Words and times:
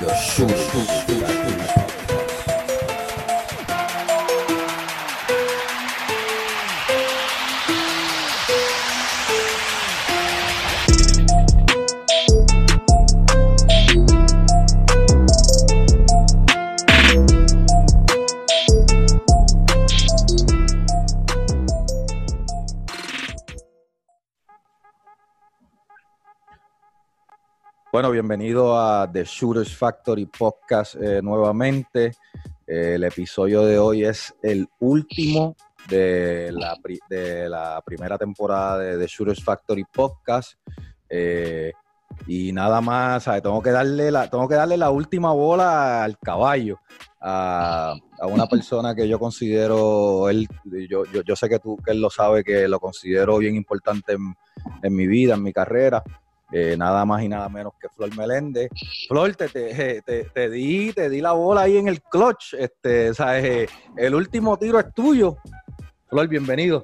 The 0.00 0.14
Shooters 0.14 1.19
Bueno, 28.00 28.12
bienvenido 28.12 28.80
a 28.80 29.06
The 29.12 29.24
Shooters 29.24 29.76
Factory 29.76 30.24
Podcast 30.24 30.94
eh, 30.94 31.20
nuevamente. 31.22 32.12
Eh, 32.66 32.94
el 32.94 33.04
episodio 33.04 33.62
de 33.66 33.78
hoy 33.78 34.06
es 34.06 34.34
el 34.42 34.66
último 34.78 35.54
de 35.86 36.50
la, 36.50 36.76
pri- 36.82 36.98
de 37.10 37.46
la 37.46 37.82
primera 37.84 38.16
temporada 38.16 38.78
de 38.78 38.96
The 38.96 39.06
Shooters 39.06 39.44
Factory 39.44 39.84
Podcast. 39.84 40.54
Eh, 41.10 41.74
y 42.26 42.52
nada 42.52 42.80
más, 42.80 43.24
¿sabes? 43.24 43.42
Tengo, 43.42 43.60
que 43.60 43.70
darle 43.70 44.10
la, 44.10 44.30
tengo 44.30 44.48
que 44.48 44.54
darle 44.54 44.78
la 44.78 44.88
última 44.90 45.34
bola 45.34 46.02
al 46.02 46.16
caballo, 46.18 46.78
a, 47.20 47.94
a 48.18 48.26
una 48.26 48.46
persona 48.48 48.94
que 48.94 49.06
yo 49.06 49.18
considero, 49.18 50.30
él, 50.30 50.48
yo, 50.88 51.04
yo, 51.04 51.20
yo 51.20 51.36
sé 51.36 51.50
que, 51.50 51.58
tú, 51.58 51.76
que 51.84 51.90
él 51.90 52.00
lo 52.00 52.08
sabe, 52.08 52.44
que 52.44 52.66
lo 52.66 52.80
considero 52.80 53.36
bien 53.36 53.56
importante 53.56 54.14
en, 54.14 54.34
en 54.82 54.96
mi 54.96 55.06
vida, 55.06 55.34
en 55.34 55.42
mi 55.42 55.52
carrera. 55.52 56.02
Eh, 56.52 56.76
nada 56.76 57.04
más 57.04 57.22
y 57.22 57.28
nada 57.28 57.48
menos 57.48 57.74
que 57.80 57.88
Flor 57.88 58.16
Meléndez. 58.16 58.70
Flor, 59.08 59.34
te, 59.36 59.48
te, 59.48 60.02
te, 60.02 60.24
te 60.24 60.50
di, 60.50 60.92
te 60.92 61.08
di 61.08 61.20
la 61.20 61.32
bola 61.32 61.62
ahí 61.62 61.76
en 61.76 61.88
el 61.88 62.02
clutch. 62.02 62.54
Este, 62.54 63.14
¿sabes? 63.14 63.44
Eh, 63.44 63.68
El 63.96 64.14
último 64.14 64.56
tiro 64.56 64.78
es 64.80 64.92
tuyo. 64.92 65.36
Flor, 66.08 66.26
bienvenido. 66.26 66.82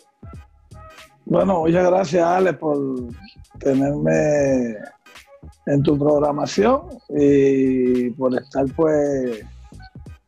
Bueno, 1.24 1.60
muchas 1.60 1.84
gracias, 1.90 2.24
Ale, 2.24 2.52
por 2.52 2.78
tenerme 3.58 4.76
en 5.66 5.82
tu 5.82 5.98
programación 5.98 6.82
y 7.08 8.10
por 8.10 8.32
estar, 8.36 8.64
pues, 8.76 9.44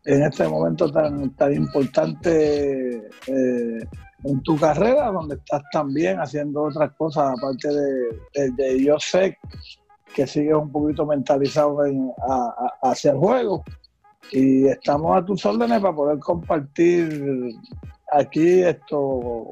en 0.05 0.23
este 0.25 0.49
momento 0.49 0.91
tan, 0.91 1.31
tan 1.37 1.53
importante 1.53 3.09
eh, 3.27 3.81
en 4.25 4.43
tu 4.43 4.57
carrera, 4.59 5.11
donde 5.13 5.37
estás 5.37 5.63
también 5.73 6.19
haciendo 6.19 6.65
otras 6.65 6.91
cosas, 6.97 7.33
aparte 7.39 7.69
de, 7.69 8.09
de- 8.35 8.51
de 8.57 8.85
yo 8.85 8.99
sé 8.99 9.39
que 10.15 10.27
sigues 10.27 10.55
un 10.55 10.73
poquito 10.73 11.07
mentalizado 11.07 11.85
en- 11.87 12.11
a- 12.29 12.55
a- 12.83 12.91
hacia 12.91 13.13
el 13.13 13.19
juego. 13.19 13.63
Y 14.33 14.67
estamos 14.67 15.17
a 15.17 15.25
tus 15.25 15.45
órdenes 15.47 15.81
para 15.81 15.95
poder 15.95 16.19
compartir 16.19 17.55
aquí 18.13 18.63
esto 18.63 19.47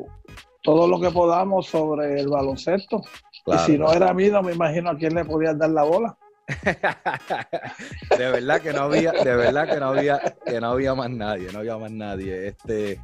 todo 0.62 0.88
lo 0.88 1.00
que 1.00 1.10
podamos 1.10 1.66
sobre 1.66 2.20
el 2.20 2.28
baloncesto. 2.28 3.00
y 3.46 3.52
si 3.58 3.78
no 3.78 3.92
era 3.92 4.10
a 4.10 4.14
mí, 4.14 4.28
no 4.28 4.42
me 4.42 4.52
imagino 4.52 4.90
a 4.90 4.96
quién 4.96 5.14
le 5.14 5.24
podías 5.24 5.56
dar 5.56 5.70
la 5.70 5.84
bola. 5.84 6.18
de 8.18 8.30
verdad 8.30 8.60
que 8.60 8.72
no 8.72 8.82
había, 8.82 9.12
de 9.12 9.36
verdad 9.36 9.68
que 9.68 9.78
no 9.80 9.86
había, 9.86 10.20
que 10.44 10.60
no 10.60 10.68
había 10.70 10.94
más 10.94 11.10
nadie, 11.10 11.48
no 11.52 11.60
había 11.60 11.76
más 11.78 11.90
nadie. 11.92 12.48
Este, 12.48 13.00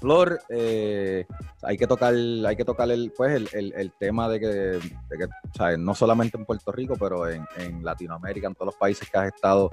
Flor, 0.00 0.38
eh, 0.48 1.26
hay 1.62 1.76
que 1.76 1.86
tocar, 1.86 2.14
hay 2.14 2.56
que 2.56 2.64
tocar 2.64 2.90
el, 2.90 3.12
pues, 3.16 3.34
el, 3.34 3.48
el- 3.52 3.72
el 3.76 3.92
tema 3.92 4.28
de 4.28 4.38
que, 4.38 4.46
de 4.46 4.80
que, 5.18 5.26
¿sabes? 5.56 5.78
no 5.78 5.94
solamente 5.94 6.36
en 6.38 6.44
Puerto 6.44 6.70
Rico, 6.70 6.94
pero 6.98 7.28
en, 7.28 7.44
en 7.58 7.84
Latinoamérica, 7.84 8.46
en 8.46 8.54
todos 8.54 8.66
los 8.66 8.76
países 8.76 9.08
que 9.10 9.18
has 9.18 9.26
estado, 9.34 9.70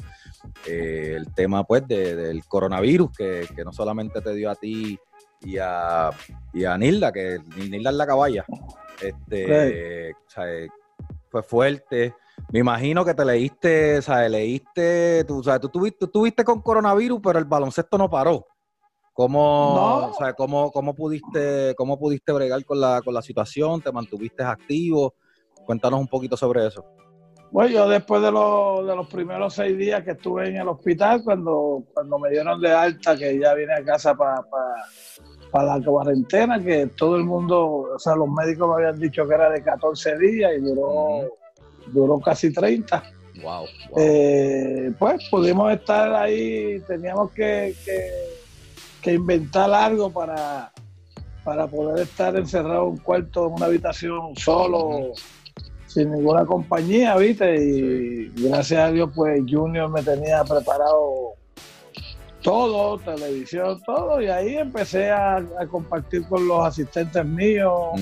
eh, 0.68 1.14
el 1.16 1.32
tema 1.34 1.64
pues 1.64 1.88
de- 1.88 2.16
del 2.16 2.44
coronavirus, 2.46 3.12
que, 3.16 3.48
que 3.56 3.64
no 3.64 3.72
solamente 3.72 4.20
te 4.22 4.34
dio 4.34 4.50
a 4.50 4.56
ti 4.56 4.98
y 5.42 5.58
a, 5.60 6.10
y 6.54 6.66
a 6.66 6.76
Nilda, 6.78 7.12
que 7.12 7.38
Nilda 7.58 7.92
es 7.92 7.96
la 7.96 8.08
caballa. 8.08 8.46
Este, 9.02 10.16
¿sabes? 10.28 10.72
fue 11.30 11.44
fuerte. 11.44 12.16
Me 12.52 12.60
imagino 12.60 13.04
que 13.06 13.14
te 13.14 13.26
leíste, 13.26 14.02
¿sabes? 14.02 14.32
Leíste, 14.32 15.24
tú, 15.26 15.44
¿sabes? 15.44 15.62
Tú, 15.62 15.70
tuviste, 15.70 15.98
tú 16.00 16.08
tuviste 16.08 16.44
con 16.44 16.62
coronavirus, 16.62 17.20
pero 17.22 17.38
el 17.40 17.46
baloncesto 17.46 17.98
no 17.98 18.10
paró. 18.10 18.46
¿Cómo, 19.16 20.02
No. 20.10 20.14
¿sabes? 20.14 20.36
¿Cómo, 20.38 20.72
cómo 20.72 20.94
pudiste, 20.94 21.74
cómo 21.76 21.98
pudiste 21.98 22.34
bregar 22.34 22.64
con 22.66 22.82
la, 22.82 23.02
con 23.02 23.14
la 23.14 23.22
situación? 23.22 23.82
¿Te 23.82 23.90
mantuviste 23.94 24.44
activo? 24.44 25.16
Cuéntanos 25.66 26.02
un 26.02 26.08
poquito 26.10 26.36
sobre 26.36 26.68
eso. 26.68 26.84
Bueno, 27.50 27.70
yo 27.72 27.88
después 27.88 28.22
de, 28.22 28.30
los- 28.30 28.86
de 28.86 28.94
los 28.94 29.08
primeros 29.08 29.54
seis 29.54 29.78
días 29.78 30.04
que 30.04 30.12
estuve 30.12 30.50
en 30.50 30.58
el 30.58 30.68
hospital, 30.68 31.24
cuando, 31.24 31.84
cuando 31.94 32.20
me 32.20 32.30
dieron 32.30 32.60
de 32.60 32.70
alta, 32.74 33.16
que 33.16 33.40
ya 33.40 33.54
vine 33.54 33.74
a 33.74 33.86
casa 33.86 34.14
para 34.16 34.44
la 35.80 35.86
cuarentena, 35.86 36.62
que 36.62 36.88
todo 36.88 37.16
el 37.16 37.24
mundo, 37.24 37.88
o 37.96 37.98
sea, 38.00 38.16
los 38.18 38.28
médicos 38.28 38.68
me 38.68 38.84
habían 38.84 39.00
dicho 39.00 39.26
que 39.26 39.34
era 39.36 39.50
de 39.50 39.64
14 39.64 40.18
días 40.18 40.52
y 40.58 40.60
duró, 40.62 41.30
duró 41.94 42.20
casi 42.20 42.52
30. 42.52 43.02
Wow. 43.42 43.66
Eh, 43.96 44.92
pues 45.00 45.26
pudimos 45.32 45.72
estar 45.72 46.14
ahí, 46.14 46.82
teníamos 46.86 47.32
que, 47.32 47.74
que- 47.86 48.35
que 49.06 49.14
inventar 49.14 49.72
algo 49.72 50.10
para, 50.10 50.72
para 51.44 51.68
poder 51.68 52.06
estar 52.06 52.36
encerrado 52.36 52.86
en 52.86 52.90
un 52.94 52.98
cuarto, 52.98 53.46
en 53.46 53.54
una 53.54 53.68
habitación 53.68 54.36
solo, 54.36 55.14
sin 55.86 56.12
ninguna 56.12 56.44
compañía, 56.44 57.16
¿viste? 57.16 57.56
Y 57.56 58.32
gracias 58.50 58.80
a 58.80 58.92
Dios, 58.92 59.12
pues 59.14 59.44
Junior 59.48 59.92
me 59.92 60.02
tenía 60.02 60.44
preparado 60.44 61.36
todo, 62.42 62.98
televisión, 62.98 63.80
todo, 63.86 64.20
y 64.22 64.28
ahí 64.28 64.58
empecé 64.58 65.12
a, 65.12 65.36
a 65.38 65.68
compartir 65.70 66.28
con 66.28 66.48
los 66.48 66.66
asistentes 66.66 67.24
míos 67.26 68.00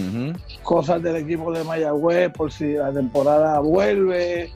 cosas 0.63 1.03
del 1.03 1.17
equipo 1.17 1.51
de 1.51 1.65
Mayagüez 1.65 2.31
por 2.31 2.49
si 2.49 2.73
la 2.73 2.93
temporada 2.93 3.59
vuelve, 3.59 4.53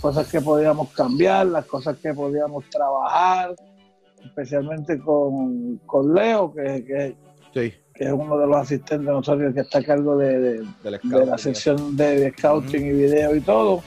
cosas 0.00 0.26
que 0.26 0.40
podíamos 0.40 0.90
cambiar, 0.90 1.46
las 1.46 1.64
cosas 1.66 1.96
que 1.98 2.12
podíamos 2.12 2.64
trabajar, 2.70 3.54
especialmente 4.26 4.98
con, 4.98 5.78
con 5.86 6.14
Leo, 6.14 6.52
que, 6.54 6.84
que- 6.84 7.16
Sí, 7.54 7.72
que 7.94 8.04
es 8.04 8.12
uno 8.12 8.36
de 8.36 8.46
los 8.46 8.56
asistentes 8.58 9.06
de 9.06 9.12
nosotros 9.12 9.54
que 9.54 9.60
está 9.60 9.78
a 9.78 9.82
cargo 9.82 10.16
de, 10.18 10.38
de- 10.38 10.66
la 11.24 11.38
sección 11.38 11.96
de, 11.96 12.20
de 12.20 12.30
scouting 12.32 12.84
y 12.86 12.92
video 12.92 13.34
y 13.34 13.40
todo. 13.40 13.82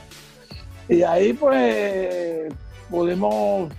Y 0.87 1.03
ahí 1.03 1.33
pues 1.33 2.51
pudimos 2.89 3.71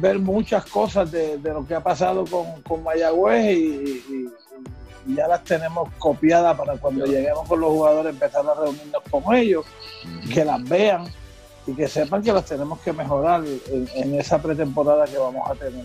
ver 0.00 0.18
muchas 0.18 0.64
cosas 0.64 1.10
de, 1.12 1.36
de 1.36 1.50
lo 1.50 1.66
que 1.66 1.74
ha 1.74 1.82
pasado 1.82 2.24
con, 2.24 2.62
con 2.62 2.82
Mayagüez 2.82 3.54
y, 3.54 3.58
y- 3.58 4.28
y 5.06 5.14
ya 5.16 5.28
las 5.28 5.44
tenemos 5.44 5.90
copiadas 5.98 6.56
para 6.56 6.78
cuando 6.78 7.04
lleguemos 7.04 7.46
con 7.46 7.60
los 7.60 7.68
jugadores 7.68 8.14
empezar 8.14 8.46
a 8.48 8.54
reunirnos 8.54 9.02
con 9.10 9.34
ellos 9.34 9.66
que 10.32 10.42
las 10.46 10.66
vean 10.66 11.04
y 11.66 11.74
que 11.74 11.86
sepan 11.86 12.22
que 12.22 12.32
las 12.32 12.46
tenemos 12.46 12.80
que 12.80 12.94
mejorar 12.94 13.44
en, 13.70 13.86
en 13.94 14.14
esa 14.18 14.40
pretemporada 14.40 15.04
que 15.04 15.18
vamos 15.18 15.50
a 15.50 15.54
tener. 15.54 15.84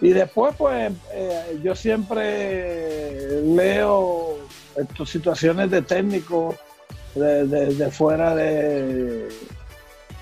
Y 0.00 0.10
después, 0.10 0.54
pues, 0.56 0.92
eh, 1.12 1.58
yo 1.62 1.74
siempre 1.74 3.42
leo 3.42 4.36
estas 4.76 5.08
situaciones 5.08 5.70
de 5.70 5.82
técnicos 5.82 6.54
de, 7.14 7.44
de- 7.46 7.74
de 7.74 7.90
fuera 7.90 8.34
de, 8.34 9.28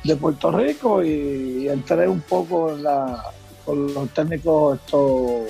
de 0.04 0.16
Puerto 0.16 0.50
Rico 0.50 1.02
y, 1.04 1.68
entré 1.68 2.08
un 2.08 2.20
poco 2.22 2.70
en 2.72 2.82
la, 2.84 3.22
con 3.66 3.92
los 3.92 4.08
técnicos 4.14 4.78
estos 4.80 5.42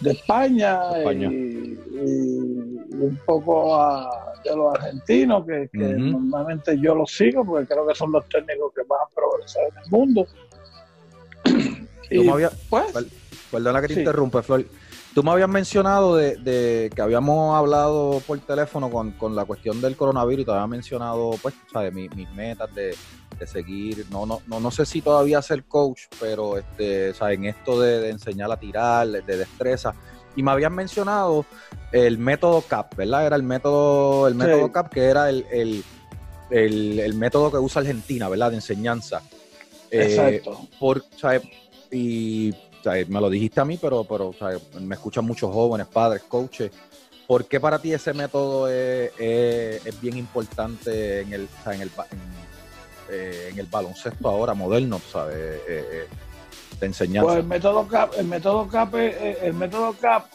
de 0.00 0.12
España, 0.12 0.80
España. 0.96 1.28
Y, 1.30 1.34
y- 1.34 2.80
y 2.90 2.96
un 3.02 3.20
poco 3.26 3.74
a- 3.76 4.08
de 4.44 4.56
los 4.56 4.74
argentinos, 4.74 5.44
que, 5.46 5.68
normalmente 5.78 6.78
yo 6.80 6.94
los 6.94 7.10
sigo 7.14 7.44
porque 7.44 7.66
creo 7.66 7.86
que 7.86 7.94
son 7.94 8.10
los 8.12 8.26
técnicos 8.30 8.72
que 8.74 8.82
más 8.88 8.98
han 9.06 9.14
progresado 9.14 9.66
en 9.68 9.84
el 9.84 9.90
mundo. 9.90 10.26
Tú 12.10 12.24
me 12.24 12.32
habías- 12.32 12.52
pues, 12.68 12.92
Per- 12.92 13.06
Perdona 13.50 13.80
que 13.80 13.88
te 13.88 13.94
Sí. 13.94 14.00
interrumpe, 14.00 14.42
Flor. 14.42 14.64
Tú 15.12 15.24
me 15.24 15.32
habías 15.32 15.48
mencionado 15.48 16.14
de, 16.14 16.36
de 16.36 16.88
que 16.94 17.02
habíamos 17.02 17.56
hablado 17.56 18.22
por 18.24 18.38
teléfono 18.38 18.88
con, 18.90 19.10
con 19.12 19.34
la 19.34 19.44
cuestión 19.44 19.80
del 19.80 19.96
coronavirus 19.96 20.42
y 20.42 20.44
te 20.46 20.52
había 20.52 20.66
mencionado, 20.68 21.32
pues, 21.42 21.54
¿sabes? 21.72 21.92
Mi- 21.92 22.08
mis 22.10 22.30
metas 22.30 22.72
de, 22.76 22.96
de 23.36 23.46
seguir, 23.48 24.06
no, 24.10 24.24
no, 24.24 24.40
no, 24.46 24.60
no 24.60 24.70
sé 24.70 24.86
si 24.86 25.00
todavía 25.02 25.42
ser 25.42 25.64
coach, 25.64 26.02
pero 26.20 26.58
este, 26.58 27.12
¿sabes? 27.12 27.38
en 27.38 27.46
esto 27.46 27.80
de, 27.80 27.98
de 28.00 28.10
enseñar 28.10 28.52
a 28.52 28.56
tirar, 28.56 29.08
de 29.08 29.36
destreza. 29.36 29.94
Y 30.36 30.44
me 30.44 30.52
habían 30.52 30.74
mencionado 30.76 31.44
el 31.90 32.18
método 32.18 32.62
CAP, 32.62 32.94
¿verdad? 32.94 33.26
Era 33.26 33.34
el 33.34 33.42
método, 33.42 34.28
el 34.28 34.34
Sí. 34.34 34.38
método 34.38 34.70
CAP, 34.70 34.92
que 34.92 35.04
era 35.06 35.28
el, 35.28 35.44
el, 35.50 35.84
el- 36.50 37.00
el 37.00 37.14
método 37.14 37.50
que 37.50 37.58
usa 37.58 37.80
Argentina, 37.80 38.28
¿verdad? 38.28 38.50
De 38.50 38.56
enseñanza. 38.56 39.22
Eh, 39.90 40.04
exacto. 40.04 40.68
por, 40.78 41.04
¿sabes? 41.16 41.42
Y 41.90 42.54
me 43.08 43.20
lo 43.20 43.28
dijiste 43.30 43.60
a 43.60 43.64
mí, 43.64 43.78
pero, 43.80 44.04
pero 44.04 44.32
¿sabes? 44.38 44.60
me 44.80 44.94
escuchan 44.94 45.24
muchos 45.24 45.52
jóvenes, 45.52 45.86
padres, 45.86 46.22
coaches. 46.28 46.70
¿Por 47.26 47.44
qué 47.46 47.60
para 47.60 47.78
ti 47.78 47.92
ese 47.92 48.12
método 48.12 48.68
es, 48.68 49.12
es- 49.18 50.00
bien 50.00 50.16
importante 50.16 51.20
en 51.20 51.32
el, 51.32 51.44
o 51.44 51.62
sea, 51.64 51.74
en 51.74 51.80
el 51.82 51.90
ba- 51.96 52.06
en- 52.10 53.58
el 53.58 53.66
baloncesto 53.66 54.28
ahora 54.28 54.54
moderno, 54.54 55.00
¿sabes? 55.12 55.36
de 56.80 56.86
enseñanza. 56.86 57.26
Pues 57.26 57.38
el 57.40 57.44
método 57.46 57.86
CAP, 57.86 58.14
el 58.18 58.26
método 58.26 58.66
CAP, 58.68 58.94
el 58.94 59.52
método 59.54 59.92
CAP 60.00 60.26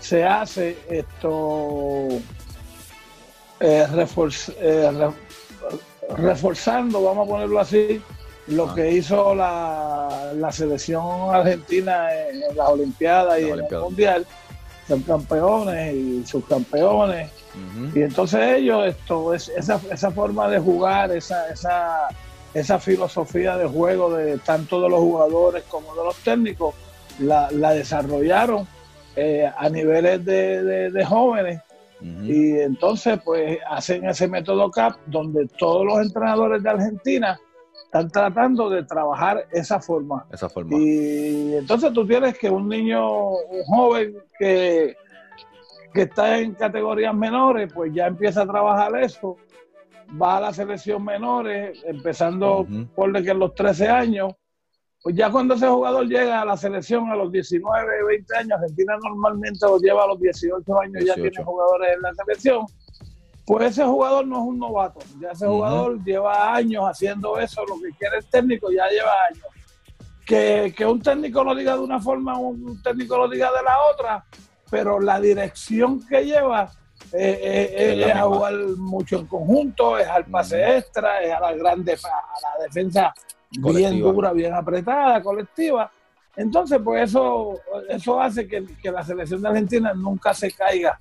se 0.00 0.24
hace 0.24 0.76
esto 0.90 2.08
reforzando, 6.16 7.02
vamos 7.02 7.26
a 7.26 7.30
ponerlo 7.30 7.58
así, 7.60 8.00
lo 8.48 8.70
ah. 8.70 8.74
que 8.74 8.90
hizo 8.92 9.34
la, 9.34 10.32
la, 10.34 10.52
selección 10.52 11.34
argentina 11.34 12.08
en, 12.28 12.56
las 12.56 12.68
Olimpiadas 12.68 13.40
y 13.40 13.50
en 13.50 13.58
el 13.58 13.80
Mundial, 13.80 14.26
son 14.86 15.02
campeones 15.02 15.94
y 15.94 16.26
subcampeones. 16.26 17.30
Y 17.92 18.02
entonces 18.02 18.58
ellos, 18.58 18.86
esto 18.86 19.34
es 19.34 19.48
esa, 19.48 19.80
esa 19.90 20.10
forma 20.12 20.48
de 20.48 20.60
jugar, 20.60 21.10
esa, 21.10 21.50
esa, 21.50 22.08
esa 22.54 22.78
filosofía 22.78 23.56
de 23.56 23.66
juego 23.66 24.14
de 24.14 24.38
tanto 24.38 24.80
de 24.80 24.88
los 24.88 25.00
jugadores 25.00 25.64
como 25.64 25.92
de 25.96 26.04
los 26.04 26.16
técnicos, 26.18 26.74
la, 27.18 27.50
la 27.50 27.72
desarrollaron 27.72 28.66
eh, 29.16 29.50
a 29.56 29.68
niveles 29.68 30.24
de, 30.24 30.90
de, 30.90 31.04
jóvenes. 31.04 31.60
Y 32.00 32.60
entonces, 32.60 33.18
pues 33.24 33.58
hacen 33.68 34.08
ese 34.08 34.28
método 34.28 34.70
CAP 34.70 34.96
donde 35.06 35.48
todos 35.58 35.84
los 35.84 36.00
entrenadores 36.00 36.62
de 36.62 36.70
Argentina 36.70 37.40
están 37.88 38.10
tratando 38.10 38.68
de 38.68 38.84
trabajar 38.84 39.46
esa 39.50 39.80
forma. 39.80 40.26
Esa 40.30 40.50
forma. 40.50 40.76
Y 40.76 41.54
entonces 41.54 41.90
tú 41.94 42.06
tienes 42.06 42.38
que 42.38 42.50
un 42.50 42.68
niño, 42.68 43.30
un 43.30 43.64
joven 43.64 44.14
que, 44.38 44.94
que 45.94 46.02
está 46.02 46.38
en 46.38 46.54
categorías 46.54 47.14
menores, 47.14 47.72
pues 47.72 47.90
ya 47.94 48.06
empieza 48.06 48.42
a 48.42 48.46
trabajar 48.46 48.94
eso, 49.00 49.38
va 50.20 50.36
a 50.36 50.40
la 50.42 50.52
selección 50.52 51.02
menores, 51.02 51.82
empezando 51.86 52.66
por 52.94 53.10
de 53.10 53.22
que 53.22 53.30
en 53.30 53.38
los 53.38 53.54
13 53.54 53.88
años, 53.88 54.34
pues 55.02 55.16
ya 55.16 55.30
cuando 55.30 55.54
ese 55.54 55.66
jugador 55.66 56.06
llega 56.06 56.42
a 56.42 56.44
la 56.44 56.58
selección 56.58 57.08
a 57.10 57.16
los 57.16 57.32
19, 57.32 58.04
20 58.04 58.36
años, 58.36 58.52
Argentina 58.60 58.98
normalmente 59.02 59.60
lo 59.62 59.78
lleva 59.78 60.04
a 60.04 60.08
los 60.08 60.20
18 60.20 60.80
años, 60.80 61.04
ya 61.06 61.14
tiene 61.14 61.42
jugadores 61.42 61.88
en 61.94 62.02
la 62.02 62.12
selección, 62.12 62.66
pues 63.48 63.70
ese 63.70 63.82
jugador 63.82 64.26
no 64.26 64.36
es 64.36 64.42
un 64.42 64.58
novato, 64.58 65.00
ya 65.18 65.30
ese 65.30 65.46
jugador 65.46 66.04
lleva 66.04 66.54
años 66.54 66.84
haciendo 66.84 67.38
eso, 67.38 67.64
lo 67.66 67.80
que 67.80 67.96
quiere 67.96 68.18
el 68.18 68.26
técnico 68.26 68.70
ya 68.70 68.86
lleva 68.88 69.10
años. 69.30 69.46
Que, 70.26 70.74
que, 70.76 70.84
un 70.84 71.00
técnico 71.00 71.42
lo 71.42 71.54
diga 71.54 71.72
de 71.72 71.80
una 71.80 71.98
forma, 71.98 72.36
un 72.36 72.82
técnico 72.82 73.16
lo 73.16 73.26
diga 73.26 73.50
de 73.50 73.62
la 73.62 73.78
otra, 73.90 74.26
pero 74.70 75.00
la 75.00 75.18
dirección 75.18 76.06
que 76.06 76.26
lleva 76.26 76.70
eh, 77.14 77.40
eh, 77.42 78.04
es, 78.06 78.14
a 78.14 78.24
jugar 78.24 78.52
mucho 78.76 79.20
en 79.20 79.26
conjunto, 79.26 79.96
es 79.96 80.06
al 80.06 80.26
pase 80.26 80.76
extra, 80.76 81.22
es 81.22 81.32
a 81.32 81.40
la 81.40 81.54
grande, 81.54 81.94
a 81.94 82.58
la 82.58 82.64
defensa 82.66 83.14
bien 83.50 83.98
dura, 83.98 84.32
bien 84.32 84.52
apretada, 84.52 85.22
colectiva. 85.22 85.90
Entonces, 86.38 86.80
pues 86.82 87.10
eso, 87.10 87.60
eso 87.88 88.20
hace 88.20 88.48
que, 88.48 88.64
que 88.80 88.90
la 88.90 89.04
selección 89.04 89.42
de 89.42 89.48
Argentina 89.48 89.92
nunca 89.92 90.32
se 90.32 90.50
caiga 90.50 90.98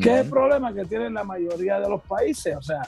¿Qué 0.00 0.14
es 0.14 0.24
el 0.24 0.30
problema 0.30 0.72
que 0.72 0.84
tienen 0.84 1.14
la 1.14 1.24
mayoría 1.24 1.80
de 1.80 1.88
los 1.88 2.02
países? 2.02 2.56
O 2.56 2.62
sea, 2.62 2.82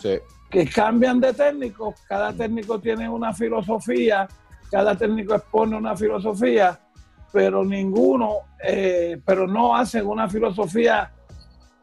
que 0.49 0.67
cambian 0.67 1.21
de 1.21 1.33
técnico, 1.33 1.95
cada 2.09 2.33
técnico 2.33 2.79
tiene 2.79 3.09
una 3.09 3.33
filosofía, 3.33 4.29
cada 4.71 4.97
técnico 4.97 5.35
expone 5.35 5.77
una 5.77 5.97
filosofía, 5.97 6.79
pero 7.33 7.65
ninguno, 7.65 8.39
eh, 8.63 9.21
pero 9.25 9.47
no 9.47 9.75
hacen 9.75 10.07
una 10.07 10.29
filosofía 10.29 11.13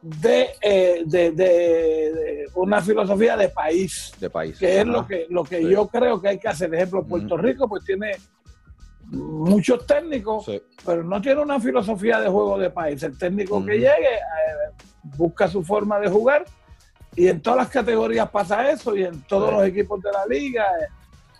de, 0.01 0.49
eh, 0.61 1.03
de, 1.05 2.45
una 2.55 2.81
filosofía 2.81 3.35
de 3.35 3.49
país, 3.49 4.13
de 4.19 4.29
país, 4.29 4.57
que 4.57 4.79
es 4.79 4.85
lo 4.85 5.05
que 5.05 5.25
lo 5.29 5.43
que 5.43 5.69
yo 5.69 5.87
creo 5.87 6.21
que 6.21 6.29
hay 6.29 6.39
que 6.39 6.47
hacer. 6.47 6.69
Por 6.69 6.77
ejemplo, 6.77 7.05
Puerto 7.05 7.37
Rico 7.37 7.67
pues 7.67 7.83
tiene 7.83 8.11
muchos 9.11 9.85
técnicos, 9.85 10.49
pero 10.85 11.03
no 11.03 11.21
tiene 11.21 11.41
una 11.41 11.59
filosofía 11.59 12.19
de 12.19 12.29
juego 12.29 12.57
de 12.57 12.69
país. 12.69 13.01
El 13.03 13.17
técnico 13.17 13.63
que 13.65 13.73
llegue 13.73 14.15
eh, 14.15 14.73
busca 15.03 15.47
su 15.47 15.63
forma 15.63 15.99
de 15.99 16.09
jugar 16.09 16.45
y 17.15 17.27
en 17.27 17.41
todas 17.41 17.57
las 17.57 17.69
categorías 17.69 18.29
pasa 18.29 18.69
eso 18.69 18.95
y 18.95 19.03
en 19.03 19.21
todos 19.23 19.51
los 19.51 19.65
equipos 19.65 20.01
de 20.01 20.11
la 20.11 20.25
liga. 20.25 20.65
Eh. 20.81 20.87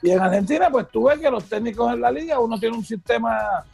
Y 0.04 0.12
en 0.12 0.20
Argentina, 0.20 0.70
pues 0.70 0.88
tú 0.90 1.06
ves 1.06 1.20
que 1.20 1.30
los 1.30 1.44
técnicos 1.46 1.94
en 1.94 2.02
la 2.02 2.12
liga, 2.12 2.40
uno 2.40 2.60
tiene 2.60 2.78
un 2.78 2.86
sistema 2.86 3.66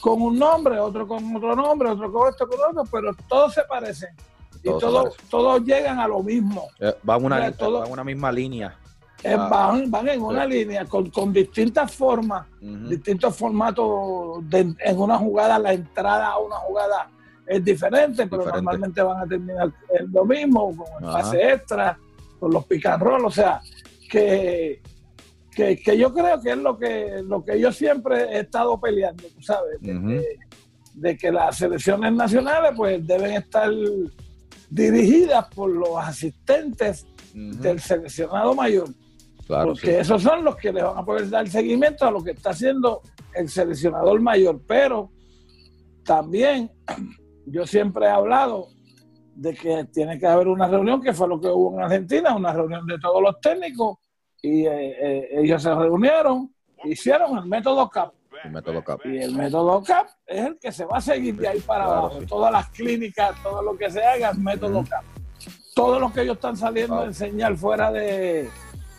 con 0.00 0.20
un 0.20 0.38
nombre, 0.38 0.78
otro 0.78 1.06
con 1.06 1.36
otro 1.36 1.54
nombre, 1.54 1.90
otro 1.90 2.12
con 2.12 2.28
esto, 2.28 2.46
con 2.48 2.58
otro, 2.70 2.84
pero 2.90 3.14
todos 3.28 3.54
se 3.54 3.62
parecen. 3.62 4.10
y 4.62 4.68
todos, 4.78 5.16
todos 5.30 5.62
llegan 5.62 6.00
a 6.00 6.08
lo 6.08 6.22
mismo. 6.22 6.68
Eh, 6.80 6.94
van 7.02 7.24
una, 7.24 7.52
una 7.88 8.04
misma 8.04 8.32
línea. 8.32 8.76
Eh, 9.22 9.34
van, 9.34 9.90
van 9.90 10.08
en 10.08 10.22
una 10.22 10.44
línea 10.44 10.84
con, 10.84 11.10
con 11.10 11.32
distintas 11.32 11.92
formas, 11.92 12.46
distintos 12.60 13.34
formatos 13.34 14.44
en 14.52 14.98
una 14.98 15.16
jugada, 15.18 15.58
la 15.58 15.72
entrada 15.72 16.28
a 16.28 16.38
una 16.38 16.56
jugada 16.56 17.10
es 17.46 17.64
diferente, 17.64 18.26
pero 18.26 18.44
normalmente 18.44 19.00
van 19.00 19.22
a 19.22 19.26
terminar 19.26 19.72
lo 20.12 20.24
mismo, 20.24 20.76
con 20.76 21.04
el 21.04 21.12
pase 21.12 21.52
extra, 21.52 21.98
con 22.38 22.52
los 22.52 22.66
picarrol, 22.66 23.24
o 23.24 23.30
sea, 23.30 23.60
que, 24.10 24.80
que, 25.50 25.96
yo 25.96 26.12
creo 26.12 26.40
que 26.40 26.50
es 26.50 26.58
lo 26.58 26.76
que, 26.76 27.22
lo 27.24 27.44
que 27.44 27.58
yo 27.58 27.72
siempre 27.72 28.36
he 28.36 28.40
estado 28.40 28.78
peleando, 28.80 29.24
tú 29.28 29.42
sabes, 29.42 29.80
de, 29.80 31.16
que, 31.16 31.32
las 31.32 31.56
selecciones 31.56 32.12
nacionales 32.12 32.72
pues 32.76 33.06
deben 33.06 33.32
estar 33.32 33.70
dirigidas 34.68 35.46
por 35.54 35.70
los 35.70 35.96
asistentes 35.96 37.06
del 37.32 37.80
seleccionado 37.80 38.54
mayor. 38.54 38.88
Porque 39.46 40.00
esos 40.00 40.22
son 40.22 40.44
los 40.44 40.56
que 40.56 40.72
le 40.72 40.82
van 40.82 40.98
a 40.98 41.04
poder 41.04 41.28
dar 41.30 41.48
seguimiento 41.48 42.04
a 42.04 42.10
lo 42.10 42.22
que 42.22 42.32
está 42.32 42.50
haciendo 42.50 43.02
el 43.34 43.48
seleccionador 43.48 44.20
mayor. 44.20 44.60
Pero 44.66 45.10
también 46.04 46.70
yo 47.46 47.66
siempre 47.66 48.06
he 48.06 48.10
hablado 48.10 48.68
de 49.34 49.54
que 49.54 49.84
tiene 49.92 50.18
que 50.18 50.26
haber 50.26 50.48
una 50.48 50.66
reunión, 50.66 51.00
que 51.00 51.12
fue 51.12 51.28
lo 51.28 51.40
que 51.40 51.48
hubo 51.48 51.76
en 51.76 51.84
Argentina, 51.84 52.34
una 52.34 52.52
reunión 52.52 52.86
de 52.86 52.98
todos 52.98 53.22
los 53.22 53.38
técnicos, 53.40 53.98
y 54.42 54.66
eh, 54.66 54.96
eh, 55.00 55.28
ellos 55.42 55.62
se 55.62 55.74
reunieron, 55.74 56.52
hicieron 56.84 57.36
el 57.38 57.44
método 57.44 57.88
CAP. 57.88 58.14
El 58.44 58.52
método 58.52 58.82
CAP. 58.82 59.06
Y 59.06 59.18
el 59.18 59.34
método 59.34 59.82
CAP 59.82 60.08
es 60.26 60.46
el 60.46 60.58
que 60.58 60.72
se 60.72 60.84
va 60.86 60.98
a 60.98 61.00
seguir 61.00 61.36
de 61.36 61.48
ahí 61.48 61.60
para 61.60 61.84
abajo. 61.84 62.18
Todas 62.26 62.50
las 62.52 62.68
clínicas, 62.70 63.42
todo 63.42 63.62
lo 63.62 63.76
que 63.76 63.90
se 63.90 64.02
haga, 64.02 64.30
el 64.30 64.38
método 64.38 64.82
CAP. 64.88 65.04
Todo 65.74 66.00
lo 66.00 66.10
que 66.10 66.22
ellos 66.22 66.36
están 66.36 66.56
saliendo 66.56 67.00
a 67.00 67.04
enseñar 67.04 67.54
fuera 67.56 67.92
de, 67.92 68.48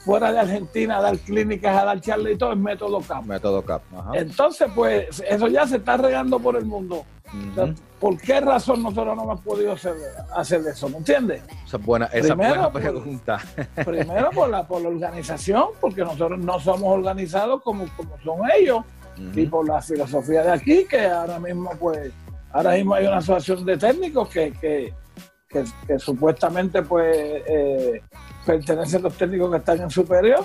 fuera 0.08 0.32
de 0.32 0.40
Argentina 0.40 1.00
a 1.00 1.02
dar 1.02 1.18
clínicas, 1.18 1.78
a 1.78 1.84
dar 1.84 2.00
charlas 2.00 2.32
y 2.32 2.38
todo, 2.38 2.54
es 2.54 2.58
método 2.58 3.02
CAP. 3.02 3.26
Método 3.26 3.62
CAP. 3.62 3.82
Entonces, 4.14 4.70
pues, 4.74 5.22
eso 5.28 5.48
ya 5.50 5.68
se 5.68 5.76
está 5.78 5.98
regando 5.98 6.40
por 6.40 6.56
el 6.56 6.66
mundo. 6.66 7.04
¿Por 8.00 8.18
qué 8.18 8.40
razón 8.40 8.84
nosotros 8.84 9.18
no 9.18 9.24
hemos 9.24 9.42
podido 9.42 9.74
hacer, 9.74 10.62
eso? 10.66 10.88
¿Me 10.88 10.98
entiendes? 11.00 11.44
Esa 11.66 11.76
es 11.76 11.86
buena, 11.86 12.06
esa 12.06 12.36
buena 12.36 12.72
pregunta. 12.72 13.38
primero 13.86 14.30
por 14.32 14.50
la, 14.50 14.66
por 14.66 14.82
la 14.82 14.88
organización, 14.88 15.66
porque 15.82 16.06
nosotros 16.06 16.40
no 16.40 16.58
somos 16.62 16.84
organizados 16.84 17.62
como, 17.62 17.86
como 17.98 18.18
son 18.24 18.40
ellos, 18.58 18.86
y 19.36 19.46
por 19.46 19.68
la 19.68 19.82
filosofía 19.82 20.44
de 20.44 20.52
aquí, 20.52 20.86
que 20.86 21.06
ahora 21.06 21.38
mismo, 21.38 21.72
pues, 21.78 22.14
ahora 22.54 22.72
mismo 22.72 22.94
hay 22.94 23.08
una 23.08 23.18
asociación 23.18 23.66
de 23.66 23.76
técnicos 23.76 24.30
que, 24.30 24.54
que, 24.54 24.94
que, 25.50 26.00
supuestamente, 26.00 26.82
pues, 26.84 27.18
eh, 27.46 28.02
pertenecen 28.48 29.04
los 29.04 29.14
técnicos 29.16 29.52
que 29.52 29.58
están 29.58 29.82
en 29.82 29.90
superior 29.90 30.44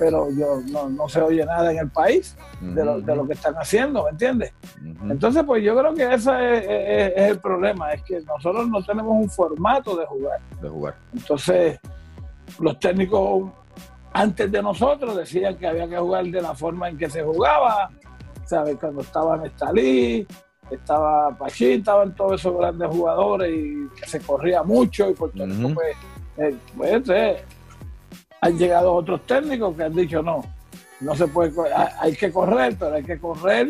pero 0.00 0.30
yo 0.30 0.62
no, 0.88 1.08
se 1.10 1.20
oye 1.20 1.44
nada 1.44 1.70
en 1.70 1.78
el 1.78 1.90
país 1.90 2.34
de, 2.58 2.82
lo, 2.82 3.02
de 3.02 3.14
lo 3.14 3.26
que 3.26 3.34
están 3.34 3.52
haciendo, 3.56 4.04
¿me 4.04 4.10
entiendes? 4.12 4.54
Entonces, 4.82 5.44
pues 5.44 5.62
yo 5.62 5.76
creo 5.76 5.94
que 5.94 6.14
ese 6.14 7.12
es, 7.16 7.30
el 7.30 7.38
problema, 7.38 7.92
es 7.92 8.02
que 8.04 8.18
nosotros 8.22 8.66
no 8.66 8.82
tenemos 8.82 9.12
un 9.12 9.28
formato 9.28 9.94
de 9.94 10.06
jugar. 10.06 10.40
De 10.62 10.70
jugar. 10.70 10.94
Entonces, 11.12 11.78
los 12.58 12.78
técnicos 12.78 13.50
antes 14.14 14.50
de 14.50 14.62
nosotros 14.62 15.14
decían 15.16 15.56
que 15.56 15.66
había 15.66 15.86
que 15.86 15.98
jugar 15.98 16.24
de 16.24 16.40
la 16.40 16.54
forma 16.54 16.88
en 16.88 16.96
que 16.96 17.10
se 17.10 17.22
jugaba, 17.22 17.90
¿sabes? 18.46 18.78
Cuando 18.80 19.02
estaba 19.02 19.36
Nestalí, 19.36 20.26
estaba 20.70 21.36
Pachín, 21.36 21.80
estaban 21.80 22.14
todos 22.14 22.40
esos 22.40 22.56
grandes 22.56 22.88
jugadores 22.88 23.52
y 23.54 23.88
que 24.00 24.08
se 24.08 24.18
corría 24.20 24.62
mucho 24.62 25.10
y 25.10 25.12
por 25.12 25.30
tanto, 25.32 25.74
pues, 25.74 25.94
eh, 26.40 26.56
pues 26.76 27.08
eh, 27.10 27.44
han 28.40 28.56
llegado 28.56 28.94
otros 28.94 29.26
técnicos 29.26 29.76
que 29.76 29.84
han 29.84 29.94
dicho 29.94 30.22
no, 30.22 30.42
no 31.00 31.14
se 31.14 31.26
puede, 31.26 31.52
hay 31.98 32.16
que 32.16 32.32
correr, 32.32 32.76
pero 32.78 32.94
hay 32.94 33.04
que 33.04 33.18
correr 33.18 33.68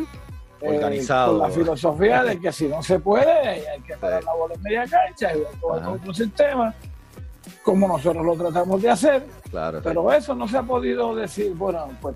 eh, 0.60 0.76
Organizado, 0.76 1.38
con 1.38 1.48
la 1.48 1.54
filosofía 1.54 2.22
de 2.22 2.38
que 2.38 2.52
si 2.52 2.68
no 2.68 2.82
se 2.82 3.00
puede, 3.00 3.68
hay 3.68 3.80
que 3.80 3.96
dar 3.96 4.22
la 4.22 4.34
bola 4.34 4.54
en 4.54 4.62
media 4.62 4.86
cancha 4.86 5.32
y 5.34 5.42
otro 5.62 6.14
sistema, 6.14 6.72
como 7.64 7.88
nosotros 7.88 8.24
lo 8.24 8.36
tratamos 8.36 8.82
de 8.82 8.90
hacer. 8.90 9.26
Claro, 9.50 9.80
pero 9.82 10.12
eso 10.12 10.34
no 10.34 10.46
se 10.46 10.58
ha 10.58 10.62
podido 10.62 11.14
decir, 11.16 11.54
bueno, 11.54 11.88
pues 12.00 12.14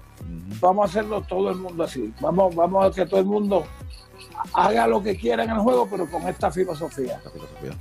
vamos 0.60 0.84
a 0.84 0.88
hacerlo 0.88 1.22
todo 1.22 1.50
el 1.50 1.56
mundo 1.56 1.84
así, 1.84 2.12
vamos, 2.20 2.54
vamos 2.54 2.86
a 2.86 2.94
que 2.94 3.06
todo 3.06 3.20
el 3.20 3.26
mundo 3.26 3.64
haga 4.52 4.86
lo 4.86 5.02
que 5.02 5.16
quiera 5.16 5.44
en 5.44 5.50
el 5.50 5.58
juego, 5.58 5.88
pero 5.90 6.06
con 6.10 6.22
esta 6.28 6.50
filosofía. 6.50 7.20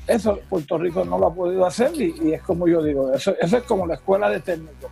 Eso 0.08 0.40
Puerto 0.50 0.78
Rico 0.78 1.04
no 1.06 1.18
lo 1.18 1.28
ha 1.28 1.34
podido 1.34 1.66
hacer 1.66 1.92
y, 2.00 2.34
es 2.34 2.42
como 2.42 2.68
yo 2.68 2.82
digo, 2.84 3.14
eso, 3.14 3.36
eso, 3.40 3.58
es 3.58 3.64
como 3.64 3.86
la 3.86 3.96
escuela 3.96 4.30
de 4.30 4.40
técnicos. 4.40 4.92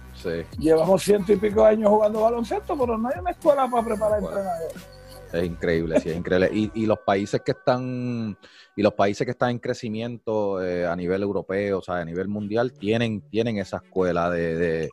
Llevamos 0.59 1.03
ciento 1.03 1.33
y 1.33 1.37
pico 1.37 1.65
años 1.65 1.89
jugando 1.89 2.21
baloncesto, 2.21 2.77
pero 2.77 2.97
no 2.97 3.07
hay 3.09 3.19
una 3.19 3.31
escuela 3.31 3.67
para 3.69 3.85
preparar 3.85 4.19
entrenadores. 4.19 5.01
Es 5.33 5.45
increíble, 5.45 5.99
sí, 6.01 6.09
es 6.09 6.17
increíble. 6.17 6.49
Y, 6.51 6.85
los 6.85 6.99
países 6.99 7.41
que 7.41 7.51
están 7.51 8.37
y 8.75 8.81
los 8.81 8.93
países 8.93 9.25
que 9.25 9.31
están 9.31 9.51
en 9.51 9.59
crecimiento 9.59 10.63
eh, 10.63 10.85
a 10.85 10.95
nivel 10.95 11.21
europeo, 11.23 11.79
o 11.79 11.81
sea, 11.81 11.97
a 11.97 12.05
nivel 12.05 12.27
mundial, 12.27 12.73
tienen, 12.73 13.21
tienen 13.29 13.57
esa 13.57 13.77
escuela 13.77 14.29
de, 14.29 14.89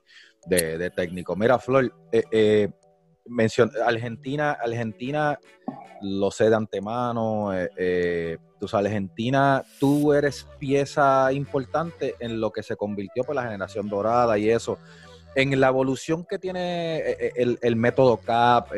de, 0.47 0.91
técnico. 0.91 1.35
Mira, 1.37 1.59
Flor, 1.59 1.93
eh, 2.13 2.23
eh 2.31 2.69
Argentina, 3.85 4.53
Argentina 4.53 5.39
lo 6.03 6.31
sé 6.31 6.49
de 6.49 6.57
antemano. 6.57 7.55
Eh, 7.55 7.71
eh, 7.77 8.39
tú 8.59 8.69
sabes, 8.69 8.87
Argentina, 8.87 9.65
tú 9.79 10.13
eres 10.13 10.47
pieza 10.59 11.33
importante 11.33 12.15
en 12.21 12.41
lo 12.41 12.51
que 12.51 12.63
se 12.63 12.77
convirtió 12.77 13.25
por 13.25 13.35
la 13.35 13.45
generación 13.45 13.89
dorada 13.89 14.39
y 14.39 14.51
eso. 14.51 14.79
En 15.35 15.59
la 15.61 15.69
evolución 15.69 16.25
que 16.29 16.39
tiene 16.39 16.99
eh, 16.99 17.59
el, 17.61 17.77
método 17.77 18.17
CAP, 18.17 18.73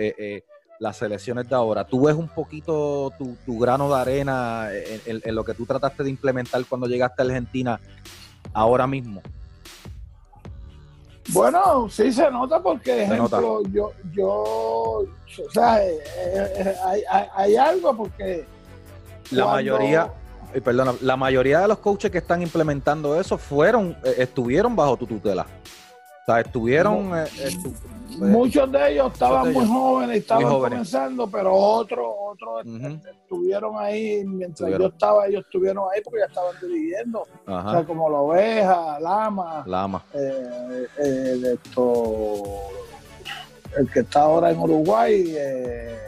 las 0.78 0.96
selecciones 0.96 1.48
de 1.48 1.54
ahora, 1.54 1.84
¿tú 1.84 2.06
ves 2.06 2.14
un 2.14 2.28
poquito 2.28 3.12
tu, 3.18 3.58
grano 3.58 3.88
de 3.88 4.00
arena 4.00 4.68
en, 4.72 5.34
lo 5.34 5.44
que 5.44 5.54
tú 5.54 5.64
trataste 5.64 6.02
de 6.02 6.10
implementar 6.10 6.62
cuando 6.68 6.86
llegaste 6.86 7.22
a 7.22 7.24
Argentina 7.24 7.80
ahora 8.52 8.86
mismo? 8.86 9.22
Bueno, 11.28 11.88
sí 11.88 12.12
se 12.12 12.30
nota 12.30 12.60
porque, 12.60 13.04
ejemplo, 13.04 13.62
yo, 13.70 13.92
yo, 14.12 14.32
o 14.32 15.06
sea, 15.52 15.84
eh, 15.84 15.98
eh, 16.16 16.74
hay, 16.84 17.02
hay, 17.34 17.56
algo 17.56 17.96
porque... 17.96 18.46
La 19.30 19.46
mayoría, 19.46 20.12
perdona, 20.64 20.94
la 21.02 21.16
mayoría 21.16 21.60
de 21.60 21.68
los 21.68 21.78
coaches 21.78 22.10
que 22.10 22.18
están 22.18 22.42
implementando 22.42 23.20
eso 23.20 23.38
fueron, 23.38 23.96
eh, 24.02 24.14
estuvieron 24.18 24.74
bajo 24.74 24.96
tu 24.96 25.06
tutela. 25.06 25.46
O 26.30 26.32
sea, 26.32 26.40
estuvieron... 26.40 27.10
Muchos 28.18 28.70
de 28.70 28.92
ellos 28.92 29.12
estaban 29.12 29.52
muy 29.52 29.66
jóvenes, 29.66 30.18
estaban 30.18 30.44
comenzando, 30.44 31.30
pero 31.30 31.54
otros 31.54 32.06
otros 32.32 32.66
estuvieron 33.22 33.74
ahí 33.78 34.24
mientras 34.24 34.70
yo 34.70 34.86
estaba, 34.86 35.26
ellos 35.26 35.44
estuvieron 35.44 35.84
ahí 35.92 36.00
porque 36.02 36.20
ya 36.20 36.26
estaban 36.26 36.54
dirigiendo. 36.60 37.26
O 37.46 37.70
sea, 37.70 37.84
como 37.84 38.10
la 38.10 38.18
oveja, 38.18 39.00
Lama, 39.00 39.64
Lama. 39.66 40.04
Eh, 40.12 40.86
eh, 40.98 41.54
esto, 41.54 42.42
el 43.78 43.90
que 43.90 44.00
está 44.00 44.22
ahora 44.22 44.50
en 44.50 44.58
Uruguay, 44.58 45.34
eh, 45.36 45.98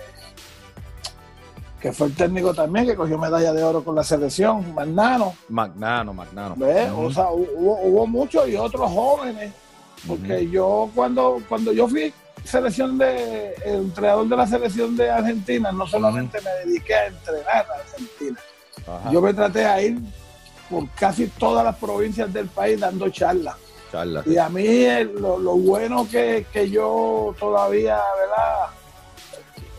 que 1.81 1.93
fue 1.93 2.09
el 2.09 2.15
técnico 2.15 2.53
también, 2.53 2.87
que 2.87 2.97
cogió 2.97 3.19
medalla 3.19 3.53
de 3.53 3.63
oro 3.63 3.83
con 3.83 3.95
la 3.95 4.05
selección, 4.05 4.75
Magnano. 4.75 5.35
Magnano, 5.49 6.13
Magnano. 6.13 6.57
O 6.99 7.11
sea, 7.11 7.31
hubo, 7.31 7.81
hubo 7.81 8.07
muchos 8.07 8.49
y 8.49 8.57
otros 8.57 8.91
jóvenes 8.91 9.53
porque 10.07 10.49
yo 10.49 10.91
cuando, 10.95 11.41
cuando 11.49 11.73
yo 11.73 11.89
fui 11.89 12.13
selección 12.45 12.99
de 12.99 13.55
entrenador 13.65 14.29
de 14.29 14.37
la 14.37 14.47
selección 14.47 14.97
de 14.97 15.11
Argentina, 15.11 15.71
no 15.73 15.87
solamente 15.87 16.39
me 16.41 16.51
dediqué 16.65 16.95
a 16.95 17.07
entrenar 17.07 17.67
a 17.71 17.81
Argentina, 17.81 18.41
yo 19.13 19.21
me 19.21 19.33
traté 19.33 19.65
a 19.65 19.81
ir 19.81 19.99
por 20.69 20.89
casi 20.91 21.27
todas 21.29 21.65
las 21.65 21.77
provincias 21.77 22.33
del 22.33 22.49
país 22.49 22.81
dando 22.81 23.09
charlas. 23.11 23.57
y 24.27 24.37
a 24.39 24.49
mí 24.49 24.87
lo, 25.05 25.57
bueno 25.57 26.09
que, 26.11 26.45
yo 26.71 27.35
todavía, 27.39 28.01
¿verdad? 28.19 28.67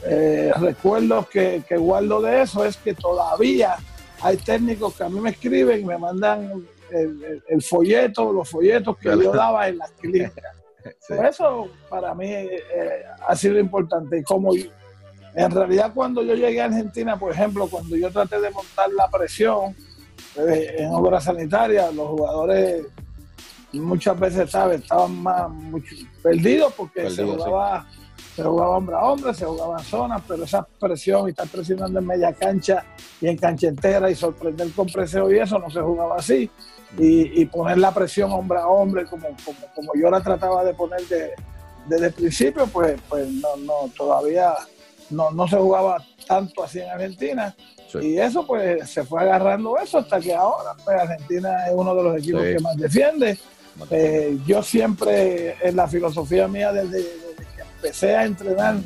Eh, 0.05 0.51
recuerdo 0.59 1.27
que, 1.29 1.63
que 1.67 1.77
guardo 1.77 2.21
de 2.21 2.41
eso 2.41 2.65
es 2.65 2.75
que 2.75 2.93
todavía 2.93 3.77
hay 4.21 4.37
técnicos 4.37 4.95
que 4.95 5.03
a 5.03 5.09
mí 5.09 5.19
me 5.19 5.31
escriben 5.31 5.81
y 5.81 5.85
me 5.85 5.97
mandan 5.97 6.65
el, 6.93 7.61
folleto, 7.61 8.31
los 8.31 8.49
folletos 8.49 8.97
que 8.97 9.09
yo 9.09 9.31
daba 9.31 9.67
en 9.67 9.77
las 9.77 9.91
clínicas. 9.91 10.55
eso 11.09 11.69
para 11.89 12.13
mí 12.13 12.27
eh, 12.27 13.03
ha 13.27 13.35
sido 13.35 13.59
importante. 13.59 14.19
Y 14.19 14.23
como 14.23 14.53
en 14.55 15.51
realidad 15.51 15.91
cuando 15.93 16.23
yo 16.23 16.35
llegué 16.35 16.61
a 16.61 16.65
Argentina, 16.65 17.17
por 17.17 17.31
ejemplo, 17.31 17.67
cuando 17.67 17.95
yo 17.95 18.11
traté 18.11 18.39
de 18.39 18.49
montar 18.51 18.89
la 18.91 19.09
presión 19.09 19.75
eh, 20.37 20.75
en 20.79 20.89
obras 20.93 21.23
sanitarias, 21.23 21.93
los 21.93 22.07
jugadores 22.09 22.85
muchas 23.71 24.19
veces, 24.19 24.51
¿sabes? 24.51 24.81
Estaban 24.81 25.15
más 25.15 25.51
perdidos 26.21 26.73
porque 26.73 27.09
se 27.09 27.23
jugaba 27.23 27.87
se 28.35 28.41
jugaba 28.41 28.77
hombre 28.77 28.95
a 28.95 28.99
hombre, 28.99 29.33
se 29.33 29.45
jugaba 29.45 29.77
en 29.77 29.85
zonas, 29.85 30.21
pero 30.27 30.43
esa 30.43 30.65
presión 30.79 31.27
y 31.27 31.31
estar 31.31 31.47
presionando 31.47 31.99
en 31.99 32.07
media 32.07 32.33
cancha 32.33 32.83
y 33.21 33.27
en 33.27 33.37
cancha 33.37 33.67
entera 33.67 34.09
y 34.09 34.15
sorprender 34.15 34.71
con 34.71 34.87
preseo 34.87 35.31
y 35.31 35.37
eso 35.37 35.59
no 35.59 35.69
se 35.69 35.79
jugaba 35.79 36.15
así 36.15 36.49
y, 36.97 37.45
poner 37.45 37.77
la 37.77 37.91
presión 37.91 38.31
hombre 38.31 38.59
a 38.59 38.67
hombre 38.67 39.05
como, 39.05 39.27
como, 39.73 39.91
yo 39.95 40.09
la 40.09 40.21
trataba 40.21 40.63
de 40.63 40.73
poner 40.73 41.01
desde 41.87 42.05
el 42.05 42.13
principio, 42.13 42.67
pues, 42.67 42.99
pues 43.09 43.27
no, 43.27 43.55
no, 43.57 43.73
todavía 43.97 44.53
no, 45.09 45.31
no 45.31 45.47
se 45.47 45.57
jugaba 45.57 46.03
tanto 46.27 46.63
así 46.63 46.79
en 46.79 46.89
Argentina. 46.89 47.55
Y 48.01 48.17
eso 48.17 48.45
pues 48.45 48.89
se 48.89 49.03
fue 49.03 49.21
agarrando 49.21 49.77
eso 49.77 49.99
hasta 49.99 50.19
que 50.19 50.33
ahora 50.33 50.75
pues 50.83 50.99
Argentina 50.99 51.67
es 51.67 51.73
uno 51.75 51.93
de 51.93 52.03
los 52.03 52.17
equipos 52.17 52.41
que 52.41 52.59
más 52.59 52.75
defiende. 52.75 53.37
Eh, 53.89 54.37
yo 54.45 54.63
siempre 54.63 55.55
en 55.61 55.75
la 55.75 55.87
filosofía 55.87 56.47
mía 56.47 56.71
desde, 56.71 57.03
que 57.03 57.61
empecé 57.61 58.15
a 58.15 58.25
entrenar, 58.25 58.77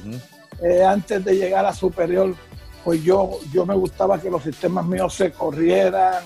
eh, 0.61 0.83
antes 0.83 1.23
de 1.23 1.35
llegar 1.35 1.65
a 1.65 1.73
superior, 1.73 2.35
pues 2.83 3.03
yo, 3.03 3.39
yo 3.53 3.65
me 3.65 3.75
gustaba 3.75 4.19
que 4.19 4.29
los 4.29 4.43
sistemas 4.43 4.85
míos 4.85 5.13
se 5.13 5.31
corrieran, 5.31 6.23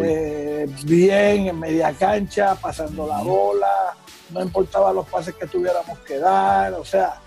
eh, 0.00 0.68
bien 0.84 1.48
en 1.48 1.58
media 1.58 1.92
cancha, 1.92 2.54
pasando 2.54 3.06
la 3.06 3.22
bola, 3.22 3.94
no 4.30 4.42
importaba 4.42 4.92
los 4.92 5.06
pases 5.08 5.34
que 5.34 5.46
tuviéramos 5.46 5.98
que 6.00 6.18
dar, 6.18 6.72
o 6.74 6.84
sea, 6.84 7.20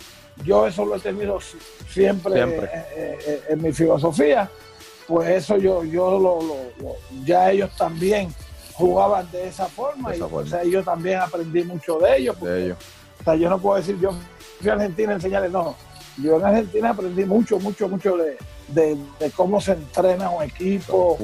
yo 0.44 0.66
eso 0.68 0.86
lo 0.86 0.96
he 0.96 1.00
tenido 1.00 1.40
siempre, 1.88 2.42
en 3.50 3.62
mi 3.62 3.72
filosofía, 3.72 4.50
pues 5.08 5.30
eso 5.30 5.58
yo, 5.58 5.84
yo 5.84 6.20
lo, 6.20 6.40
ya 7.24 7.52
ellos 7.52 7.70
también 7.78 8.34
jugaban 8.74 9.30
de 9.32 9.48
esa 9.48 9.68
forma, 9.68 10.16
y 10.16 10.22
O 10.22 10.46
sea, 10.46 10.64
yo 10.64 10.84
también 10.84 11.20
aprendí 11.20 11.64
mucho 11.64 12.00
de 12.00 12.18
ellos, 12.18 12.36
O 12.42 13.24
sea, 13.24 13.36
yo 13.36 13.50
no 13.50 13.60
puedo 13.60 13.78
decir, 13.78 13.98
yo 14.00 14.12
fui 14.60 14.70
a 14.70 14.74
Argentina 14.74 15.12
a 15.12 15.16
enseñarles, 15.16 15.52
no, 15.52 15.76
yo 16.18 16.38
en 16.38 16.46
Argentina 16.46 16.90
aprendí 16.90 17.26
mucho, 17.26 17.60
mucho, 17.60 17.88
mucho 17.88 18.18
de, 18.18 18.38
de, 18.68 18.98
cómo 19.36 19.62
se 19.62 19.74
entrena 19.74 20.30
un 20.30 20.44
equipo, 20.44 21.18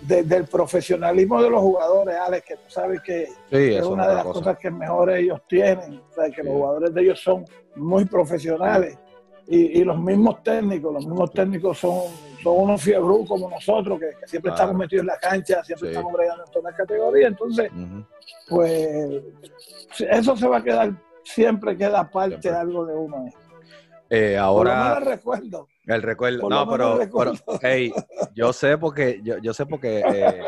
del 0.00 0.44
profesionalismo 0.46 1.42
de 1.42 1.50
los 1.50 1.60
jugadores, 1.60 2.16
Alex, 2.16 2.46
que 2.46 2.56
tú 2.56 2.68
sabes 2.68 3.00
que 3.02 3.28
es 3.50 3.84
una 3.84 4.08
de 4.08 4.14
las 4.14 4.24
cosas 4.24 4.58
que 4.58 4.70
mejor 4.70 5.10
ellos 5.10 5.40
tienen, 5.48 6.00
que 6.34 6.42
los 6.42 6.52
jugadores 6.52 6.94
de 6.94 7.02
ellos 7.02 7.20
son 7.20 7.44
muy 7.76 8.04
profesionales. 8.04 8.98
Y, 9.46 9.82
los 9.84 9.98
mismos 9.98 10.42
técnicos, 10.42 10.94
los 10.94 11.06
mismos 11.06 11.30
técnicos 11.32 11.78
son, 11.78 12.04
son 12.42 12.54
unos 12.58 12.80
fiebros 12.80 13.28
como 13.28 13.50
nosotros, 13.50 13.98
que, 13.98 14.26
siempre 14.26 14.52
estamos 14.52 14.76
metidos 14.76 15.02
en 15.02 15.06
la 15.08 15.18
cancha, 15.18 15.62
siempre 15.64 15.90
estamos 15.90 16.12
bregando 16.12 16.44
en 16.44 16.50
todas 16.52 16.64
las 16.64 16.74
categorías, 16.76 17.30
entonces, 17.30 17.70
pues 18.48 19.22
eso 19.98 20.36
se 20.36 20.48
va 20.48 20.58
a 20.58 20.62
quedar, 20.62 20.92
siempre 21.24 21.76
queda 21.76 22.08
parte 22.08 22.50
de 22.50 22.56
algo 22.56 22.86
de 22.86 22.94
uno. 22.94 23.26
Eh, 24.08 24.36
ahora. 24.36 24.98
el 24.98 25.06
recuerdo. 25.06 25.68
El 25.86 26.02
recuerdo. 26.02 26.48
no, 26.48 26.68
pero, 26.68 27.00
hey, 27.62 27.92
yo 28.34 28.52
sé 28.52 28.78
porque, 28.78 29.20
yo, 29.22 29.38
yo 29.38 29.52
sé 29.52 29.66
porque 29.66 30.00
eh, 30.00 30.40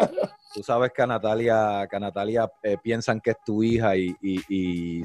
tú 0.55 0.63
sabes 0.63 0.93
que 0.93 1.03
a 1.03 1.07
Natalia, 1.07 1.89
que 1.91 1.99
Natalia 1.99 2.49
eh, 2.63 2.77
piensan 2.81 3.21
que 3.21 3.33
es 3.33 3.37
tu 3.45 3.63
hija 3.63 3.97
y, 3.97 4.15
y, 4.23 5.03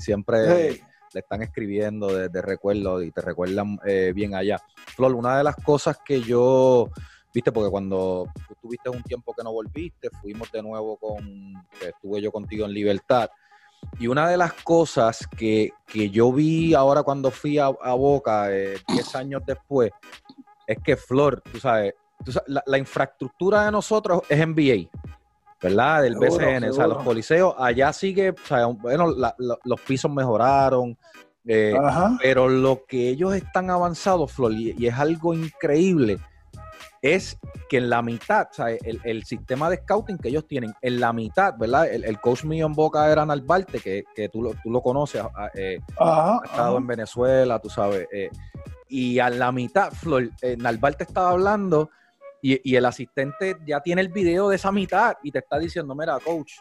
le 1.11 1.21
están 1.21 1.41
escribiendo 1.41 2.07
de, 2.07 2.41
recuerdo 2.41 3.01
y 3.01 3.09
te 3.11 3.21
recuerdan 3.21 3.79
bien 4.13 4.35
allá. 4.35 4.61
Flor, 4.95 5.15
una 5.15 5.39
de 5.39 5.43
las 5.43 5.55
cosas 5.55 5.97
que 6.05 6.21
yo, 6.21 6.91
viste, 7.33 7.51
porque 7.51 7.71
cuando 7.71 8.27
tú 8.47 8.55
tuviste 8.61 8.89
un 8.89 9.01
tiempo 9.01 9.33
que 9.33 9.43
no 9.43 9.51
volviste, 9.51 10.11
fuimos 10.21 10.51
de 10.51 10.61
nuevo 10.61 10.97
con, 10.97 11.53
estuve 11.81 12.21
yo 12.21 12.31
contigo 12.31 12.67
en 12.67 12.73
Libertad. 12.73 13.27
Y 13.99 14.07
una 14.07 14.29
de 14.29 14.37
las 14.37 14.53
cosas 14.53 15.27
que, 15.37 15.71
yo 16.11 16.31
vi 16.31 16.73
ahora 16.73 17.03
cuando 17.03 17.31
fui 17.31 17.57
a, 17.57 17.69
Boca, 17.69 18.47
10 18.47 18.81
eh, 18.87 19.17
años 19.17 19.41
después, 19.45 19.91
es 20.65 20.77
que 20.83 20.95
Flor, 20.95 21.41
tú 21.51 21.59
sabes, 21.59 21.95
la, 22.47 22.77
infraestructura 22.77 23.65
de 23.65 23.71
nosotros 23.71 24.21
es 24.29 24.47
NBA, 24.47 24.89
¿verdad? 25.61 26.03
Del 26.03 26.15
BCN, 26.15 26.69
o 26.69 26.73
sea, 26.73 26.87
los 26.87 27.03
coliseos, 27.03 27.55
allá 27.57 27.91
sigue, 27.91 28.31
o 28.31 28.45
sea, 28.45 28.65
bueno, 28.67 29.07
los 29.37 29.81
pisos 29.81 30.11
mejoraron, 30.11 30.97
eh, 31.45 31.75
pero 32.21 32.47
lo 32.47 32.85
que 32.85 33.09
ellos 33.09 33.33
están 33.33 33.69
avanzados, 33.69 34.31
Flor, 34.31 34.53
y 34.53 34.85
es 34.85 34.93
algo 34.93 35.33
increíble, 35.33 36.19
es 37.01 37.37
que 37.69 37.77
en 37.77 37.89
la 37.89 38.01
mitad, 38.01 38.47
o 38.51 38.53
sea, 38.53 38.67
el, 38.69 39.23
sistema 39.23 39.69
de 39.69 39.77
scouting 39.77 40.17
que 40.17 40.29
ellos 40.29 40.47
tienen, 40.47 40.73
en 40.81 40.99
la 40.99 41.13
mitad, 41.13 41.53
¿verdad? 41.57 41.87
El, 41.91 42.19
coach 42.19 42.43
mío 42.43 42.65
en 42.65 42.73
Boca 42.73 43.11
era 43.11 43.25
Narvarte, 43.25 43.79
que, 43.79 44.03
que 44.15 44.29
tú, 44.29 44.41
lo, 44.41 44.53
tú 44.61 44.69
lo 44.69 44.81
conoces, 44.81 45.21
ah, 45.21 45.49
eh, 45.53 45.79
ha 45.99 46.41
estado 46.43 46.77
en 46.77 46.87
Venezuela, 46.87 47.59
tú 47.59 47.69
sabes. 47.69 48.07
Eh, 48.11 48.29
y 48.89 49.19
a 49.19 49.29
la 49.29 49.51
mitad, 49.51 49.91
Flor, 49.91 50.29
eh, 50.41 50.57
te 50.97 51.03
estaba 51.03 51.29
hablando 51.29 51.91
y, 52.41 52.75
el 52.75 52.85
asistente 52.85 53.57
ya 53.65 53.81
tiene 53.81 54.01
el 54.01 54.09
video 54.09 54.49
de 54.49 54.55
esa 54.55 54.71
mitad 54.71 55.17
y 55.23 55.31
te 55.31 55.39
está 55.39 55.59
diciendo, 55.59 55.93
mira, 55.93 56.17
coach, 56.19 56.53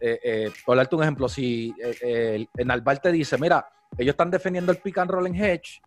eh, 0.00 0.50
por 0.66 0.76
darte 0.76 0.96
un 0.96 1.02
ejemplo, 1.02 1.28
si 1.28 1.74
eh, 2.02 2.46
Nalbar 2.64 2.98
te 2.98 3.12
dice, 3.12 3.38
mira, 3.38 3.68
ellos 3.96 4.12
están 4.12 4.30
defendiendo 4.30 4.72
el 4.72 4.78
pick 4.78 4.98
and 4.98 5.10
roll 5.10 5.26
en 5.26 5.34
hedge, 5.34 5.80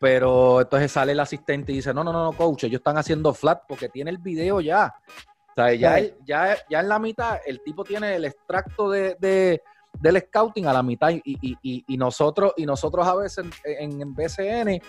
pero 0.00 0.62
entonces 0.62 0.90
sale 0.90 1.12
el 1.12 1.20
asistente 1.20 1.72
y 1.72 1.76
dice, 1.76 1.92
no, 1.92 2.02
no, 2.02 2.10
no, 2.10 2.32
coach, 2.32 2.64
ellos 2.64 2.78
están 2.78 2.96
haciendo 2.96 3.34
flat 3.34 3.62
porque 3.68 3.90
tiene 3.90 4.10
el 4.10 4.16
video 4.18 4.60
ya. 4.62 4.94
O 5.50 5.54
sea, 5.54 5.74
ya, 5.74 6.00
ya, 6.24 6.56
ya 6.70 6.80
en 6.80 6.88
la 6.88 6.98
mitad 6.98 7.38
el 7.44 7.60
tipo 7.62 7.84
tiene 7.84 8.16
el 8.16 8.24
extracto 8.24 8.88
de, 8.90 9.60
del 10.00 10.20
scouting 10.22 10.66
a 10.66 10.72
la 10.72 10.82
mitad 10.82 11.10
y, 11.10 11.22
y, 11.62 11.96
nosotros 11.98 12.54
y 12.56 12.64
nosotros 12.64 13.06
a 13.06 13.14
veces 13.14 13.44
en, 13.64 14.00
en 14.00 14.14
BCN 14.14 14.80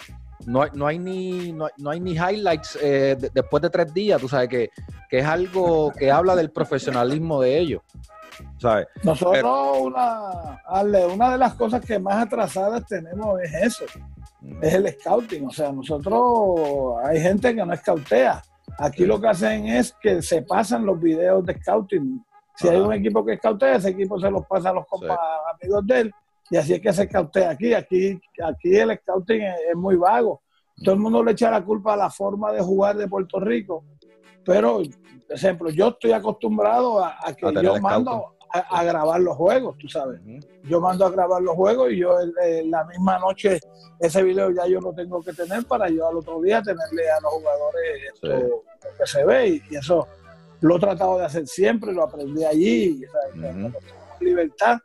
no, 0.46 0.66
no 0.68 0.88
hay 0.88 0.98
ni 0.98 1.52
no, 1.52 1.68
hay 1.90 2.00
ni 2.00 2.14
highlights 2.14 2.80
eh, 2.82 3.18
después 3.34 3.62
de 3.62 3.70
tres 3.70 3.94
días, 3.94 4.22
tú 4.22 4.30
sabes 4.30 4.48
que, 4.48 4.70
es 5.10 5.26
algo 5.26 5.92
que 5.92 6.10
habla 6.10 6.38
del 6.38 6.52
profesionalismo 6.52 7.42
de 7.42 7.58
ellos. 7.58 7.82
¿sabes? 8.58 8.88
Nosotros, 9.04 9.78
una, 9.82 10.62
una 11.14 11.32
de 11.32 11.38
las 11.38 11.54
cosas 11.56 11.84
que 11.84 12.00
más 12.00 12.16
atrasadas 12.16 12.86
tenemos 12.88 13.42
es 13.42 13.54
eso. 13.54 13.86
Es 14.62 14.74
el 14.74 14.88
scouting. 14.90 15.48
O 15.48 15.52
sea, 15.52 15.72
nosotros 15.72 16.98
hay 17.04 17.20
gente 17.20 17.56
que 17.56 17.66
no 17.66 17.76
scoutea. 17.76 18.42
Aquí 18.78 19.06
lo 19.06 19.20
que 19.20 19.28
hacen 19.28 19.68
es 19.68 19.96
que 20.02 20.22
se 20.22 20.42
pasan 20.44 20.86
los 20.86 21.00
videos 21.00 21.46
de 21.46 21.54
scouting. 21.56 22.24
Si 22.56 22.68
hay 22.68 22.80
un 22.80 22.94
equipo 22.94 23.26
que 23.26 23.38
scoutea, 23.38 23.76
ese 23.76 23.90
equipo 23.90 24.20
se 24.20 24.30
los 24.30 24.46
pasa 24.46 24.70
a 24.70 24.74
los 24.74 24.86
amigos 25.54 25.88
de 25.88 26.00
él 26.02 26.14
y 26.52 26.58
así 26.58 26.74
es 26.74 26.82
que 26.82 26.92
se 26.92 27.08
scoutea 27.08 27.52
aquí. 27.52 27.74
Aquí, 27.74 28.20
aquí 28.44 28.76
el 28.76 28.98
scouting 29.00 29.42
es, 29.42 29.76
muy 29.76 29.96
vago. 29.96 30.42
Todo 30.84 30.96
el 30.96 31.02
mundo 31.02 31.24
le 31.24 31.32
echa 31.32 31.50
la 31.50 31.64
culpa 31.64 31.94
a 31.94 31.98
la 31.98 32.10
forma 32.10 32.52
de 32.52 32.62
jugar 32.62 32.98
de 32.98 33.08
Puerto 33.08 33.40
Rico, 33.40 33.86
pero, 34.44 34.78
por 34.78 35.36
ejemplo, 35.36 35.70
yo 35.70 35.90
estoy 35.90 36.12
acostumbrado 36.12 37.04
a, 37.04 37.34
que 37.38 37.54
yo 37.62 37.80
mando 37.80 38.36
a, 38.54 38.84
grabar 38.84 39.22
los 39.22 39.36
juegos, 39.38 39.78
tú 39.78 39.88
sabes. 39.88 40.20
Yo 40.64 40.82
mando 40.82 41.06
a 41.06 41.10
grabar 41.10 41.42
los 41.42 41.56
juegos 41.56 41.92
y 41.92 41.98
yo 41.98 42.18
la 42.66 42.84
misma 42.86 43.20
noche 43.20 43.60
ese 44.00 44.24
video 44.24 44.52
ya 44.52 44.66
yo 44.68 44.80
lo 44.80 44.94
tengo 44.94 45.22
que 45.22 45.34
tener 45.34 45.66
para 45.66 45.90
yo 45.90 46.08
al 46.08 46.18
otro 46.18 46.42
día 46.42 46.62
tenerle 46.62 47.10
a 47.10 47.20
los 47.22 47.32
jugadores 47.34 48.14
lo 48.22 48.64
que 48.98 49.06
se 49.06 49.24
ve 49.26 49.48
y, 49.70 49.76
eso 49.76 50.08
lo 50.62 50.78
he 50.78 50.80
tratado 50.80 51.18
de 51.18 51.26
hacer 51.26 51.48
siempre, 51.48 51.92
lo 51.92 52.04
aprendí 52.04 52.44
allí, 52.44 53.04
libertad 54.20 54.78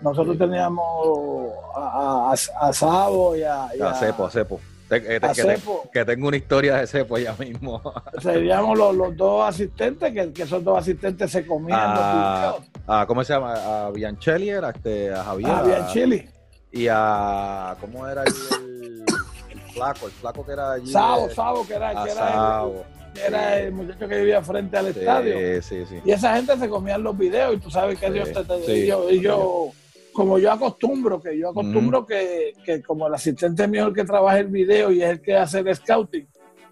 nosotros 0.00 0.36
teníamos 0.36 1.54
a, 1.74 2.34
a, 2.60 2.72
Sabo 2.72 3.36
y 3.36 3.42
a, 3.42 3.64
a, 3.64 3.94
Cepo, 3.94 4.26
a 4.26 4.30
Cepo. 4.30 4.60
Que, 5.02 6.04
tengo 6.04 6.28
una 6.28 6.36
historia 6.36 6.76
de 6.76 6.86
Cepo 6.86 7.18
ya 7.18 7.34
mismo. 7.34 7.80
Seríamos 8.22 8.78
los, 8.78 8.94
los 8.94 9.16
dos 9.16 9.48
asistentes, 9.48 10.12
que, 10.12 10.32
que, 10.32 10.42
esos 10.42 10.62
dos 10.62 10.78
asistentes 10.78 11.30
se 11.30 11.46
comían 11.46 11.80
a, 11.80 12.54
a, 12.86 13.06
¿Cómo 13.06 13.24
se 13.24 13.32
llama? 13.32 13.86
A 13.86 13.90
Bianchelli 13.90 14.48
era, 14.50 14.70
este, 14.70 15.12
a 15.12 15.24
Javier. 15.24 15.50
A 15.50 15.62
Bianchelli. 15.62 16.28
Y 16.72 16.88
a. 16.90 17.76
¿Cómo 17.80 18.06
era 18.08 18.24
el, 18.24 18.32
el, 19.50 19.60
flaco? 19.72 20.06
El 20.06 20.12
flaco 20.12 20.44
que 20.44 20.52
era 20.52 20.72
allí. 20.72 20.90
Sabo, 20.90 21.30
Sabo, 21.30 21.66
que 21.66 21.74
era, 21.74 22.04
que 22.04 22.10
era 22.10 22.64
el, 22.64 23.22
era 23.26 23.58
el 23.60 23.72
muchacho 23.72 24.08
que 24.08 24.18
vivía 24.18 24.42
frente 24.42 24.76
al 24.76 24.88
estadio. 24.88 25.62
Sí, 25.62 25.84
sí. 25.88 26.00
Y 26.04 26.10
esa 26.10 26.34
gente 26.36 26.56
se 26.58 26.68
comían 26.68 27.02
los 27.02 27.16
videos 27.16 27.54
y 27.54 27.58
tú 27.58 27.70
sabes 27.70 27.98
que 27.98 28.10
Dios 28.10 28.32
te, 28.32 28.44
te 28.44 28.76
y 28.76 28.86
yo, 28.86 29.10
y 29.10 29.20
yo 29.20 29.72
como 30.14 30.38
yo 30.38 30.52
acostumbro, 30.52 31.20
que 31.20 31.36
yo 31.36 31.50
acostumbro 31.50 32.06
que, 32.06 32.54
como 32.86 33.08
el 33.08 33.14
asistente 33.14 33.66
mío 33.66 33.82
es 33.82 33.88
el 33.88 33.94
que 33.94 34.04
trabaja 34.04 34.38
el 34.38 34.46
video 34.46 34.90
y 34.92 35.02
es 35.02 35.10
el 35.10 35.20
que 35.20 35.36
hace 35.36 35.58
el 35.58 35.74
scouting, 35.74 36.26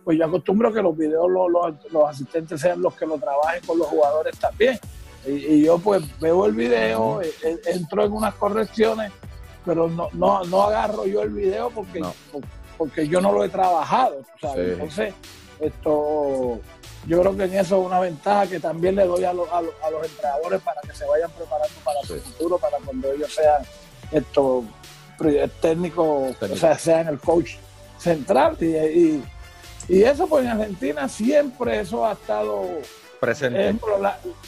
pues 0.04 0.16
yo 0.16 0.24
acostumbro 0.24 0.72
que 0.72 0.80
los 0.80 0.96
videos 0.96 1.28
los, 1.28 2.08
asistentes 2.08 2.60
sean 2.60 2.80
los 2.80 2.94
que 2.94 3.04
lo 3.04 3.18
trabajen 3.18 3.60
con 3.66 3.78
los 3.78 3.88
jugadores 3.88 4.38
también. 4.38 4.78
Y, 5.26 5.62
yo 5.64 5.78
pues 5.78 6.02
veo 6.20 6.46
el 6.46 6.52
video, 6.52 7.20
e, 7.20 7.28
e, 7.42 7.60
entro 7.72 8.04
en 8.04 8.12
unas 8.12 8.34
correcciones, 8.34 9.12
pero 9.64 9.88
no, 9.88 10.08
no, 10.12 10.44
no 10.44 10.62
agarro 10.62 11.04
yo 11.06 11.22
el 11.22 11.30
video 11.30 11.70
porque, 11.70 12.00
porque 12.78 13.06
yo 13.06 13.20
no 13.20 13.32
lo 13.32 13.44
he 13.44 13.48
trabajado, 13.48 14.22
¿sabes? 14.40 14.72
Entonces, 14.72 15.14
esto 15.60 16.60
yo 17.06 17.20
creo 17.20 17.36
que 17.36 17.44
en 17.44 17.54
eso 17.54 17.80
es 17.80 17.86
una 17.86 18.00
ventaja 18.00 18.46
que 18.46 18.60
también 18.60 18.94
le 18.94 19.06
doy 19.06 19.24
a, 19.24 19.32
los 19.32 19.48
entrenadores 20.04 20.60
para 20.62 20.80
que 20.82 20.94
se 20.94 21.04
vayan 21.06 21.30
preparando 21.32 21.74
para 21.84 22.00
su 22.02 22.16
futuro, 22.20 22.58
para 22.58 22.78
cuando 22.78 23.12
ellos 23.12 23.34
sean 23.34 23.62
estos 24.12 24.64
técnicos, 25.60 26.36
o 26.40 26.56
sea, 26.56 26.78
sean 26.78 27.08
el 27.08 27.18
coach 27.18 27.54
central. 27.98 28.56
Y, 28.60 29.22
eso, 29.88 30.28
pues 30.28 30.44
en 30.44 30.52
Argentina 30.52 31.08
siempre 31.08 31.80
eso 31.80 32.06
ha 32.06 32.12
estado 32.12 32.68
presente. 33.18 33.76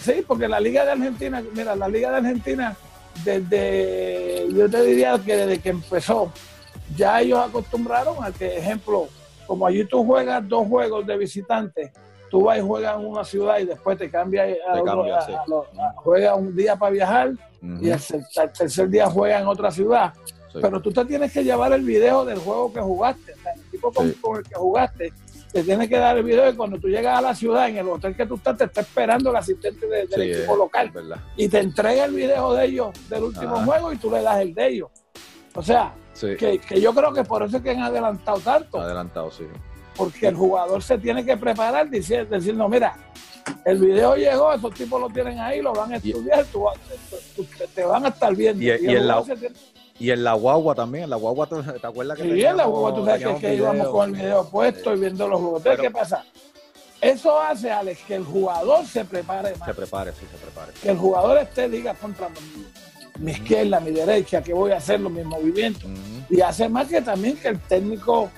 sí, 0.00 0.24
porque 0.26 0.46
la 0.46 0.60
Liga 0.60 0.84
de 0.84 0.92
Argentina, 0.92 1.42
mira, 1.52 1.74
la 1.74 1.88
Liga 1.88 2.12
de 2.12 2.16
Argentina, 2.18 2.76
desde, 3.24 4.46
yo 4.52 4.70
te 4.70 4.82
diría 4.82 5.18
que 5.18 5.36
desde 5.36 5.60
que 5.60 5.70
empezó, 5.70 6.32
ya 6.96 7.20
ellos 7.20 7.40
acostumbraron 7.40 8.22
a 8.22 8.30
que, 8.30 8.58
ejemplo, 8.58 9.08
como 9.46 9.66
allí 9.66 9.84
tú 9.84 10.04
juegas 10.04 10.48
dos 10.48 10.68
juegos 10.68 11.06
de 11.06 11.16
visitantes, 11.16 11.90
tú 12.30 12.42
vas 12.42 12.58
y 12.58 12.60
juegas 12.60 12.98
en 12.98 13.06
una 13.06 13.24
ciudad 13.24 13.58
y 13.58 13.66
después 13.66 13.98
te 13.98 14.10
cambias 14.10 14.56
a, 14.66 14.80
juegas 15.96 16.38
un 16.38 16.54
día 16.54 16.76
para 16.76 16.92
viajar 16.92 17.32
y 17.80 17.90
el, 17.90 18.00
tercer 18.56 18.88
día 18.88 19.06
juegas 19.06 19.42
en 19.42 19.48
otra 19.48 19.70
ciudad. 19.70 20.12
Pero 20.52 20.80
tú 20.80 20.92
te 20.92 21.04
tienes 21.04 21.32
que 21.32 21.42
llevar 21.42 21.72
el 21.72 21.82
video 21.82 22.24
del 22.24 22.38
juego 22.38 22.72
que 22.72 22.80
jugaste, 22.80 23.32
el 23.32 23.70
tipo 23.70 23.92
con, 23.92 24.06
el 24.06 24.42
que 24.44 24.54
jugaste, 24.54 25.12
te 25.52 25.62
tienes 25.64 25.88
que 25.88 25.98
dar 25.98 26.16
el 26.16 26.22
video 26.22 26.48
y 26.48 26.54
cuando 26.54 26.78
tú 26.78 26.88
llegas 26.88 27.18
a 27.18 27.22
la 27.22 27.34
ciudad, 27.34 27.68
en 27.68 27.78
el 27.78 27.88
hotel 27.88 28.14
que 28.14 28.26
tú 28.26 28.36
estás, 28.36 28.56
te 28.56 28.64
está 28.64 28.82
esperando 28.82 29.30
el 29.30 29.36
asistente 29.36 29.86
del 29.86 30.22
equipo 30.22 30.56
local. 30.56 30.92
y 31.36 31.48
te 31.48 31.58
entrega 31.58 32.04
el 32.04 32.14
video 32.14 32.54
de 32.54 32.66
ellos 32.66 33.08
del 33.08 33.24
último 33.24 33.64
juego 33.64 33.92
y 33.92 33.96
tú 33.96 34.10
le 34.10 34.22
das 34.22 34.40
el 34.40 34.54
de 34.54 34.68
ellos. 34.68 34.90
O 35.56 35.62
sea, 35.62 35.94
que, 36.20 36.58
que, 36.58 36.80
yo 36.80 36.92
creo 36.94 37.12
que 37.12 37.24
por 37.24 37.42
eso 37.42 37.56
es 37.56 37.62
que 37.62 37.70
han 37.70 37.82
adelantado 37.82 38.38
tanto. 38.38 38.80
Adelantado, 38.80 39.30
sí 39.30 39.44
porque 39.96 40.28
el 40.28 40.36
jugador 40.36 40.82
se 40.82 40.98
tiene 40.98 41.24
que 41.24 41.36
preparar 41.36 41.88
decir, 41.88 42.28
decir 42.28 42.54
no, 42.54 42.68
mira, 42.68 42.96
el 43.64 43.78
video 43.78 44.16
llegó, 44.16 44.52
esos 44.52 44.74
tipos 44.74 45.00
lo 45.00 45.08
tienen 45.10 45.38
ahí, 45.38 45.60
lo 45.60 45.72
van 45.72 45.92
a 45.92 45.96
estudiar, 45.96 46.44
te, 47.74 47.84
van 47.84 48.04
a 48.06 48.08
estar 48.08 48.34
viendo. 48.34 48.62
Y, 48.62 48.70
en 48.70 49.06
la, 49.06 49.22
y, 49.98 50.10
en 50.10 50.24
la, 50.24 50.34
guagua 50.34 50.74
también, 50.74 51.04
en 51.04 51.10
la 51.10 51.16
guagua, 51.16 51.48
¿te, 51.48 51.86
acuerdas 51.86 52.18
que 52.18 52.24
Sí, 52.24 52.44
en 52.44 52.56
la 52.56 52.66
guagua 52.66 52.94
tú 52.94 53.04
sabes 53.04 53.40
que, 53.40 53.54
íbamos 53.54 53.88
con 53.88 54.10
el 54.10 54.16
video 54.16 54.48
puesto 54.48 54.94
y 54.94 55.00
viendo 55.00 55.28
los 55.28 55.40
juegos. 55.40 55.62
¿qué 55.80 55.90
pasa? 55.90 56.24
Eso 57.00 57.38
hace, 57.38 57.70
Alex, 57.70 58.00
que 58.06 58.14
el 58.14 58.24
jugador 58.24 58.86
se 58.86 59.04
prepare 59.04 59.54
más. 59.56 59.68
Se 59.68 59.74
prepare, 59.74 60.12
sí, 60.12 60.26
se 60.30 60.38
prepare. 60.38 60.72
Que 60.82 60.90
el 60.90 60.96
jugador 60.96 61.36
esté, 61.36 61.68
diga, 61.68 61.92
contra 61.92 62.30
mi, 63.18 63.30
izquierda, 63.30 63.78
mi 63.80 63.90
derecha, 63.90 64.42
que 64.42 64.54
voy 64.54 64.70
a 64.70 64.78
hacer 64.78 65.00
los 65.00 65.12
mis 65.12 65.26
movimientos. 65.26 65.84
Y 66.30 66.40
hace 66.40 66.66
más 66.66 66.88
que 66.88 67.02
también 67.02 67.36
que 67.36 67.48
el 67.48 67.60
técnico 67.60 68.30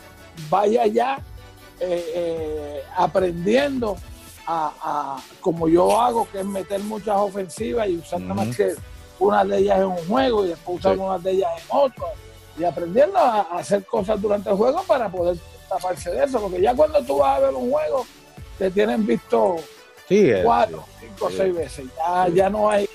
vaya 0.51 0.85
ya 0.87 1.23
eh, 1.81 2.13
eh, 2.15 2.83
aprendiendo 2.97 3.97
a, 4.47 5.19
como 5.41 5.69
yo 5.69 6.01
hago, 6.01 6.29
que 6.31 6.41
es 6.41 6.47
meter 6.47 6.81
muchas 6.81 7.17
ofensivas 7.17 7.89
y 7.89 7.97
usar 7.97 8.21
nada 8.21 8.35
más 8.35 8.57
que 8.57 8.75
una 9.19 9.45
de 9.45 9.59
ellas 9.59 9.79
en 9.79 9.87
un 9.87 10.07
juego 10.07 10.45
y 10.45 10.49
después 10.51 10.79
usar 10.79 10.99
una 10.99 11.19
de 11.19 11.33
ellas 11.33 11.51
en 11.59 11.67
otro. 11.69 12.07
Y 12.59 12.65
aprendiendo 12.65 13.19
a, 13.19 13.41
hacer 13.41 13.85
cosas 13.85 14.21
durante 14.21 14.51
el 14.51 14.57
juego 14.57 14.83
para 14.85 15.11
poder 15.11 15.37
taparse 15.69 16.11
de 16.11 16.25
eso. 16.25 16.41
Porque 16.41 16.61
ya 16.61 16.75
cuando 16.75 17.03
tú 17.03 17.19
vas 17.19 17.37
a 17.37 17.41
ver 17.41 17.55
un 17.55 17.71
juego, 17.71 18.07
te 18.59 18.71
tienen 18.71 19.07
visto 19.07 19.57
cuatro, 20.45 20.85
cinco, 21.01 21.31
seis 21.31 21.55
veces. 21.55 21.87
Ya, 21.97 22.29
ya 22.29 22.51
no 22.51 22.71
hay, 22.71 22.89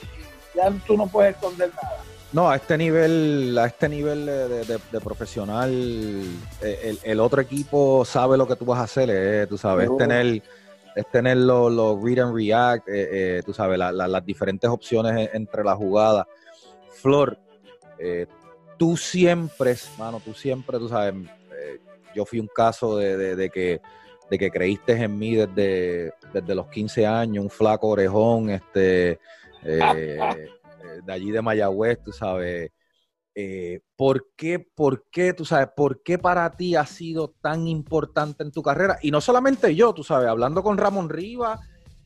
ya 0.56 0.72
tú 0.88 0.96
no 0.96 1.08
puedes 1.08 1.36
esconder 1.36 1.72
nada. 1.76 1.98
No, 2.34 2.50
a 2.50 2.56
este 2.56 2.78
nivel, 2.78 3.58
a 3.58 3.65
este 3.65 3.89
nivel 3.89 4.26
de, 4.26 5.02
profesional, 5.04 5.70
eh, 6.62 6.96
el, 7.04 7.20
otro 7.20 7.41
equipo 7.41 8.06
sabe 8.06 8.38
lo 8.38 8.48
que 8.48 8.56
tú 8.56 8.63
vas 8.63 8.80
a 8.80 8.84
hacer, 8.84 9.10
eh, 9.12 9.48
tú 9.48 9.58
sabes, 9.58 9.89
es 9.89 9.98
tener, 9.98 10.41
es 10.96 11.12
tener 11.12 11.36
los 11.36 12.02
read 12.02 12.20
and 12.20 12.34
react, 12.34 12.88
eh, 12.88 13.39
eh, 13.39 13.41
tú 13.46 13.54
sabes, 13.54 13.78
las 13.78 14.26
diferentes 14.26 14.70
opciones 14.70 15.30
entre 15.34 15.65
las 15.65 15.76
jugadas. 15.76 16.26
Flor, 17.02 17.38
tú 18.78 18.96
siempre, 18.96 19.76
mano, 19.98 20.22
tú 20.24 20.34
siempre, 20.34 20.78
tú 20.80 20.88
sabes, 20.88 21.13
yo 22.15 22.26
fui 22.26 22.39
un 22.39 22.48
caso 22.48 22.96
de, 22.96 23.50
que 23.54 23.82
de 24.30 24.38
que 24.38 24.50
creíste 24.50 24.94
en 24.94 25.20
mí 25.20 25.36
desde, 25.36 26.13
desde 26.32 26.56
los 26.56 26.67
15 26.67 27.06
años, 27.06 27.44
un 27.44 27.50
flaco 27.50 27.89
orejón, 27.89 28.52
este 28.52 29.20
de 31.04 31.13
allí 31.13 31.32
de 31.32 31.41
Mayagüez, 31.41 32.01
tú 32.04 32.12
sabes. 32.12 32.71
Eh, 33.34 33.80
¿por, 33.95 34.27
qué, 34.36 34.60
¿Por 34.60 35.06
qué, 35.10 35.34
tú 35.34 35.45
sabes, 35.45 35.69
por 35.75 36.04
qué 36.04 36.17
para 36.17 36.51
ti 36.51 36.75
ha 36.75 36.86
sido 36.86 37.34
tan 37.41 37.67
importante 37.67 38.43
en 38.43 38.51
tu 38.51 38.62
carrera? 38.62 38.97
Y 39.01 39.12
no 39.12 39.21
solamente 39.21 39.73
yo, 39.73 39.93
tú 39.93 40.04
sabes, 40.04 40.27
hablando 40.27 40.62
con 40.62 40.77
Ramón 40.77 41.10
Rivas, 41.10 41.60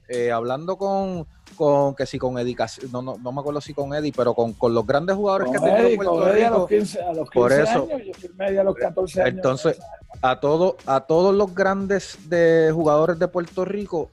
eh, 0.08 0.32
hablando 0.32 0.78
con, 0.78 1.26
con, 1.56 1.96
que 1.96 2.06
si 2.06 2.20
con 2.20 2.38
Eddie, 2.38 2.56
no, 2.92 3.02
no, 3.02 3.18
no, 3.18 3.32
me 3.32 3.40
acuerdo 3.40 3.60
si 3.60 3.74
con 3.74 3.96
Eddie, 3.96 4.14
pero 4.16 4.36
con, 4.36 4.54
con 4.54 4.76
los 4.76 4.86
grandes 4.86 5.16
jugadores 5.16 5.50
que 5.50 5.58
Eddie, 5.58 5.96
Puerto 5.96 6.32
Rico. 6.32 6.46
A 6.46 6.50
los 6.52 6.68
15, 6.68 7.02
a 7.02 7.14
los 7.14 7.30
15 7.32 7.34
por 7.34 7.52
eso, 7.52 7.88
años, 7.92 8.02
yo 8.06 8.14
firmé 8.14 8.60
a 8.60 8.64
los 8.64 8.76
14 8.76 9.22
años. 9.22 9.36
Entonces, 9.36 9.80
a, 10.22 10.40
todo, 10.40 10.78
a 10.86 11.02
todos 11.02 11.34
los 11.34 11.56
grandes 11.56 12.30
de 12.30 12.70
jugadores 12.72 13.18
de 13.18 13.28
Puerto 13.28 13.66
Rico 13.66 14.12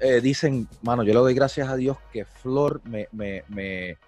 eh, 0.00 0.22
dicen, 0.22 0.66
mano, 0.80 1.02
yo 1.02 1.12
le 1.12 1.18
doy 1.20 1.34
gracias 1.34 1.68
a 1.68 1.76
Dios 1.76 1.98
que 2.10 2.24
Flor 2.24 2.80
me, 2.84 3.08
me, 3.12 3.44
me, 3.48 3.98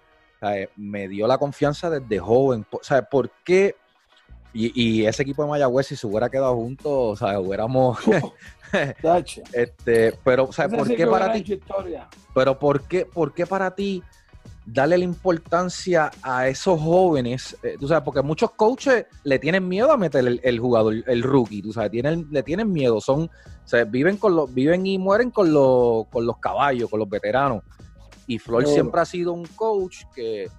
me 0.75 1.07
dio 1.07 1.27
la 1.27 1.37
confianza 1.37 1.89
desde 1.89 2.19
joven. 2.19 2.65
¿Sabes 2.81 3.05
por 3.09 3.29
qué? 3.43 3.75
Y, 4.53 5.05
ese 5.05 5.21
equipo 5.21 5.43
de 5.43 5.49
Mayagüez, 5.49 5.87
si 5.87 5.95
se 5.95 6.07
hubiera 6.07 6.29
quedado 6.29 6.55
juntos, 6.55 7.19
sea, 7.19 7.39
Hubiéramos. 7.39 7.99
este, 9.53 10.17
pero, 10.23 10.51
¿sabes 10.51 10.77
por 10.77 10.95
qué 10.95 11.05
para 11.05 11.31
ti? 11.31 11.59
Pero, 12.33 12.59
¿por 12.59 12.81
qué, 12.83 13.05
¿por 13.05 13.33
qué 13.33 13.45
para 13.45 13.75
ti 13.75 14.03
darle 14.65 14.97
la 14.97 15.03
importancia 15.03 16.11
a 16.21 16.47
esos 16.47 16.81
jóvenes? 16.81 17.55
Eh, 17.61 17.75
tú 17.79 17.87
sabes, 17.87 18.03
porque 18.03 18.21
muchos 18.21 18.51
coaches 18.51 19.05
le 19.23 19.39
tienen 19.39 19.67
miedo 19.67 19.91
a 19.91 19.97
meter 19.97 20.39
el, 20.41 20.59
jugador, 20.59 20.95
el 21.05 21.23
rookie, 21.23 21.61
tú 21.61 21.71
sabes, 21.71 21.91
tienen, 21.91 22.27
le 22.31 22.41
tienen 22.43 22.71
miedo, 22.71 22.99
son, 22.99 23.29
o 23.29 23.85
viven, 23.87 24.17
con 24.17 24.35
los, 24.35 24.53
viven 24.53 24.85
y 24.87 24.97
mueren 24.97 25.29
con 25.29 25.53
los, 25.53 26.07
con 26.07 26.25
los 26.25 26.39
caballos, 26.39 26.89
con 26.89 26.99
los 26.99 27.09
veteranos. 27.09 27.63
Y 28.27 28.39
Flor 28.39 28.67
siempre 28.67 28.99
ha 29.01 29.05
sido 29.05 29.31
un 29.31 29.45
coach 29.45 30.03
que, 30.13 30.49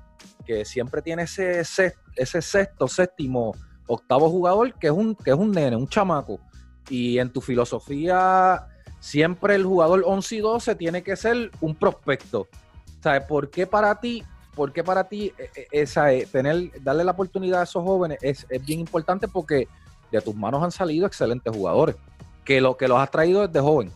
que 0.45 0.65
siempre 0.65 1.03
tiene 1.03 1.25
ese, 1.25 1.61
ese 1.61 2.43
sexto, 2.43 2.89
séptimo 2.89 3.55
octavo 3.87 4.31
jugador 4.31 4.75
que 4.75 4.87
es 4.87 4.93
un, 4.93 5.15
que 5.15 5.31
es 5.31 5.37
un 5.37 5.51
nene, 5.51 5.77
un 5.77 5.89
chamaco. 5.89 6.41
Y 6.89 7.19
en 7.19 7.31
tu 7.31 7.41
filosofía, 7.41 8.67
siempre 9.01 9.55
el 9.55 9.65
jugador 9.65 10.03
11 10.07 10.37
y 10.37 10.41
12 10.41 10.75
tiene 10.77 11.03
que 11.03 11.17
ser 11.17 11.51
un 11.61 11.75
prospecto. 11.75 12.49
¿Sabes? 13.03 13.23
¿Por 13.25 13.51
qué 13.51 13.67
para 13.67 14.01
ti, 14.01 14.25
por 14.55 14.73
para 14.85 15.05
ti 15.05 15.33
eh, 15.39 15.51
eh, 15.55 15.67
esa, 15.71 16.13
eh, 16.13 16.27
tener, 16.27 16.71
darle 16.83 17.05
la 17.05 17.13
oportunidad 17.13 17.61
a 17.61 17.65
esos 17.65 17.85
jóvenes 17.85 18.19
es, 18.23 18.47
bien 18.65 18.81
importante 18.81 19.29
porque 19.29 19.69
de 20.11 20.21
tus 20.21 20.35
manos 20.35 20.63
han 20.63 20.73
salido 20.73 21.07
excelentes 21.07 21.55
jugadores, 21.55 21.97
que, 22.45 22.61
lo, 22.61 22.77
que 22.77 22.89
los 22.89 22.99
has 22.99 23.11
traído 23.11 23.47
desde 23.47 23.61
joven? 23.61 23.93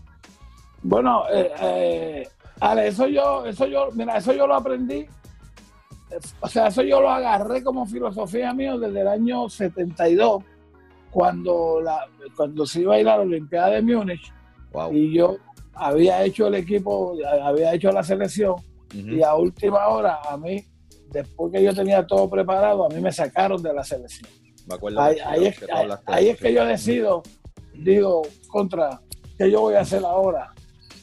Bueno, 0.82 1.24
eh, 1.32 2.28
Ale, 2.60 2.88
eso 2.88 3.06
yo, 3.08 3.44
eso 3.46 3.66
yo, 3.66 3.88
mira, 3.92 4.16
eso 4.16 4.32
yo 4.32 4.46
lo 4.46 4.54
aprendí 4.54 5.06
o 6.40 6.48
sea, 6.48 6.68
eso 6.68 6.82
yo 6.82 7.00
lo 7.00 7.10
agarré 7.10 7.62
como 7.62 7.86
filosofía 7.86 8.52
mío 8.52 8.78
desde 8.78 9.00
el 9.00 9.08
año 9.08 9.48
72, 9.48 10.42
cuando, 11.10 11.80
la, 11.80 12.06
cuando 12.36 12.66
se 12.66 12.80
iba 12.80 12.94
a 12.94 13.00
ir 13.00 13.08
a 13.08 13.16
la 13.16 13.22
Olimpiada 13.22 13.70
de 13.70 13.82
Múnich. 13.82 14.32
Y 14.90 15.14
yo 15.14 15.36
había 15.74 16.24
hecho 16.24 16.46
el 16.46 16.54
equipo, 16.54 17.14
había 17.42 17.74
hecho 17.74 17.92
la 17.92 18.02
selección, 18.02 18.56
y 18.92 19.22
a 19.22 19.34
última 19.34 19.88
hora, 19.88 20.20
a 20.28 20.36
mí, 20.36 20.64
después 21.10 21.52
que 21.52 21.62
yo 21.62 21.74
tenía 21.74 22.06
todo 22.06 22.28
preparado, 22.28 22.86
a 22.86 22.88
mí 22.88 23.00
me 23.00 23.12
sacaron 23.12 23.62
de 23.62 23.72
la 23.72 23.84
selección. 23.84 24.30
ahí, 26.06 26.28
es, 26.28 26.38
que 26.38 26.52
yo 26.52 26.64
decido, 26.64 27.22
digo, 27.74 28.22
contra, 28.48 29.00
¿qué 29.36 29.50
yo 29.50 29.62
voy 29.62 29.74
a 29.74 29.80
hacer 29.80 30.04
ahora? 30.04 30.52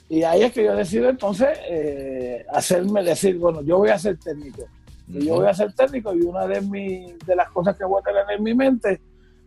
Y 0.10 0.24
ahí 0.24 0.42
es 0.42 0.52
que 0.52 0.64
yo 0.64 0.76
decido 0.76 1.08
entonces 1.08 1.58
eh, 1.70 2.46
hacerme 2.52 3.04
decir, 3.04 3.38
bueno, 3.38 3.62
yo 3.62 3.78
voy 3.78 3.90
a 3.90 4.00
ser 4.00 4.18
técnico 4.18 4.68
yo 5.10 5.36
voy 5.36 5.48
a 5.48 5.54
ser 5.54 5.74
técnico 5.74 6.14
y 6.14 6.22
una 6.22 6.46
de, 6.48 6.62
mi, 6.62 7.14
de 7.26 7.36
las 7.36 7.50
cosas 7.50 7.76
que 7.78 7.84
voy 7.84 8.00
a 8.00 8.04
tener 8.04 8.26
en 8.30 8.44
mi 8.44 8.54
mente 8.54 9.02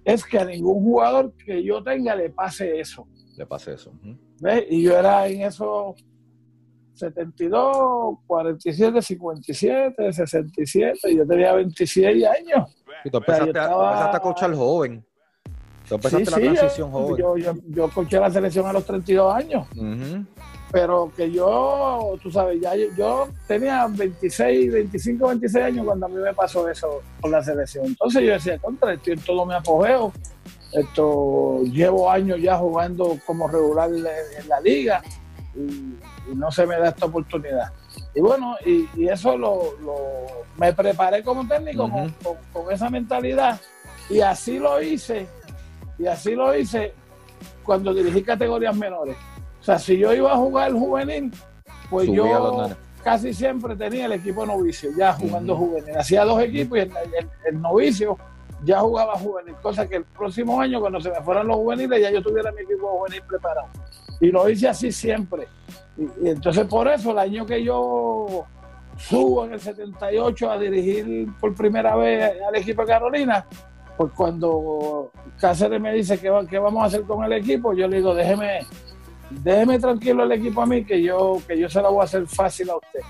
es 0.04 0.24
que 0.24 0.38
a 0.38 0.44
ningún 0.44 0.82
jugador 0.82 1.32
que 1.36 1.62
yo 1.62 1.82
tenga 1.82 2.16
le 2.16 2.30
pase 2.30 2.80
eso. 2.80 3.06
Le 3.36 3.46
pase 3.46 3.74
eso. 3.74 3.92
¿Ves? 4.40 4.64
Y 4.68 4.82
yo 4.82 4.98
era 4.98 5.28
en 5.28 5.42
esos 5.42 6.04
72, 6.94 8.18
47, 8.26 9.00
57, 9.00 10.12
67, 10.12 10.98
y 11.12 11.16
yo 11.16 11.26
tenía 11.26 11.52
26 11.52 12.26
años. 12.26 12.76
Y 13.04 13.10
tú 13.10 13.18
empezaste, 13.18 13.58
a 13.58 14.20
coachar 14.20 14.52
joven. 14.54 15.04
Tú 15.98 16.08
empezaste 16.08 16.30
la 16.30 16.52
transición 16.52 16.90
joven. 16.90 17.16
Yo, 17.16 17.36
yo, 17.36 17.54
yo, 17.68 17.90
coché 17.90 18.18
la 18.18 18.30
selección 18.30 18.66
a 18.66 18.72
los 18.72 18.84
32 18.84 19.34
años 19.34 19.66
pero 20.72 21.12
que 21.14 21.30
yo, 21.30 22.18
tú 22.22 22.30
sabes, 22.30 22.58
ya 22.58 22.72
yo, 22.96 23.28
tenía 23.46 23.86
26, 23.86 24.72
25, 24.72 25.28
26 25.28 25.64
años 25.64 25.84
cuando 25.84 26.06
a 26.06 26.08
mí 26.08 26.16
me 26.16 26.32
pasó 26.32 26.66
eso 26.66 27.02
con 27.20 27.30
la 27.30 27.44
selección. 27.44 27.84
Entonces 27.84 28.22
yo 28.22 28.32
decía, 28.32 28.58
contra, 28.58 28.94
estoy 28.94 29.12
en 29.12 29.20
todo 29.20 29.44
mi 29.44 29.52
apogeo. 29.52 30.12
Esto, 30.72 31.60
llevo 31.64 32.10
años 32.10 32.40
ya 32.40 32.56
jugando 32.56 33.18
como 33.26 33.46
regular 33.48 33.90
en 33.90 34.48
la 34.48 34.60
liga 34.60 35.02
y, 35.54 35.98
no 36.34 36.50
se 36.50 36.66
me 36.66 36.78
da 36.78 36.88
esta 36.88 37.04
oportunidad. 37.04 37.70
Y 38.14 38.20
bueno, 38.20 38.56
y, 38.64 39.06
eso 39.06 39.36
lo, 39.36 39.74
me 40.56 40.72
preparé 40.72 41.22
como 41.22 41.46
técnico 41.46 41.90
con 42.50 42.72
esa 42.72 42.88
mentalidad 42.88 43.60
y 44.08 44.20
así 44.20 44.58
lo 44.58 44.80
hice, 44.80 45.26
y 46.02 46.06
así 46.06 46.34
lo 46.34 46.54
hice 46.56 46.92
cuando 47.64 47.94
dirigí 47.94 48.22
categorías 48.22 48.76
menores 48.76 49.16
o 49.62 49.64
sea, 49.64 49.78
si 49.78 49.96
yo 49.96 50.12
iba 50.12 50.32
a 50.32 50.36
jugar 50.36 50.70
el 50.70 50.74
juvenil, 50.74 51.32
pues 51.88 52.10
yo 52.10 52.68
casi 53.04 53.32
siempre 53.32 53.76
tenía 53.76 54.06
el 54.06 54.12
equipo 54.12 54.44
novicio, 54.44 54.90
ya 54.98 55.12
jugando 55.12 55.56
juvenil. 55.56 55.96
Hacía 55.96 56.24
dos 56.24 56.42
equipos 56.42 56.78
y 56.78 56.80
el, 56.80 57.60
novicio 57.60 58.18
ya 58.64 58.80
jugaba 58.80 59.16
juvenil, 59.16 59.54
cosa 59.62 59.88
que 59.88 59.96
el 59.96 60.04
próximo 60.04 60.60
año, 60.60 60.80
cuando 60.80 61.00
se 61.00 61.10
me 61.10 61.22
fueran 61.22 61.46
los 61.46 61.58
juveniles, 61.58 62.00
ya 62.00 62.10
yo 62.10 62.20
tuviera 62.20 62.50
mi 62.50 62.62
equipo 62.62 62.88
juvenil 62.88 63.22
preparado. 63.22 63.68
Y 64.20 64.32
lo 64.32 64.48
hice 64.48 64.68
así 64.68 64.90
siempre. 64.90 65.46
Y, 65.96 66.28
entonces 66.28 66.66
por 66.66 66.88
eso 66.88 67.12
el 67.12 67.18
año 67.18 67.46
que 67.46 67.62
yo 67.62 68.44
subo 68.96 69.44
en 69.44 69.52
el 69.52 69.60
78 69.60 70.50
a 70.50 70.58
dirigir 70.58 71.28
por 71.40 71.54
primera 71.54 71.94
vez 71.94 72.34
al 72.48 72.56
equipo 72.56 72.82
de 72.82 72.88
Carolina, 72.88 73.46
pues 74.02 74.14
cuando 74.16 75.12
Cáceres 75.38 75.80
me 75.80 75.92
dice 75.92 76.18
que, 76.18 76.30
qué 76.50 76.58
vamos 76.58 76.82
a 76.82 76.86
hacer 76.86 77.02
con 77.02 77.24
el 77.24 77.32
equipo, 77.34 77.72
yo 77.72 77.86
le 77.86 77.98
digo, 77.98 78.14
déjeme 78.14 78.66
déjeme 79.30 79.78
tranquilo 79.78 80.24
el 80.24 80.32
equipo 80.32 80.62
a 80.62 80.66
mí 80.66 80.84
que 80.84 81.00
yo, 81.02 81.40
que 81.46 81.58
yo 81.58 81.68
se 81.68 81.80
lo 81.80 81.92
voy 81.92 82.00
a 82.02 82.04
hacer 82.04 82.26
fácil 82.26 82.70
a 82.70 82.76
usted. 82.76 83.00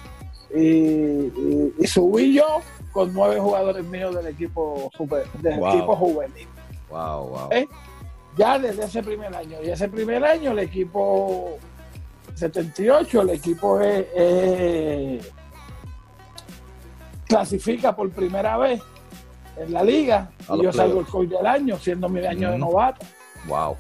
Y, 0.55 1.87
subí 1.87 2.35
yo 2.35 2.61
con 2.92 3.12
nueve 3.14 3.40
jugadores 3.40 3.85
míos 3.87 4.14
del 4.14 4.26
equipo 4.26 4.90
super, 4.96 5.26
del 5.40 5.55
equipo 5.55 5.96
juvenil. 5.96 6.46
Wow, 6.90 7.28
wow. 7.28 7.48
¿Eh? 7.50 7.66
Ya 8.37 8.59
desde 8.59 8.85
ese 8.85 9.02
primer 9.02 9.35
año. 9.35 9.57
Y 9.64 9.70
ese 9.70 9.88
primer 9.88 10.22
año 10.24 10.52
el 10.52 10.59
equipo 10.59 11.57
78, 12.35 13.22
el 13.22 13.31
equipo 13.31 13.81
clasifica 17.26 17.96
por 17.96 18.11
primera 18.11 18.59
vez 18.59 18.83
en 19.56 19.72
la 19.72 19.82
liga. 19.82 20.30
y 20.54 20.62
yo 20.62 20.72
salgo 20.72 21.00
el 21.00 21.06
coach 21.06 21.28
del 21.28 21.46
año, 21.46 21.76
siendo 21.78 22.08
mi 22.08 22.24
año 22.24 22.50
de 22.50 22.58
novato. 22.58 23.04
Wow. 23.46 23.76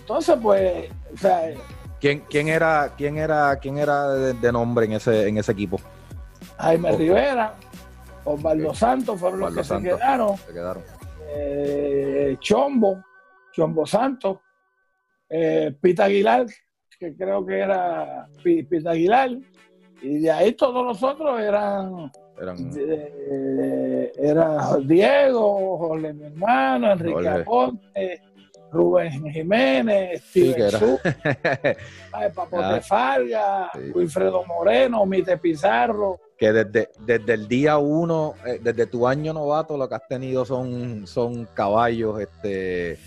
Entonces, 0.00 0.36
pues, 0.42 0.90
o 1.14 1.16
sea, 1.16 1.52
¿Quién, 2.00 2.24
quién 2.30 2.48
era, 2.48 2.94
quién 2.96 3.18
era, 3.18 3.56
quién 3.58 3.76
era 3.76 4.08
de, 4.08 4.52
nombre 4.52 4.86
en 4.86 4.92
ese, 4.92 5.28
en 5.28 5.36
ese 5.36 5.52
equipo? 5.52 5.78
Jaime 6.56 6.92
Rivera, 6.92 7.54
Osvaldo 8.24 8.74
Santos 8.74 9.20
fueron 9.20 9.40
los 9.40 9.54
que 9.54 9.62
se 9.62 9.82
quedaron. 9.82 10.34
Eh, 11.28 12.36
Chombo, 12.40 13.04
Chombo 13.52 13.84
Santos, 13.84 14.38
eh, 15.28 15.76
Pita 15.78 16.04
Aguilar, 16.04 16.46
que 16.98 17.14
creo 17.14 17.44
que 17.44 17.58
era 17.58 18.26
Pita 18.42 18.92
Aguilar, 18.92 19.30
y 20.00 20.20
de 20.20 20.30
ahí 20.30 20.52
todos 20.52 20.84
los 20.84 21.02
otros 21.02 21.38
eran 21.38 22.10
eran 22.40 22.70
eh, 22.76 24.12
era 24.16 24.76
Diego, 24.82 25.78
Jorge 25.78 26.12
mi 26.12 26.24
hermano, 26.24 26.92
Enrique 26.92 27.28
Aponte, 27.28 28.22
Rubén 28.72 29.30
Jiménez, 29.30 30.22
Steven 30.30 30.70
sí, 30.70 31.10
Papote 32.34 32.56
ah, 32.56 32.80
Farga, 32.80 33.70
Wilfredo 33.94 34.44
Moreno, 34.46 35.04
Mite 35.06 35.38
Pizarro. 35.38 36.20
Que 36.38 36.52
desde, 36.52 36.90
desde 37.00 37.34
el 37.34 37.48
día 37.48 37.78
uno, 37.78 38.34
eh, 38.46 38.58
desde 38.62 38.86
tu 38.86 39.06
año 39.06 39.32
novato, 39.32 39.76
lo 39.76 39.88
que 39.88 39.94
has 39.96 40.08
tenido 40.08 40.44
son, 40.44 41.06
son 41.06 41.46
caballos, 41.46 42.20
este, 42.20 42.98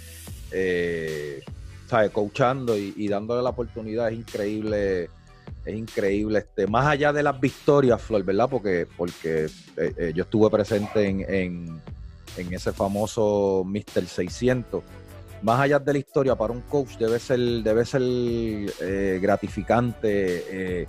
eh, 0.51 1.41
¿sabes? 1.87 2.11
Coachando 2.11 2.77
y, 2.77 3.07
dándole 3.07 3.41
la 3.41 3.49
oportunidad. 3.49 4.09
Es 4.09 4.19
increíble, 4.19 5.09
es 5.65 5.75
increíble. 5.75 6.39
Este, 6.39 6.67
más 6.67 6.85
allá 6.85 7.13
de 7.13 7.23
las 7.23 7.39
victorias, 7.39 8.01
Flor, 8.01 8.23
¿verdad? 8.23 8.49
Porque, 8.49 8.87
porque 8.97 9.47
eh, 9.77 10.13
yo 10.15 10.23
estuve 10.23 10.49
presente 10.49 11.07
en, 11.07 11.25
en, 11.27 11.81
en 12.37 12.53
ese 12.53 12.71
famoso 12.71 13.63
Mr. 13.65 14.05
600 14.05 14.83
más 15.43 15.59
allá 15.59 15.77
de 15.77 15.91
la 15.91 15.99
historia, 15.99 16.35
para 16.35 16.53
un 16.53 16.61
coach 16.61 16.95
debe 16.97 17.19
ser, 17.19 17.37
debe 17.37 17.83
ser 17.83 18.01
eh, 18.01 19.19
gratificante 19.21 20.81
eh, 20.81 20.87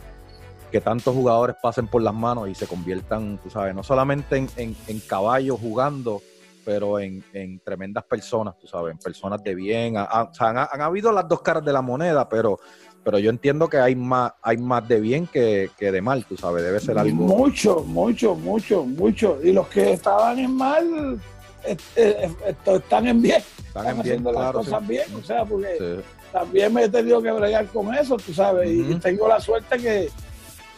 que 0.71 0.81
tantos 0.81 1.13
jugadores 1.13 1.57
pasen 1.61 1.89
por 1.89 2.01
las 2.01 2.15
manos 2.15 2.49
y 2.49 2.55
se 2.55 2.69
conviertan, 2.69 3.39
tú 3.39 3.51
sabes, 3.51 3.75
no 3.75 3.83
solamente 3.83 4.37
en, 4.37 5.01
caballos 5.09 5.59
jugando, 5.59 6.23
pero 6.65 7.01
en, 7.01 7.25
tremendas 7.65 8.05
personas, 8.05 8.57
tú 8.59 8.69
sabes, 8.69 8.93
en 8.93 8.99
personas 8.99 9.43
de 9.43 9.57
bien. 9.57 9.97
han, 9.97 10.81
habido 10.81 11.11
las 11.11 11.29
dos 11.29 11.43
caras 11.43 11.65
de 11.65 11.73
la 11.73 11.83
moneda, 11.83 12.29
pero, 12.29 12.61
pero 13.05 13.19
yo 13.19 13.31
entiendo 13.31 13.69
que 13.69 13.77
hay 13.77 13.95
más, 13.95 14.33
hay 14.41 14.57
más 14.57 14.89
de 14.89 14.99
bien 14.99 15.27
que, 15.27 15.71
que 15.79 15.93
de 15.93 16.01
mal, 16.01 16.25
tú 16.25 16.37
sabes, 16.37 16.65
debe 16.65 16.81
ser 16.81 16.99
algo. 16.99 17.15
Mucho, 17.15 17.81
mucho, 17.81 18.35
mucho, 18.35 18.85
mucho. 18.85 19.39
Y 19.43 19.53
los 19.53 19.69
que 19.69 19.93
estaban 19.93 20.39
en 20.39 20.57
mal 20.57 21.21
están 21.67 23.07
en 23.07 23.23
bien, 23.23 23.43
están, 23.67 24.01
haciendo 24.01 24.33
las 24.33 24.53
cosas 24.53 24.87
bien, 24.87 25.07
o 25.15 25.23
sea, 25.23 25.45
porque 25.45 26.03
también 26.33 26.73
me 26.73 26.85
he 26.85 26.89
tenido 26.89 27.23
que 27.23 27.31
bregar 27.31 27.67
con 27.69 27.95
eso, 27.95 28.17
tú 28.17 28.35
sabes, 28.35 28.71
y 28.71 28.95
tengo 28.97 29.29
la 29.29 29.41
suerte 29.41 29.79
que, 29.79 30.11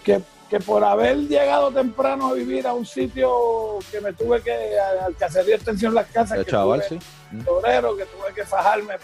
que, 0.04 0.60
por 0.60 0.84
haber 0.84 1.16
llegado 1.28 1.70
temprano 1.70 2.28
a 2.28 2.34
vivir 2.34 2.66
a 2.66 2.72
un 2.72 2.86
sitio 2.86 3.78
que 3.90 4.00
me 4.00 4.12
tuve 4.12 4.40
que, 4.42 4.78
al 5.04 5.14
caserío 5.16 5.56
extensión 5.56 5.94
las 5.94 6.06
casas, 6.06 6.38
que 6.38 6.50
chaval, 6.50 6.82
tuve, 6.88 6.98
que 7.34 8.04
tuve 8.04 8.34
que 8.34 8.44
fajarme 8.44 8.94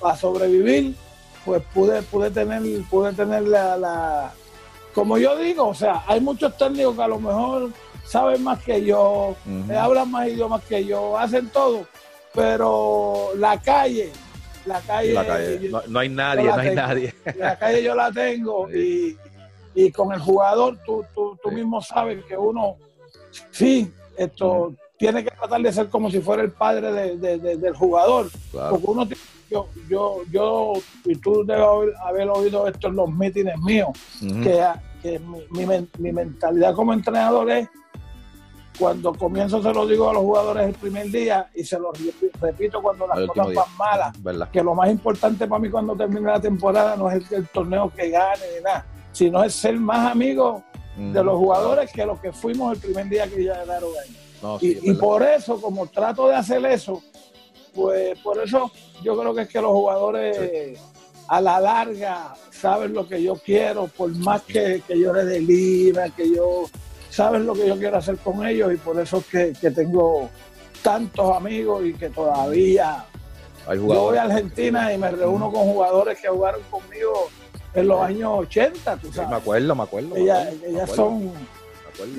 para 0.00 0.16
sobrevivir, 0.16 0.94
pues 1.44 1.62
pude, 1.74 2.02
pude 2.02 2.30
tener, 2.30 2.62
pude 2.90 3.12
tener 3.12 3.42
la, 3.42 4.32
como 4.94 5.18
yo 5.18 5.36
digo, 5.36 5.68
o 5.68 5.74
sea, 5.74 6.04
hay 6.06 6.20
muchos 6.20 6.56
técnicos 6.56 6.96
que 6.96 7.02
a 7.02 7.08
lo 7.08 7.20
mejor 7.20 7.70
saben 8.04 8.42
más 8.42 8.62
que 8.62 8.84
yo, 8.84 9.36
hablan 9.78 10.10
más 10.10 10.28
idiomas 10.28 10.62
que 10.64 10.84
yo, 10.84 11.16
hacen 11.16 11.48
todo, 11.48 11.86
pero 12.34 13.30
la 13.36 13.60
calle, 13.60 14.10
la 14.66 14.80
calle, 14.80 15.14
no, 15.88 15.98
hay 15.98 16.08
nadie, 16.08 16.44
no 16.44 16.54
hay 16.54 16.74
nadie. 16.74 17.14
La 17.36 17.58
calle 17.58 17.82
yo 17.82 17.94
la 17.94 18.10
tengo 18.12 18.68
y, 18.74 19.16
con 19.92 20.12
el 20.12 20.20
jugador 20.20 20.76
tú, 20.84 21.04
tú, 21.14 21.38
tú 21.42 21.50
mismo 21.50 21.80
sabes 21.80 22.22
que 22.24 22.36
uno, 22.36 22.76
sí, 23.50 23.90
esto 24.16 24.74
tiene 24.98 25.24
que 25.24 25.30
tratar 25.30 25.62
de 25.62 25.72
ser 25.72 25.88
como 25.88 26.10
si 26.10 26.20
fuera 26.20 26.42
el 26.42 26.50
padre 26.50 27.16
del 27.16 27.74
jugador, 27.74 28.28
porque 28.52 28.86
uno 28.86 29.08
yo, 29.50 29.68
yo, 29.88 30.18
yo, 30.30 30.72
y 31.04 31.16
tú 31.16 31.44
debes 31.44 31.94
haber, 32.04 32.28
oído 32.28 32.66
esto 32.68 32.88
en 32.88 32.96
los 32.96 33.10
mítines 33.10 33.58
míos, 33.58 33.90
que, 35.02 35.18
mi, 35.50 35.66
mi, 35.98 36.12
mentalidad 36.12 36.74
como 36.74 36.92
entrenador 36.92 37.50
es 37.50 37.68
cuando 38.78 39.12
comienzo 39.12 39.62
se 39.62 39.72
lo 39.72 39.86
digo 39.86 40.08
a 40.08 40.14
los 40.14 40.22
jugadores 40.22 40.68
el 40.68 40.74
primer 40.74 41.10
día 41.10 41.50
y 41.54 41.64
se 41.64 41.78
lo 41.78 41.92
repito 42.40 42.80
cuando 42.80 43.06
las 43.06 43.26
cosas 43.26 43.54
van 43.54 43.76
malas. 44.22 44.48
Que 44.50 44.62
lo 44.62 44.74
más 44.74 44.90
importante 44.90 45.46
para 45.46 45.60
mí 45.60 45.68
cuando 45.68 45.96
termine 45.96 46.22
la 46.22 46.40
temporada 46.40 46.96
no 46.96 47.10
es 47.10 47.30
el, 47.32 47.46
torneo 47.48 47.92
que 47.94 48.10
gane 48.10 48.42
ni 48.56 48.62
nada, 48.62 48.86
sino 49.12 49.42
es 49.42 49.54
ser 49.54 49.78
más 49.78 50.10
amigo 50.12 50.62
de 50.96 51.24
los 51.24 51.38
jugadores 51.38 51.90
que 51.92 52.04
los 52.04 52.20
que 52.20 52.32
fuimos 52.32 52.74
el 52.74 52.80
primer 52.80 53.08
día 53.08 53.26
que 53.26 53.44
ya 53.44 53.56
ganaron 53.58 53.90
ahí. 54.02 54.16
y, 54.60 54.90
y 54.90 54.94
por 54.94 55.22
eso, 55.22 55.60
como 55.60 55.86
trato 55.86 56.28
de 56.28 56.36
hacer 56.36 56.64
eso, 56.66 57.02
pues 57.74 58.18
por 58.20 58.38
eso 58.38 58.70
yo 59.02 59.18
creo 59.18 59.34
que 59.34 59.42
es 59.42 59.48
que 59.48 59.60
los 59.60 59.70
jugadores 59.70 60.78
a 61.28 61.40
la 61.40 61.60
larga 61.60 62.34
saben 62.50 62.92
lo 62.92 63.06
que 63.06 63.22
yo 63.22 63.36
quiero, 63.36 63.86
por 63.86 64.10
más 64.16 64.42
que, 64.42 64.82
que 64.86 64.98
yo 64.98 65.12
les 65.12 65.26
dé 65.26 66.12
que 66.16 66.34
yo 66.34 66.64
saben 67.08 67.46
lo 67.46 67.54
que 67.54 67.66
yo 67.66 67.76
quiero 67.78 67.98
hacer 67.98 68.16
con 68.18 68.46
ellos 68.46 68.72
y 68.72 68.76
por 68.76 68.98
eso 68.98 69.22
es 69.32 69.58
que, 69.58 69.70
tengo 69.70 70.28
tantos 70.82 71.36
amigos 71.36 71.84
y 71.84 71.94
que 71.94 72.08
todavía 72.08 73.04
yo 73.68 73.82
voy 73.82 74.16
a 74.16 74.22
Argentina 74.22 74.92
y 74.92 74.98
me 74.98 75.10
reúno 75.10 75.52
con 75.52 75.64
jugadores 75.64 76.18
que 76.18 76.28
jugaron 76.28 76.62
conmigo 76.70 77.28
en 77.74 77.88
los 77.88 78.00
años 78.00 78.30
80, 78.38 78.96
tú 78.96 79.12
sabes. 79.12 79.30
me 79.30 79.36
acuerdo, 79.36 79.74
me 79.74 79.82
acuerdo. 79.82 80.16
Ellas, 80.16 80.48
son 80.94 81.30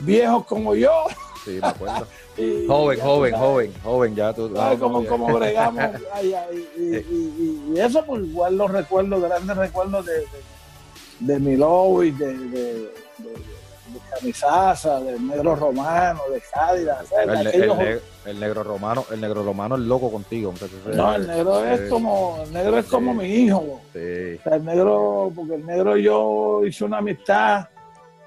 viejos 0.03 0.45
como 0.45 0.75
yo. 0.75 0.91
Sí, 1.45 1.59
me 1.59 1.67
acuerdo. 1.67 2.07
joven, 2.67 2.99
joven, 2.99 3.33
joven, 3.33 3.73
joven, 3.83 4.15
ya 4.15 4.31
tú. 4.31 4.51
¿Sabes 4.55 4.79
cómo, 4.79 5.33
bregamos? 5.33 5.83
y, 6.23 7.79
eso, 7.79 8.05
pues 8.05 8.23
igual 8.23 8.57
los 8.57 8.69
recuerdos, 8.69 9.21
grandes 9.23 9.57
recuerdos 9.57 10.05
de, 10.05 10.25
de, 11.19 11.39
de 11.39 11.53
y 12.05 12.11
de, 12.11 12.37
de 12.37 12.91
de 13.91 13.99
Camisaza, 14.09 14.99
del 15.01 15.27
negro 15.27 15.55
romano, 15.55 16.21
de 16.31 16.41
Cádiz. 16.41 16.87
El, 18.25 18.39
negro 18.39 18.63
romano, 18.63 19.05
el 19.11 19.19
negro 19.19 19.43
romano 19.43 19.75
es 19.75 19.81
loco 19.81 20.11
contigo. 20.11 20.53
no, 20.93 21.15
el 21.15 21.27
negro 21.27 21.65
es 21.65 21.89
como, 21.89 22.39
el 22.43 22.53
negro 22.53 22.77
es 22.77 22.85
como 22.85 23.13
mi 23.13 23.25
hijo. 23.25 23.81
el 23.93 24.65
negro, 24.65 25.31
porque 25.35 25.55
el 25.55 25.65
negro 25.65 25.97
yo 25.97 26.65
hice 26.65 26.85
una 26.85 26.99
amistad, 26.99 27.67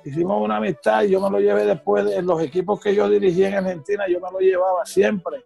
hicimos 0.04 0.42
una 0.42 0.56
amistad 0.56 1.02
y 1.04 1.10
yo 1.10 1.20
me 1.20 1.30
lo 1.30 1.40
llevé 1.40 1.64
después 1.64 2.10
en 2.12 2.26
los 2.26 2.42
equipos 2.42 2.80
que 2.80 2.94
yo 2.94 3.08
dirigí 3.08 3.44
en 3.44 3.54
Argentina, 3.54 4.04
yo 4.08 4.20
me 4.20 4.30
lo 4.30 4.38
llevaba 4.38 4.84
siempre 4.84 5.44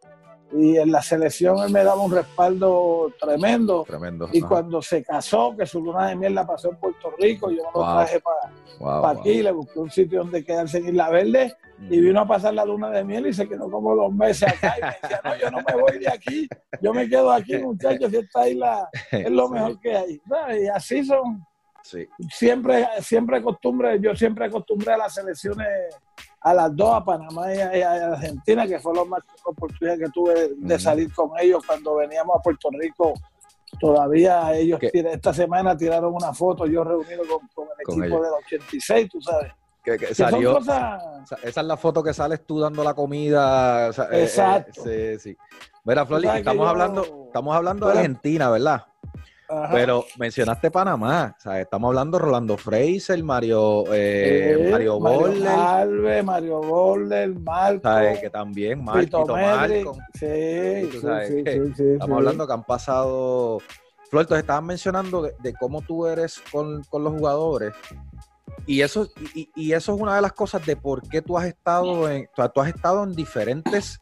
y 0.53 0.79
en 0.79 0.91
la 0.91 1.03
selección 1.03 1.59
él 1.59 1.71
me 1.71 1.85
daba 1.85 2.03
un 2.03 2.13
respaldo 2.13 3.13
tremendo. 3.21 3.85
Tremendo. 3.85 4.29
Y 4.33 4.41
cuando 4.41 4.81
se 4.81 5.03
casó, 5.03 5.55
que 5.57 5.67
su 5.67 5.83
luna 5.83 6.09
de 6.09 6.17
miel 6.17 6.35
la 6.35 6.47
pasó 6.47 6.71
en 6.71 6.77
Puerto 6.77 7.13
Rico, 7.19 7.51
yo 7.51 7.63
me 7.65 7.81
lo 7.81 7.95
traje 7.95 8.21
para 8.21 9.11
aquí, 9.11 9.43
le 9.43 9.53
busqué 9.53 9.79
un 9.79 9.91
sitio 9.91 10.21
donde 10.21 10.45
quedarse 10.45 10.79
en 10.79 10.89
Isla 10.89 11.11
Verde 11.11 11.55
y 11.91 12.01
vino 12.01 12.21
a 12.21 12.27
pasar 12.27 12.55
la 12.55 12.65
luna 12.65 12.91
de 12.91 13.05
miel 13.05 13.27
y 13.27 13.33
se 13.33 13.49
quedó 13.49 13.71
como 13.71 13.95
dos 13.95 14.13
meses 14.13 14.49
acá 14.49 14.75
y 14.79 14.83
me 14.83 14.97
decía, 15.03 15.21
no, 15.25 15.37
yo 15.37 15.51
no 15.51 15.59
me 15.59 15.83
voy 15.83 15.99
de 15.99 16.09
aquí, 16.09 16.49
yo 16.81 16.95
me 16.95 17.09
quedo 17.09 17.31
aquí, 17.31 17.59
muchachos, 17.59 18.13
y 18.13 18.17
esta 18.17 18.49
isla 18.49 18.89
es 19.11 19.31
lo 19.31 19.49
mejor 19.51 19.79
que 19.81 19.97
hay. 19.97 20.21
Y 20.63 20.67
así 20.69 21.05
son. 21.05 21.45
Sí. 21.89 22.07
Siempre, 22.31 22.87
siempre 23.01 23.43
costumbre, 23.43 23.99
yo 23.99 24.15
siempre 24.15 24.45
acostumbré 24.45 24.93
a 24.93 24.99
las 24.99 25.15
selecciones 25.15 25.67
a 26.43 26.53
las 26.53 26.77
dos, 26.77 26.95
a 26.95 27.03
Panamá 27.03 27.55
y 27.55 27.81
a, 27.81 28.13
Argentina, 28.13 28.67
que 28.67 28.79
fue 28.79 28.95
la 28.95 29.05
más 29.05 29.23
oportunidad 29.43 29.97
que 29.97 30.11
tuve 30.11 30.51
de 30.55 30.79
salir 30.79 31.11
con 31.15 31.31
ellos 31.41 31.65
cuando 31.67 31.97
veníamos 31.97 32.37
a 32.37 32.43
Puerto 32.43 32.69
Rico. 32.79 33.15
Todavía 33.81 34.55
ellos 34.55 34.79
esta 34.83 35.33
semana 35.33 35.75
tiraron 35.75 36.15
una 36.15 36.35
foto, 36.35 36.67
yo 36.67 36.85
reunido 36.85 37.23
con, 37.55 37.67
el 37.67 38.03
equipo 38.03 38.23
del 38.23 38.33
86, 38.45 39.09
tú 39.11 39.23
sabes. 39.23 39.53
Que, 39.83 40.15
salió, 40.15 40.59
esa 40.59 41.23
es 41.43 41.57
la 41.57 41.79
foto 41.79 42.03
que 42.03 42.13
sales 42.13 42.45
tú 42.45 42.61
dando 42.61 42.85
la 42.85 42.93
comida. 42.93 43.89
Eh, 43.89 43.93
eh, 44.13 44.23
Exacto. 44.25 44.83
sí, 44.85 45.19
sí. 45.19 45.37
Mira, 45.85 46.05
Flori, 46.05 46.29
estamos, 46.29 46.69
hablando, 46.69 47.03
estamos 47.29 47.57
hablando 47.57 47.87
de 47.89 47.93
Argentina, 47.95 48.51
¿verdad? 48.51 48.85
Pero 49.73 50.05
mencionaste 50.19 50.71
Panamá, 50.71 51.35
o 51.39 51.41
sea, 51.41 51.61
estamos 51.61 51.89
hablando 51.89 52.19
de 52.19 52.25
Rolando 52.25 52.59
Fraser, 52.59 53.23
Mario, 53.25 53.85
eh, 53.93 54.69
Mario, 54.71 55.01
Mario 55.01 56.23
Mario 56.23 56.61
Boller, 56.61 57.35
Marco. 57.39 57.89
Que 58.21 58.29
también, 58.29 58.85
Marco, 58.85 59.25
Sí, 60.13 60.91
sí, 60.93 61.45
sí, 61.77 61.85
Estamos 61.93 62.19
hablando 62.19 62.47
que 62.47 62.53
han 62.53 62.65
pasado. 62.65 63.59
Flor, 64.11 64.27
te 64.27 64.39
estaban 64.39 64.67
mencionando 64.67 65.23
de, 65.23 65.55
cómo 65.55 65.81
tú 65.81 66.07
eres 66.07 66.43
con, 66.53 66.83
los 66.93 67.13
jugadores. 67.15 67.73
Y 68.67 68.83
eso, 68.83 69.09
y, 69.35 69.73
eso 69.73 69.95
es 69.95 70.01
una 70.01 70.17
de 70.17 70.23
las 70.23 70.33
cosas 70.33 70.65
de 70.67 70.77
por 70.77 71.09
qué 71.09 71.23
tú 71.23 71.39
has 71.39 71.47
estado 71.47 72.11
en, 72.11 72.29
tú 72.35 72.61
has 72.61 72.69
estado 72.69 73.05
en 73.05 73.15
diferentes 73.15 73.99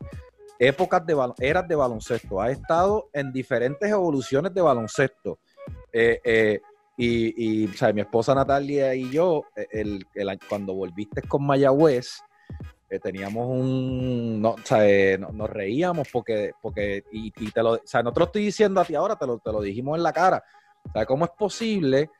épocas 0.58 1.04
de 1.06 1.16
eras 1.38 1.68
de 1.68 1.74
baloncesto, 1.74 2.40
ha 2.40 2.50
estado 2.50 3.08
en 3.12 3.32
diferentes 3.32 3.90
evoluciones 3.90 4.52
de 4.54 4.62
baloncesto. 4.62 5.38
Eh, 5.92 6.20
eh, 6.24 6.60
y, 6.98 7.68
mi 7.94 8.00
esposa 8.00 8.34
Natalia 8.34 8.94
y 8.94 9.10
yo, 9.10 9.44
eh, 9.54 9.66
el, 9.70 10.06
cuando 10.48 10.74
volviste 10.74 11.22
con 11.22 11.44
Mayagüez, 11.44 12.20
teníamos 13.02 13.48
un. 13.48 14.40
No, 14.40 14.56
nos 15.32 15.50
reíamos 15.50 16.08
porque. 16.10 16.52
porque 16.62 17.04
y, 17.10 17.30
te 17.50 17.62
lo. 17.62 17.72
O 17.72 17.80
sea, 17.84 18.02
no 18.02 18.12
te 18.12 18.20
lo 18.20 18.26
estoy 18.26 18.44
diciendo 18.44 18.80
a 18.80 18.84
ti 18.84 18.94
ahora, 18.94 19.16
te 19.16 19.26
lo, 19.26 19.38
te 19.38 19.52
lo 19.52 19.60
dijimos 19.60 19.96
en 19.96 20.02
la 20.02 20.12
cara. 20.12 20.42
O 20.94 21.04
¿cómo 21.04 21.24
es 21.24 21.32
posible 21.32 22.10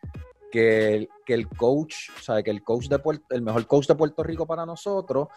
que, 0.50 1.08
que 1.24 1.34
el 1.34 1.48
coach, 1.48 2.10
o 2.18 2.20
sea, 2.20 2.42
que 2.42 2.50
el 2.50 2.62
coach 2.62 2.88
de 2.88 3.00
el 3.30 3.42
mejor 3.42 3.66
coach 3.66 3.86
de 3.86 3.94
Puerto 3.94 4.22
Rico 4.22 4.44
para 4.44 4.66
nosotros, 4.66 5.28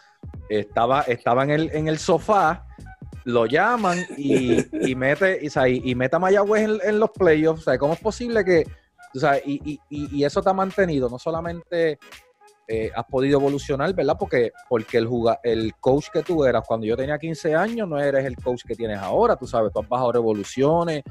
estaba, 0.48 1.02
estaba 1.02 1.44
en, 1.44 1.50
el, 1.50 1.70
en 1.72 1.88
el 1.88 1.98
sofá 1.98 2.66
lo 3.24 3.46
llaman 3.46 3.98
y, 4.16 4.94
mete 4.94 5.40
y, 5.42 5.90
y 5.90 5.94
meta 5.94 6.16
a 6.16 6.20
Mayagüez 6.20 6.80
en, 6.82 7.00
los 7.00 7.10
playoffs. 7.10 7.66
O 7.66 7.78
¿Cómo 7.78 7.94
es 7.94 8.00
posible 8.00 8.44
que, 8.44 8.64
o 9.14 9.34
y, 9.44 9.80
y, 9.88 10.24
eso 10.24 10.42
te 10.42 10.50
ha 10.50 10.54
mantenido? 10.54 11.08
No 11.08 11.18
solamente 11.18 11.98
eh, 12.72 12.90
has 12.94 13.04
podido 13.06 13.40
evolucionar, 13.40 13.92
¿verdad? 13.94 14.16
Porque, 14.18 14.52
porque 14.68 14.98
el, 14.98 15.08
el 15.42 15.74
coach 15.80 16.06
que 16.12 16.22
tú 16.22 16.44
eras 16.44 16.64
cuando 16.66 16.86
yo 16.86 16.96
tenía 16.96 17.18
15 17.18 17.54
años 17.54 17.88
no 17.88 17.98
eres 17.98 18.24
el 18.24 18.36
coach 18.36 18.62
que 18.64 18.76
tienes 18.76 18.98
ahora, 18.98 19.34
tú 19.34 19.44
sabes, 19.46 19.72
tú 19.72 19.80
has 19.80 19.88
bajado 19.88 20.12
revoluciones, 20.12 21.02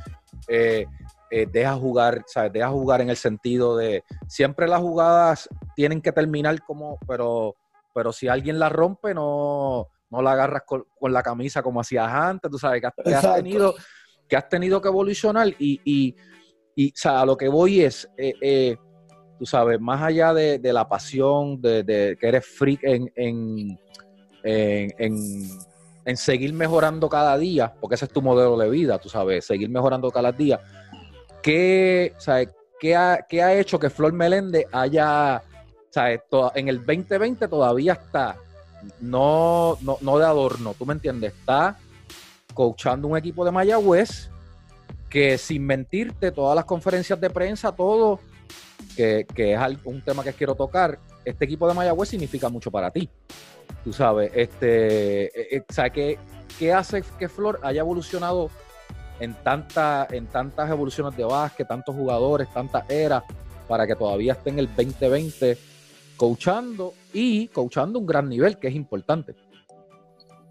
eh, 0.48 0.86
eh, 1.30 1.48
dejas 1.52 1.78
jugar, 1.78 2.24
¿sabes? 2.28 2.54
Dejas 2.54 2.72
jugar 2.72 3.02
en 3.02 3.10
el 3.10 3.17
sentido 3.17 3.76
de 3.76 4.06
siempre 4.28 4.69
las 4.69 4.80
jugadas 4.80 5.50
tienen 5.76 6.02
que 6.02 6.13
terminar 6.13 6.63
como, 6.63 6.98
pero, 7.06 7.58
pero 7.93 8.13
si 8.13 8.30
alguien 8.30 8.58
la 8.58 8.69
rompe, 8.69 9.13
no 9.13 9.89
no 10.10 10.22
la 10.22 10.32
agarras 10.34 10.63
con, 10.65 10.86
la 11.02 11.24
camisa 11.24 11.62
como 11.62 11.82
hacías 11.82 12.12
antes, 12.12 12.50
tú 12.50 12.58
sabes, 12.58 12.82
que 12.82 13.13
has, 13.13 13.36
tenido, 13.36 13.76
que 14.28 14.36
has 14.36 14.50
tenido 14.50 14.82
que 14.82 14.88
evolucionar 14.88 15.48
y, 15.60 15.80
y, 15.84 16.15
y 16.76 16.89
o 16.89 16.93
sea, 16.95 17.22
a 17.22 17.26
lo 17.26 17.38
que 17.38 17.48
voy 17.48 17.82
es, 17.82 18.10
eh, 18.17 18.34
eh, 18.41 18.78
tú 19.38 19.45
sabes, 19.45 19.80
más 19.80 20.02
allá 20.02 20.34
de, 20.34 20.60
la 20.74 20.88
pasión, 20.88 21.62
de, 21.62 22.17
que 22.19 22.28
eres 22.28 22.45
freak 22.45 22.84
en, 22.84 23.12
en, 23.15 23.80
en, 24.43 26.17
seguir 26.17 26.54
mejorando 26.54 27.08
cada 27.08 27.38
día, 27.38 27.74
porque 27.80 27.95
ese 27.95 28.06
es 28.06 28.12
tu 28.12 28.22
modelo 28.22 28.58
de 28.58 28.69
vida, 28.69 28.98
tú 28.98 29.10
sabes, 29.10 29.45
seguir 29.45 29.69
mejorando 29.69 30.10
cada 30.10 30.32
día, 30.32 30.60
¿qué, 31.43 32.13
sabes, 32.17 32.50
qué, 32.80 32.95
ha, 32.95 33.26
qué 33.30 33.43
ha 33.43 33.54
hecho 33.54 33.80
que 33.80 33.91
Flor 33.91 34.12
Meléndez 34.13 34.65
haya, 34.72 35.43
sabes, 35.91 36.22
en 36.56 36.67
el 36.67 36.78
2020 36.80 37.48
todavía 37.48 37.93
está 37.93 38.36
no, 39.00 39.78
no, 39.82 39.98
no 40.02 40.18
de 40.18 40.26
adorno, 40.26 40.74
¿tú 40.78 40.86
me 40.86 40.94
entiendes? 40.94 41.34
Está 41.34 41.78
coachando 42.54 43.08
un 43.08 43.18
equipo 43.18 43.46
de 43.46 43.52
Mayagüez 43.52 44.30
que 45.10 45.38
sin 45.38 45.65
mentirte, 45.65 46.32
todas 46.32 46.56
las 46.56 46.65
conferencias 46.65 47.20
de 47.20 47.30
prensa, 47.30 47.72
todo, 47.72 48.20
que, 48.96 49.26
que 49.34 49.54
es 49.54 49.60
un 49.84 50.02
tema 50.02 50.24
que 50.24 50.34
quiero 50.34 50.56
tocar, 50.56 51.00
este 51.26 51.46
equipo 51.46 51.68
de 51.68 51.74
Mayagüez 51.74 52.10
significa 52.10 52.50
mucho 52.50 52.70
para 52.70 52.92
ti. 52.92 53.10
Tú 53.84 53.94
sabes, 53.94 54.32
este, 54.36 55.26
eh, 55.26 55.58
eh, 55.58 55.63
¿sabes 55.70 55.92
qué, 55.94 56.20
qué 56.58 56.74
hace 56.74 57.04
que 57.18 57.30
Flor 57.30 57.60
haya 57.63 57.82
evolucionado 57.82 58.50
en, 59.20 59.34
tanta, 59.36 60.08
en 60.12 60.28
tantas 60.28 60.70
evoluciones 60.70 61.15
de 61.15 61.24
básquet, 61.24 61.68
tantos 61.68 61.96
jugadores, 61.96 62.52
tantas 62.54 62.89
eras, 62.89 63.24
para 63.68 63.86
que 63.86 63.96
todavía 63.96 64.34
esté 64.34 64.50
en 64.50 64.60
el 64.60 64.68
2020 64.68 65.58
coachando 66.19 66.93
y 67.13 67.47
coachando 67.47 67.97
un 67.97 68.05
gran 68.05 68.27
nivel, 68.27 68.60
que 68.60 68.67
es 68.67 68.75
importante? 68.75 69.36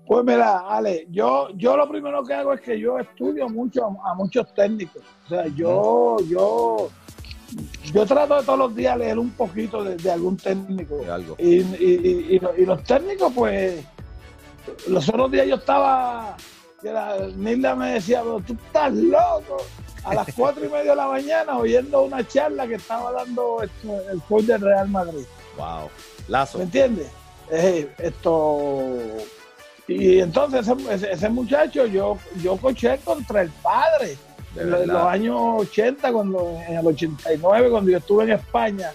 Pues 0.07 0.25
mira, 0.25 0.61
Ale, 0.61 1.07
yo, 1.11 1.51
yo 1.57 1.77
lo 1.77 1.87
primero 1.87 2.25
que 2.25 2.33
hago 2.33 2.55
es 2.55 2.63
que 2.63 2.81
yo 2.81 2.99
estudio 2.99 3.51
mucho 3.51 3.85
a, 3.85 4.15
muchos 4.15 4.53
técnicos. 4.55 5.03
O 5.27 5.29
sea, 5.29 5.47
yo, 5.49 6.17
yo, 6.27 6.89
yo 7.93 8.07
trato 8.07 8.37
de 8.37 8.45
todos 8.45 8.59
los 8.59 8.75
días 8.75 8.97
leer 8.97 9.19
un 9.19 9.31
poquito 9.33 9.85
de, 9.85 10.11
algún 10.11 10.39
técnico. 10.39 11.03
Y, 11.37 11.59
y, 11.59 12.41
los 12.65 12.83
técnicos, 12.85 13.31
pues, 13.35 13.85
los 14.89 15.07
otros 15.11 15.31
días 15.31 15.47
yo 15.47 15.57
estaba, 15.57 16.35
Nilda 17.37 17.75
me 17.75 17.93
decía, 17.93 18.23
pero 18.23 18.41
tú 18.41 18.55
estás 18.55 18.95
loco. 18.95 19.59
A 20.05 20.15
las 20.15 20.29
cuatro 20.35 20.65
y 20.65 20.71
media 20.71 20.93
de 20.93 20.97
la 20.97 21.09
mañana 21.09 21.59
oyendo 21.59 22.01
una 22.05 22.27
charla 22.27 22.67
que 22.67 22.77
estaba 22.77 23.13
dando 23.13 23.59
el 23.61 24.23
coach 24.27 24.45
del 24.45 24.63
Real 24.63 24.89
Madrid. 24.89 25.27
Wow. 25.59 25.91
Lazo. 26.29 26.59
¿Me 26.59 26.65
entiendes? 26.65 27.09
Eh, 27.51 27.89
esto 27.99 28.97
y 29.89 30.21
entonces 30.21 30.69
ese, 31.03 31.29
muchacho, 31.31 31.87
yo, 31.87 32.19
yo 32.43 32.59
coché 32.59 32.99
contra 32.99 33.41
el 33.41 33.51
padre. 33.51 34.19
En 34.55 34.71
los 34.71 35.03
años 35.05 35.37
80, 35.61 36.13
cuando, 36.13 36.59
en 36.69 36.77
el 36.77 36.87
89, 36.87 37.71
cuando 37.71 37.91
yo 37.91 37.99
estuve 37.99 38.25
en 38.25 38.33
España, 38.33 38.93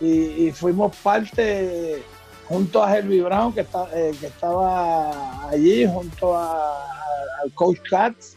y, 0.00 0.50
fuimos 0.50 0.96
parte 0.96 2.02
junto 2.48 2.82
a 2.82 2.96
Herbie 2.96 3.22
Brown, 3.22 3.52
que, 3.52 3.60
está, 3.60 3.86
eh, 3.94 4.12
que 4.18 4.26
estaba 4.26 5.48
allí, 5.48 5.86
junto 5.86 6.36
al 6.36 7.52
coach 7.54 7.78
Katz, 7.88 8.34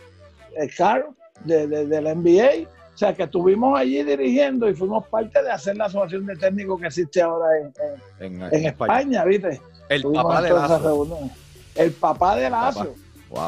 eh, 0.58 0.70
Carl, 0.78 1.06
de, 1.44 1.66
del 1.66 2.04
NBA. 2.04 2.70
O 2.96 2.98
sea, 2.98 3.14
que 3.14 3.24
estuvimos 3.24 3.78
allí 3.78 4.02
dirigiendo 4.04 4.70
y 4.70 4.74
fuimos 4.74 5.06
parte 5.08 5.44
de 5.44 5.52
hacer 5.52 5.76
la 5.76 5.86
asociación 5.86 6.26
de 6.26 6.36
técnicos 6.38 6.80
que 6.80 6.88
existe 6.88 7.22
ahora 7.22 7.48
en, 8.20 8.42
en, 8.42 8.66
España. 8.66 9.26
¿viste? 9.26 9.60
El 9.90 10.02
papá 10.02 10.42
de 10.42 10.50
Lazo 10.50 11.30
el 11.76 11.92
papá 11.92 12.36
de 12.36 12.50
Lazo. 12.50 12.96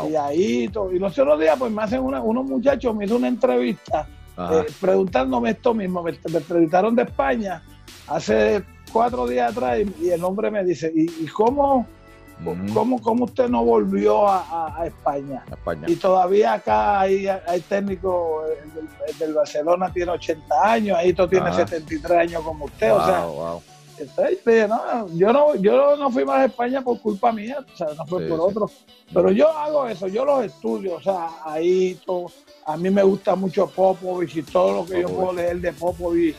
Y 0.10 0.16
ahí, 0.16 0.70
y 0.92 1.00
los 1.00 1.18
otros 1.18 1.40
días, 1.40 1.58
pues 1.58 1.72
me 1.72 1.82
hacen 1.82 2.02
una, 2.02 2.22
unos 2.22 2.46
muchachos, 2.46 2.94
me 2.94 3.06
hizo 3.06 3.16
una 3.16 3.30
entrevista 3.30 4.08
eh, 4.38 4.66
preguntándome 4.82 5.52
esto 5.52 5.74
mismo. 5.74 6.04
Me, 6.04 6.12
entrevistaron 6.12 6.96
de 6.96 7.04
España 7.04 7.64
hace 8.08 8.64
cuatro 8.92 9.28
días 9.28 9.52
atrás 9.52 9.80
y, 10.02 10.10
el 10.10 10.24
hombre 10.24 10.52
me 10.52 10.64
dice, 10.64 10.92
¿y, 10.94 11.26
cómo, 11.28 11.88
cómo, 12.74 13.26
usted 13.26 13.50
no 13.50 13.64
volvió 13.64 14.28
a, 14.28 14.84
España? 14.86 15.44
Y 15.88 15.96
todavía 15.96 16.54
acá 16.54 17.02
hay, 17.02 17.28
hay 17.28 17.62
técnicos, 17.62 18.46
el 19.08 19.18
del, 19.18 19.34
Barcelona 19.34 19.92
tiene 19.92 20.12
80 20.12 20.72
años, 20.72 20.98
ahí 20.98 21.14
tú 21.14 21.28
tiene 21.28 21.52
73 21.54 22.12
años 22.18 22.44
como 22.44 22.66
usted, 22.66 22.94
o 22.94 23.06
sea 23.06 23.60
yo 25.14 25.34
no, 25.34 25.56
yo 25.56 25.98
no 25.98 26.12
fui 26.12 26.26
más 26.26 26.38
a 26.38 26.46
España 26.46 26.82
por 26.82 27.00
culpa 27.00 27.32
mía, 27.32 27.58
o 27.74 27.78
sea, 27.78 27.88
no 27.96 28.06
fue 28.06 28.28
por 28.28 28.40
otro. 28.40 28.70
Pero 29.14 29.32
yo 29.32 29.50
hago 29.50 29.88
eso, 29.88 30.08
yo 30.08 30.26
los 30.26 30.46
estudio, 30.46 30.96
o 30.96 31.02
sea, 31.02 31.30
ahí 31.46 32.00
todo, 32.06 32.28
a 32.66 32.76
mí 32.78 32.90
me 32.90 33.04
gusta 33.04 33.36
mucho 33.36 33.68
Popovich 33.68 34.36
y 34.38 34.44
todo 34.44 34.74
lo 34.74 34.86
que 34.86 35.02
yo 35.02 35.10
puedo 35.10 35.34
leer 35.34 35.62
de 35.62 35.74
Popovich 35.74 36.36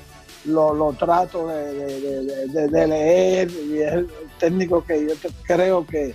lo, 0.48 0.74
lo 0.74 0.92
trato 0.92 1.46
de, 1.48 2.86
leer 2.86 3.50
y 3.50 3.80
es 3.80 3.92
el 3.92 4.10
técnico 4.38 4.84
que 4.84 5.06
yo 5.06 5.14
creo 5.44 5.86
que, 5.86 6.14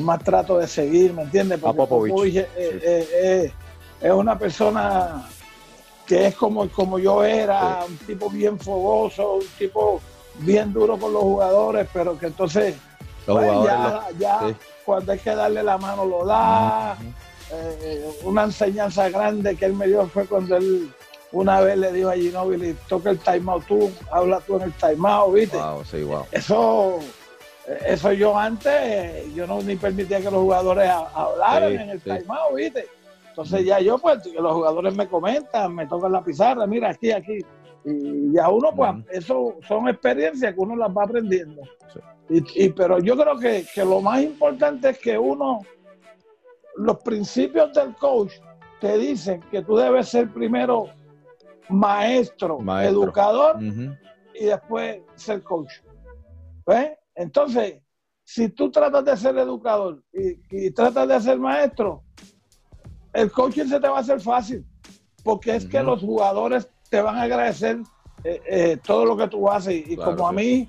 más 0.00 0.22
trato 0.22 0.58
de 0.58 0.68
seguir, 0.68 1.12
¿me 1.12 1.22
entiendes? 1.22 1.58
Porque 1.58 1.76
Popovich, 1.78 2.46
es, 2.56 3.52
una 4.02 4.38
persona 4.38 5.28
que 6.06 6.28
es 6.28 6.36
como, 6.36 6.68
como 6.68 6.98
yo 6.98 7.24
era, 7.24 7.84
un 7.86 7.96
tipo 7.98 8.30
bien 8.30 8.58
fogoso, 8.58 9.34
un 9.34 9.46
tipo 9.58 10.00
bien 10.38 10.72
duro 10.72 10.96
con 10.96 11.12
los 11.12 11.22
jugadores, 11.22 11.88
pero 11.92 12.16
que 12.16 12.26
entonces 12.26 12.76
pues, 13.26 13.50
ya, 14.18 14.54
cuando 14.84 15.12
hay 15.12 15.18
que 15.18 15.34
darle 15.34 15.62
la 15.62 15.78
mano 15.78 16.04
lo 16.04 16.24
da. 16.24 16.96
Eh, 17.52 18.08
una 18.22 18.44
enseñanza 18.44 19.08
grande 19.08 19.56
que 19.56 19.64
él 19.64 19.74
me 19.74 19.88
dio 19.88 20.06
fue 20.06 20.24
cuando 20.24 20.56
él 20.56 20.92
una 21.32 21.60
vez 21.60 21.78
le 21.78 21.92
dijo 21.92 22.10
a 22.10 22.14
Ginobili, 22.14 22.76
toca 22.88 23.10
el 23.10 23.18
timeout 23.18 23.64
tú, 23.66 23.90
habla 24.10 24.40
tú 24.40 24.56
en 24.56 24.62
el 24.62 24.72
timeout, 24.72 25.34
¿viste? 25.34 25.58
Eso, 26.32 26.98
eso 27.86 28.12
yo 28.12 28.36
antes, 28.36 29.32
yo 29.34 29.46
no 29.46 29.62
ni 29.62 29.76
permitía 29.76 30.18
que 30.18 30.30
los 30.30 30.40
jugadores 30.40 30.90
hablaran 31.14 31.72
en 31.72 31.90
el 31.90 32.00
timeout, 32.00 32.54
¿viste? 32.56 32.86
Entonces 33.28 33.64
ya 33.64 33.80
yo, 33.80 33.96
pues, 33.98 34.26
los 34.26 34.52
jugadores 34.52 34.94
me 34.94 35.08
comentan, 35.08 35.74
me 35.74 35.86
tocan 35.86 36.12
la 36.12 36.22
pizarra, 36.22 36.66
mira, 36.66 36.90
aquí, 36.90 37.12
aquí, 37.12 37.38
y 37.84 38.38
a 38.38 38.48
uno, 38.48 38.70
pues, 38.74 38.90
eso 39.10 39.56
son 39.66 39.88
experiencias 39.88 40.52
que 40.52 40.60
uno 40.60 40.76
las 40.76 40.90
va 40.90 41.04
aprendiendo. 41.04 41.62
Y, 42.28 42.68
pero 42.70 43.00
yo 43.00 43.16
creo 43.16 43.38
que, 43.38 43.64
lo 43.84 44.00
más 44.00 44.22
importante 44.22 44.90
es 44.90 44.98
que 44.98 45.18
uno, 45.18 45.60
los 46.76 46.98
principios 46.98 47.72
del 47.72 47.94
coach 47.96 48.34
te 48.80 48.96
dicen 48.98 49.40
que 49.50 49.62
tú 49.62 49.76
debes 49.76 50.08
ser 50.08 50.30
primero 50.30 50.88
maestro, 51.70 52.58
educador 52.82 53.58
y 53.60 54.44
después 54.46 55.00
ser 55.14 55.42
coach. 55.42 55.72
¿Ves? 56.66 56.92
Entonces, 57.14 57.80
si 58.24 58.48
tú 58.48 58.70
tratas 58.70 59.04
de 59.04 59.16
ser 59.16 59.36
educador 59.38 60.02
y, 60.12 60.70
tratas 60.70 61.08
de 61.08 61.20
ser 61.20 61.38
maestro, 61.38 62.04
el 63.12 63.30
coaching 63.32 63.66
se 63.66 63.80
te 63.80 63.88
va 63.88 63.96
a 63.96 64.00
hacer 64.00 64.20
fácil, 64.20 64.64
porque 65.24 65.56
es 65.56 65.66
que 65.66 65.82
los 65.82 66.00
jugadores 66.00 66.68
te 66.88 67.00
van 67.00 67.16
a 67.16 67.22
agradecer 67.22 67.80
eh, 68.22 68.40
eh, 68.46 68.78
todo 68.84 69.04
lo 69.04 69.16
que 69.16 69.26
tú 69.26 69.50
haces. 69.50 69.82
Y, 69.86 69.96
como 69.96 70.28
a 70.28 70.32
mí, 70.32 70.68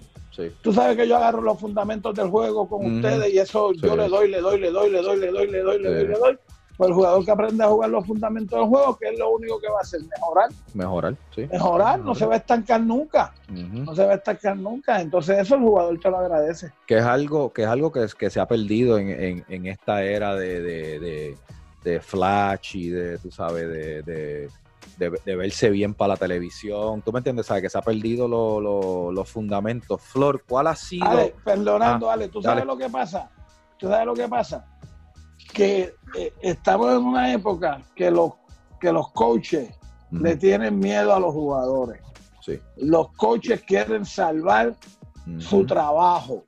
tú 0.61 0.73
sabes 0.73 0.97
que 0.97 1.07
yo 1.07 1.17
agarro 1.17 1.41
los 1.41 1.59
fundamentos 1.59 2.15
del 2.15 2.29
juego 2.29 2.67
con 2.67 2.95
ustedes 2.95 3.33
y 3.33 3.37
eso 3.37 3.73
yo 3.73 3.95
le 3.95 4.07
doy, 4.07 4.29
le 4.29 4.41
doy, 4.41 4.59
le 4.59 4.71
doy, 4.71 4.89
le 4.89 5.01
doy, 5.01 5.19
le 5.19 5.31
doy, 5.31 5.47
le 5.47 5.61
doy, 5.61 5.79
le 5.79 5.89
doy, 5.89 6.07
le 6.07 6.17
doy. 6.17 6.37
Pues 6.81 6.89
el 6.89 6.95
jugador 6.95 7.23
que 7.23 7.29
aprende 7.29 7.63
a 7.63 7.67
jugar 7.67 7.91
los 7.91 8.07
fundamentos 8.07 8.59
del 8.59 8.67
juego, 8.67 8.97
que 8.97 9.09
es 9.09 9.19
lo 9.19 9.29
único 9.29 9.61
que 9.61 9.69
va 9.69 9.77
a 9.77 9.81
hacer, 9.81 10.01
mejorar. 10.01 10.49
Mejorar, 10.73 11.15
sí. 11.29 11.47
Mejorar, 11.51 11.99
no 11.99 12.15
se 12.15 12.25
va 12.25 12.33
a 12.33 12.37
estancar 12.37 12.81
nunca. 12.81 13.35
No 13.49 13.93
se 13.93 14.03
va 14.03 14.13
a 14.13 14.15
estancar 14.15 14.57
nunca. 14.57 14.99
Entonces 14.99 15.37
eso 15.37 15.53
el 15.53 15.61
jugador 15.61 15.99
te 15.99 16.09
lo 16.09 16.17
agradece. 16.17 16.71
Que 16.87 16.97
es 16.97 17.05
algo 17.05 17.53
que, 17.53 17.61
es 17.61 17.67
algo 17.67 17.91
que, 17.91 18.07
que 18.17 18.31
se 18.31 18.39
ha 18.39 18.47
perdido 18.47 18.97
en, 18.97 19.45
en, 19.47 19.65
esta 19.67 20.01
era 20.01 20.33
de, 20.33 20.59
de, 20.59 21.37
de, 21.83 21.99
flash 21.99 22.77
y 22.77 22.89
de, 22.89 23.19
tú 23.19 23.29
sabes, 23.29 23.69
de 23.69 24.49
de, 24.97 25.35
verse 25.35 25.69
bien 25.69 25.93
para 25.93 26.15
la 26.15 26.17
televisión. 26.17 27.03
¿Tú 27.03 27.11
me 27.11 27.19
entiendes? 27.19 27.45
¿Sabes? 27.45 27.61
Que 27.61 27.69
se 27.69 27.77
ha 27.77 27.83
perdido 27.83 28.27
los 28.27 29.29
fundamentos. 29.29 30.01
Flor, 30.01 30.43
¿cuál 30.47 30.65
ha 30.65 30.75
sido? 30.75 31.07
Ale, 31.07 31.35
perdonando, 31.45 32.09
ah, 32.09 32.13
Ale, 32.13 32.27
¿tú 32.29 32.41
sabes 32.41 32.65
lo 32.65 32.75
que 32.75 32.89
pasa? 32.89 33.29
¿Tú 33.77 33.87
sabes 33.87 34.07
lo 34.07 34.15
que 34.15 34.27
pasa? 34.27 34.65
Que 35.53 35.93
eh, 36.17 36.33
estamos 36.41 36.91
en 36.91 37.05
una 37.05 37.33
época 37.33 37.81
que 37.95 38.11
los, 38.11 38.33
que 38.79 38.91
los 38.91 39.11
coaches 39.11 39.69
le 40.11 40.35
tienen 40.35 40.79
miedo 40.79 41.13
a 41.13 41.19
los 41.19 41.33
jugadores. 41.33 42.01
Sí. 42.41 42.59
Los 42.77 43.11
coaches 43.13 43.61
quieren 43.61 44.05
salvar 44.05 44.75
su 45.39 45.65
trabajo. 45.65 46.43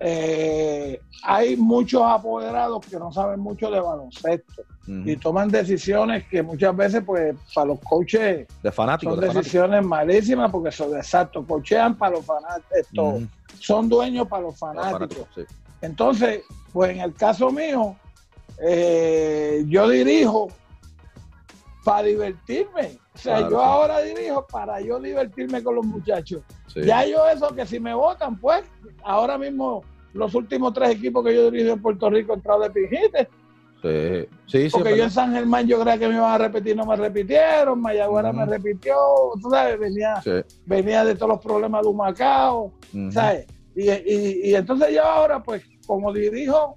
Eh, 0.00 1.00
hay 1.24 1.56
muchos 1.56 2.02
apoderados 2.04 2.86
que 2.86 2.98
no 2.98 3.12
saben 3.12 3.40
mucho 3.40 3.70
de 3.70 3.80
baloncesto 3.80 4.62
y 4.86 5.16
toman 5.16 5.50
decisiones 5.50 6.26
que 6.28 6.42
muchas 6.42 6.74
veces, 6.74 7.02
pues, 7.04 7.36
para 7.54 7.66
los 7.66 7.80
coaches 7.80 8.46
de 8.62 8.72
son 8.72 9.20
decisiones 9.20 9.84
malísimas 9.84 10.50
porque 10.50 10.72
son 10.72 10.96
exactos, 10.96 11.44
cochean 11.46 11.94
para 11.96 12.16
los 12.16 12.24
fanáticos, 12.24 13.24
son 13.58 13.88
dueños 13.88 14.26
para 14.28 14.42
los 14.44 14.58
fanáticos. 14.58 15.26
Entonces, 15.82 16.42
pues 16.72 16.92
en 16.92 17.00
el 17.00 17.12
caso 17.12 17.50
mío, 17.50 17.96
eh, 18.62 19.64
yo 19.66 19.88
dirijo 19.88 20.48
para 21.84 22.02
divertirme. 22.02 22.98
O 23.14 23.18
sea, 23.18 23.48
yo 23.48 23.60
ahora 23.60 24.00
dirijo 24.00 24.46
para 24.46 24.80
yo 24.80 25.00
divertirme 25.00 25.62
con 25.62 25.76
los 25.76 25.86
muchachos. 25.86 26.42
Ya 26.74 27.04
yo 27.06 27.26
eso 27.28 27.54
que 27.54 27.66
si 27.66 27.80
me 27.80 27.94
votan, 27.94 28.38
pues, 28.38 28.62
ahora 29.02 29.38
mismo 29.38 29.82
los 30.12 30.34
últimos 30.34 30.72
tres 30.72 30.90
equipos 30.90 31.24
que 31.24 31.34
yo 31.34 31.50
dirijo 31.50 31.74
en 31.74 31.82
Puerto 31.82 32.10
Rico 32.10 32.32
han 32.32 32.38
entrado 32.38 32.60
de 32.60 32.70
pijite. 32.70 33.28
Sí, 33.80 34.28
sí, 34.46 34.68
Porque 34.72 34.96
yo 34.96 35.04
en 35.04 35.10
San 35.10 35.32
Germán 35.32 35.66
yo 35.68 35.80
creía 35.80 35.98
que 35.98 36.08
me 36.08 36.16
iban 36.16 36.32
a 36.32 36.38
repetir, 36.38 36.76
no 36.76 36.84
me 36.84 36.96
repitieron, 36.96 37.80
Mayagüera 37.80 38.32
me 38.32 38.44
repitió, 38.44 38.96
tú 39.40 39.50
sabes, 39.50 39.78
venía, 39.78 40.20
venía 40.66 41.04
de 41.04 41.14
todos 41.14 41.28
los 41.28 41.40
problemas 41.40 41.82
de 41.82 41.88
un 41.88 41.96
Macao, 41.96 42.72
¿sabes? 43.10 43.46
Y, 43.76 43.88
y, 44.48 44.54
entonces 44.56 44.92
yo 44.92 45.04
ahora, 45.04 45.40
pues, 45.40 45.62
como 45.86 46.12
dirijo 46.12 46.76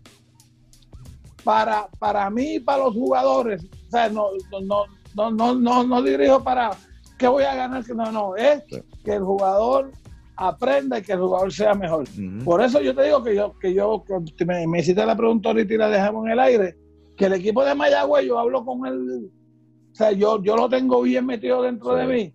para, 1.43 1.87
para 1.99 2.29
mí 2.29 2.55
y 2.55 2.59
para 2.59 2.85
los 2.85 2.93
jugadores, 2.93 3.63
o 3.63 3.91
sea, 3.91 4.09
no, 4.09 4.29
no, 4.61 4.85
no, 5.15 5.31
no, 5.31 5.55
no, 5.55 5.83
no 5.83 6.01
dirijo 6.01 6.43
para 6.43 6.71
qué 7.17 7.27
voy 7.27 7.43
a 7.43 7.55
ganar, 7.55 7.83
no, 7.89 8.11
no, 8.11 8.35
es 8.35 8.63
que 9.03 9.13
el 9.13 9.23
jugador 9.23 9.91
aprenda 10.35 10.97
y 10.97 11.01
que 11.03 11.13
el 11.13 11.19
jugador 11.19 11.53
sea 11.53 11.75
mejor. 11.75 12.05
Por 12.43 12.61
eso 12.61 12.81
yo 12.81 12.95
te 12.95 13.03
digo 13.03 13.23
que 13.23 13.35
yo, 13.35 13.57
que 13.59 13.73
yo, 13.73 14.03
que 14.37 14.45
me, 14.45 14.65
me 14.67 14.79
hiciste 14.79 15.05
la 15.05 15.15
pregunta 15.15 15.49
ahorita 15.49 15.73
y 15.73 15.77
la 15.77 15.89
dejamos 15.89 16.25
en 16.25 16.31
el 16.31 16.39
aire, 16.39 16.77
que 17.15 17.25
el 17.25 17.33
equipo 17.33 17.63
de 17.63 17.75
Mayagüez, 17.75 18.25
yo 18.25 18.39
hablo 18.39 18.65
con 18.65 18.85
él, 18.87 19.31
o 19.91 19.95
sea, 19.95 20.11
yo, 20.11 20.41
yo 20.41 20.55
lo 20.55 20.69
tengo 20.69 21.01
bien 21.01 21.25
metido 21.25 21.61
dentro 21.61 21.93
de 21.95 22.07
mí, 22.07 22.33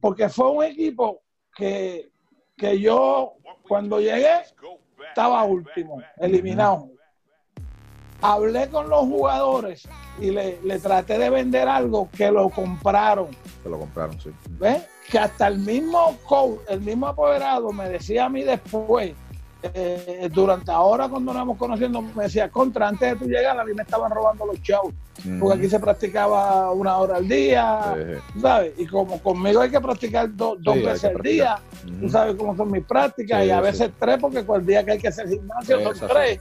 porque 0.00 0.28
fue 0.28 0.50
un 0.50 0.64
equipo 0.64 1.22
que, 1.56 2.10
que 2.56 2.80
yo, 2.80 3.34
cuando 3.68 4.00
llegué, 4.00 4.42
estaba 5.08 5.44
último, 5.44 6.02
eliminado. 6.18 6.90
Hablé 8.26 8.70
con 8.70 8.88
los 8.88 9.00
jugadores 9.00 9.86
y 10.18 10.30
le, 10.30 10.58
le, 10.64 10.78
traté 10.78 11.18
de 11.18 11.28
vender 11.28 11.68
algo 11.68 12.08
que 12.16 12.30
lo 12.30 12.48
compraron. 12.48 13.28
Que 13.62 13.68
lo 13.68 13.78
compraron, 13.78 14.18
sí. 14.18 14.30
¿Ves? 14.58 14.82
Que 15.10 15.18
hasta 15.18 15.48
el 15.48 15.58
mismo 15.58 16.16
coach, 16.26 16.58
el 16.68 16.80
mismo 16.80 17.06
apoderado 17.06 17.70
me 17.70 17.86
decía 17.86 18.24
a 18.24 18.28
mí 18.30 18.42
después, 18.42 19.12
eh, 19.72 20.28
durante 20.32 20.70
ahora 20.70 21.08
cuando 21.08 21.32
nos 21.32 21.40
íbamos 21.40 21.58
conociendo, 21.58 22.02
me 22.02 22.24
decía, 22.24 22.50
contra, 22.50 22.88
antes 22.88 23.10
de 23.12 23.16
tu 23.16 23.24
llegar, 23.24 23.58
a 23.58 23.64
mí 23.64 23.72
me 23.72 23.82
estaban 23.82 24.10
robando 24.10 24.46
los 24.46 24.60
shows. 24.60 24.92
Porque 25.38 25.58
aquí 25.58 25.68
se 25.70 25.78
practicaba 25.78 26.72
una 26.72 26.96
hora 26.98 27.16
al 27.16 27.28
día, 27.28 27.94
¿sabes? 28.40 28.72
Y 28.76 28.86
como 28.86 29.20
conmigo 29.20 29.60
hay 29.60 29.70
que 29.70 29.80
practicar 29.80 30.28
dos 30.34 30.58
veces 30.62 31.04
al 31.04 31.22
día, 31.22 31.58
tú 32.00 32.08
sabes 32.08 32.34
cómo 32.34 32.56
son 32.56 32.72
mis 32.72 32.84
prácticas, 32.84 33.46
y 33.46 33.50
a 33.50 33.60
veces 33.60 33.90
tres, 33.98 34.18
porque 34.20 34.38
el 34.38 34.66
día 34.66 34.84
que 34.84 34.92
hay 34.92 34.98
que 34.98 35.08
hacer 35.08 35.28
gimnasio 35.28 35.94
son 35.94 36.08
tres. 36.08 36.40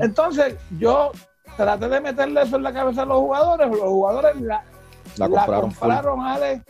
Entonces, 0.00 0.54
yo 0.78 1.12
traté 1.56 1.88
de 1.88 2.00
meterle 2.00 2.42
eso 2.42 2.56
en 2.56 2.62
la 2.62 2.72
cabeza 2.72 3.02
a 3.02 3.06
los 3.06 3.18
jugadores, 3.18 3.68
los 3.70 3.80
jugadores 3.80 4.40
la, 4.40 4.62
la 5.16 5.28
compraron, 5.28 6.20
Ale, 6.20 6.62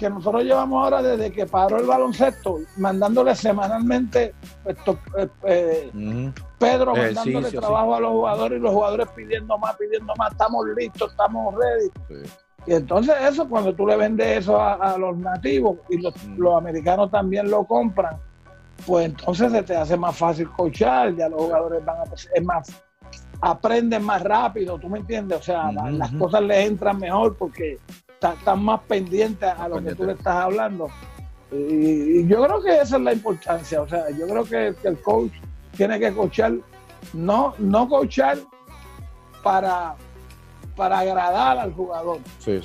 que 0.00 0.08
nosotros 0.08 0.44
llevamos 0.44 0.82
ahora 0.82 1.02
desde 1.02 1.30
que 1.30 1.44
paró 1.44 1.78
el 1.78 1.84
baloncesto, 1.84 2.58
mandándole 2.78 3.34
semanalmente 3.34 4.34
esto, 4.64 4.98
eh, 5.18 5.28
eh, 5.44 6.32
Pedro 6.58 6.94
mandándole 6.96 7.50
trabajo 7.50 7.94
a 7.94 8.00
los 8.00 8.10
jugadores 8.10 8.58
y 8.58 8.62
los 8.62 8.72
jugadores 8.72 9.08
pidiendo 9.14 9.58
más, 9.58 9.76
pidiendo 9.76 10.14
más, 10.16 10.32
estamos 10.32 10.66
listos, 10.74 11.10
estamos 11.10 11.54
ready. 11.54 11.90
Y 12.66 12.72
entonces 12.72 13.14
eso, 13.28 13.46
cuando 13.46 13.74
tú 13.74 13.86
le 13.86 13.96
vendes 13.98 14.38
eso 14.38 14.58
a, 14.58 14.96
los 14.96 15.18
nativos 15.18 15.76
y 15.90 15.98
los, 15.98 16.14
americanos 16.56 17.10
también 17.10 17.50
lo 17.50 17.64
compran, 17.64 18.16
pues 18.86 19.04
entonces 19.04 19.52
se 19.52 19.62
te 19.62 19.76
hace 19.76 19.98
más 19.98 20.16
fácil 20.16 20.48
coachar, 20.50 21.14
ya 21.14 21.28
los 21.28 21.42
jugadores 21.42 21.84
van 21.84 21.98
a, 21.98 22.04
es 22.14 22.42
más, 22.42 22.72
aprenden 23.42 24.02
más 24.02 24.22
rápido, 24.22 24.78
¿tú 24.78 24.88
me 24.88 25.00
entiendes? 25.00 25.40
O 25.40 25.42
sea, 25.42 25.70
las 25.70 26.10
cosas 26.12 26.40
les 26.40 26.68
entran 26.68 26.98
mejor 26.98 27.36
porque 27.36 27.78
están 28.28 28.62
más 28.62 28.80
pendientes 28.82 29.48
a 29.48 29.68
lo 29.68 29.82
que 29.82 29.94
tú 29.94 30.04
le 30.04 30.12
estás 30.12 30.36
hablando. 30.36 30.88
Y, 31.50 32.26
yo 32.26 32.42
creo 32.44 32.62
que 32.62 32.80
esa 32.80 32.96
es 32.96 33.02
la 33.02 33.12
importancia. 33.12 33.80
O 33.82 33.88
sea, 33.88 34.10
yo 34.10 34.26
creo 34.26 34.44
que, 34.44 34.74
el 34.86 35.00
coach 35.00 35.32
tiene 35.76 35.98
que 35.98 36.12
coachar, 36.12 36.54
no, 37.12 37.54
no 37.58 37.88
coachar 37.88 38.38
para, 39.42 39.94
para 40.76 41.00
agradar 41.00 41.58
al 41.58 41.72
jugador. 41.72 42.18
Sí, 42.38 42.60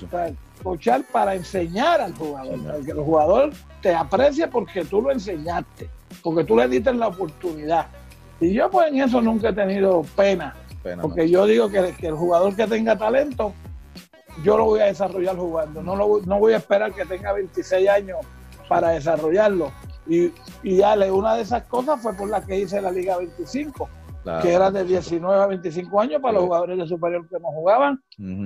coachar 0.61 1.03
para 1.11 1.35
enseñar 1.35 2.01
al 2.01 2.13
jugador. 2.15 2.59
Para 2.61 2.79
que 2.79 2.91
el 2.91 2.99
jugador 2.99 3.53
te 3.81 3.93
aprecie 3.93 4.47
porque 4.47 4.83
tú 4.83 5.01
lo 5.01 5.11
enseñaste, 5.11 5.89
porque 6.21 6.43
tú 6.43 6.57
le 6.57 6.67
diste 6.67 6.93
la 6.93 7.07
oportunidad. 7.07 7.87
Y 8.39 8.53
yo 8.53 8.69
pues 8.69 8.91
en 8.91 9.01
eso 9.01 9.21
nunca 9.21 9.49
he 9.49 9.53
tenido 9.53 10.03
pena. 10.15 10.55
porque 11.01 11.29
yo 11.29 11.45
digo 11.45 11.69
que, 11.69 11.95
que 11.97 12.07
el 12.07 12.15
jugador 12.15 12.55
que 12.55 12.67
tenga 12.67 12.97
talento 12.97 13.53
yo 14.43 14.57
lo 14.57 14.65
voy 14.65 14.81
a 14.81 14.85
desarrollar 14.85 15.35
jugando. 15.35 15.81
No, 15.81 15.95
lo, 15.95 16.21
no 16.25 16.39
voy 16.39 16.53
a 16.53 16.57
esperar 16.57 16.93
que 16.93 17.05
tenga 17.05 17.33
26 17.33 17.89
años 17.89 18.17
para 18.67 18.89
desarrollarlo. 18.89 19.71
Y, 20.07 20.31
y 20.63 20.77
dale, 20.77 21.11
una 21.11 21.35
de 21.35 21.41
esas 21.41 21.63
cosas 21.63 22.01
fue 22.01 22.13
por 22.13 22.29
la 22.29 22.45
que 22.45 22.59
hice 22.59 22.81
la 22.81 22.91
Liga 22.91 23.17
25, 23.17 23.89
que 24.41 24.53
era 24.53 24.71
de 24.71 24.83
19 24.83 25.41
a 25.41 25.47
25 25.47 26.01
años 26.01 26.21
para 26.21 26.33
los 26.33 26.43
jugadores 26.43 26.77
de 26.77 26.87
superior 26.87 27.27
que 27.27 27.39
no 27.39 27.47
jugaban, 27.49 28.03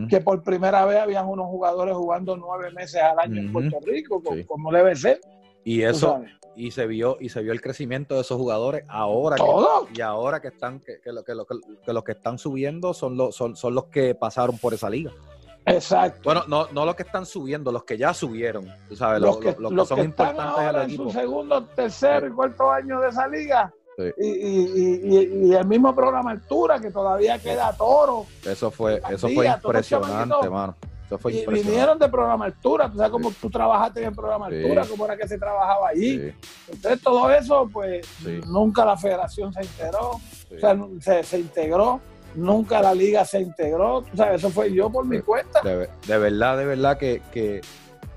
que 0.10 0.22
por 0.22 0.44
primera 0.44 0.86
vez 0.86 1.00
habían 1.00 1.28
unos 1.28 1.48
jugadores 1.48 1.96
jugando 1.96 2.38
nueve 2.38 2.72
meses 2.72 3.02
al 3.02 3.20
año 3.20 3.42
en 3.42 3.52
Puerto 3.52 3.78
Rico, 3.86 4.22
como, 4.48 4.72
debe 4.72 4.96
ser. 4.96 5.20
Y 5.66 5.82
eso, 5.82 6.24
y 6.56 6.72
se 6.72 6.88
vio 6.88 7.18
y 7.20 7.30
se 7.30 7.42
vio 7.42 7.52
el 7.52 7.62
crecimiento 7.62 8.16
de 8.16 8.22
esos 8.22 8.38
jugadores 8.38 8.84
ahora 8.88 9.36
y 9.94 10.02
ahora 10.02 10.42
que 10.42 10.48
están 10.48 10.80
que, 10.80 11.00
que, 11.02 11.12
que, 11.26 11.34
que, 11.86 11.94
los 11.94 12.04
que 12.04 12.12
están 12.14 12.38
subiendo 12.38 12.94
son 12.94 13.18
los 13.18 13.36
son, 13.36 13.56
son 13.56 13.76
los 13.76 13.86
que 13.86 14.16
pasaron 14.16 14.58
por 14.58 14.74
esa 14.74 14.90
liga 14.90 15.12
Exacto. 15.66 16.22
Bueno, 16.24 16.44
no, 16.48 16.68
no 16.72 16.86
los 16.86 16.96
que 16.96 17.04
están 17.04 17.26
subiendo, 17.26 17.72
los 17.72 17.84
que 17.84 17.98
ya 17.98 18.14
subieron, 18.14 18.68
tú 18.88 18.96
sabes, 18.96 19.22
los, 19.22 19.38
que, 19.38 19.56
son 19.86 20.00
importantes 20.00 20.46
ahora 20.46 20.84
en 20.84 20.96
su 20.96 21.10
segundo, 21.12 21.64
tercer 21.66 22.28
y 22.30 22.34
cuarto 22.34 22.72
año 22.72 23.00
de 23.02 23.10
esa 23.10 23.28
liga. 23.28 23.74
Y, 24.18 24.30
y, 24.30 25.50
y, 25.50 25.54
el 25.54 25.68
mismo 25.68 25.94
programa 25.94 26.32
Altura, 26.32 26.80
que 26.80 26.90
todavía 26.90 27.38
queda 27.38 27.74
toro. 27.74 28.26
Eso 28.46 28.72
fue, 28.72 29.02
eso 29.10 29.28
fue 29.28 29.46
impresionante, 29.46 30.36
hermano. 30.42 30.76
Eso 31.06 31.18
fue 31.18 31.34
y 31.34 31.46
vinieron 31.46 31.98
de 31.98 32.08
programa 32.08 32.46
Altura, 32.46 32.90
tú 32.90 32.98
sabes 32.98 33.12
cómo 33.12 33.32
tú 33.32 33.50
trabajaste 33.50 34.02
en 34.02 34.10
el 34.10 34.16
programa 34.16 34.46
Altura, 34.46 34.86
cómo 34.88 35.06
era 35.06 35.18
que 35.18 35.28
se 35.28 35.38
trabajaba 35.38 35.90
allí. 35.90 36.32
Entonces 36.72 37.02
todo 37.02 37.32
eso, 37.32 37.68
pues 37.74 38.08
nunca 38.48 38.86
la 38.86 38.96
federación 38.96 39.52
se 39.52 39.64
integró, 39.64 40.12
o 40.12 40.60
sea, 40.60 40.78
se, 41.02 41.24
se 41.24 41.40
integró 41.40 42.00
nunca 42.36 42.82
la 42.82 42.94
liga 42.94 43.26
se 43.26 43.42
integró, 43.42 43.98
o 43.98 44.16
sea, 44.16 44.34
eso 44.34 44.50
fue 44.50 44.74
yo 44.74 44.90
por 44.90 45.06
mi 45.06 45.20
cuenta. 45.22 45.62
De, 45.62 46.18
verdad, 46.18 46.58
de 46.58 46.66
verdad 46.66 46.98
que, 46.98 47.22
que, 47.32 47.62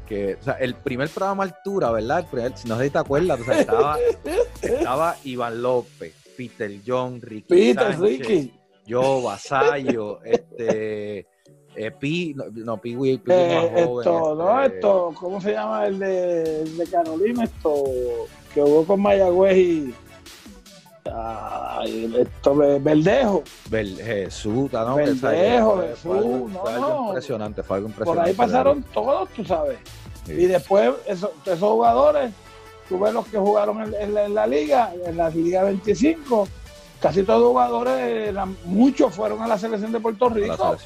que, 0.07 0.37
o 0.41 0.43
sea, 0.43 0.55
el 0.55 0.75
primer 0.75 1.09
programa 1.09 1.45
Altura, 1.45 1.91
¿verdad? 1.91 2.27
si 2.55 2.69
no 2.69 2.79
sé 2.79 2.85
si 2.85 2.91
te 2.91 2.99
acuerdas, 2.99 3.41
o 3.41 3.45
sea, 3.45 3.61
estaba, 3.61 3.99
estaba 4.63 5.17
Iván 5.25 5.63
López, 5.63 6.15
Peter 6.37 6.71
John, 6.87 7.21
Ricky 7.21 7.49
Peter, 7.49 7.93
Sánchez, 7.93 8.01
Ricky. 8.01 8.55
yo, 8.87 9.23
Vasallo, 9.23 10.23
este... 10.25 11.27
Eh, 11.75 11.91
Pi, 11.91 12.35
no, 12.37 12.45
no 12.53 12.77
Pi, 12.77 12.95
Pi, 12.95 13.17
Pi 13.17 13.33
eh, 13.33 13.73
esto, 13.77 14.35
no, 14.35 14.63
este 14.63 14.77
esto, 14.77 15.15
¿cómo 15.19 15.41
se 15.41 15.53
llama 15.53 15.87
el 15.87 15.99
de, 15.99 16.61
el 16.65 16.77
de 16.77 16.87
Carolina? 16.87 17.45
Esto, 17.45 17.83
que 18.53 18.61
jugó 18.61 18.85
con 18.85 19.01
Mayagüez 19.01 19.57
y, 19.57 19.95
Ay, 21.05 22.15
esto 22.17 22.55
Verdejo. 22.55 23.43
Jesús, 23.71 24.73
¿no? 24.73 24.95
Verdejo, 24.95 25.83
Jesús, 25.83 26.51
no, 26.53 26.67
algo 26.67 27.07
impresionante, 27.09 27.63
fue 27.63 27.77
algo 27.79 27.89
impresionante. 27.89 28.21
Por 28.21 28.29
ahí 28.29 28.35
pasaron 28.35 28.83
todos, 28.95 29.29
tú 29.31 29.45
sabes. 29.45 29.79
Y 30.27 30.47
después, 30.47 30.93
esos, 31.07 31.31
jugadores, 31.59 32.33
tú 32.89 33.01
ves 33.01 33.13
los 33.13 33.27
que 33.27 33.39
jugaron 33.39 33.95
en, 33.95 34.35
la 34.35 34.47
liga, 34.47 34.93
en 35.05 35.17
la 35.17 35.29
Liga 35.31 35.65
25, 35.65 36.47
casi 37.01 37.25
todos 37.25 37.41
los 37.41 37.51
jugadores, 37.51 38.35
muchos 38.65 39.13
fueron 39.13 39.43
a 39.43 39.49
la 39.49 39.59
selección 39.59 39.91
de 39.91 39.99
Puerto 39.99 40.29
Rico. 40.29 40.77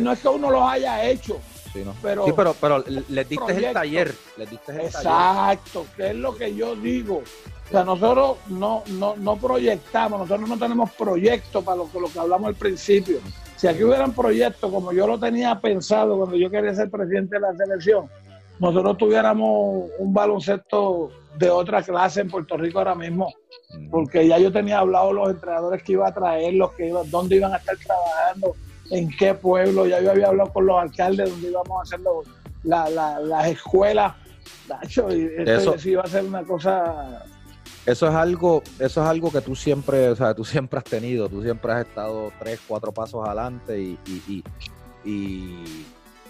no 0.00 0.12
es 0.12 0.20
que 0.20 0.28
uno 0.28 0.50
los 0.50 0.62
haya 0.62 1.04
hecho. 1.04 1.38
Sí, 1.72 1.82
pero, 2.02 2.26
sí, 2.26 2.32
pero, 2.36 2.54
pero 2.60 2.84
les 3.08 3.28
diste 3.28 3.52
el 3.56 3.72
taller. 3.72 4.14
Les 4.36 4.50
diste 4.50 4.72
el 4.72 4.80
Exacto, 4.80 5.86
que 5.96 6.10
es 6.10 6.16
lo 6.16 6.36
que 6.36 6.54
yo 6.54 6.76
digo. 6.76 7.22
O 7.72 7.74
sea, 7.74 7.84
nosotros 7.84 8.36
no, 8.48 8.82
no, 8.98 9.16
no 9.16 9.36
proyectamos, 9.38 10.20
nosotros 10.20 10.46
no 10.46 10.58
tenemos 10.58 10.90
proyectos 10.90 11.64
para 11.64 11.78
lo 11.78 11.90
que, 11.90 12.00
lo 12.00 12.12
que 12.12 12.18
hablamos 12.18 12.48
al 12.48 12.54
principio. 12.54 13.16
Si 13.56 13.66
aquí 13.66 13.82
hubieran 13.82 14.12
proyectos 14.12 14.70
como 14.70 14.92
yo 14.92 15.06
lo 15.06 15.18
tenía 15.18 15.58
pensado 15.58 16.18
cuando 16.18 16.36
yo 16.36 16.50
quería 16.50 16.74
ser 16.74 16.90
presidente 16.90 17.36
de 17.36 17.40
la 17.40 17.56
selección, 17.56 18.10
nosotros 18.58 18.98
tuviéramos 18.98 19.88
un 19.98 20.12
baloncesto 20.12 21.12
de 21.38 21.48
otra 21.48 21.82
clase 21.82 22.20
en 22.20 22.28
Puerto 22.28 22.58
Rico 22.58 22.78
ahora 22.78 22.94
mismo, 22.94 23.32
porque 23.90 24.28
ya 24.28 24.36
yo 24.36 24.52
tenía 24.52 24.80
hablado 24.80 25.14
los 25.14 25.30
entrenadores 25.30 25.82
que 25.82 25.92
iba 25.92 26.06
a 26.06 26.12
traer, 26.12 26.52
los 26.52 26.72
que 26.72 26.88
iba, 26.88 27.00
dónde 27.04 27.36
iban 27.36 27.54
a 27.54 27.56
estar 27.56 27.78
trabajando, 27.78 28.54
en 28.90 29.08
qué 29.16 29.32
pueblo, 29.32 29.86
ya 29.86 29.98
yo 30.02 30.10
había 30.10 30.26
hablado 30.28 30.52
con 30.52 30.66
los 30.66 30.78
alcaldes 30.78 31.30
dónde 31.30 31.48
íbamos 31.48 31.78
a 31.78 31.82
hacer 31.84 32.00
las 32.64 33.46
escuelas. 33.46 34.12
y 35.08 35.48
eso 35.48 35.74
iba 35.88 36.02
a 36.02 36.06
ser 36.06 36.24
una 36.24 36.42
cosa 36.42 37.24
eso 37.84 38.08
es 38.08 38.14
algo, 38.14 38.62
eso 38.78 39.02
es 39.02 39.08
algo 39.08 39.32
que 39.32 39.40
tú 39.40 39.56
siempre, 39.56 40.08
o 40.08 40.16
sea, 40.16 40.34
tú 40.34 40.44
siempre 40.44 40.78
has 40.78 40.84
tenido, 40.84 41.28
tú 41.28 41.42
siempre 41.42 41.72
has 41.72 41.86
estado 41.86 42.32
tres, 42.38 42.60
cuatro 42.66 42.92
pasos 42.92 43.26
adelante 43.26 43.80
y, 43.80 43.98
y, 44.06 44.44
y, 45.04 45.14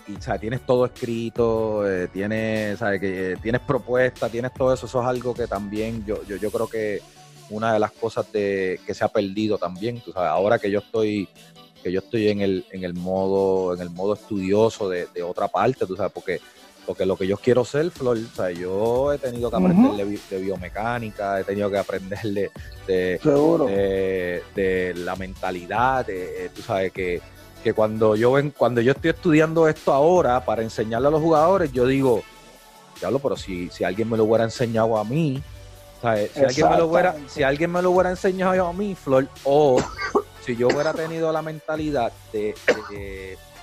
y, 0.08 0.14
o 0.16 0.22
sea, 0.22 0.38
tienes 0.38 0.64
todo 0.64 0.86
escrito, 0.86 1.88
eh, 1.88 2.08
tienes, 2.08 2.78
¿sabes? 2.78 3.00
Que, 3.00 3.32
eh, 3.32 3.36
tienes 3.42 3.60
propuestas, 3.60 4.30
tienes 4.30 4.54
todo 4.54 4.72
eso, 4.72 4.86
eso 4.86 5.00
es 5.00 5.06
algo 5.06 5.34
que 5.34 5.46
también 5.46 6.04
yo, 6.06 6.22
yo, 6.24 6.36
yo 6.36 6.50
creo 6.50 6.68
que 6.68 7.02
una 7.50 7.74
de 7.74 7.78
las 7.78 7.92
cosas 7.92 8.32
de, 8.32 8.80
que 8.86 8.94
se 8.94 9.04
ha 9.04 9.08
perdido 9.08 9.58
también, 9.58 10.00
tú 10.00 10.10
sabes, 10.10 10.30
ahora 10.30 10.58
que 10.58 10.70
yo 10.70 10.78
estoy 10.78 11.28
que 11.82 11.90
yo 11.90 11.98
estoy 11.98 12.28
en 12.28 12.40
el, 12.40 12.64
en 12.70 12.84
el 12.84 12.94
modo 12.94 13.74
en 13.74 13.80
el 13.80 13.90
modo 13.90 14.14
estudioso 14.14 14.88
de, 14.88 15.08
de 15.12 15.22
otra 15.24 15.48
parte, 15.48 15.84
tú 15.84 15.96
sabes, 15.96 16.12
porque 16.12 16.40
porque 16.86 17.06
lo 17.06 17.16
que 17.16 17.26
yo 17.26 17.36
quiero 17.36 17.64
ser, 17.64 17.90
Flor, 17.90 18.18
o 18.18 18.36
sea, 18.36 18.50
yo 18.50 19.12
he 19.12 19.18
tenido 19.18 19.50
que 19.50 19.56
aprender 19.56 20.06
de, 20.30 20.38
biomecánica, 20.40 21.40
he 21.40 21.44
tenido 21.44 21.70
que 21.70 21.78
aprender 21.78 22.22
de, 22.22 22.50
de, 24.54 24.94
la 24.96 25.16
mentalidad, 25.16 26.06
de, 26.06 26.50
tú 26.54 26.62
sabes 26.62 26.92
que, 26.92 27.20
que 27.62 27.72
cuando 27.72 28.16
yo 28.16 28.32
ven, 28.32 28.50
cuando 28.50 28.80
yo 28.80 28.92
estoy 28.92 29.10
estudiando 29.10 29.68
esto 29.68 29.92
ahora 29.92 30.44
para 30.44 30.62
enseñarle 30.62 31.08
a 31.08 31.10
los 31.12 31.20
jugadores, 31.20 31.72
yo 31.72 31.86
digo, 31.86 32.22
diablo, 32.98 33.20
pero 33.20 33.36
si, 33.36 33.70
si 33.70 33.84
alguien 33.84 34.10
me 34.10 34.16
lo 34.16 34.24
hubiera 34.24 34.44
enseñado 34.44 34.98
a 34.98 35.04
mí, 35.04 35.40
¿sabes? 36.00 36.32
Si, 36.32 36.40
alguien 36.40 36.68
me 36.68 36.76
lo 36.78 36.86
hubiera, 36.88 37.16
si 37.28 37.42
alguien 37.44 37.70
me 37.70 37.82
lo 37.82 37.90
hubiera 37.92 38.10
enseñado 38.10 38.66
a 38.66 38.72
mí, 38.72 38.96
Flor, 38.96 39.28
o 39.44 39.80
si 40.44 40.56
yo 40.56 40.66
hubiera 40.66 40.92
tenido 40.92 41.30
la 41.30 41.42
mentalidad 41.42 42.12
de, 42.32 42.54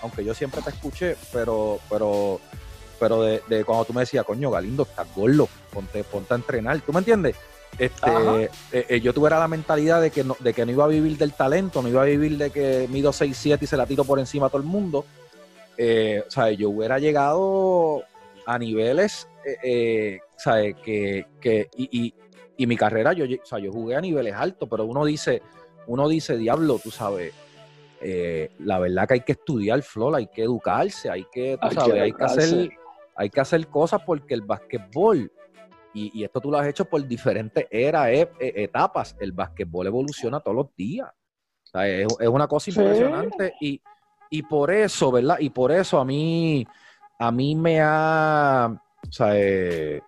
aunque 0.01 0.24
yo 0.24 0.34
siempre 0.34 0.61
te 0.61 0.70
escuché, 0.70 1.17
pero, 1.34 1.80
pero 1.89 2.39
pero 3.00 3.22
de, 3.22 3.41
de, 3.47 3.64
cuando 3.64 3.86
tú 3.86 3.93
me 3.93 4.02
decías, 4.02 4.26
coño, 4.26 4.52
Galindo, 4.52 4.84
estás 4.84 5.08
gordo, 5.16 5.47
ponte, 5.72 6.04
ponte 6.04 6.34
a 6.34 6.38
entrenar, 6.38 6.82
¿tú 6.82 6.91
me 6.91 7.00
entiendes? 7.00 7.36
Este, 7.78 8.10
eh, 8.43 8.50
eh, 8.89 9.00
yo 9.00 9.14
tuviera 9.14 9.39
la 9.39 9.47
mentalidad 9.47 10.02
de 10.02 10.12
que, 10.12 10.24
no, 10.24 10.36
de 10.39 10.54
que 10.54 10.66
no 10.66 10.72
iba 10.72 10.86
a 10.86 10.88
vivir 10.88 11.18
del 11.18 11.34
talento, 11.34 11.82
no 11.82 11.88
iba 11.88 12.02
a 12.02 12.06
vivir 12.06 12.38
de 12.38 12.50
que 12.50 12.88
mido 12.89 13.12
6'7 13.12 13.60
y 13.62 13.68
se 13.68 13.78
la 13.78 13.86
tiro 13.86 14.04
por 14.04 14.20
encima 14.20 14.47
a 14.47 14.50
todo 14.50 14.62
el 14.62 14.68
mundo. 14.68 15.06
Eh, 15.78 16.24
o 16.28 16.30
sea, 16.32 16.52
yo 16.52 16.70
hubiera 16.70 17.00
llegado 17.00 18.04
a 18.45 18.58
niveles, 18.60 19.30
eh, 19.64 20.20
¿sabes? 20.36 20.76
Que, 20.84 21.28
que 21.39 21.70
y, 21.78 22.08
y, 22.08 22.14
y, 22.58 22.68
mi 22.68 22.76
carrera, 22.76 23.14
yo, 23.14 23.26
o 23.26 23.45
sea, 23.45 23.60
yo 23.60 23.72
jugué 23.72 23.95
a 23.95 24.02
niveles 24.02 24.34
altos, 24.34 24.68
pero 24.70 24.84
uno 24.84 25.06
dice, 25.06 25.41
uno 25.88 26.10
dice, 26.10 26.36
diablo, 26.36 26.82
tú 26.84 26.91
sabes, 26.91 27.34
la 28.60 28.80
verdad 28.80 29.08
que 29.08 29.14
hay 29.14 29.22
que 29.22 29.34
estudiar, 29.34 29.82
Flor, 29.84 30.16
hay 30.16 30.28
que 30.28 30.43
educarse, 30.43 31.10
hay 31.10 31.26
que, 31.32 31.58
tú 31.62 31.70
sabes, 31.72 32.02
hay 32.02 32.12
que 32.12 32.24
hacer 32.24 32.70
hay 33.20 33.30
que 33.30 33.41
hacer 33.41 33.67
cosas 33.67 34.01
porque 34.05 34.34
el 34.34 34.43
básquetbol, 34.43 35.30
y, 35.93 36.24
esto 36.24 36.39
tú 36.39 36.51
lo 36.51 36.57
has 36.57 36.67
hecho 36.67 36.86
por 36.86 37.05
diferentes 37.05 37.67
eras, 37.70 38.07
e, 38.07 38.22
e, 38.39 38.63
etapas, 38.63 39.13
el 39.20 39.34
básquetbol 39.34 39.88
evoluciona 39.88 40.39
todos 40.39 40.55
los 40.55 40.74
días. 40.74 41.09
es, 41.84 42.07
una 42.30 42.47
cosa 42.47 42.70
impresionante 42.70 43.55
y, 43.59 43.82
y, 44.30 44.41
por 44.43 44.72
eso, 44.72 45.11
¿verdad? 45.11 45.38
Y 45.38 45.49
por 45.49 45.74
eso 45.74 45.99
a 45.99 46.05
mí, 46.05 46.65
a 47.20 47.30
mí 47.30 47.55
me 47.55 47.82
ha, 47.82 48.70
o 49.05 49.11
sea, 49.11 49.32
eh, 49.34 50.01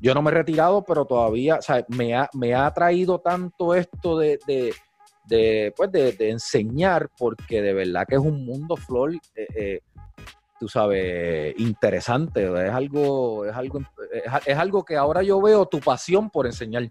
yo 0.00 0.14
no 0.14 0.22
me 0.22 0.30
he 0.30 0.34
retirado, 0.34 0.82
pero 0.82 1.04
todavía, 1.04 1.56
o 1.56 1.62
sea, 1.62 1.84
me 1.88 2.14
ha, 2.14 2.30
me 2.32 2.54
ha 2.54 2.72
traído 2.72 3.18
tanto 3.18 3.74
esto 3.74 4.18
de, 4.18 4.38
de, 4.46 4.72
de, 5.26 5.74
pues 5.76 5.92
de, 5.92 6.30
enseñar, 6.30 7.10
porque 7.18 7.60
de 7.60 7.74
verdad 7.74 8.06
que 8.08 8.14
es 8.14 8.22
un 8.22 8.46
mundo, 8.46 8.74
Flor, 8.74 9.12
eh, 9.34 9.46
eh, 9.54 9.80
tú 10.64 10.68
sabes, 10.68 11.54
interesante. 11.58 12.42
Es 12.66 12.72
algo, 12.72 13.44
es 13.44 13.54
algo, 13.54 13.80
es, 14.46 14.56
algo 14.56 14.82
que 14.82 14.96
ahora 14.96 15.22
yo 15.22 15.38
veo 15.42 15.66
tu 15.66 15.78
pasión 15.78 16.30
por 16.30 16.46
enseñar. 16.46 16.90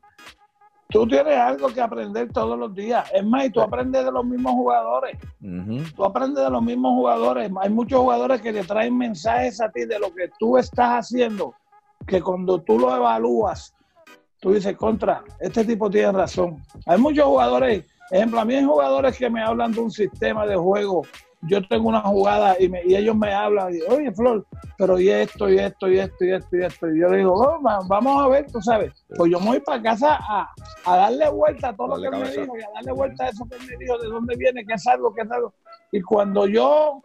Tú 0.89 1.07
tienes 1.07 1.35
algo 1.39 1.69
que 1.69 1.81
aprender 1.81 2.31
todos 2.31 2.55
los 2.55 2.75
días. 2.75 3.09
Es 3.11 3.25
más, 3.25 3.45
y 3.45 3.49
tú 3.49 3.61
aprendes 3.61 4.05
de 4.05 4.11
los 4.11 4.23
mismos 4.23 4.51
jugadores. 4.51 5.17
Tú 5.95 6.05
aprendes 6.05 6.43
de 6.43 6.51
los 6.51 6.61
mismos 6.61 6.91
jugadores. 6.91 7.51
Hay 7.59 7.69
muchos 7.71 7.99
jugadores 7.99 8.41
que 8.41 8.53
te 8.53 8.63
traen 8.63 8.95
mensajes 8.95 9.59
a 9.59 9.71
ti 9.71 9.85
de 9.85 9.97
lo 9.97 10.13
que 10.13 10.29
tú 10.37 10.55
estás 10.59 11.05
haciendo, 11.05 11.55
que 12.05 12.21
cuando 12.21 12.61
tú 12.61 12.77
lo 12.77 12.95
evalúas, 12.95 13.73
tú 14.39 14.53
dices, 14.53 14.77
contra, 14.77 15.23
este 15.39 15.65
tipo 15.65 15.89
tiene 15.89 16.11
razón. 16.11 16.61
Hay 16.85 16.99
muchos 16.99 17.25
jugadores, 17.25 17.87
ejemplo, 18.11 18.39
a 18.39 18.45
mí 18.45 18.53
hay 18.53 18.65
jugadores 18.65 19.17
que 19.17 19.31
me 19.31 19.41
hablan 19.41 19.71
de 19.71 19.79
un 19.79 19.89
sistema 19.89 20.45
de 20.45 20.57
juego 20.57 21.01
yo 21.47 21.65
tengo 21.67 21.89
una 21.89 22.01
jugada 22.01 22.55
y, 22.59 22.71
y 22.85 22.95
ellos 22.95 23.15
me 23.15 23.33
hablan, 23.33 23.73
y, 23.75 23.81
oye 23.81 24.11
Flor, 24.11 24.45
pero 24.77 24.99
y 24.99 25.09
esto, 25.09 25.49
y 25.49 25.59
esto, 25.59 25.89
y 25.89 25.99
esto, 25.99 26.25
y 26.25 26.31
esto, 26.31 26.57
y 26.57 26.63
esto. 26.63 26.89
Y 26.89 26.99
yo 26.99 27.09
le 27.09 27.17
digo, 27.17 27.33
oh, 27.33 27.59
vamos 27.61 28.23
a 28.23 28.27
ver, 28.27 28.51
tú 28.51 28.61
sabes. 28.61 28.91
Pues 29.15 29.31
yo 29.31 29.39
me 29.39 29.45
voy 29.47 29.59
para 29.59 29.81
casa 29.81 30.17
a, 30.19 30.49
a 30.85 30.97
darle 30.97 31.29
vuelta 31.29 31.69
a 31.69 31.75
todo 31.75 31.97
lo 31.97 32.01
que 32.01 32.17
me 32.17 32.29
dijo 32.29 32.57
y 32.57 32.61
a 32.61 32.69
darle 32.75 32.91
vuelta 32.91 33.25
a 33.25 33.29
eso 33.29 33.45
que 33.49 33.57
me 33.59 33.77
dijo, 33.77 33.97
de 33.97 34.07
dónde 34.07 34.35
viene, 34.35 34.65
qué 34.65 34.73
es 34.73 34.87
algo, 34.87 35.13
qué 35.13 35.21
es 35.21 35.31
algo. 35.31 35.53
Y 35.91 36.01
cuando 36.01 36.47
yo 36.47 37.01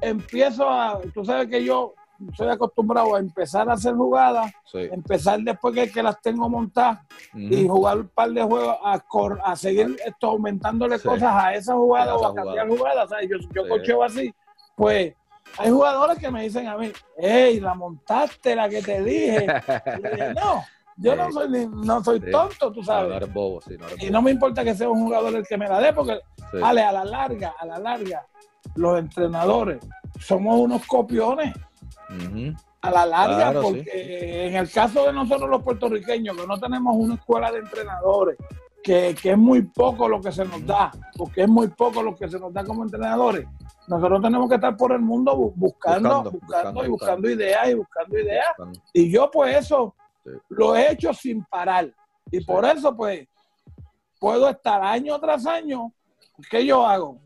empiezo 0.00 0.68
a, 0.68 1.00
tú 1.12 1.24
sabes 1.24 1.48
que 1.48 1.64
yo 1.64 1.94
soy 2.36 2.48
acostumbrado 2.48 3.14
a 3.14 3.18
empezar 3.18 3.68
a 3.68 3.74
hacer 3.74 3.94
jugadas, 3.94 4.52
empezar 4.72 5.40
después 5.40 5.74
que, 5.74 5.90
que, 5.90 6.02
las 6.02 6.20
tengo 6.20 6.48
montadas 6.48 7.00
y 7.34 7.66
jugar 7.66 7.98
un 7.98 8.08
par 8.08 8.30
de 8.30 8.42
juegos 8.42 8.76
a, 8.82 9.02
a 9.44 9.56
seguir 9.56 9.96
esto, 10.04 10.28
aumentándole 10.28 10.98
cosas 10.98 11.32
a 11.32 11.54
esa 11.54 11.74
jugada 11.74 12.14
o 12.14 12.26
a 12.26 12.34
cambiar 12.34 12.68
jugadas. 12.68 13.10
yo, 13.28 13.36
yo 13.54 13.68
cocheo 13.68 14.02
así, 14.02 14.32
pues 14.76 15.14
hay 15.58 15.70
jugadores 15.70 16.18
que 16.18 16.30
me 16.30 16.42
dicen 16.42 16.68
a 16.68 16.76
mí, 16.76 16.92
hey, 17.16 17.60
la 17.60 17.74
montaste, 17.74 18.54
la 18.54 18.68
que 18.68 18.82
te 18.82 19.02
dije. 19.02 19.46
no, 20.34 20.64
yo 20.96 21.16
no 21.16 21.32
soy 21.32 21.68
no 21.68 22.04
soy 22.04 22.20
tonto, 22.30 22.72
tú 22.72 22.82
sabes. 22.82 23.28
y 23.98 24.10
no 24.10 24.22
me 24.22 24.30
importa 24.30 24.62
que 24.62 24.74
sea 24.74 24.88
un 24.88 25.04
jugador 25.04 25.34
el 25.34 25.46
que 25.46 25.56
me 25.56 25.68
la 25.68 25.80
dé, 25.80 25.92
porque 25.92 26.20
vale, 26.60 26.82
a 26.82 26.92
la 26.92 27.04
larga, 27.04 27.54
a 27.58 27.66
la 27.66 27.78
larga, 27.78 28.26
los 28.74 28.98
entrenadores 28.98 29.78
somos 30.18 30.58
unos 30.58 30.86
copiones 30.86 31.54
a 32.82 32.90
la 32.90 33.06
larga, 33.06 33.60
porque 33.60 34.46
en 34.46 34.56
el 34.56 34.70
caso 34.70 35.06
de 35.06 35.12
nosotros 35.12 35.48
los 35.48 35.62
puertorriqueños, 35.62 36.36
que 36.36 36.46
no 36.46 36.58
tenemos 36.58 36.94
una 36.96 37.14
escuela 37.14 37.52
de 37.52 37.58
entrenadores, 37.58 38.36
que, 38.82 39.10
es 39.22 39.38
muy 39.38 39.62
poco 39.62 40.08
lo 40.08 40.20
que 40.20 40.32
se 40.32 40.44
nos 40.44 40.64
da, 40.64 40.90
porque 41.16 41.42
es 41.42 41.48
muy 41.48 41.68
poco 41.68 42.02
lo 42.02 42.16
que 42.16 42.28
se 42.28 42.38
nos 42.38 42.52
da 42.52 42.64
como 42.64 42.82
entrenadores, 42.82 43.46
nosotros 43.86 44.22
tenemos 44.22 44.48
que 44.48 44.54
estar 44.54 44.76
por 44.76 44.92
el 44.92 45.00
mundo 45.00 45.34
buscando, 45.36 46.30
buscando, 46.30 46.84
y 46.84 46.88
buscando 46.88 47.28
ideas 47.28 47.68
y 47.70 47.74
buscando 47.74 48.18
ideas. 48.18 48.54
Y 48.92 49.10
yo 49.10 49.30
pues 49.30 49.56
eso 49.56 49.96
lo 50.48 50.76
he 50.76 50.92
hecho 50.92 51.12
sin 51.12 51.44
parar. 51.44 51.92
Y 52.30 52.44
por 52.44 52.64
eso 52.64 52.96
pues 52.96 53.26
puedo 54.20 54.48
estar 54.48 54.80
año 54.82 55.18
tras 55.18 55.44
año. 55.44 55.92
¿Qué 56.48 56.64
yo 56.64 56.86
hago? 56.86 57.20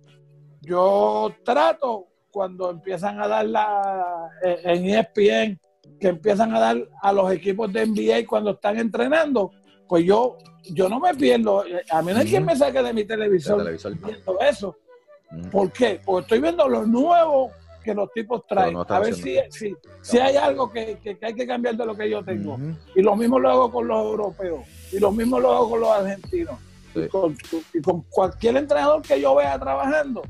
Yo 0.62 1.34
trato 1.44 2.08
cuando 2.34 2.68
empiezan 2.68 3.20
a 3.22 3.28
dar 3.28 3.46
la, 3.46 4.28
eh, 4.42 4.60
en 4.64 4.86
ESPN, 4.86 5.60
que 6.00 6.08
empiezan 6.08 6.52
a 6.52 6.58
dar 6.58 6.76
a 7.00 7.12
los 7.12 7.30
equipos 7.30 7.72
de 7.72 7.86
NBA 7.86 8.26
cuando 8.26 8.50
están 8.50 8.76
entrenando, 8.76 9.52
pues 9.88 10.04
yo, 10.04 10.36
yo 10.64 10.88
no 10.88 10.98
me 10.98 11.14
pierdo. 11.14 11.64
A 11.90 12.02
mí 12.02 12.12
no 12.12 12.18
hay 12.18 12.26
quien 12.26 12.44
me 12.44 12.56
saque 12.56 12.82
de 12.82 12.92
mi 12.92 13.04
televisor, 13.04 13.62
viendo 14.04 14.40
eso. 14.40 14.76
¿Por 15.52 15.70
qué? 15.70 16.00
Porque 16.04 16.24
estoy 16.24 16.40
viendo 16.40 16.68
lo 16.68 16.84
nuevo 16.84 17.52
que 17.84 17.94
los 17.94 18.10
tipos 18.12 18.44
traen. 18.48 18.76
a 18.76 18.98
ver 18.98 19.14
si, 19.14 19.38
si, 19.50 19.72
si, 20.02 20.18
hay 20.18 20.36
algo 20.36 20.72
que, 20.72 20.98
que, 21.00 21.16
hay 21.22 21.34
que 21.34 21.46
cambiar 21.46 21.76
de 21.76 21.86
lo 21.86 21.94
que 21.94 22.10
yo 22.10 22.24
tengo. 22.24 22.58
Y 22.96 23.00
lo 23.00 23.14
mismo 23.14 23.38
lo 23.38 23.48
hago 23.48 23.70
con 23.70 23.86
los 23.86 24.04
europeos. 24.04 24.66
Y 24.90 24.98
lo 24.98 25.12
mismo 25.12 25.38
lo 25.38 25.52
hago 25.52 25.70
con 25.70 25.80
los 25.80 25.90
argentinos. 25.90 26.56
Y, 26.96 27.06
con, 27.06 27.36
y 27.72 27.80
con 27.80 28.02
cualquier 28.08 28.56
entrenador 28.56 29.02
que 29.02 29.20
yo 29.20 29.36
vea 29.36 29.56
trabajando. 29.56 30.22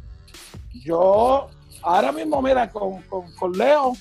Yo 0.85 1.49
ahora 1.85 2.13
mismo, 2.13 2.41
mira, 2.41 2.69
con, 2.71 3.03
con, 3.03 3.53
Leo, 3.53 3.93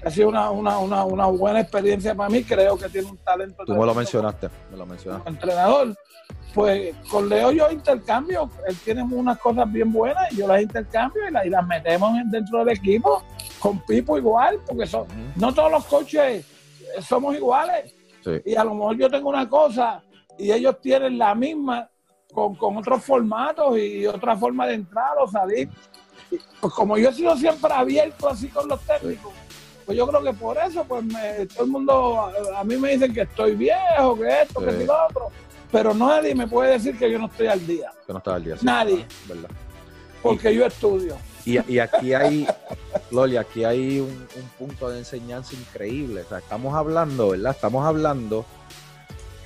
que 0.00 0.08
ha 0.08 0.10
sido 0.10 0.28
una, 0.28 0.50
una, 0.50 0.78
una, 0.78 1.04
una, 1.04 1.26
buena 1.26 1.60
experiencia 1.60 2.14
para 2.14 2.28
mí, 2.28 2.44
creo 2.44 2.76
que 2.76 2.88
tiene 2.88 3.10
un 3.10 3.16
talento. 3.18 3.64
Tú 3.64 3.74
me 3.74 3.86
lo 3.86 3.94
mencionaste, 3.94 4.48
me 4.70 4.76
lo 4.76 4.86
mencionaste. 4.86 5.28
Entrenador. 5.28 5.94
Pues 6.54 6.94
con 7.08 7.28
Leo 7.28 7.52
yo 7.52 7.70
intercambio, 7.70 8.50
él 8.66 8.76
tiene 8.84 9.02
unas 9.02 9.38
cosas 9.38 9.70
bien 9.70 9.92
buenas 9.92 10.32
y 10.32 10.36
yo 10.36 10.48
las 10.48 10.60
intercambio 10.60 11.28
y 11.28 11.32
las, 11.32 11.46
y 11.46 11.50
las 11.50 11.64
metemos 11.64 12.12
dentro 12.26 12.58
del 12.58 12.76
equipo, 12.76 13.22
con 13.60 13.80
Pipo 13.84 14.18
igual, 14.18 14.58
porque 14.66 14.86
son, 14.86 15.06
no 15.36 15.54
todos 15.54 15.70
los 15.70 15.84
coches 15.84 16.44
somos 17.02 17.36
iguales. 17.36 17.94
Y 18.44 18.54
a 18.54 18.64
lo 18.64 18.74
mejor 18.74 18.96
yo 18.96 19.08
tengo 19.08 19.28
una 19.28 19.48
cosa 19.48 20.02
y 20.38 20.50
ellos 20.50 20.80
tienen 20.80 21.18
la 21.18 21.34
misma 21.34 21.88
con, 22.32 22.54
con 22.56 22.76
otros 22.76 23.04
formatos 23.04 23.78
y 23.78 24.06
otra 24.06 24.36
forma 24.36 24.66
de 24.66 24.74
entrar 24.74 25.16
o 25.20 25.28
salir 25.28 25.68
pues 26.60 26.72
como 26.74 26.96
yo 26.98 27.10
he 27.10 27.14
sido 27.14 27.36
siempre 27.36 27.72
abierto 27.72 28.28
así 28.28 28.48
con 28.48 28.68
los 28.68 28.80
técnicos, 28.80 29.32
pues 29.86 29.96
yo 29.96 30.06
creo 30.06 30.22
que 30.22 30.32
por 30.32 30.56
eso, 30.58 30.84
pues 30.84 31.04
todo 31.48 31.64
el 31.64 31.70
mundo, 31.70 32.32
a, 32.56 32.64
mí 32.64 32.76
me 32.76 32.92
dicen 32.92 33.12
que 33.12 33.22
estoy 33.22 33.56
viejo, 33.56 34.16
que 34.16 34.42
esto, 34.42 34.60
que 34.60 34.84
lo 34.84 35.06
otro, 35.06 35.30
pero 35.72 35.94
nadie 35.94 36.34
me 36.34 36.46
puede 36.46 36.72
decir 36.72 36.98
que 36.98 37.10
yo 37.10 37.18
no 37.18 37.26
estoy 37.26 37.48
al 37.48 37.66
día. 37.66 37.90
Que 38.06 38.12
no 38.12 38.18
estás 38.18 38.34
al 38.34 38.44
día. 38.44 38.56
nadie. 38.62 39.06
Porque 40.22 40.54
yo 40.54 40.66
estudio. 40.66 41.16
Y, 41.44 41.58
y, 41.72 41.78
aquí 41.78 42.12
hay, 42.12 42.46
Loli, 43.10 43.38
aquí 43.38 43.64
hay 43.64 43.98
un, 43.98 44.08
un, 44.08 44.48
punto 44.58 44.90
de 44.90 44.98
enseñanza 44.98 45.54
increíble. 45.54 46.20
O 46.20 46.28
sea, 46.28 46.38
estamos 46.38 46.74
hablando, 46.74 47.30
¿verdad? 47.30 47.52
Estamos 47.52 47.86
hablando 47.86 48.44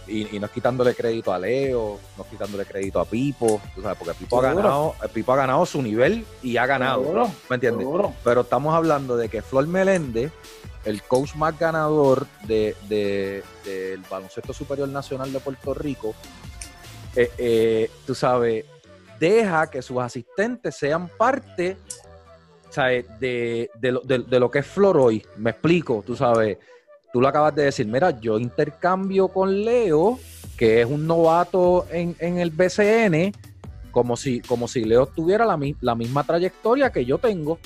y, 0.06 0.38
no 0.38 0.46
es 0.46 0.52
quitándole 0.52 0.94
crédito 0.94 1.32
a 1.32 1.38
Leo, 1.38 1.98
no 2.16 2.24
es 2.24 2.30
quitándole 2.30 2.64
crédito 2.64 3.00
a 3.00 3.04
Pipo, 3.04 3.60
sabes, 3.80 3.98
porque 3.98 4.14
Pipo 4.14 4.38
ha 4.38 4.54
ganado, 4.54 4.94
Pipo 5.12 5.32
ha 5.32 5.36
ganado 5.36 5.64
su 5.66 5.82
nivel 5.82 6.24
y 6.42 6.56
ha 6.56 6.66
ganado, 6.66 7.30
¿me 7.48 7.54
entiendes? 7.54 7.86
Pero 8.22 8.42
estamos 8.42 8.74
hablando 8.74 9.16
de 9.16 9.28
que 9.28 9.42
Flor 9.42 9.66
Meléndez, 9.66 10.32
el 10.84 11.02
coach 11.02 11.34
más 11.34 11.58
ganador 11.58 12.26
del 12.46 12.76
de, 12.88 13.42
baloncesto 14.10 14.52
superior 14.52 14.88
nacional 14.88 15.32
de 15.32 15.40
Puerto 15.40 15.74
Rico, 15.74 16.14
eh, 17.16 17.30
eh, 17.38 17.90
tú 18.06 18.14
sabes, 18.14 18.64
deja 19.18 19.70
que 19.70 19.82
sus 19.82 19.98
asistentes 19.98 20.74
sean 20.74 21.08
parte 21.08 21.76
De, 23.20 23.70
de, 23.78 24.40
lo 24.40 24.50
que 24.50 24.58
es 24.58 24.66
Flor 24.66 24.96
hoy, 24.98 25.24
me 25.36 25.50
explico, 25.50 26.02
tú 26.04 26.16
sabes, 26.16 26.58
tú 27.14 27.20
lo 27.20 27.28
acabas 27.28 27.54
de 27.54 27.62
decir, 27.62 27.86
mira, 27.86 28.10
yo 28.18 28.40
intercambio 28.40 29.28
con 29.28 29.64
Leo, 29.64 30.18
que 30.58 30.80
es 30.80 30.86
un 30.86 31.06
novato 31.06 31.86
en, 31.92 32.16
el 32.18 32.50
BCN, 32.50 33.32
como 33.92 34.16
si, 34.16 34.40
como 34.40 34.66
si 34.66 34.84
Leo 34.84 35.06
tuviera 35.06 35.46
la, 35.46 35.56
la 35.80 35.94
misma 35.94 36.24
trayectoria 36.24 36.90
que 36.90 37.04
yo 37.04 37.18
tengo. 37.18 37.60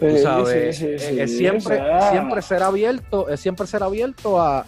Tú 0.00 0.16
sabes, 0.22 0.80
es, 0.80 1.36
siempre, 1.36 1.82
siempre 2.10 2.40
ser 2.40 2.62
abierto, 2.62 3.28
es 3.28 3.40
siempre 3.40 3.66
ser 3.66 3.82
abierto 3.82 4.40
a, 4.40 4.64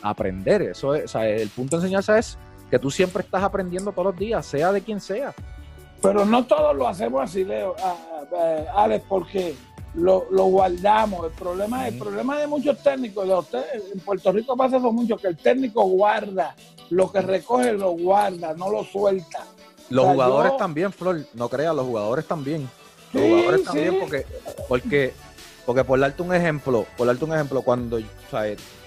aprender. 0.00 0.62
Eso 0.62 0.94
es, 0.94 1.14
el 1.14 1.50
punto 1.50 1.76
de 1.76 1.82
enseñanza 1.82 2.18
es 2.18 2.38
que 2.70 2.78
tú 2.78 2.90
siempre 2.90 3.22
estás 3.22 3.42
aprendiendo 3.42 3.92
todos 3.92 4.12
los 4.12 4.16
días, 4.16 4.46
sea 4.46 4.72
de 4.72 4.80
quien 4.80 5.02
sea. 5.02 5.34
Pero 6.00 6.24
no 6.24 6.46
todos 6.46 6.74
lo 6.74 6.88
hacemos 6.88 7.20
así, 7.22 7.44
Leo, 7.44 7.76
Alex, 8.74 9.04
porque 9.06 9.54
lo, 9.94 10.44
guardamos. 10.44 11.26
El 11.26 11.32
problema, 11.32 11.88
el 11.88 11.98
problema 11.98 12.38
de 12.38 12.46
muchos 12.46 12.78
técnicos, 12.82 13.26
de 13.26 13.34
usted, 13.34 13.64
en 13.92 14.00
Puerto 14.00 14.32
Rico 14.32 14.56
pasa 14.56 14.76
eso 14.78 14.92
mucho, 14.92 15.16
que 15.16 15.28
el 15.28 15.36
técnico 15.36 15.84
guarda, 15.84 16.54
lo 16.90 17.10
que 17.10 17.20
recoge 17.20 17.72
lo 17.72 17.90
guarda, 17.92 18.54
no 18.54 18.70
lo 18.70 18.84
suelta. 18.84 19.44
Los 19.90 20.06
jugadores 20.06 20.56
también, 20.56 20.92
Flor, 20.92 21.24
no 21.34 21.48
creas, 21.48 21.74
los 21.74 21.86
jugadores 21.86 22.26
también. 22.26 22.68
Los 23.12 23.22
jugadores 23.22 23.64
también, 23.64 23.98
porque, 24.00 24.26
porque, 24.68 25.14
porque 25.64 25.84
por 25.84 25.98
darte 25.98 26.22
un 26.22 26.34
ejemplo, 26.34 26.86
por 26.96 27.06
darte 27.06 27.24
un 27.24 27.32
ejemplo, 27.32 27.62
cuando 27.62 27.98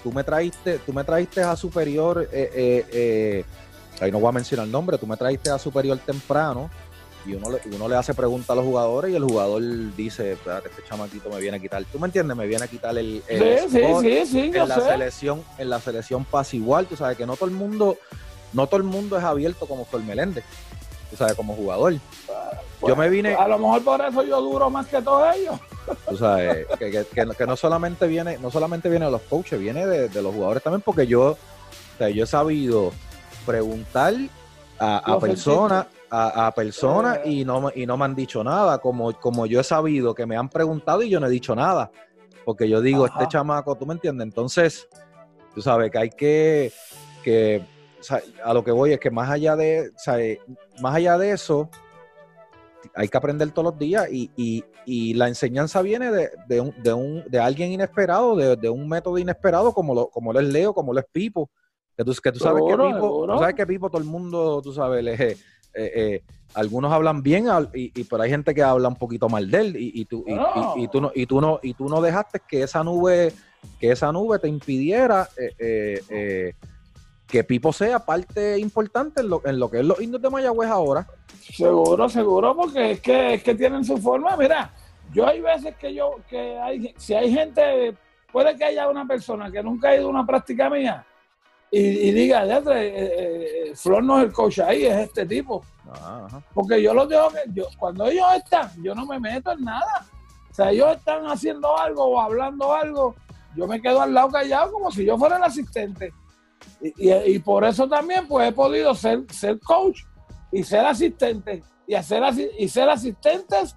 tú 0.02 0.12
me 0.12 0.22
traiste, 0.22 0.78
tú 0.78 0.92
me 0.92 1.02
traiste 1.02 1.42
a 1.42 1.56
superior, 1.56 2.28
eh, 2.32 2.50
eh, 2.54 2.86
eh, 2.92 3.44
ahí 4.00 4.12
no 4.12 4.20
voy 4.20 4.28
a 4.28 4.32
mencionar 4.32 4.66
el 4.66 4.72
nombre, 4.72 4.96
tú 4.98 5.06
me 5.06 5.16
traiste 5.16 5.50
a 5.50 5.58
superior 5.58 5.98
temprano 5.98 6.70
y 7.24 7.34
uno 7.34 7.50
le, 7.50 7.60
uno 7.74 7.88
le 7.88 7.96
hace 7.96 8.14
preguntas 8.14 8.50
a 8.50 8.54
los 8.56 8.64
jugadores 8.64 9.12
y 9.12 9.16
el 9.16 9.22
jugador 9.22 9.62
dice, 9.96 10.32
espérate, 10.32 10.68
este 10.68 10.82
chamaquito 10.88 11.28
me 11.30 11.40
viene 11.40 11.56
a 11.58 11.60
quitar, 11.60 11.84
¿tú 11.84 11.98
me 11.98 12.06
entiendes? 12.06 12.36
Me 12.36 12.46
viene 12.46 12.64
a 12.64 12.68
quitar 12.68 12.96
el, 12.98 13.22
sí, 13.28 13.78
sí, 14.00 14.26
sí, 14.26 14.40
en 14.54 14.68
la 14.68 14.80
selección, 14.80 15.42
en 15.58 15.70
la 15.70 15.80
selección 15.80 16.24
pasa 16.24 16.56
igual, 16.56 16.86
tú 16.86 16.96
sabes 16.96 17.16
que 17.16 17.26
no 17.26 17.36
todo 17.36 17.48
el 17.48 17.54
mundo, 17.54 17.98
no 18.52 18.66
todo 18.66 18.78
el 18.78 18.84
mundo 18.84 19.16
es 19.16 19.24
abierto 19.24 19.66
como 19.66 19.84
Flor 19.84 20.02
Meléndez, 20.02 20.44
tú 21.10 21.16
sabes, 21.16 21.34
como 21.34 21.54
jugador. 21.54 21.94
yo 22.86 22.96
me 22.96 23.08
vine. 23.08 23.34
A 23.34 23.46
lo 23.46 23.58
mejor 23.58 23.84
por 23.84 24.00
eso 24.00 24.24
yo 24.24 24.40
duro 24.40 24.68
más 24.68 24.86
que 24.88 25.00
todos 25.00 25.36
ellos. 25.36 25.60
Tú 26.08 26.16
sabes, 26.16 26.64
que, 26.78 27.04
que, 27.12 27.46
no 27.46 27.56
solamente 27.56 28.06
viene, 28.06 28.38
no 28.38 28.52
solamente 28.52 28.88
viene 28.88 29.06
de 29.06 29.10
los 29.10 29.22
coaches, 29.22 29.58
viene 29.58 29.84
de, 29.84 30.22
los 30.22 30.32
jugadores 30.32 30.62
también, 30.62 30.80
porque 30.80 31.08
yo, 31.08 31.32
o 31.32 31.38
sea, 31.98 32.08
yo 32.08 32.22
he 32.22 32.26
sabido 32.26 32.92
preguntar 33.44 34.14
a, 34.78 34.98
a 34.98 35.18
personas 35.18 35.86
a, 36.14 36.52
personas 36.54 37.20
eh. 37.24 37.30
y 37.30 37.44
no, 37.44 37.70
y 37.74 37.86
no 37.86 37.96
me 37.96 38.04
han 38.04 38.14
dicho 38.14 38.44
nada, 38.44 38.78
como, 38.78 39.18
como 39.18 39.46
yo 39.46 39.60
he 39.60 39.64
sabido 39.64 40.14
que 40.14 40.26
me 40.26 40.36
han 40.36 40.50
preguntado 40.50 41.02
y 41.02 41.08
yo 41.08 41.18
no 41.18 41.26
he 41.26 41.30
dicho 41.30 41.54
nada, 41.56 41.90
porque 42.44 42.68
yo 42.68 42.82
digo, 42.82 43.06
este 43.06 43.26
chamaco, 43.28 43.74
¿tú 43.76 43.86
me 43.86 43.94
entiendes? 43.94 44.26
Entonces, 44.26 44.86
tú 45.54 45.62
sabes 45.62 45.90
que 45.90 45.98
hay 45.98 46.10
que, 46.10 46.72
que 47.24 47.64
a 48.44 48.52
lo 48.52 48.62
que 48.62 48.72
voy 48.72 48.92
es 48.92 49.00
que 49.00 49.10
más 49.10 49.30
allá 49.30 49.56
de, 49.56 49.90
más 50.82 50.94
allá 50.94 51.16
de 51.16 51.30
eso, 51.30 51.70
hay 52.94 53.08
que 53.08 53.16
aprender 53.16 53.50
todos 53.52 53.72
los 53.72 53.78
días 53.78 54.06
y, 54.10 54.30
y, 54.36 54.64
y 54.84 55.14
la 55.14 55.28
enseñanza 55.28 55.80
viene 55.80 56.10
de, 56.10 56.30
de, 56.46 56.60
un, 56.60 56.74
de, 56.82 56.92
un, 56.92 57.24
de 57.26 57.40
alguien 57.40 57.72
inesperado, 57.72 58.36
de, 58.36 58.56
de, 58.56 58.68
un 58.68 58.86
método 58.86 59.16
inesperado 59.16 59.72
como 59.72 59.94
lo, 59.94 60.08
como 60.08 60.32
lo 60.32 60.40
es 60.40 60.46
Leo, 60.46 60.74
como 60.74 60.92
lo 60.92 61.00
es 61.00 61.06
Pipo. 61.10 61.48
Que 61.96 62.04
tú, 62.04 62.14
que 62.22 62.32
tú 62.32 62.38
sabes 62.38 62.62
que 62.66 62.76
Pipo, 62.76 63.26
tú 63.26 63.38
sabes 63.38 63.54
que 63.54 63.66
Pipo 63.66 63.88
todo 63.88 64.02
el 64.02 64.08
mundo, 64.08 64.60
tú 64.62 64.72
sabes, 64.72 65.04
le, 65.04 65.36
eh, 65.74 65.92
eh, 65.94 66.22
algunos 66.54 66.92
hablan 66.92 67.22
bien, 67.22 67.46
y, 67.74 67.92
y, 67.98 68.04
pero 68.04 68.22
hay 68.22 68.30
gente 68.30 68.54
que 68.54 68.62
habla 68.62 68.88
un 68.88 68.96
poquito 68.96 69.28
mal 69.28 69.50
de 69.50 69.60
él, 69.60 69.76
y, 69.78 70.04
tú, 70.04 70.24
y, 70.76 70.88
tú 70.88 71.00
no, 71.00 71.12
y 71.14 71.26
tú 71.26 71.40
no, 71.40 71.60
y 71.62 71.74
tú 71.74 71.88
no 71.88 72.00
dejaste 72.00 72.40
que 72.46 72.62
esa 72.62 72.84
nube, 72.84 73.32
que 73.80 73.90
esa 73.90 74.12
nube 74.12 74.38
te 74.38 74.48
impidiera 74.48 75.28
eh, 75.38 76.54
que 77.32 77.44
Pipo 77.44 77.72
sea 77.72 77.98
parte 78.00 78.58
importante 78.58 79.22
en 79.22 79.30
lo, 79.30 79.40
en 79.46 79.58
lo 79.58 79.70
que 79.70 79.78
es 79.78 79.86
los 79.86 79.98
indios 80.02 80.20
de 80.20 80.28
Mayagüez 80.28 80.68
ahora. 80.68 81.06
Seguro, 81.40 82.06
seguro, 82.10 82.54
porque 82.54 82.92
es 82.92 83.00
que, 83.00 83.34
es 83.34 83.42
que 83.42 83.54
tienen 83.54 83.82
su 83.82 83.96
forma. 83.96 84.36
Mira, 84.36 84.70
yo 85.14 85.26
hay 85.26 85.40
veces 85.40 85.74
que 85.76 85.94
yo, 85.94 86.16
que 86.28 86.58
hay, 86.58 86.94
si 86.98 87.14
hay 87.14 87.32
gente, 87.32 87.96
puede 88.30 88.54
que 88.56 88.64
haya 88.64 88.86
una 88.86 89.06
persona 89.06 89.50
que 89.50 89.62
nunca 89.62 89.88
ha 89.88 89.96
ido 89.96 90.08
a 90.08 90.10
una 90.10 90.26
práctica 90.26 90.68
mía, 90.68 91.06
y, 91.74 92.12
diga, 92.12 92.44
ya, 92.44 92.58
eh, 92.58 93.70
eh, 93.70 93.72
Flor 93.74 94.04
no 94.04 94.18
es 94.18 94.26
el 94.26 94.32
coach 94.32 94.58
ahí, 94.58 94.84
es 94.84 94.94
este 94.98 95.24
tipo. 95.24 95.64
Porque 96.52 96.82
yo 96.82 96.92
lo 96.92 97.06
digo 97.06 97.28
que 97.30 97.50
yo, 97.54 97.64
cuando 97.78 98.06
ellos 98.06 98.26
están, 98.36 98.70
yo 98.82 98.94
no 98.94 99.06
me 99.06 99.18
meto 99.18 99.52
en 99.52 99.64
nada. 99.64 100.06
O 100.50 100.54
sea, 100.54 100.70
ellos 100.70 100.94
están 100.94 101.24
haciendo 101.24 101.78
algo 101.78 102.04
o 102.04 102.20
hablando 102.20 102.74
algo, 102.74 103.14
yo 103.56 103.66
me 103.66 103.80
quedo 103.80 104.02
al 104.02 104.12
lado 104.12 104.28
callado 104.28 104.70
como 104.70 104.90
si 104.90 105.06
yo 105.06 105.16
fuera 105.16 105.38
el 105.38 105.44
asistente. 105.44 106.12
Y, 106.82 107.10
y, 107.10 107.38
por 107.38 107.64
eso 107.64 107.88
también 107.88 108.28
pues 108.28 108.50
he 108.50 108.52
podido 108.52 108.94
ser, 108.94 109.24
ser 109.30 109.58
coach 109.60 110.02
y 110.50 110.62
ser 110.64 110.84
asistente 110.84 111.62
y 111.86 111.94
hacer 111.94 112.22
y 112.58 112.68
ser 112.68 112.90
asistentes 112.90 113.76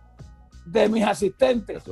de 0.66 0.90
mis 0.90 1.06
asistentes. 1.06 1.84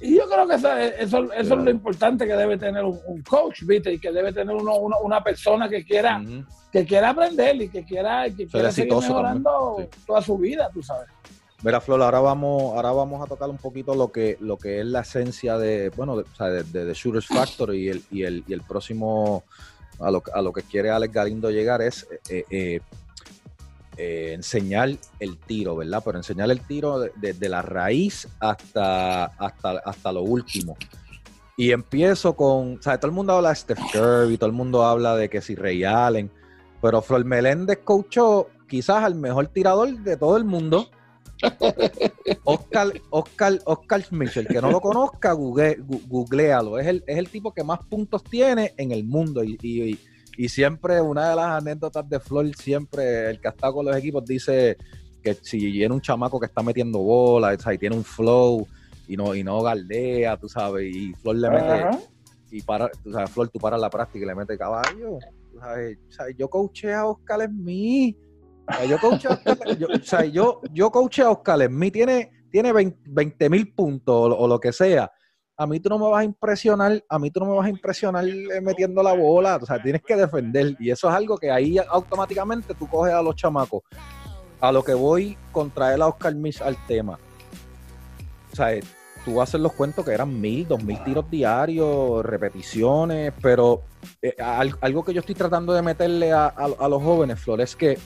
y, 0.00 0.16
yo 0.16 0.28
creo 0.28 0.46
que 0.46 0.54
eso, 0.56 0.76
eso, 0.76 1.32
es 1.32 1.48
lo 1.48 1.70
importante 1.70 2.26
que 2.26 2.34
debe 2.34 2.58
tener 2.58 2.84
un, 2.84 3.22
coach, 3.22 3.62
¿viste? 3.62 3.94
Y 3.94 3.98
que 3.98 4.12
debe 4.12 4.32
tener 4.32 4.54
uno, 4.54 4.76
una 5.02 5.24
persona 5.24 5.68
que 5.68 5.84
quiera, 5.84 6.22
que 6.70 6.84
quiera 6.84 7.10
aprender 7.10 7.62
y 7.62 7.68
que 7.68 7.84
quiera, 7.84 8.24
que 8.30 8.46
quiera 8.46 8.70
seguir 8.70 8.94
mejorando 8.94 9.88
toda 10.06 10.20
su 10.20 10.36
vida, 10.36 10.70
tú 10.72 10.82
sabes. 10.82 11.08
Mira, 11.62 11.80
Flor, 11.80 12.02
ahora 12.02 12.18
vamos, 12.18 12.74
ahora 12.74 12.90
vamos 12.90 13.22
a 13.22 13.26
tocar 13.26 13.48
un 13.48 13.56
poquito 13.56 13.94
lo 13.94 14.10
que, 14.10 14.36
lo 14.40 14.58
que 14.58 14.80
es 14.80 14.86
la 14.86 15.00
esencia 15.00 15.56
de, 15.56 15.90
bueno, 15.90 16.16
de, 16.16 16.24
o 16.24 16.34
sea, 16.34 16.48
de, 16.48 16.92
Shooters 16.92 17.28
Factor 17.28 17.74
y 17.74 17.88
el, 17.88 18.02
y 18.10 18.24
el, 18.24 18.42
y 18.48 18.52
el 18.52 18.62
próximo, 18.62 19.44
a 20.00 20.10
lo, 20.10 20.22
a 20.34 20.42
lo 20.42 20.52
que 20.52 20.62
quiere 20.62 20.90
Alex 20.90 21.14
Galindo 21.14 21.50
llegar 21.50 21.80
es 21.80 22.08
eh, 22.28 22.44
eh, 22.50 22.80
eh, 24.02 24.32
enseñar 24.32 24.90
el 25.20 25.38
tiro, 25.38 25.76
¿verdad? 25.76 26.02
Pero 26.04 26.18
enseñar 26.18 26.50
el 26.50 26.60
tiro 26.60 26.98
desde 27.14 27.48
la 27.48 27.62
raíz 27.62 28.26
hasta, 28.40 29.26
hasta, 29.26 29.78
hasta 29.84 30.12
lo 30.12 30.22
último. 30.22 30.76
Y 31.56 31.70
empiezo 31.70 32.34
con, 32.34 32.78
o 32.78 32.82
sea, 32.82 32.98
todo 32.98 33.10
el 33.10 33.14
mundo 33.14 33.34
habla 33.34 33.50
de 33.50 33.54
Steph 33.54 33.78
Curry, 33.92 34.36
todo 34.38 34.48
el 34.48 34.56
mundo 34.56 34.84
habla 34.84 35.14
de 35.14 35.30
que 35.30 35.40
si 35.40 35.54
Ray 35.54 35.84
Allen, 35.84 36.30
pero 36.80 37.00
Flor 37.00 37.24
Meléndez 37.24 37.78
coachó 37.84 38.48
quizás 38.68 39.04
al 39.04 39.14
mejor 39.14 39.46
tirador 39.46 39.96
de 39.96 40.16
todo 40.16 40.36
el 40.36 40.44
mundo. 40.44 40.90
Oscar, 42.44 42.92
Oscar, 43.10 43.60
Oscar 43.64 44.04
Mitchell, 44.10 44.48
que 44.48 44.60
no 44.60 44.70
lo 44.70 44.80
conozca, 44.80 45.32
google, 45.32 45.78
googlealo. 46.08 46.78
Es 46.78 46.88
el, 46.88 47.04
es 47.06 47.18
el 47.18 47.28
tipo 47.28 47.52
que 47.54 47.62
más 47.62 47.78
puntos 47.88 48.24
tiene 48.24 48.74
en 48.76 48.90
el 48.90 49.04
mundo. 49.04 49.44
y, 49.44 49.56
y 49.62 49.98
siempre 50.48 51.00
una 51.00 51.30
de 51.30 51.36
las 51.36 51.62
anécdotas 51.62 52.08
de 52.08 52.20
Flor, 52.20 52.54
siempre 52.54 53.30
el 53.30 53.40
que 53.40 53.48
está 53.48 53.70
con 53.72 53.86
los 53.86 53.96
equipos 53.96 54.24
dice 54.24 54.76
que 55.22 55.34
si 55.34 55.58
viene 55.70 55.94
un 55.94 56.00
chamaco 56.00 56.40
que 56.40 56.46
está 56.46 56.62
metiendo 56.62 56.98
bola, 56.98 57.54
y 57.54 57.78
tiene 57.78 57.96
un 57.96 58.04
flow 58.04 58.66
y 59.06 59.16
no, 59.16 59.34
y 59.34 59.44
no 59.44 59.62
galdea, 59.62 60.36
tú 60.36 60.48
sabes, 60.48 60.94
y 60.94 61.12
Flor 61.14 61.36
le 61.36 61.50
mete, 61.50 61.98
y 62.50 62.62
para, 62.62 62.88
tú 62.88 63.12
sabes, 63.12 63.30
Flor, 63.30 63.48
tú 63.48 63.58
paras 63.58 63.80
la 63.80 63.90
práctica 63.90 64.24
y 64.24 64.28
le 64.28 64.34
mete 64.34 64.58
caballo. 64.58 65.18
sabes, 66.08 66.36
yo 66.36 66.48
coaché 66.48 66.92
a 66.92 67.06
Oscar 67.06 67.46
Smith. 67.46 68.16
yo 68.88 68.98
coaché 68.98 69.28
a 69.28 69.32
Oscar, 69.32 69.78
yo, 69.78 69.86
o 69.88 70.02
sea, 70.02 70.24
yo, 70.24 70.60
yo 70.72 70.90
coaché 70.90 71.22
a 71.22 71.30
Oscar 71.30 71.66
Smith, 71.66 71.92
tiene, 71.92 72.30
tiene 72.50 72.72
20 72.72 73.50
mil 73.50 73.72
puntos 73.72 74.34
o 74.36 74.48
lo 74.48 74.58
que 74.58 74.72
sea 74.72 75.10
a 75.56 75.66
mí 75.66 75.80
tú 75.80 75.88
no 75.90 75.98
me 75.98 76.08
vas 76.08 76.20
a 76.20 76.24
impresionar, 76.24 77.04
a 77.08 77.18
mí 77.18 77.30
tú 77.30 77.40
no 77.40 77.46
me 77.46 77.56
vas 77.56 77.66
a 77.66 77.70
impresionar 77.70 78.26
eh, 78.26 78.60
metiendo 78.60 79.02
la 79.02 79.12
bola, 79.12 79.58
o 79.60 79.66
sea, 79.66 79.82
tienes 79.82 80.02
que 80.02 80.16
defender 80.16 80.76
y 80.78 80.90
eso 80.90 81.08
es 81.08 81.14
algo 81.14 81.36
que 81.36 81.50
ahí 81.50 81.78
automáticamente 81.78 82.74
tú 82.74 82.88
coges 82.88 83.12
a 83.12 83.22
los 83.22 83.36
chamacos. 83.36 83.82
A 84.60 84.70
lo 84.70 84.84
que 84.84 84.94
voy 84.94 85.36
contra 85.50 85.92
él 85.92 86.02
a 86.02 86.06
Oscar 86.06 86.34
Miss 86.34 86.62
al 86.62 86.76
tema. 86.86 87.18
O 88.52 88.56
sea, 88.56 88.78
tú 89.24 89.40
haces 89.42 89.60
los 89.60 89.72
cuentos 89.72 90.04
que 90.04 90.12
eran 90.12 90.40
mil, 90.40 90.66
dos 90.68 90.82
mil 90.84 91.02
tiros 91.02 91.28
diarios, 91.28 92.24
repeticiones, 92.24 93.32
pero 93.42 93.82
eh, 94.20 94.36
algo 94.38 95.04
que 95.04 95.12
yo 95.12 95.20
estoy 95.20 95.34
tratando 95.34 95.72
de 95.72 95.82
meterle 95.82 96.32
a, 96.32 96.52
los 96.88 97.02
jóvenes, 97.02 97.40
Flor, 97.40 97.60
es 97.60 97.74
que, 97.74 97.98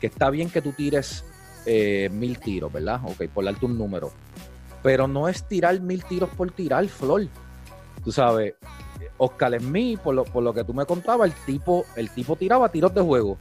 que, 0.00 0.06
está 0.06 0.30
bien 0.30 0.50
que 0.50 0.62
tú 0.62 0.72
tires 0.72 1.24
eh, 1.66 2.08
mil 2.12 2.38
tiros, 2.38 2.72
¿verdad? 2.72 3.00
Ok, 3.04 3.24
por 3.34 3.44
darte 3.44 3.66
un 3.66 3.76
número 3.76 4.12
pero 4.82 5.06
no 5.06 5.28
es 5.28 5.46
tirar 5.46 5.80
mil 5.80 6.04
tiros 6.04 6.30
por 6.30 6.50
tirar, 6.50 6.86
Flor. 6.88 7.26
Tú 8.04 8.10
sabes, 8.10 8.54
Oscar 9.16 9.58
Smith, 9.60 10.00
por 10.00 10.14
lo, 10.14 10.24
por 10.24 10.42
lo 10.42 10.52
que 10.52 10.64
tú 10.64 10.74
me 10.74 10.84
contabas, 10.84 11.30
el 11.30 11.36
tipo, 11.44 11.84
el 11.96 12.10
tipo 12.10 12.36
tiraba 12.36 12.68
tiros 12.68 12.92
de 12.94 13.00
juego. 13.00 13.38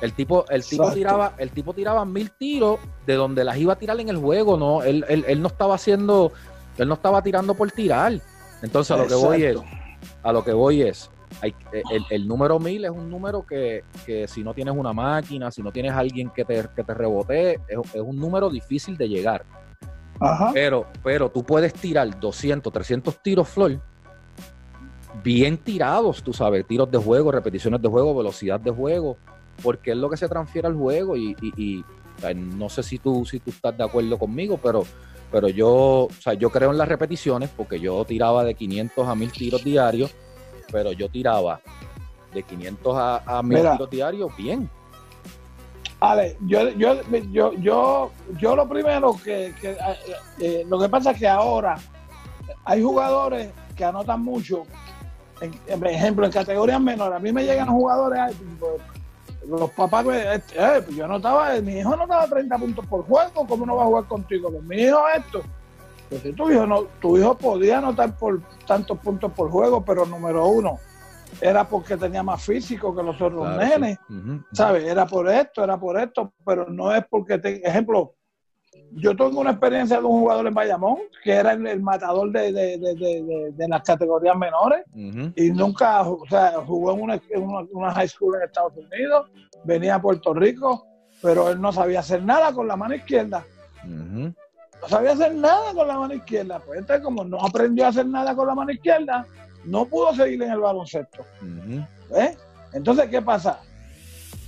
El 0.00 0.14
tipo, 0.14 0.48
el 0.48 0.64
tipo 0.64 0.90
tiraba, 0.92 1.34
el 1.38 1.50
tipo 1.50 1.74
tiraba 1.74 2.04
mil 2.04 2.30
tiros 2.32 2.80
de 3.06 3.14
donde 3.14 3.44
las 3.44 3.56
iba 3.58 3.74
a 3.74 3.76
tirar 3.76 4.00
en 4.00 4.08
el 4.08 4.16
juego, 4.16 4.56
no, 4.56 4.82
él, 4.82 5.04
él, 5.08 5.42
no 5.42 5.48
estaba 5.48 5.74
haciendo, 5.74 6.32
él 6.78 6.88
no 6.88 6.94
estaba 6.94 7.22
tirando 7.22 7.54
por 7.54 7.70
tirar. 7.70 8.18
Entonces 8.62 8.90
a 8.92 8.96
lo 8.96 9.06
que 9.06 9.14
voy 9.14 9.44
es, 9.44 9.58
a 10.22 10.32
lo 10.32 10.42
que 10.42 10.52
voy 10.52 10.82
es, 10.82 11.10
el, 12.10 12.26
número 12.26 12.58
mil 12.58 12.84
es 12.84 12.90
un 12.90 13.10
número 13.10 13.44
que, 13.44 13.84
que, 14.06 14.26
si 14.26 14.42
no 14.42 14.54
tienes 14.54 14.74
una 14.74 14.92
máquina, 14.92 15.50
si 15.50 15.62
no 15.62 15.70
tienes 15.70 15.92
alguien 15.92 16.30
que 16.30 16.44
te, 16.44 16.66
que 16.74 16.82
te 16.82 16.94
rebote, 16.94 17.60
es, 17.68 17.78
es 17.94 18.00
un 18.00 18.16
número 18.16 18.48
difícil 18.48 18.96
de 18.96 19.08
llegar. 19.08 19.44
Pero, 20.52 20.86
pero 21.02 21.30
tú 21.30 21.44
puedes 21.44 21.72
tirar 21.72 22.18
200, 22.18 22.72
300 22.72 23.22
tiros, 23.22 23.48
Flor, 23.48 23.80
bien 25.22 25.58
tirados, 25.58 26.22
tú 26.22 26.32
sabes, 26.32 26.66
tiros 26.66 26.90
de 26.90 26.98
juego, 26.98 27.32
repeticiones 27.32 27.80
de 27.80 27.88
juego, 27.88 28.14
velocidad 28.16 28.60
de 28.60 28.70
juego, 28.70 29.16
porque 29.62 29.92
es 29.92 29.96
lo 29.96 30.10
que 30.10 30.16
se 30.16 30.28
transfiere 30.28 30.68
al 30.68 30.74
juego 30.74 31.16
y, 31.16 31.84
no 32.34 32.68
sé 32.68 32.82
si 32.82 32.98
tú, 32.98 33.24
si 33.24 33.40
tú 33.40 33.50
estás 33.50 33.76
de 33.76 33.84
acuerdo 33.84 34.18
conmigo, 34.18 34.58
pero, 34.62 34.84
pero 35.30 35.48
yo, 35.48 35.68
o 36.04 36.08
sea, 36.20 36.34
yo 36.34 36.50
creo 36.50 36.70
en 36.70 36.78
las 36.78 36.88
repeticiones 36.88 37.50
porque 37.56 37.80
yo 37.80 38.04
tiraba 38.04 38.44
de 38.44 38.54
500 38.54 39.08
a 39.08 39.14
1000 39.14 39.32
tiros 39.32 39.64
diarios, 39.64 40.14
pero 40.70 40.92
yo 40.92 41.08
tiraba 41.08 41.60
de 42.34 42.42
500 42.42 42.96
a, 42.96 43.38
a 43.38 43.42
1000 43.42 43.60
tiros 43.72 43.90
diarios 43.90 44.36
bien. 44.36 44.68
Ale, 46.00 46.38
yo, 46.46 46.70
yo, 46.70 47.02
yo, 47.30 47.52
yo, 47.52 48.10
yo 48.38 48.56
lo 48.56 48.66
primero 48.66 49.14
que, 49.22 49.54
eh, 49.62 49.76
eh, 50.38 50.64
lo 50.66 50.78
que 50.78 50.88
pasa 50.88 51.10
es 51.10 51.18
que 51.18 51.28
ahora 51.28 51.76
hay 52.64 52.82
jugadores 52.82 53.50
que 53.76 53.84
anotan 53.84 54.22
mucho 54.22 54.64
en, 55.42 55.86
ejemplo, 55.86 56.24
en 56.24 56.32
categorías 56.32 56.80
menores, 56.80 57.16
a 57.16 57.18
mí 57.18 57.32
me 57.32 57.44
llegan 57.44 57.68
jugadores, 57.68 58.34
pues, 58.58 58.72
los 59.46 59.70
papás, 59.70 60.06
este, 60.06 60.54
eh, 60.58 60.82
pues 60.82 60.96
yo 60.96 61.06
notaba, 61.06 61.54
mi 61.60 61.78
hijo 61.78 61.96
no 61.96 62.06
daba 62.06 62.26
30 62.26 62.58
puntos 62.58 62.86
por 62.86 63.04
juego, 63.06 63.46
¿cómo 63.46 63.66
no 63.66 63.76
va 63.76 63.82
a 63.82 63.86
jugar 63.86 64.04
contigo? 64.04 64.50
Pues 64.50 64.62
mi 64.64 64.76
hijo 64.76 65.00
esto. 65.16 65.42
Pues 66.08 66.22
si 66.22 66.32
tu 66.32 66.50
hijo 66.50 66.66
no, 66.66 66.82
tu 67.00 67.16
hijo 67.16 67.36
podía 67.36 67.78
anotar 67.78 68.16
por 68.16 68.40
tantos 68.66 68.98
puntos 68.98 69.32
por 69.32 69.50
juego, 69.50 69.84
pero 69.84 70.04
número 70.04 70.46
uno, 70.46 70.78
era 71.40 71.68
porque 71.68 71.96
tenía 71.96 72.22
más 72.22 72.42
físico 72.44 72.94
que 72.94 73.02
los 73.02 73.20
otros 73.20 73.56
nenes, 73.56 73.98
¿sabes? 74.52 74.84
Era 74.84 75.06
por 75.06 75.28
esto, 75.28 75.64
era 75.64 75.78
por 75.78 75.98
esto, 75.98 76.32
pero 76.44 76.68
no 76.68 76.94
es 76.94 77.04
porque, 77.08 77.38
te, 77.38 77.66
ejemplo, 77.66 78.14
yo 78.92 79.16
tengo 79.16 79.40
una 79.40 79.50
experiencia 79.50 79.98
de 80.00 80.04
un 80.04 80.20
jugador 80.20 80.46
en 80.46 80.54
Bayamón 80.54 80.98
que 81.22 81.32
era 81.32 81.52
el, 81.52 81.80
matador 81.80 82.30
de, 82.30 83.56
las 83.56 83.82
categorías 83.82 84.36
menores 84.36 84.84
y 84.94 85.50
nunca, 85.50 86.02
o 86.02 86.26
sea, 86.28 86.52
jugó 86.66 86.92
en 86.92 87.20
una, 87.72 87.92
high 87.92 88.08
school 88.08 88.36
en 88.36 88.42
Estados 88.42 88.72
Unidos, 88.76 89.30
venía 89.64 89.96
a 89.96 90.02
Puerto 90.02 90.34
Rico, 90.34 90.86
pero 91.22 91.50
él 91.50 91.60
no 91.60 91.72
sabía 91.72 92.00
hacer 92.00 92.22
nada 92.22 92.52
con 92.52 92.66
la 92.66 92.76
mano 92.76 92.94
izquierda. 92.94 93.44
No 94.82 94.88
sabía 94.88 95.12
hacer 95.12 95.34
nada 95.34 95.74
con 95.74 95.86
la 95.86 95.98
mano 95.98 96.14
izquierda. 96.14 96.60
Pues 96.60 96.78
entonces, 96.78 97.04
como 97.04 97.24
no 97.24 97.38
aprendió 97.38 97.84
a 97.84 97.88
hacer 97.88 98.06
nada 98.06 98.34
con 98.34 98.46
la 98.46 98.54
mano 98.54 98.72
izquierda, 98.72 99.26
no 99.64 99.84
pudo 99.84 100.14
seguir 100.14 100.42
en 100.42 100.50
el 100.52 100.60
baloncesto. 100.60 101.24
Entonces, 102.72 103.08
¿qué 103.08 103.20
pasa? 103.20 103.60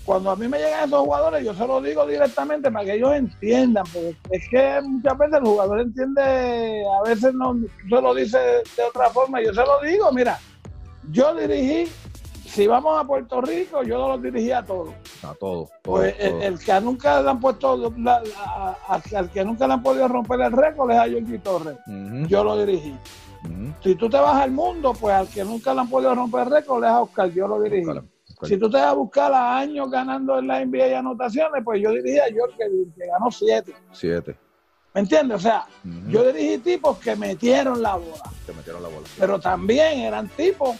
cuando 0.04 0.30
a 0.30 0.36
mí 0.36 0.48
me 0.48 0.58
llegan 0.58 0.88
esos 0.88 1.00
jugadores, 1.00 1.44
yo 1.44 1.54
se 1.54 1.66
lo 1.66 1.80
digo 1.80 2.06
directamente 2.06 2.70
para 2.70 2.84
que 2.84 2.94
ellos 2.94 3.12
entiendan, 3.14 3.84
porque 3.92 4.16
es 4.30 4.48
que 4.48 4.80
muchas 4.82 5.18
veces 5.18 5.34
el 5.38 5.44
jugador 5.44 5.80
entiende, 5.80 6.82
a 6.86 7.08
veces 7.08 7.34
no 7.34 7.56
se 7.88 8.02
lo 8.02 8.14
dice 8.14 8.38
de 8.38 8.82
otra 8.88 9.10
forma, 9.10 9.40
yo 9.40 9.54
se 9.54 9.60
lo 9.60 9.80
digo, 9.80 10.10
mira, 10.12 10.38
yo 11.10 11.34
dirigí, 11.34 11.90
si 12.44 12.66
vamos 12.66 13.00
a 13.00 13.06
Puerto 13.06 13.40
Rico, 13.40 13.82
yo 13.82 14.08
los 14.08 14.22
dirigí 14.22 14.50
a 14.50 14.62
todos. 14.62 14.92
A 15.22 15.34
todos. 15.34 15.70
pues 15.82 16.14
El, 16.18 16.58
que 16.58 16.80
nunca 16.80 17.22
le 17.22 17.30
han 17.30 17.40
puesto, 17.40 17.92
al 18.88 19.30
que 19.30 19.44
nunca 19.44 19.66
le 19.66 19.72
han 19.72 19.82
podido 19.82 20.08
romper 20.08 20.40
el 20.40 20.52
récord 20.52 20.90
es 20.90 20.98
a 20.98 21.10
Jorge 21.10 21.38
Torres. 21.38 21.76
Yo 22.28 22.44
lo 22.44 22.58
dirigí. 22.58 22.94
Si 23.82 23.94
tú 23.96 24.08
te 24.08 24.16
vas 24.16 24.36
al 24.36 24.52
mundo, 24.52 24.92
pues 24.92 25.14
al 25.14 25.28
que 25.28 25.44
nunca 25.44 25.74
le 25.74 25.80
han 25.80 25.90
podido 25.90 26.14
romper 26.14 26.42
el 26.42 26.50
récord 26.52 26.84
es 26.84 26.90
a 26.90 27.02
Oscar, 27.02 27.30
yo 27.32 27.48
lo 27.48 27.60
dirigí. 27.60 27.86
Si 28.42 28.56
tú 28.56 28.70
te 28.70 28.76
vas 28.76 28.86
a 28.86 28.92
buscar 28.92 29.32
a 29.32 29.58
años 29.58 29.90
ganando 29.90 30.38
en 30.38 30.46
la 30.46 30.64
NBA 30.64 30.88
y 30.88 30.92
anotaciones, 30.94 31.62
pues 31.64 31.80
yo 31.80 31.90
diría 31.90 32.28
yo 32.28 32.44
que, 32.56 32.64
que 32.96 33.06
ganó 33.06 33.30
siete. 33.30 33.74
Siete. 33.92 34.36
¿Me 34.94 35.00
entiendes? 35.00 35.38
O 35.38 35.40
sea, 35.40 35.66
yo 36.08 36.32
dirigí 36.32 36.58
tipos 36.58 36.98
que 36.98 37.16
metieron 37.16 37.80
la 37.82 37.96
bola. 37.96 38.22
Que 38.46 38.52
metieron 38.52 38.82
la 38.82 38.88
bola. 38.88 39.06
Pero 39.18 39.40
también 39.40 40.00
eran 40.00 40.28
tipos 40.28 40.76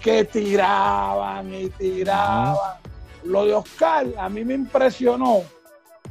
que 0.00 0.24
tiraban 0.24 1.52
y 1.54 1.68
tiraban. 1.68 2.78
Lo 3.24 3.44
de 3.44 3.54
Oscar 3.54 4.06
a 4.18 4.28
mí 4.28 4.44
me 4.44 4.54
impresionó 4.54 5.42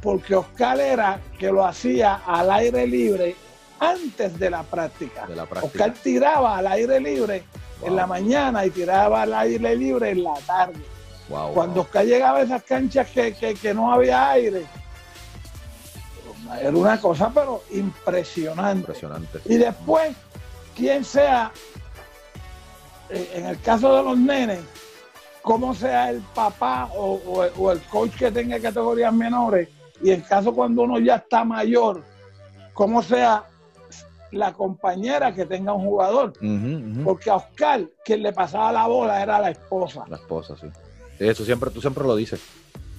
porque 0.00 0.34
Oscar 0.34 0.80
era 0.80 1.20
que 1.38 1.50
lo 1.52 1.64
hacía 1.64 2.22
al 2.26 2.50
aire 2.50 2.86
libre 2.86 3.36
antes 3.82 4.38
de 4.38 4.48
la 4.48 4.62
práctica. 4.62 5.26
De 5.26 5.34
la 5.34 5.46
práctica. 5.46 5.84
Oscar 5.84 6.02
tiraba 6.02 6.58
al 6.58 6.66
aire 6.68 7.00
libre 7.00 7.42
en 7.82 7.96
la 7.96 8.06
mañana 8.06 8.64
y 8.64 8.70
tiraba 8.70 9.22
al 9.22 9.34
aire 9.34 9.74
libre 9.74 10.10
en 10.10 10.22
la 10.22 10.34
tarde. 10.46 10.80
Cuando 11.54 11.80
Oscar 11.80 12.04
llegaba 12.04 12.38
a 12.38 12.42
esas 12.42 12.62
canchas 12.62 13.08
que, 13.10 13.74
no 13.74 13.92
había 13.92 14.30
aire, 14.30 14.66
era 16.60 16.70
una 16.70 17.00
cosa 17.00 17.30
pero 17.34 17.62
impresionante. 17.70 18.80
impresionante. 18.80 19.40
Y 19.46 19.56
después, 19.56 20.14
quien 20.76 21.04
sea, 21.04 21.50
eh, 23.08 23.30
en 23.34 23.46
el 23.46 23.60
caso 23.60 23.96
de 23.96 24.02
los 24.02 24.18
nenes, 24.18 24.60
como 25.40 25.74
sea 25.74 26.10
el 26.10 26.20
papá 26.34 26.88
o, 26.94 27.20
o, 27.56 27.72
el 27.72 27.80
coach 27.82 28.14
que 28.16 28.30
tenga 28.30 28.60
categorías 28.60 29.12
menores, 29.12 29.68
y 30.02 30.10
en 30.10 30.20
caso 30.20 30.52
cuando 30.52 30.82
uno 30.82 30.98
ya 30.98 31.16
está 31.16 31.44
mayor, 31.44 32.04
como 32.74 33.02
sea 33.02 33.44
la 34.32 34.52
compañera 34.52 35.34
que 35.34 35.46
tenga 35.46 35.72
un 35.72 35.84
jugador. 35.84 36.32
Porque 37.04 37.30
a 37.30 37.36
Oscar, 37.36 37.86
quien 38.04 38.22
le 38.22 38.32
pasaba 38.32 38.72
la 38.72 38.86
bola 38.86 39.22
era 39.22 39.38
la 39.38 39.50
esposa. 39.50 40.04
La 40.08 40.16
esposa, 40.16 40.56
sí. 40.56 40.66
Eso 41.18 41.44
siempre, 41.44 41.70
tú 41.70 41.80
siempre 41.80 42.04
lo 42.04 42.16
dices. 42.16 42.42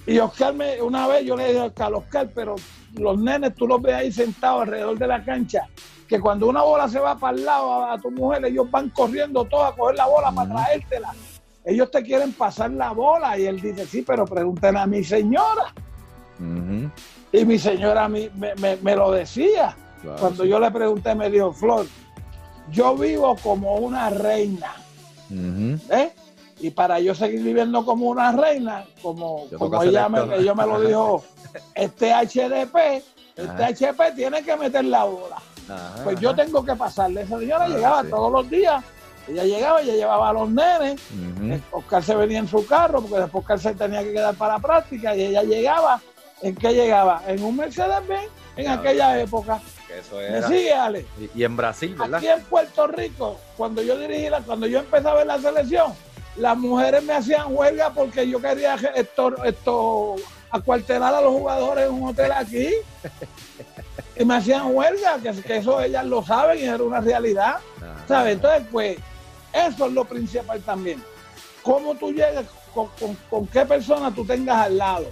Y 0.06 0.18
Oscar, 0.18 0.54
me, 0.54 0.80
una 0.80 1.06
vez 1.08 1.24
yo 1.24 1.36
le 1.36 1.48
dije 1.48 1.58
a 1.58 1.64
Oscar, 1.64 1.92
Oscar, 1.94 2.30
pero 2.34 2.54
los 2.94 3.18
nenes 3.18 3.54
tú 3.54 3.66
los 3.66 3.82
ves 3.82 3.94
ahí 3.94 4.12
sentados 4.12 4.62
alrededor 4.62 4.98
de 4.98 5.06
la 5.06 5.24
cancha, 5.24 5.68
que 6.06 6.20
cuando 6.20 6.46
una 6.46 6.62
bola 6.62 6.88
se 6.88 7.00
va 7.00 7.18
para 7.18 7.36
el 7.36 7.44
lado 7.44 7.84
a, 7.84 7.98
tu 7.98 8.10
mujer, 8.10 8.44
ellos 8.44 8.70
van 8.70 8.90
corriendo 8.90 9.44
todos 9.44 9.72
a 9.72 9.76
coger 9.76 9.96
la 9.96 10.06
bola 10.06 10.30
para 10.30 10.50
traértela. 10.50 11.12
Ellos 11.64 11.90
te 11.90 12.02
quieren 12.02 12.32
pasar 12.32 12.70
la 12.72 12.92
bola 12.92 13.38
y 13.38 13.46
él 13.46 13.60
dice, 13.60 13.86
sí, 13.86 14.02
pero 14.02 14.26
pregúntenle 14.26 14.80
a 14.80 14.86
mi 14.86 15.02
señora. 15.02 15.74
Y 17.32 17.44
mi 17.44 17.58
señora 17.58 18.08
me, 18.08 18.30
me 18.82 18.96
lo 18.96 19.10
decía. 19.10 19.74
Cuando 20.18 20.44
yo 20.44 20.58
le 20.60 20.70
pregunté, 20.70 21.14
me 21.14 21.30
dijo, 21.30 21.52
Flor, 21.52 21.86
yo 22.70 22.96
vivo 22.96 23.36
como 23.42 23.76
una 23.76 24.10
reina. 24.10 24.74
¿eh? 25.90 26.12
Y 26.60 26.70
para 26.70 27.00
yo 27.00 27.14
seguir 27.14 27.42
viviendo 27.42 27.84
como 27.84 28.06
una 28.06 28.32
reina, 28.32 28.84
como, 29.02 29.46
como 29.58 29.82
ella 29.82 30.08
me, 30.08 30.24
me 30.26 30.66
lo 30.66 30.80
dijo, 30.80 31.24
este 31.74 32.12
HDP, 32.12 33.02
este 33.36 33.64
HP 33.64 34.12
tiene 34.12 34.42
que 34.42 34.56
meter 34.56 34.84
la 34.84 35.04
bola. 35.04 35.36
pues 36.04 36.20
yo 36.20 36.34
tengo 36.34 36.64
que 36.64 36.74
pasarle. 36.74 37.22
Esa 37.22 37.38
señora 37.38 37.68
llegaba 37.68 38.04
todos 38.04 38.30
los 38.32 38.48
días. 38.48 38.84
Ella 39.26 39.44
llegaba, 39.44 39.80
ella 39.80 39.94
llevaba 39.94 40.28
a 40.28 40.32
los 40.34 40.50
nenes. 40.50 41.00
Oscar 41.72 42.02
se 42.02 42.14
venía 42.14 42.38
en 42.38 42.48
su 42.48 42.64
carro, 42.66 43.00
porque 43.00 43.20
después 43.20 43.42
Oscar 43.42 43.58
se 43.58 43.74
tenía 43.74 44.02
que 44.02 44.12
quedar 44.12 44.34
para 44.34 44.54
la 44.54 44.58
práctica. 44.60 45.16
Y 45.16 45.22
ella 45.22 45.42
llegaba. 45.42 46.00
¿En 46.42 46.54
qué 46.54 46.74
llegaba? 46.74 47.22
En 47.26 47.42
un 47.42 47.56
Mercedes-Benz 47.56 48.28
en 48.56 48.68
aquella 48.68 49.18
época. 49.20 49.60
Y, 51.34 51.44
en 51.44 51.56
Brasil, 51.56 51.94
¿verdad? 51.94 52.16
Aquí 52.16 52.28
en 52.28 52.42
Puerto 52.44 52.86
Rico, 52.86 53.40
cuando 53.56 53.82
yo 53.82 53.98
dirigí, 53.98 54.28
la, 54.28 54.40
cuando 54.40 54.66
yo 54.66 54.80
empezaba 54.80 55.22
en 55.22 55.28
la 55.28 55.38
selección, 55.38 55.92
las 56.36 56.56
mujeres 56.56 57.02
me 57.02 57.12
hacían 57.12 57.54
huelga 57.54 57.90
porque 57.90 58.28
yo 58.28 58.40
quería 58.40 58.74
esto, 58.94 59.44
esto 59.44 60.16
acuartelar 60.50 61.14
a 61.14 61.20
los 61.20 61.32
jugadores 61.32 61.86
en 61.86 61.94
un 61.94 62.08
hotel 62.08 62.32
aquí. 62.32 62.68
y 64.18 64.24
me 64.24 64.36
hacían 64.36 64.74
huelga, 64.74 65.18
que, 65.18 65.56
eso 65.56 65.80
ellas 65.80 66.04
lo 66.04 66.24
saben 66.24 66.58
y 66.58 66.62
era 66.62 66.82
una 66.82 67.00
realidad. 67.00 67.56
Ah. 67.82 67.96
¿Sabes? 68.06 68.34
Entonces, 68.34 68.62
pues, 68.70 68.98
eso 69.52 69.86
es 69.86 69.92
lo 69.92 70.04
principal 70.04 70.60
también. 70.62 71.02
Cómo 71.62 71.94
tú 71.94 72.12
llegas, 72.12 72.46
con, 72.74 73.46
qué 73.46 73.64
persona 73.64 74.12
tú 74.14 74.24
tengas 74.24 74.66
al 74.66 74.78
lado. 74.78 75.06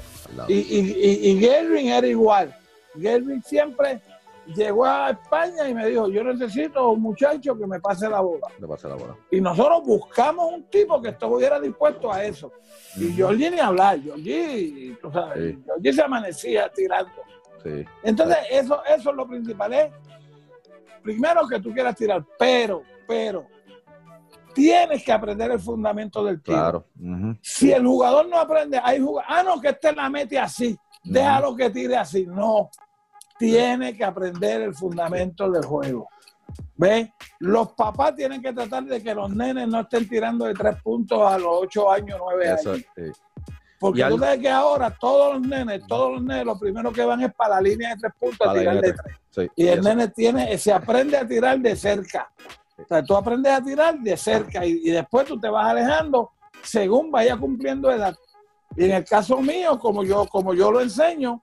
Y, 0.48 0.54
y, 0.54 1.38
y, 1.38 1.44
era 1.44 2.06
igual. 2.06 2.56
Gervin 3.00 3.42
siempre 3.42 4.00
llegó 4.46 4.84
a 4.84 5.10
España 5.10 5.68
y 5.68 5.74
me 5.74 5.86
dijo, 5.88 6.08
yo 6.08 6.24
necesito 6.24 6.90
un 6.90 7.00
muchacho 7.00 7.56
que 7.56 7.66
me 7.66 7.80
pase 7.80 8.08
la 8.08 8.20
bola. 8.20 8.48
pase 8.68 8.88
la 8.88 8.94
bola. 8.94 9.16
Y 9.30 9.40
nosotros 9.40 9.82
buscamos 9.84 10.52
un 10.52 10.64
tipo 10.64 11.00
que 11.00 11.10
estuviera 11.10 11.60
dispuesto 11.60 12.12
a 12.12 12.24
eso. 12.24 12.52
Y 12.96 13.14
yo 13.14 13.32
ni 13.32 13.58
hablar, 13.58 14.00
Georgie, 14.00 14.96
tú 15.00 15.10
sabes, 15.10 15.56
se 15.82 16.02
amanecía 16.02 16.70
tirando. 16.74 17.12
Entonces, 18.02 18.38
eso, 18.50 18.82
eso 18.84 19.10
es 19.10 19.16
lo 19.16 19.26
principal. 19.26 19.72
Es, 19.72 19.92
primero 21.02 21.46
que 21.46 21.60
tú 21.60 21.72
quieras 21.72 21.96
tirar, 21.96 22.24
pero, 22.38 22.82
pero, 23.06 23.46
tienes 24.54 25.04
que 25.04 25.12
aprender 25.12 25.50
el 25.50 25.60
fundamento 25.60 26.24
del 26.24 26.42
tiro. 26.42 26.56
Claro. 26.56 26.86
Si 27.40 27.72
el 27.72 27.86
jugador 27.86 28.28
no 28.28 28.38
aprende, 28.38 28.80
hay 28.82 29.00
jugadores, 29.00 29.28
ah, 29.28 29.42
no, 29.42 29.60
que 29.60 29.68
este 29.68 29.92
la 29.92 30.10
mete 30.10 30.38
así, 30.38 30.76
déjalo 31.02 31.54
que 31.56 31.70
tire 31.70 31.96
así. 31.96 32.26
No, 32.26 32.70
tiene 33.42 33.96
que 33.96 34.04
aprender 34.04 34.62
el 34.62 34.72
fundamento 34.72 35.50
del 35.50 35.64
juego. 35.64 36.08
¿Ve? 36.76 37.12
Los 37.40 37.72
papás 37.72 38.14
tienen 38.14 38.40
que 38.40 38.52
tratar 38.52 38.84
de 38.84 39.02
que 39.02 39.12
los 39.12 39.34
nenes 39.34 39.66
no 39.66 39.80
estén 39.80 40.08
tirando 40.08 40.44
de 40.44 40.54
tres 40.54 40.80
puntos 40.80 41.20
a 41.20 41.38
los 41.38 41.50
ocho 41.50 41.90
años, 41.90 42.20
nueve 42.20 42.50
años. 42.50 42.84
Porque 43.80 44.04
tú 44.04 44.16
sabes 44.16 44.38
que 44.38 44.48
ahora 44.48 44.96
todos 44.96 45.34
los 45.34 45.48
nenes, 45.48 45.82
todos 45.88 46.12
los 46.12 46.22
nenes, 46.22 46.44
lo 46.44 46.56
primero 46.56 46.92
que 46.92 47.04
van 47.04 47.20
es 47.22 47.34
para 47.34 47.56
la 47.56 47.62
línea 47.62 47.90
de 47.90 47.96
tres 47.96 48.12
puntos 48.16 48.46
a 48.46 48.54
tirar 48.54 48.80
de 48.80 48.94
tres. 49.32 49.50
y 49.56 49.66
el 49.66 49.80
nene 49.80 50.06
tiene, 50.06 50.56
se 50.56 50.72
aprende 50.72 51.16
a 51.16 51.26
tirar 51.26 51.58
de 51.58 51.74
cerca. 51.74 52.30
O 52.78 52.86
sea, 52.86 53.02
tú 53.02 53.16
aprendes 53.16 53.52
a 53.52 53.60
tirar 53.60 53.98
de 53.98 54.16
cerca 54.16 54.64
y, 54.64 54.88
después 54.88 55.26
tú 55.26 55.40
te 55.40 55.48
vas 55.48 55.66
alejando 55.66 56.30
según 56.62 57.10
vaya 57.10 57.36
cumpliendo 57.36 57.90
edad. 57.90 58.14
Y 58.76 58.84
en 58.84 58.92
el 58.92 59.04
caso 59.04 59.40
mío, 59.40 59.80
como 59.80 60.04
yo, 60.04 60.26
como 60.26 60.54
yo 60.54 60.70
lo 60.70 60.80
enseño, 60.80 61.42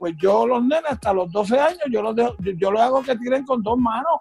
pues 0.00 0.14
yo 0.16 0.46
los 0.46 0.62
nenes 0.62 0.92
hasta 0.92 1.12
los 1.12 1.30
12 1.30 1.60
años, 1.60 1.82
yo 1.90 2.00
los 2.00 2.16
dejo, 2.16 2.34
yo, 2.38 2.70
lo 2.70 2.80
hago 2.80 3.02
que 3.02 3.14
tiren 3.18 3.44
con 3.44 3.62
dos 3.62 3.76
manos, 3.76 4.14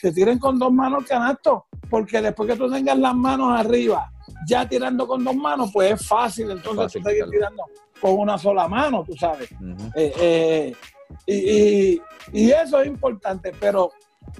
que 0.00 0.12
tiren 0.12 0.38
con 0.38 0.56
dos 0.56 0.72
manos 0.72 1.00
el 1.00 1.08
canasto, 1.08 1.66
porque 1.90 2.22
después 2.22 2.48
que 2.48 2.56
tú 2.56 2.70
tengas 2.70 2.96
las 2.96 3.12
manos 3.12 3.58
arriba, 3.58 4.12
ya 4.46 4.68
tirando 4.68 5.04
con 5.04 5.24
dos 5.24 5.34
manos, 5.34 5.70
pues 5.72 5.94
es 5.94 6.06
fácil 6.06 6.52
entonces 6.52 6.92
tú 6.92 7.08
seguir 7.08 7.28
tirando 7.28 7.64
con 8.00 8.12
una 8.20 8.38
sola 8.38 8.68
mano, 8.68 9.02
tú 9.04 9.16
sabes. 9.16 9.50
Eh, 9.96 10.72
eh, 11.26 11.98
y 12.32 12.50
eso 12.52 12.80
es 12.80 12.86
importante, 12.86 13.50
pero 13.58 13.90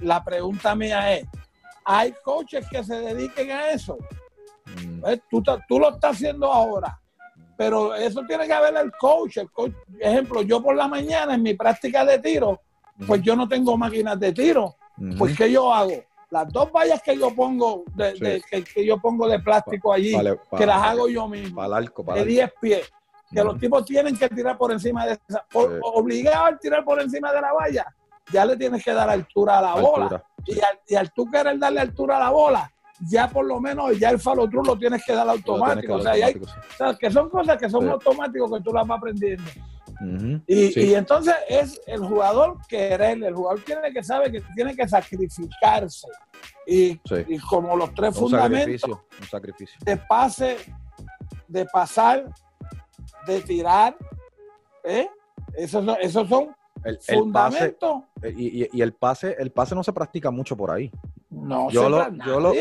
la 0.02 0.22
pregunta 0.22 0.76
mía 0.76 1.16
es, 1.16 1.26
hay 1.84 2.14
coaches 2.22 2.64
que 2.70 2.84
se 2.84 2.94
dediquen 2.94 3.50
a 3.50 3.70
eso. 3.70 3.98
Mm. 4.84 5.02
Tú, 5.28 5.42
tú, 5.66 5.80
lo 5.80 5.90
estás 5.90 6.12
haciendo 6.12 6.46
ahora, 6.52 6.96
pero 7.56 7.94
eso 7.94 8.22
tiene 8.26 8.46
que 8.46 8.52
haber 8.52 8.76
el 8.76 8.92
coach. 8.92 9.38
El 9.38 9.50
coach. 9.50 9.72
Ejemplo, 9.98 10.42
yo 10.42 10.62
por 10.62 10.76
la 10.76 10.88
mañana 10.88 11.34
en 11.34 11.42
mi 11.42 11.54
práctica 11.54 12.04
de 12.04 12.18
tiro, 12.18 12.60
pues 13.06 13.22
yo 13.22 13.34
no 13.36 13.48
tengo 13.48 13.76
máquinas 13.76 14.18
de 14.18 14.32
tiro. 14.32 14.76
Pues 15.18 15.36
¿qué 15.36 15.50
yo 15.50 15.72
hago? 15.72 15.92
Las 16.30 16.50
dos 16.52 16.72
vallas 16.72 17.00
que 17.02 17.16
yo 17.16 17.34
pongo 17.34 17.84
de, 17.94 18.42
que, 18.50 18.84
yo 18.84 18.98
pongo 18.98 19.28
de 19.28 19.38
plástico 19.38 19.92
allí, 19.92 20.12
que 20.56 20.66
las 20.66 20.82
hago 20.82 21.08
yo 21.08 21.28
mismo, 21.28 21.62
de 22.14 22.24
10 22.24 22.52
pies, 22.60 22.92
que 23.30 23.44
los 23.44 23.58
tipos 23.58 23.84
tienen 23.84 24.16
que 24.16 24.28
tirar 24.28 24.58
por 24.58 24.72
encima 24.72 25.06
de 25.06 25.18
esa, 25.28 25.46
obligado 25.54 26.46
a 26.46 26.58
tirar 26.58 26.84
por 26.84 27.00
encima 27.00 27.32
de 27.32 27.40
la 27.40 27.52
valla, 27.52 27.94
ya 28.32 28.44
le 28.44 28.56
tienes 28.56 28.84
que 28.84 28.92
dar 28.92 29.08
altura 29.08 29.58
a 29.58 29.62
la 29.62 29.74
bola. 29.74 30.24
Y 30.86 30.94
al, 30.94 31.12
tú 31.12 31.30
querer 31.30 31.58
darle 31.58 31.80
altura 31.80 32.16
a 32.16 32.20
la 32.20 32.30
bola, 32.30 32.72
ya 33.00 33.28
por 33.28 33.44
lo 33.44 33.60
menos 33.60 33.98
ya 33.98 34.10
el 34.10 34.18
follow 34.18 34.48
through 34.48 34.66
lo 34.66 34.78
tienes 34.78 35.04
que 35.04 35.12
dar 35.12 35.28
automático. 35.28 35.94
o, 35.94 36.00
sea, 36.00 36.16
que 36.98 37.10
son 37.10 37.28
cosas 37.28 37.58
que 37.58 37.68
son 37.68 37.88
automáticos 37.88 38.50
que 38.52 38.60
tú 38.62 38.72
las 38.72 38.86
vas 38.86 38.98
aprendiendo. 38.98 39.44
y, 40.46 40.94
entonces 40.94 41.34
es 41.48 41.80
el 41.86 42.00
jugador 42.00 42.58
querer, 42.68 43.22
el 43.22 43.34
jugador 43.34 43.62
tiene 43.64 43.92
que 43.92 44.02
saber 44.02 44.32
que 44.32 44.42
tiene 44.54 44.74
que 44.74 44.88
sacrificarse. 44.88 46.08
Y, 46.66 46.98
como 47.48 47.76
los 47.76 47.94
tres 47.94 48.16
fundamentos 48.16 48.82
un 48.84 49.26
sacrificio. 49.28 49.78
de 49.84 49.96
pase, 49.96 50.56
de 51.46 51.64
pasar, 51.66 52.28
de 53.26 53.40
tirar, 53.40 53.96
¿eh? 54.84 55.08
esos, 55.56 55.84
esos 56.00 56.28
son 56.28 56.54
el, 56.84 56.98
fundamento. 57.00 58.04
Eh, 58.22 58.68
y, 58.72 58.80
el 58.80 58.92
pase, 58.92 59.36
el 59.38 59.50
pase 59.50 59.74
no 59.74 59.82
se 59.82 59.92
practica 59.92 60.30
mucho 60.30 60.56
por 60.56 60.70
ahí. 60.70 60.90
No, 61.36 61.70
yo 61.70 61.88
lo, 61.88 62.10
yo 62.24 62.40
lo 62.40 62.54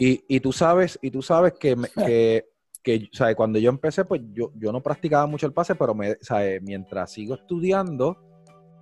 y, 0.00 0.24
y, 0.26 0.40
tú 0.40 0.52
sabes, 0.52 0.98
y 1.02 1.10
tú 1.10 1.20
sabes 1.20 1.52
que, 1.54 1.76
que, 1.94 2.44
que 2.82 3.34
cuando 3.36 3.58
yo 3.58 3.68
empecé, 3.68 4.04
pues 4.04 4.22
yo, 4.32 4.50
yo 4.54 4.72
no 4.72 4.82
practicaba 4.82 5.26
mucho 5.26 5.46
el 5.46 5.52
pase, 5.52 5.74
pero 5.74 5.94
me, 5.94 6.16
mientras 6.62 7.12
sigo 7.12 7.34
estudiando, 7.34 8.16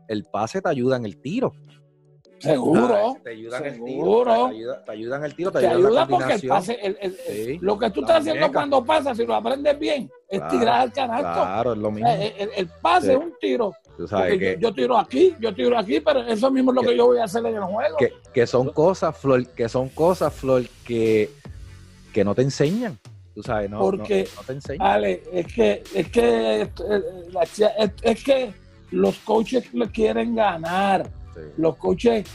el 0.08 0.24
pase 0.24 0.62
te 0.62 0.68
ayuda 0.68 0.96
en 0.96 1.06
el 1.06 1.20
tiro. 1.20 1.52
Seguro. 2.38 3.16
Te 3.24 3.30
ayudan 3.30 3.64
el 3.64 3.84
tiro. 3.84 4.50
Te 4.84 4.92
ayudan 4.92 5.24
el 5.24 5.34
tiro, 5.34 5.50
te, 5.50 5.60
te 5.60 5.66
ayuda, 5.66 6.06
porque 6.06 6.34
el 6.34 6.46
pase, 6.46 6.78
el, 6.82 7.58
lo 7.60 7.78
que 7.78 7.90
tú 7.90 8.00
estás 8.00 8.20
haciendo 8.20 8.52
cuando 8.52 8.84
pasa, 8.84 9.14
si 9.14 9.26
lo 9.26 9.34
aprendes 9.34 9.78
bien, 9.78 10.10
es 10.28 10.46
tirar 10.48 10.82
al 10.82 10.92
canasto. 10.92 11.42
Claro, 11.42 11.72
es 11.72 11.78
lo 11.78 11.90
mismo. 11.90 12.08
El, 12.08 12.68
pase 12.80 13.12
es 13.12 13.18
un 13.18 13.34
tiro. 13.40 13.72
Yo, 14.58 14.72
tiro 14.72 14.98
aquí, 14.98 15.34
yo 15.40 15.54
tiro 15.54 15.78
aquí, 15.78 16.00
pero 16.00 16.20
eso 16.22 16.50
mismo 16.50 16.70
es 16.70 16.74
lo 16.76 16.82
que, 16.82 16.96
yo 16.96 17.06
voy 17.06 17.18
a 17.18 17.24
hacer 17.24 17.44
en 17.46 17.56
el 17.56 17.62
juego. 17.62 17.96
Que, 17.96 18.12
que, 18.32 18.46
son 18.46 18.70
cosas, 18.70 19.16
Flor, 19.16 19.46
que 19.48 19.68
son 19.68 19.88
cosas, 19.88 20.32
Flor, 20.32 20.64
que, 20.84 21.30
que 22.12 22.24
no 22.24 22.34
te 22.34 22.42
enseñan. 22.42 22.98
Tú 23.34 23.42
sabes, 23.42 23.70
no, 23.70 23.78
porque, 23.78 24.28
no, 24.36 24.42
te 24.42 24.52
enseñan. 24.52 24.86
Ale, 24.86 25.22
es 25.32 25.46
que, 25.46 25.82
es 25.94 26.08
que, 26.08 26.62
es, 26.62 26.70
es 28.02 28.24
que 28.24 28.52
los 28.90 29.18
coaches 29.18 29.72
le 29.74 29.90
quieren 29.90 30.34
ganar 30.34 31.10
los 31.56 31.76
coches, 31.76 32.26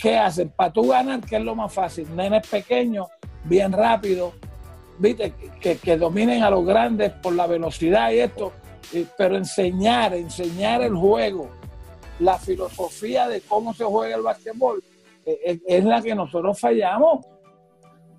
¿qué 0.00 0.16
hacen? 0.16 0.50
Para 0.50 0.72
tú 0.72 0.88
ganar, 0.88 1.20
¿qué 1.20 1.36
es 1.36 1.42
lo 1.42 1.54
más 1.54 1.72
fácil? 1.72 2.06
Nenes 2.14 2.46
pequeños, 2.46 3.08
bien 3.44 3.72
rápido, 3.72 4.32
¿viste? 4.98 5.32
Que, 5.60 5.96
dominen 5.96 6.42
a 6.42 6.50
los 6.50 6.64
grandes 6.64 7.12
por 7.12 7.34
la 7.34 7.46
velocidad 7.46 8.10
y 8.12 8.20
esto. 8.20 8.52
Pero 9.16 9.36
enseñar, 9.36 10.14
enseñar 10.14 10.82
el 10.82 10.94
juego, 10.94 11.50
la 12.20 12.38
filosofía 12.38 13.28
de 13.28 13.40
cómo 13.40 13.74
se 13.74 13.84
juega 13.84 14.16
el 14.16 14.22
básquetbol, 14.22 14.82
e, 15.26 15.38
e, 15.44 15.78
es, 15.78 15.84
la 15.84 16.02
que 16.02 16.14
nosotros 16.14 16.58
fallamos. 16.58 17.26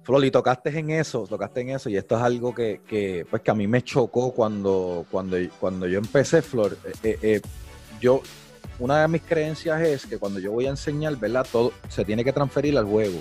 Flor, 0.03 0.29
tocaste 0.29 0.77
en 0.77 0.91
eso, 0.91 1.25
tocaste 1.27 1.61
en 1.61 1.69
eso, 1.69 1.89
y 1.89 1.97
esto 1.97 2.15
es 2.15 2.21
algo 2.21 2.53
que, 2.53 3.25
pues, 3.29 3.41
que 3.41 3.51
a 3.51 3.55
mí 3.55 3.67
me 3.67 3.83
chocó 3.83 4.31
cuando, 4.31 5.05
cuando, 5.09 5.37
cuando 5.59 5.87
yo 5.87 5.97
empecé, 5.97 6.41
Flor. 6.41 6.77
Eh, 6.85 6.91
eh, 7.03 7.19
eh, 7.21 7.41
yo, 7.99 8.21
una 8.79 9.01
de 9.01 9.07
mis 9.07 9.21
creencias 9.21 9.81
es 9.81 10.05
que 10.05 10.17
cuando 10.17 10.39
yo 10.39 10.51
voy 10.51 10.67
a 10.67 10.69
enseñar, 10.69 11.15
¿verdad? 11.17 11.47
Todo 11.51 11.71
se 11.89 12.05
tiene 12.05 12.23
que 12.23 12.33
transferir 12.33 12.77
al 12.77 12.85
juego. 12.85 13.19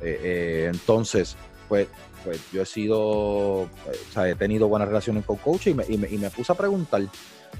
Eh, 0.00 0.20
eh, 0.22 0.70
entonces, 0.72 1.36
pues, 1.68 1.88
pues 2.24 2.40
yo 2.50 2.62
he 2.62 2.66
sido, 2.66 2.98
o 3.00 3.68
sea, 4.12 4.28
he 4.28 4.34
tenido 4.34 4.66
buenas 4.66 4.88
relaciones 4.88 5.24
con 5.24 5.36
coaches 5.36 5.68
y 5.68 5.74
me, 5.74 6.08
y 6.08 6.18
me, 6.18 6.30
puse 6.30 6.52
a 6.52 6.54
preguntar, 6.56 7.02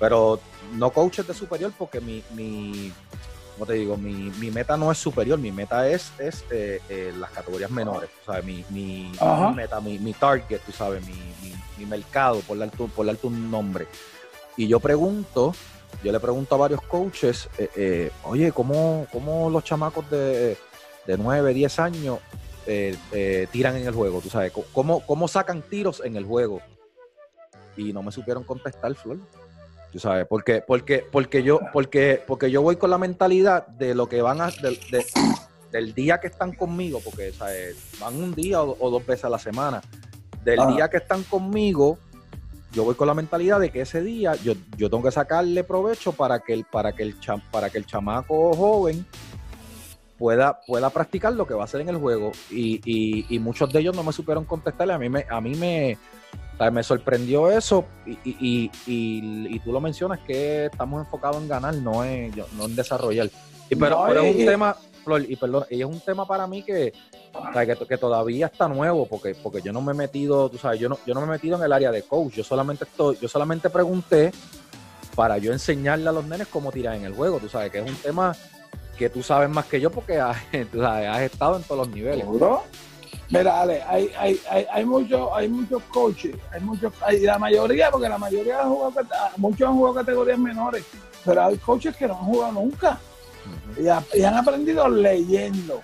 pero 0.00 0.40
no 0.72 0.90
coaches 0.90 1.26
de 1.26 1.34
superior 1.34 1.72
porque 1.76 2.00
mi, 2.00 2.22
mi 2.34 2.92
como 3.54 3.66
te 3.66 3.74
digo, 3.74 3.96
mi, 3.96 4.30
mi, 4.40 4.50
meta 4.50 4.76
no 4.76 4.90
es 4.90 4.98
superior, 4.98 5.38
mi 5.38 5.52
meta 5.52 5.88
es, 5.88 6.10
es 6.18 6.44
eh, 6.50 7.12
las 7.18 7.30
categorías 7.30 7.70
menores, 7.70 8.10
o 8.26 8.32
sea, 8.32 8.42
mi, 8.42 8.64
mi, 8.70 9.12
meta, 9.54 9.80
mi, 9.80 9.98
mi, 9.98 10.12
target, 10.12 10.60
tú 10.66 10.72
sabes, 10.72 11.04
mi, 11.06 11.86
mercado, 11.86 12.40
por 12.40 12.58
darte, 12.58 12.76
por 12.96 13.06
darte 13.06 13.26
un 13.26 13.50
nombre. 13.50 13.86
Y 14.56 14.66
yo 14.66 14.80
pregunto, 14.80 15.54
yo 16.02 16.10
le 16.10 16.18
pregunto 16.18 16.54
a 16.54 16.58
varios 16.58 16.82
coaches, 16.82 17.48
eh, 17.58 17.70
eh, 17.76 18.10
oye, 18.24 18.50
¿cómo, 18.50 19.06
¿cómo, 19.12 19.50
los 19.50 19.62
chamacos 19.62 20.10
de, 20.10 20.56
de 21.06 21.18
9, 21.18 21.52
10 21.54 21.78
años 21.78 22.18
eh, 22.66 23.48
tiran 23.50 23.76
en 23.76 23.86
el 23.86 23.94
juego? 23.94 24.20
¿Tú 24.20 24.28
sabes? 24.28 24.52
¿Cómo, 24.72 25.00
¿Cómo 25.06 25.28
sacan 25.28 25.62
tiros 25.62 26.02
en 26.04 26.16
el 26.16 26.24
juego? 26.24 26.60
Y 27.76 27.92
no 27.92 28.02
me 28.02 28.12
supieron 28.12 28.44
contestar, 28.44 28.94
Flor. 28.94 29.18
¿Tú 29.92 29.98
sabes? 29.98 30.26
Porque, 30.28 30.62
porque, 30.66 31.06
porque, 31.10 31.42
yo, 31.42 31.60
porque, 31.72 32.20
porque 32.26 32.50
yo 32.50 32.62
voy 32.62 32.76
con 32.76 32.90
la 32.90 32.98
mentalidad 32.98 33.66
de 33.66 33.94
lo 33.94 34.08
que 34.08 34.22
van 34.22 34.40
a... 34.40 34.50
del 35.70 35.94
día 35.94 36.18
que 36.18 36.26
están 36.26 36.52
conmigo, 36.52 37.00
porque 37.04 37.32
¿sabes? 37.32 37.76
van 38.00 38.16
un 38.16 38.34
día 38.34 38.60
o, 38.62 38.90
dos 38.90 39.06
veces 39.06 39.26
a 39.26 39.28
la 39.28 39.38
semana. 39.38 39.82
Del 40.42 40.58
día 40.74 40.90
que 40.90 40.96
están 40.98 41.22
conmigo, 41.22 41.98
yo 42.72 42.84
voy 42.84 42.96
con 42.96 43.06
la 43.06 43.14
mentalidad 43.14 43.60
de 43.60 43.70
que 43.70 43.82
ese 43.82 44.02
día 44.02 44.34
yo, 44.34 44.54
yo 44.76 44.90
tengo 44.90 45.04
que 45.04 45.12
sacarle 45.12 45.62
provecho 45.64 46.12
para 46.12 46.40
que 46.40 46.54
el, 46.54 46.64
para 46.64 46.92
que 46.92 47.04
el, 47.04 47.16
para 47.50 47.70
que 47.70 47.78
el 47.78 47.86
chamaco 47.86 48.52
joven 48.52 49.06
pueda, 50.24 50.58
pueda 50.62 50.88
practicar 50.88 51.34
lo 51.34 51.46
que 51.46 51.52
va 51.52 51.60
a 51.60 51.64
hacer 51.64 51.82
en 51.82 51.90
el 51.90 51.98
juego. 51.98 52.32
Y, 52.50 52.80
y, 53.28 53.38
muchos 53.40 53.70
de 53.70 53.80
ellos 53.80 53.94
no 53.94 54.02
me 54.02 54.10
supieron 54.10 54.46
contestarle. 54.46 54.94
A 54.94 54.98
mí 54.98 55.10
me, 55.10 55.26
a 55.28 55.38
mí 55.38 55.54
me, 55.54 55.98
me 56.72 56.82
sorprendió 56.82 57.50
eso. 57.50 57.84
Y, 58.06 58.70
y, 58.86 59.58
tú 59.58 59.70
lo 59.70 59.82
mencionas 59.82 60.20
que 60.20 60.64
estamos 60.64 61.04
enfocados 61.04 61.42
en 61.42 61.48
ganar, 61.48 61.74
no 61.74 62.02
en, 62.02 62.34
no 62.56 62.64
en 62.64 62.74
desarrollar. 62.74 63.28
Y, 63.68 63.76
pero, 63.76 64.02
pero 64.08 64.22
es 64.22 64.34
un 64.34 64.46
tema, 64.46 64.74
y 65.28 65.36
perdón, 65.36 65.64
y 65.68 65.82
es 65.82 65.86
un 65.86 66.00
tema 66.00 66.26
para 66.26 66.46
mí 66.46 66.62
que, 66.62 66.94
que, 67.86 67.98
todavía 67.98 68.46
está 68.46 68.66
nuevo, 68.66 69.04
porque, 69.04 69.34
porque 69.34 69.60
yo 69.60 69.74
no 69.74 69.82
me 69.82 69.92
he 69.92 69.94
metido, 69.94 70.48
tú 70.48 70.56
sabes, 70.56 70.80
yo 70.80 70.88
no, 70.88 70.98
yo 71.06 71.12
no 71.12 71.20
me 71.20 71.26
he 71.26 71.30
metido 71.32 71.58
en 71.58 71.64
el 71.64 71.72
área 71.72 71.92
de 71.92 72.02
coach, 72.02 72.32
yo 72.36 72.44
solamente 72.44 72.84
estoy, 72.84 73.18
yo 73.20 73.28
solamente 73.28 73.68
pregunté 73.68 74.32
para 75.14 75.36
yo 75.36 75.52
enseñarle 75.52 76.08
a 76.08 76.12
los 76.12 76.24
nenes 76.24 76.48
cómo 76.48 76.72
tirar 76.72 76.94
en 76.94 77.04
el 77.04 77.14
juego, 77.14 77.40
tú 77.40 77.48
sabes, 77.50 77.70
que 77.70 77.80
es 77.80 77.86
un 77.86 77.96
tema 77.96 78.34
que 78.98 79.10
tú 79.10 79.22
sabes 79.22 79.48
más 79.48 79.66
que 79.66 79.80
yo 79.80 79.90
porque 79.90 80.18
has, 80.18 80.36
estado 80.52 81.56
en 81.56 81.62
todos 81.62 81.86
los 81.86 81.94
niveles. 81.94 82.24
Mira, 83.30 83.60
Ale, 83.60 83.82
hay, 83.82 84.10
hay, 84.18 84.40
hay, 84.50 84.66
hay, 84.70 84.84
muchos, 84.84 85.28
hay 85.32 85.48
muchos 85.48 85.82
coaches, 85.84 86.36
hay 86.52 86.60
muchos, 86.60 86.92
hay, 87.00 87.20
la 87.20 87.38
mayoría, 87.38 87.90
porque 87.90 88.08
la 88.08 88.18
mayoría 88.18 88.60
han 88.60 88.68
jugado, 88.68 88.92
muchos 89.38 89.68
han 89.68 89.74
jugado 89.74 89.94
categorías 89.94 90.38
menores, 90.38 90.84
pero 91.24 91.44
hay 91.44 91.56
coaches 91.56 91.96
que 91.96 92.06
no 92.06 92.14
han 92.14 92.24
jugado 92.26 92.52
nunca 92.52 92.98
y, 93.78 94.22
han 94.22 94.34
aprendido 94.34 94.88
leyendo, 94.88 95.82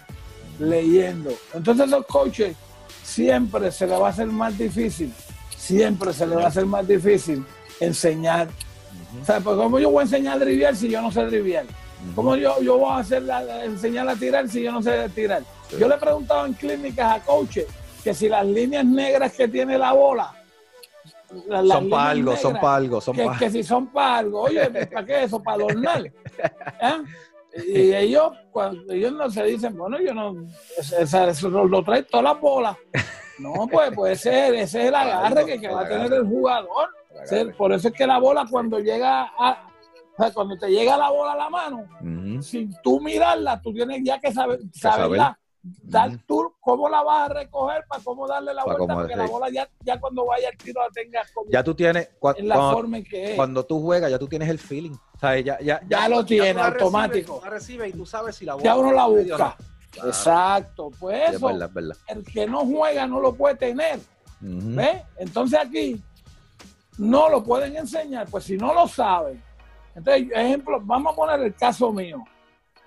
leyendo. 0.59 1.31
Entonces 1.55 1.89
los 1.89 2.07
coaches 2.07 2.57
siempre 3.03 3.73
se 3.73 3.87
les 3.87 4.01
va 4.01 4.09
a 4.09 4.11
hacer 4.11 4.27
más 4.27 4.57
difícil, 4.57 5.13
siempre 5.57 6.13
se 6.13 6.27
les 6.27 6.39
va 6.39 6.45
a 6.45 6.49
hacer 6.49 6.67
más 6.67 6.87
difícil 6.87 7.45
enseñar. 7.81 8.49
O 9.21 9.25
sea, 9.25 9.41
pues 9.41 9.57
¿cómo 9.57 9.79
yo 9.79 9.91
voy 9.91 10.01
a 10.01 10.05
enseñar 10.05 10.37
a 10.37 10.45
driviar 10.45 10.77
si 10.77 10.89
yo 10.89 11.03
no 11.03 11.11
sé 11.11 11.25
driviar? 11.25 11.65
¿Cómo 12.15 12.37
yo, 12.37 12.61
yo 12.61 12.79
voy 12.79 12.93
a 12.93 12.99
hacer 12.99 13.23
enseñar 13.65 14.09
a 14.09 14.17
tirar 14.17 14.49
si 14.49 14.63
yo 14.63 14.73
no 14.73 14.83
sé 14.83 15.09
tirar? 15.11 15.43
Yo 15.79 15.89
le 15.89 15.95
he 15.95 15.99
preguntado 15.99 16.47
en 16.47 16.55
clínicas 16.55 17.17
a 17.17 17.21
coaches 17.25 17.67
que 18.03 18.15
si 18.15 18.29
las 18.29 18.47
líneas 18.47 18.85
negras 18.85 19.33
que 19.33 19.47
tiene 19.47 19.77
la 19.79 19.93
bola 19.93 20.35
son 21.69 21.91
para 21.91 22.11
algo, 22.11 22.37
son 22.37 22.55
para 22.55 22.75
algo, 22.77 23.01
son 23.01 23.17
que, 23.17 23.25
para 23.25 23.39
que 23.39 23.51
si 23.51 23.63
son 23.63 23.87
para 23.89 24.19
algo, 24.19 24.43
oye, 24.43 24.69
¿para 24.93 25.07
qué 25.07 25.25
eso? 25.25 25.43
¿Para 25.43 25.57
adornar? 25.57 26.07
¿Eh? 26.07 27.03
Y 27.67 27.95
ellos, 27.95 28.33
cuando 28.53 28.93
ellos 28.93 29.13
no 29.13 29.31
se 29.31 29.43
dicen, 29.45 29.77
bueno, 29.77 29.99
yo 30.01 30.15
no, 30.15 30.47
eso, 30.79 31.27
eso 31.27 31.49
lo, 31.49 31.83
trae 31.83 32.03
todas 32.05 32.25
las 32.25 32.41
bolas. 32.41 32.77
No, 33.41 33.67
pues, 33.73 33.91
pues 33.95 34.27
ese, 34.27 34.49
ese 34.49 34.83
es 34.83 34.89
el 34.89 34.95
agarre 34.95 35.47
que, 35.47 35.59
que 35.59 35.69
va 35.69 35.81
a 35.81 35.89
tener 35.89 36.13
el 36.13 36.27
jugador. 36.27 36.91
Por 37.57 37.73
eso 37.73 37.89
es 37.89 37.95
que 37.95 38.07
la 38.07 38.19
bola 38.19 38.47
cuando 38.51 38.79
llega 38.81 39.33
a, 39.39 39.70
o 40.21 40.23
sea, 40.23 40.35
cuando 40.35 40.59
te 40.59 40.69
llega 40.69 40.99
la 40.99 41.09
bola 41.09 41.33
a 41.33 41.37
la 41.37 41.49
mano, 41.49 41.85
sin 42.43 42.75
tú 42.83 43.01
mirarla, 43.01 43.61
tú 43.63 43.73
tienes 43.73 44.03
ya 44.05 44.21
que 44.21 44.31
saber, 44.33 44.61
saberla, 44.71 45.39
dar 45.63 46.11
tú 46.27 46.55
cómo 46.61 46.91
la 46.91 47.03
vas 47.03 47.31
a 47.31 47.35
recoger 47.35 47.85
para 47.89 48.03
cómo 48.03 48.29
darle 48.29 48.53
la 48.53 48.65
vuelta, 48.65 48.95
porque 48.95 49.17
la 49.17 49.27
bola 49.27 49.49
ya, 49.51 49.67
ya 49.83 49.99
cuando 49.99 50.27
vaya 50.27 50.51
el 50.51 50.59
tiro 50.59 50.83
la 50.83 50.91
tengas 50.91 51.31
como 51.33 51.51
ya 51.51 51.65
tú 51.65 51.75
tienes, 51.75 52.11
en 52.37 52.49
la 52.49 52.55
cuando, 52.55 52.73
forma 52.73 52.99
en 52.99 53.05
que 53.05 53.31
es. 53.31 53.37
Cuando 53.37 53.65
tú 53.65 53.81
juegas, 53.81 54.11
ya 54.11 54.19
tú 54.19 54.29
tienes 54.29 54.51
el 54.51 54.59
feeling. 54.59 54.93
O 54.93 55.19
sea, 55.19 55.41
ya, 55.41 55.59
ya, 55.61 55.81
ya, 55.89 56.09
lo 56.09 56.23
tiene 56.25 56.61
automático. 56.61 57.41
La 57.43 57.51
recibe 57.51 57.89
y 57.89 57.93
tú 57.93 58.05
sabes 58.05 58.37
si 58.37 58.45
la 58.45 58.55
bola 58.55 58.65
ya 58.65 58.77
uno 58.77 58.93
la 58.93 59.07
busca. 59.07 59.57
Exacto, 60.05 60.91
pues 61.01 61.31
eso, 61.31 61.33
es 61.33 61.41
verdad, 61.41 61.69
es 61.69 61.75
verdad. 61.75 61.97
el 62.09 62.25
que 62.25 62.47
no 62.47 62.67
juega 62.67 63.07
no 63.07 63.21
lo 63.21 63.35
puede 63.35 63.57
tener. 63.57 64.01
¿Ves? 64.41 65.03
Entonces 65.17 65.59
aquí 65.59 66.03
no 66.99 67.31
lo 67.31 67.43
pueden 67.43 67.77
enseñar, 67.77 68.29
pues 68.31 68.45
si 68.45 68.59
no 68.59 68.75
lo 68.75 68.87
saben. 68.87 69.43
Entonces, 69.95 70.29
ejemplo, 70.35 70.81
vamos 70.83 71.13
a 71.13 71.17
poner 71.17 71.41
el 71.41 71.55
caso 71.55 71.93
mío. 71.93 72.23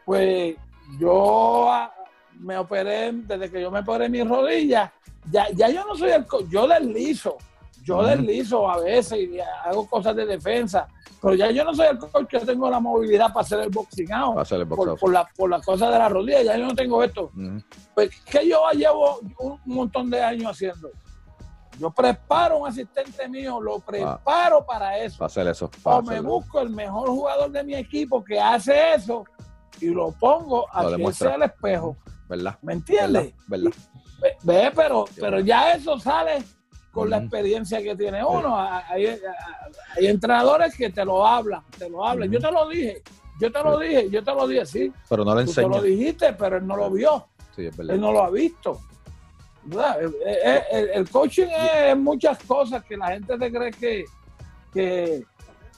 Pues 0.06 0.56
yo 1.00 1.72
ah, 1.72 1.94
me 2.40 2.58
operé, 2.58 3.12
desde 3.12 3.50
que 3.50 3.62
yo 3.62 3.72
me 3.72 3.80
operé 3.80 4.10
mi 4.10 4.24
rodilla, 4.24 4.92
ya, 5.32 5.48
ya 5.52 5.70
yo 5.70 5.86
no 5.86 5.96
soy 5.96 6.12
el 6.12 6.26
yo 6.50 6.68
deslizo, 6.68 7.38
yo 7.84 8.04
deslizo 8.04 8.70
a 8.70 8.80
veces 8.80 9.20
y 9.20 9.40
hago 9.40 9.88
cosas 9.88 10.16
de 10.16 10.26
defensa, 10.26 10.88
pero 11.22 11.36
ya 11.36 11.52
yo 11.52 11.64
no 11.64 11.74
soy 11.74 11.88
el 11.88 11.98
coach 11.98 12.28
que 12.28 12.40
tengo 12.40 12.70
la 12.70 12.80
movilidad 12.80 13.28
para 13.28 13.42
hacer 13.42 13.60
el 13.62 13.70
boxing 13.70 14.12
out, 14.12 14.36
por, 15.00 15.12
la, 15.12 15.26
por 15.26 15.50
las 15.50 15.66
cosas 15.66 15.92
de 15.92 16.00
la 16.00 16.10
rodilla, 16.10 16.44
ya 16.44 16.58
yo 16.58 16.66
no 16.66 16.76
tengo 16.76 17.02
esto. 17.04 17.32
Pues 17.94 18.10
que 18.26 18.48
yo 18.48 18.62
llevo 18.72 19.20
un 19.40 19.60
montón 19.66 20.10
de 20.10 20.22
años 20.22 20.52
haciendo. 20.52 20.92
Yo 21.80 21.90
preparo 21.92 22.60
un 22.60 22.68
asistente 22.68 23.28
mío, 23.28 23.60
lo 23.60 23.80
preparo 23.80 24.66
para 24.66 24.98
eso. 25.00 25.18
Para 25.18 25.28
hacer 25.28 25.48
eso. 25.48 25.70
o 25.84 26.02
me 26.02 26.20
busco 26.22 26.60
el 26.60 26.70
mejor 26.70 27.10
jugador 27.10 27.52
de 27.52 27.64
mi 27.64 27.76
equipo 27.76 28.24
que 28.24 28.40
hace 28.40 28.94
eso 28.94 29.26
y 29.80 29.88
lo 29.88 30.12
pongo 30.12 30.68
a 30.72 30.82
hacerse 30.82 31.28
al 31.28 31.44
espejo. 31.44 31.98
¿Verdad? 32.30 32.58
¿Me 32.62 32.74
entiendes? 32.74 33.34
¿Verdad? 33.48 33.72
Ve, 34.44 34.72
pero, 34.74 35.06
pero 35.20 35.40
ya 35.40 35.74
eso 35.74 36.00
sale 36.00 36.44
con 36.92 37.10
la 37.10 37.18
experiencia 37.18 37.82
que 37.82 37.96
tiene 37.96 38.24
uno. 38.24 38.56
Hay, 38.58 39.08
hay, 39.08 40.08
entrenadores 40.08 40.76
que 40.78 40.90
te 40.90 41.04
lo 41.04 41.26
hablan, 41.26 41.64
te 41.78 41.90
lo 41.90 42.06
hablan. 42.06 42.32
Yo 42.32 42.40
te 42.40 42.52
lo 42.52 42.70
dije, 42.70 43.02
yo 43.42 43.52
te 43.52 43.64
lo 43.64 43.80
dije, 43.80 44.10
yo 44.10 44.24
te 44.24 44.34
lo 44.34 44.48
dije, 44.48 44.66
sí. 44.66 44.94
Pero 45.10 45.26
no 45.26 45.34
lo 45.34 45.42
enseño. 45.42 45.68
Tú 45.68 45.76
lo 45.78 45.82
dijiste, 45.82 46.34
pero 46.34 46.58
él 46.58 46.68
no 46.68 46.78
lo 46.78 46.90
vio. 46.92 47.28
Sí, 47.56 47.66
es 47.66 47.76
verdad. 47.76 47.96
Él 47.96 48.02
no 48.02 48.12
lo 48.12 48.24
ha 48.24 48.30
visto. 48.30 48.80
El, 49.72 51.10
coaching 51.10 51.48
es 51.48 51.98
muchas 51.98 52.38
cosas 52.44 52.84
que 52.84 52.98
la 52.98 53.08
gente 53.08 53.38
se 53.38 53.52
cree 53.52 53.72
que, 53.72 54.06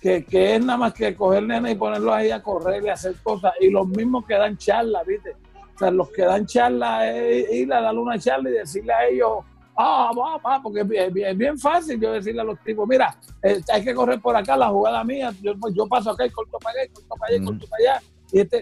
que, 0.01 0.25
que, 0.25 0.55
es 0.55 0.65
nada 0.65 0.77
más 0.77 0.93
que 0.93 1.15
coger 1.15 1.43
nena 1.43 1.69
y 1.69 1.75
ponerlo 1.75 2.13
ahí 2.13 2.31
a 2.31 2.41
correr 2.41 2.83
y 2.83 2.89
hacer 2.89 3.15
cosas. 3.21 3.53
Y 3.59 3.69
los 3.69 3.88
mismos 3.88 4.25
que 4.25 4.36
dan 4.36 4.57
charla, 4.57 5.03
¿viste? 5.03 5.36
O 5.75 5.77
sea, 5.77 5.91
los 5.91 6.09
que 6.09 6.23
dan 6.23 6.45
charla 6.45 7.11
es 7.11 7.51
ir 7.51 7.73
a 7.73 7.81
darle 7.81 7.99
una 7.99 8.17
charla 8.17 8.49
y 8.49 8.53
decirle 8.53 8.93
a 8.93 9.07
ellos, 9.07 9.39
ah, 9.77 10.11
va, 10.17 10.38
va, 10.38 10.61
porque 10.61 10.81
es 10.81 11.13
bien, 11.13 11.38
bien, 11.38 11.59
fácil 11.59 11.99
yo 11.99 12.13
decirle 12.13 12.41
a 12.41 12.45
los 12.45 12.59
tipos, 12.61 12.88
mira, 12.88 13.17
eh, 13.43 13.61
hay 13.71 13.83
que 13.83 13.93
correr 13.93 14.21
por 14.21 14.36
acá, 14.36 14.55
la 14.55 14.69
jugada 14.69 15.03
mía, 15.03 15.33
yo, 15.41 15.53
yo 15.73 15.88
paso 15.88 16.11
acá 16.11 16.25
y 16.25 16.29
corto 16.29 16.57
para 16.59 16.79
allá, 16.79 16.91
corto 16.93 17.15
para 17.15 17.33
allá, 17.33 17.43
y 17.43 17.45
corto 17.45 17.67
para 17.67 17.83
allá. 17.83 18.01
Y 18.31 18.39
este, 18.39 18.61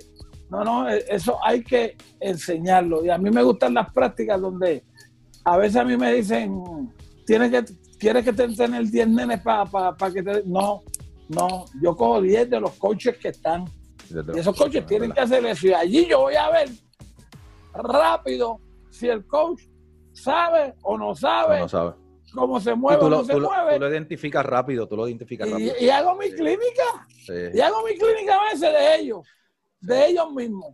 no, 0.49 0.63
no, 0.63 0.89
eso 0.89 1.39
hay 1.43 1.63
que 1.63 1.97
enseñarlo. 2.19 3.03
Y 3.03 3.09
a 3.09 3.17
mí 3.17 3.29
me 3.31 3.43
gustan 3.43 3.73
las 3.73 3.91
prácticas 3.91 4.39
donde 4.39 4.83
a 5.43 5.57
veces 5.57 5.77
a 5.77 5.83
mí 5.83 5.97
me 5.97 6.13
dicen, 6.13 6.91
tienes 7.25 7.51
que, 7.51 7.73
¿quieres 7.99 8.23
que 8.23 8.33
te 8.33 8.43
el 8.43 8.91
10 8.91 9.07
nenes 9.09 9.41
para 9.41 9.67
que 10.13 10.23
te... 10.23 10.43
No, 10.45 10.83
no, 11.29 11.65
yo 11.81 11.95
cojo 11.95 12.21
10 12.21 12.49
de 12.49 12.59
los 12.59 12.71
coaches 12.73 13.17
que 13.17 13.29
están. 13.29 13.65
Y 14.33 14.39
esos 14.39 14.55
coaches 14.55 14.85
tienen 14.85 15.11
que 15.11 15.21
hacer 15.21 15.45
eso. 15.45 15.67
Y 15.67 15.73
allí 15.73 16.05
yo 16.07 16.21
voy 16.21 16.35
a 16.35 16.49
ver 16.49 16.69
rápido 17.73 18.59
si 18.89 19.07
el 19.07 19.25
coach 19.25 19.63
sabe 20.13 20.75
o 20.83 20.97
no 20.97 21.15
sabe, 21.15 21.61
no 21.61 21.67
sabe. 21.67 21.93
cómo 22.33 22.59
se 22.59 22.75
mueve 22.75 23.03
o 23.03 23.09
no 23.09 23.23
se 23.23 23.35
mueve. 23.35 23.75
Tú 23.75 23.79
lo 23.79 23.89
identificas 23.89 24.45
rápido, 24.45 24.87
tú 24.87 24.95
lo 24.95 25.07
identificas 25.07 25.49
rápido. 25.49 25.73
Y, 25.79 25.89
hago 25.89 26.15
mi 26.15 26.31
clínica. 26.31 27.07
Y 27.53 27.59
hago 27.59 27.83
mi 27.83 27.97
clínica 27.97 28.35
a 28.39 28.43
veces 28.51 28.71
de 28.71 28.95
ellos 28.97 29.27
de 29.83 30.07
ellos 30.07 30.31
mismos. 30.31 30.73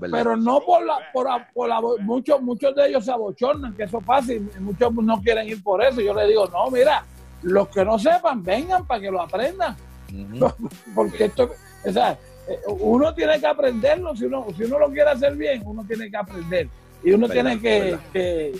Pero 0.00 0.36
no 0.36 0.60
por 0.60 0.84
la, 0.84 0.98
por, 1.12 1.28
por 1.52 1.68
la, 1.68 1.80
muchos, 2.00 2.40
muchos 2.40 2.74
de 2.74 2.88
ellos 2.88 3.04
se 3.04 3.12
abochornan, 3.12 3.74
que 3.74 3.84
eso 3.84 4.00
pasa 4.00 4.32
y 4.32 4.40
muchos 4.58 4.92
no 4.94 5.20
quieren 5.20 5.48
ir 5.48 5.62
por 5.62 5.84
eso. 5.84 6.00
Yo 6.00 6.14
les 6.14 6.28
digo, 6.28 6.46
no, 6.48 6.70
mira, 6.70 7.04
los 7.42 7.68
que 7.68 7.84
no 7.84 7.98
sepan, 7.98 8.42
vengan 8.42 8.86
para 8.86 9.00
que 9.00 9.10
lo 9.10 9.20
aprendan. 9.20 9.76
Porque 10.94 11.24
esto, 11.24 11.50
o 11.84 11.92
sea, 11.92 12.18
eh, 12.48 12.58
uno 12.66 13.14
tiene 13.14 13.38
que 13.38 13.46
aprenderlo, 13.46 14.16
si 14.16 14.24
uno, 14.24 14.46
si 14.56 14.64
uno 14.64 14.78
lo 14.78 14.90
quiere 14.90 15.10
hacer 15.10 15.36
bien, 15.36 15.62
uno 15.64 15.84
tiene 15.84 16.10
que 16.10 16.16
aprender. 16.16 16.68
Y 17.04 17.12
uno 17.12 17.28
tiene 17.28 17.60
que, 17.60 17.98
que 18.12 18.52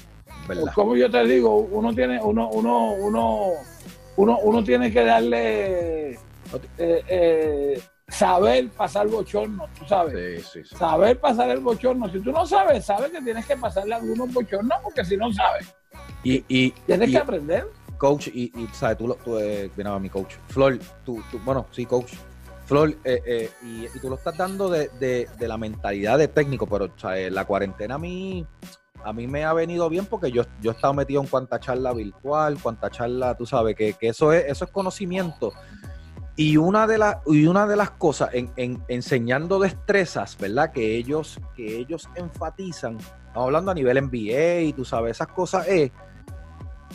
como 0.74 0.96
yo 0.96 1.10
te 1.10 1.24
digo, 1.24 1.56
uno 1.56 1.94
tiene, 1.94 2.20
uno, 2.20 2.48
uno, 2.50 2.92
uno, 2.94 3.52
uno, 4.16 4.38
uno 4.42 4.64
tiene 4.64 4.92
que 4.92 5.04
darle 5.04 6.10
eh, 6.12 6.18
eh, 6.78 7.82
saber 8.12 8.68
pasar 8.70 9.08
bochorno, 9.08 9.66
tú 9.78 9.86
sabes. 9.86 10.46
Sí, 10.46 10.62
sí, 10.64 10.76
Saber 10.76 11.18
pasar 11.18 11.50
el 11.50 11.60
bochorno. 11.60 12.10
Si 12.10 12.20
tú 12.20 12.30
no 12.30 12.46
sabes, 12.46 12.84
sabes 12.84 13.10
que 13.10 13.20
tienes 13.22 13.46
que 13.46 13.56
pasarle 13.56 13.94
algunos 13.94 14.32
bochornos 14.32 14.78
porque 14.82 15.04
si 15.04 15.16
no 15.16 15.32
sabes. 15.32 15.74
Y, 16.22 16.44
y 16.48 16.70
tienes 16.86 17.10
que 17.10 17.18
aprender. 17.18 17.66
Coach, 17.98 18.28
y, 18.28 18.52
y 18.58 18.68
sabes, 18.72 18.98
tú, 18.98 19.16
tú 19.24 19.38
eh, 19.38 19.70
a 19.84 19.98
mi 19.98 20.10
coach. 20.10 20.34
Flor, 20.48 20.78
tú, 21.04 21.22
tú, 21.30 21.38
bueno, 21.44 21.66
sí, 21.70 21.86
coach. 21.86 22.12
Flor, 22.66 22.90
eh, 23.04 23.22
eh, 23.26 23.50
y, 23.62 23.84
y, 23.86 24.00
tú 24.00 24.08
lo 24.08 24.16
estás 24.16 24.36
dando 24.36 24.68
de, 24.68 24.88
de, 25.00 25.28
de 25.38 25.48
la 25.48 25.56
mentalidad 25.56 26.18
de 26.18 26.28
técnico, 26.28 26.66
pero 26.66 26.90
¿sabes? 26.96 27.32
la 27.32 27.44
cuarentena 27.44 27.96
a 27.96 27.98
mí, 27.98 28.46
a 29.04 29.12
mí 29.12 29.26
me 29.26 29.44
ha 29.44 29.52
venido 29.52 29.88
bien 29.88 30.06
porque 30.06 30.30
yo, 30.30 30.44
yo 30.60 30.70
he 30.70 30.74
estado 30.74 30.94
metido 30.94 31.20
en 31.20 31.28
cuanta 31.28 31.60
charla 31.60 31.92
virtual, 31.92 32.58
cuanta 32.62 32.88
charla, 32.88 33.36
tú 33.36 33.46
sabes, 33.46 33.74
que, 33.76 33.94
que 33.94 34.08
eso, 34.08 34.32
es, 34.32 34.44
eso 34.46 34.64
es 34.64 34.70
conocimiento 34.70 35.52
y 36.36 36.56
una 36.56 36.86
de, 36.86 36.98
las 36.98 37.18
y 37.26 37.46
una 37.46 37.66
de 37.66 37.76
las 37.76 37.90
cosas 37.90 38.30
en, 38.32 38.82
enseñando 38.88 39.58
destrezas, 39.58 40.38
¿verdad? 40.38 40.72
Que 40.72 40.96
ellos, 40.96 41.38
que 41.54 41.76
ellos 41.76 42.08
enfatizan, 42.14 42.96
estamos 42.96 43.46
hablando 43.46 43.70
a 43.70 43.74
nivel 43.74 44.02
NBA 44.02 44.60
y 44.62 44.72
tú 44.72 44.84
sabes, 44.84 45.16
esas 45.16 45.28
cosas 45.28 45.68
es 45.68 45.90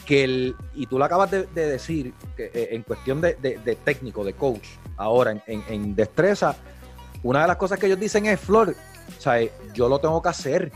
que 0.06 0.24
el, 0.24 0.56
y 0.74 0.88
tú 0.88 0.98
lo 0.98 1.06
acabas 1.06 1.30
de, 1.30 1.46
decir, 1.54 2.14
que, 2.36 2.46
eh, 2.46 2.70
en 2.72 2.82
cuestión 2.82 3.22
de, 3.22 3.34
técnico, 3.84 4.24
de 4.24 4.34
coach, 4.34 4.68
ahora 4.96 5.44
en, 5.46 5.96
destreza, 5.96 6.56
una 7.22 7.42
de 7.42 7.48
las 7.48 7.58
cosas 7.58 7.80
que 7.80 7.88
ellos 7.88 8.00
dicen 8.00 8.26
es, 8.26 8.40
Flor, 8.40 8.76
¿sabes? 9.20 9.52
yo 9.74 9.88
lo 9.88 10.00
tengo 10.00 10.22
que 10.22 10.30
hacer. 10.30 10.72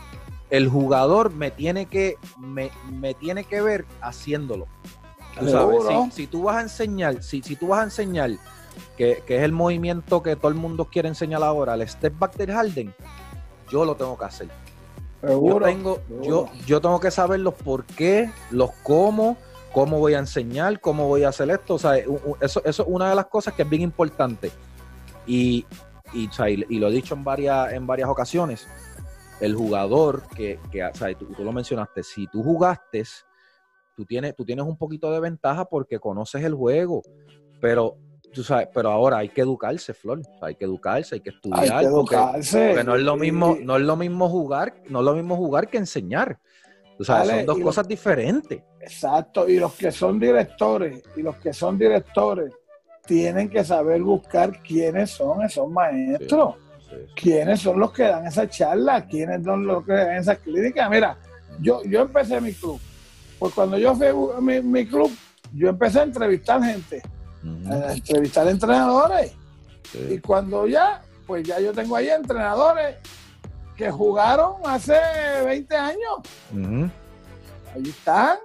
El 0.50 0.68
jugador 0.68 1.32
me 1.32 1.50
tiene 1.50 1.86
que, 1.86 2.16
me 2.38 3.14
tiene 3.14 3.44
que 3.44 3.62
ver 3.62 3.86
haciéndolo. 4.02 4.68
Tú 5.38 5.48
sabes, 5.48 6.14
si, 6.14 6.26
tú 6.26 6.42
vas 6.42 6.56
a 6.56 6.60
enseñar, 6.62 7.22
si, 7.22 7.42
si 7.42 7.56
tú 7.56 7.68
vas 7.68 7.80
a 7.80 7.84
enseñar 7.84 8.30
que, 8.96 9.22
es 9.26 9.42
el 9.42 9.52
movimiento 9.52 10.22
que 10.22 10.36
todo 10.36 10.48
el 10.48 10.54
mundo 10.54 10.86
quiere 10.86 11.08
enseñar 11.08 11.42
ahora, 11.42 11.74
el 11.74 11.88
step 11.88 12.18
back 12.18 12.36
del 12.36 12.52
Harden, 12.52 12.94
yo 13.70 13.84
lo 13.84 13.96
tengo 13.96 14.16
que 14.18 14.24
hacer. 14.24 14.48
Yo 15.22 15.60
tengo, 15.62 16.00
yo, 16.20 16.48
yo 16.66 16.80
tengo 16.80 16.98
que 16.98 17.10
saber 17.10 17.40
los 17.40 17.54
por 17.54 17.84
qué, 17.84 18.30
los 18.50 18.72
cómo, 18.82 19.36
cómo 19.72 19.98
voy 20.00 20.14
a 20.14 20.18
enseñar, 20.18 20.80
cómo 20.80 21.06
voy 21.06 21.22
a 21.22 21.28
hacer 21.28 21.48
esto. 21.50 21.74
O 21.74 21.78
sea, 21.78 21.96
eso, 21.96 22.62
eso 22.64 22.82
es 22.82 22.88
una 22.88 23.08
de 23.08 23.14
las 23.14 23.26
cosas 23.26 23.54
que 23.54 23.62
es 23.62 23.70
bien 23.70 23.82
importante. 23.82 24.50
Y, 25.26 25.64
y, 26.12 26.28
y 26.68 26.78
lo 26.78 26.88
he 26.88 26.90
dicho 26.90 27.14
en 27.14 27.22
varias, 27.22 27.72
en 27.72 27.86
varias 27.86 28.08
ocasiones. 28.08 28.66
El 29.40 29.54
jugador 29.54 30.22
que, 30.36 30.58
que 30.70 30.84
o 30.84 30.94
sea, 30.94 31.14
tú, 31.14 31.26
tú, 31.26 31.44
lo 31.44 31.52
mencionaste, 31.52 32.02
si 32.02 32.26
tú 32.26 32.42
jugaste, 32.42 33.04
tú 33.94 34.04
tienes, 34.04 34.34
tú 34.34 34.44
tienes 34.44 34.64
un 34.64 34.76
poquito 34.76 35.12
de 35.12 35.20
ventaja 35.20 35.64
porque 35.64 35.98
conoces 35.98 36.44
el 36.44 36.54
juego. 36.54 37.02
Pero 37.60 37.98
pero 38.72 38.90
ahora 38.90 39.18
hay 39.18 39.28
que 39.28 39.42
educarse, 39.42 39.94
Flor. 39.94 40.22
hay 40.40 40.54
que 40.54 40.64
educarse, 40.64 41.16
hay 41.16 41.20
que 41.20 41.30
estudiar. 41.30 41.84
Porque, 41.90 42.84
no 42.84 42.96
es 42.96 43.02
lo 43.02 43.16
mismo, 43.16 43.56
no 43.62 43.76
es 43.76 43.82
lo 43.82 43.96
mismo 43.96 44.28
jugar, 44.28 44.74
no 44.88 45.00
es 45.00 45.04
lo 45.04 45.14
mismo 45.14 45.36
jugar 45.36 45.68
que 45.68 45.78
enseñar. 45.78 46.38
son 47.00 47.46
dos 47.46 47.58
cosas 47.58 47.86
diferentes. 47.86 48.62
Exacto, 48.80 49.48
y 49.48 49.58
los 49.58 49.74
que 49.74 49.92
son 49.92 50.18
directores, 50.18 51.02
y 51.16 51.22
los 51.22 51.36
que 51.36 51.52
son 51.52 51.78
directores, 51.78 52.52
tienen 53.06 53.48
que 53.48 53.64
saber 53.64 54.02
buscar 54.02 54.62
quiénes 54.62 55.10
son 55.10 55.42
esos 55.42 55.68
maestros. 55.70 56.56
quiénes 57.14 57.60
son 57.60 57.78
los 57.78 57.92
que 57.92 58.04
dan 58.04 58.26
esa 58.26 58.48
charla, 58.48 59.06
quiénes 59.06 59.44
son 59.44 59.66
los 59.66 59.84
que 59.84 59.92
dan 59.92 60.16
esa 60.16 60.36
clínica. 60.36 60.88
Mira, 60.88 61.18
yo, 61.60 61.82
yo 61.84 62.02
empecé 62.02 62.40
mi 62.40 62.52
club. 62.52 62.80
Pues 63.42 63.54
cuando 63.54 63.76
yo 63.76 63.92
fui 63.96 64.06
mi, 64.40 64.60
mi 64.60 64.86
club, 64.86 65.10
yo 65.52 65.68
empecé 65.68 65.98
a 65.98 66.02
entrevistar 66.04 66.62
gente, 66.62 67.02
a 67.68 67.92
entrevistar 67.92 68.46
entrenadores. 68.46 69.32
Y 70.08 70.20
cuando 70.20 70.68
ya, 70.68 71.02
pues 71.26 71.42
ya 71.42 71.58
yo 71.58 71.72
tengo 71.72 71.96
ahí 71.96 72.08
entrenadores 72.08 72.98
que 73.76 73.90
jugaron 73.90 74.58
hace 74.64 74.94
20 75.44 75.76
años. 75.76 76.20
Ahí 77.74 77.82
están. 77.82 78.38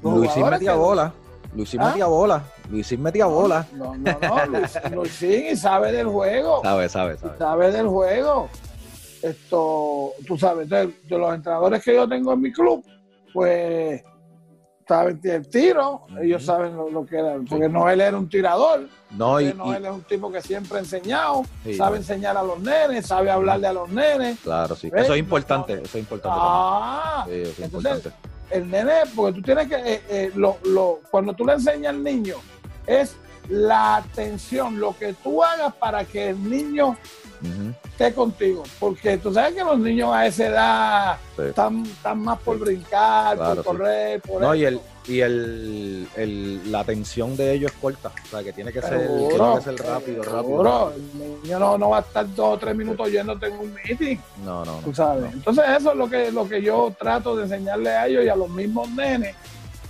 Luisín 0.00 0.48
metía 0.48 0.74
bola. 0.74 1.12
Luisín 1.52 1.80
¿Ah? 1.80 1.88
metía 1.88 2.06
bola. 2.06 2.44
Luisín 2.70 3.02
metía 3.02 3.26
bola. 3.26 3.66
No, 3.72 3.96
no, 3.96 4.18
no. 4.20 4.90
Luisín 5.02 5.46
y 5.50 5.56
sabe 5.56 5.90
del 5.90 6.06
juego. 6.06 6.62
Sabe, 6.62 6.88
sabe, 6.88 7.18
sabe. 7.18 7.38
Sabe 7.38 7.72
del 7.72 7.88
juego. 7.88 8.48
Esto, 9.20 10.12
tú 10.28 10.38
sabes, 10.38 10.68
de, 10.68 10.94
los 11.08 11.34
entrenadores 11.34 11.82
que 11.82 11.92
yo 11.92 12.08
tengo 12.08 12.32
en 12.34 12.40
mi 12.40 12.52
club, 12.52 12.84
pues 13.32 14.04
saben 14.86 15.20
el 15.22 15.48
tiro, 15.48 16.06
ellos 16.20 16.44
saben 16.44 16.76
lo, 16.76 17.06
que 17.06 17.18
era, 17.18 17.36
porque 17.48 17.68
Noel 17.68 18.00
era 18.00 18.16
un 18.16 18.28
tirador, 18.28 18.88
no, 19.10 19.40
y, 19.40 19.52
Noel 19.52 19.84
es 19.84 19.90
un 19.90 20.02
tipo 20.02 20.30
que 20.30 20.40
siempre 20.40 20.78
ha 20.78 20.80
enseñado, 20.80 21.44
sabe 21.76 21.98
enseñar 21.98 22.36
a 22.36 22.42
los 22.42 22.60
nenes, 22.60 23.06
sabe 23.06 23.30
hablarle 23.30 23.66
a 23.66 23.72
los 23.72 23.88
nenes. 23.88 24.38
Claro, 24.40 24.74
sí, 24.74 24.90
eso 24.94 25.14
es 25.14 25.18
importante, 25.18 25.74
eso 25.74 25.82
es 25.84 25.96
importante. 25.96 26.38
Ah, 26.40 27.26
entonces, 27.58 28.12
el 28.50 28.70
nene, 28.70 28.92
porque 29.14 29.38
tú 29.38 29.42
tienes 29.42 29.68
que, 29.68 29.74
eh, 29.76 30.02
eh, 30.08 30.32
lo, 30.34 30.58
lo, 30.64 31.00
cuando 31.10 31.32
tú 31.34 31.44
le 31.46 31.54
enseñas 31.54 31.94
al 31.94 32.02
niño, 32.02 32.36
es 32.86 33.16
la 33.48 33.96
atención, 33.96 34.78
lo 34.78 34.96
que 34.96 35.14
tú 35.14 35.42
hagas 35.42 35.74
para 35.74 36.04
que 36.04 36.30
el 36.30 36.48
niño 36.48 36.96
esté 37.84 38.12
contigo. 38.12 38.62
Porque 38.78 39.18
tú 39.18 39.32
sabes 39.32 39.54
que 39.54 39.64
los 39.64 39.78
niños 39.78 40.10
a 40.12 40.26
esa 40.26 40.46
edad 40.46 41.18
están, 41.38 41.84
más 42.16 42.38
por 42.40 42.58
brincar, 42.58 43.36
por 43.36 43.64
correr, 43.64 44.20
por 44.20 44.40
no, 44.40 44.54
y 44.54 44.64
el 44.64 44.80
y 45.06 45.20
el, 45.20 46.06
el, 46.16 46.70
la 46.70 46.80
atención 46.80 47.36
de 47.36 47.54
ellos 47.54 47.72
es 47.72 47.78
corta. 47.78 48.12
O 48.24 48.28
sea, 48.28 48.42
que 48.44 48.52
tiene 48.52 48.72
que, 48.72 48.80
ser, 48.80 49.08
tiene 49.08 49.28
que 49.28 49.60
ser 49.62 49.76
rápido, 49.76 50.22
rápido. 50.22 50.92
El 50.94 51.42
niño 51.42 51.58
no, 51.58 51.76
no, 51.76 51.90
va 51.90 51.98
a 51.98 52.00
estar 52.02 52.34
dos 52.34 52.54
o 52.54 52.58
tres 52.58 52.76
minutos 52.76 53.10
yéndote 53.10 53.46
en 53.46 53.54
un 53.54 53.74
meeting. 53.74 54.16
No, 54.44 54.64
no. 54.64 54.78
Tú 54.84 54.94
sabes. 54.94 55.32
Entonces, 55.32 55.64
eso 55.76 55.90
es 55.90 55.96
lo 55.96 56.08
que, 56.08 56.30
lo 56.30 56.48
que 56.48 56.62
yo 56.62 56.94
trato 56.96 57.34
de 57.34 57.44
enseñarle 57.44 57.90
a 57.90 58.06
ellos 58.06 58.24
y 58.24 58.28
a 58.28 58.36
los 58.36 58.48
mismos 58.48 58.88
nenes 58.90 59.34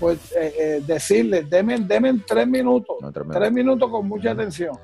pues 0.02 0.18
eh, 0.32 0.54
eh, 0.58 0.82
decirles, 0.84 1.48
denme, 1.48 1.78
tres 2.26 2.48
minutos, 2.48 2.96
tres 3.32 3.52
minutos 3.52 3.88
con 3.88 4.08
mucha 4.08 4.32
atención. 4.32 4.76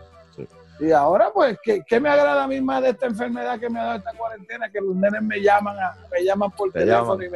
Y 0.80 0.92
ahora, 0.92 1.30
pues, 1.32 1.58
¿qué, 1.62 2.00
me 2.00 2.08
agrada 2.08 2.44
a 2.44 2.46
mí 2.46 2.60
más 2.60 2.82
de 2.82 2.90
esta 2.90 3.06
enfermedad 3.06 3.58
que 3.58 3.68
me 3.68 3.80
ha 3.80 3.84
dado 3.84 3.98
esta 3.98 4.12
cuarentena? 4.12 4.70
Que 4.70 4.80
los 4.80 4.94
nenes 4.94 5.22
me 5.22 5.40
llaman, 5.40 5.76
me 6.10 6.24
llaman 6.24 6.50
por 6.52 6.70
teléfono 6.70 7.22
y 7.22 7.30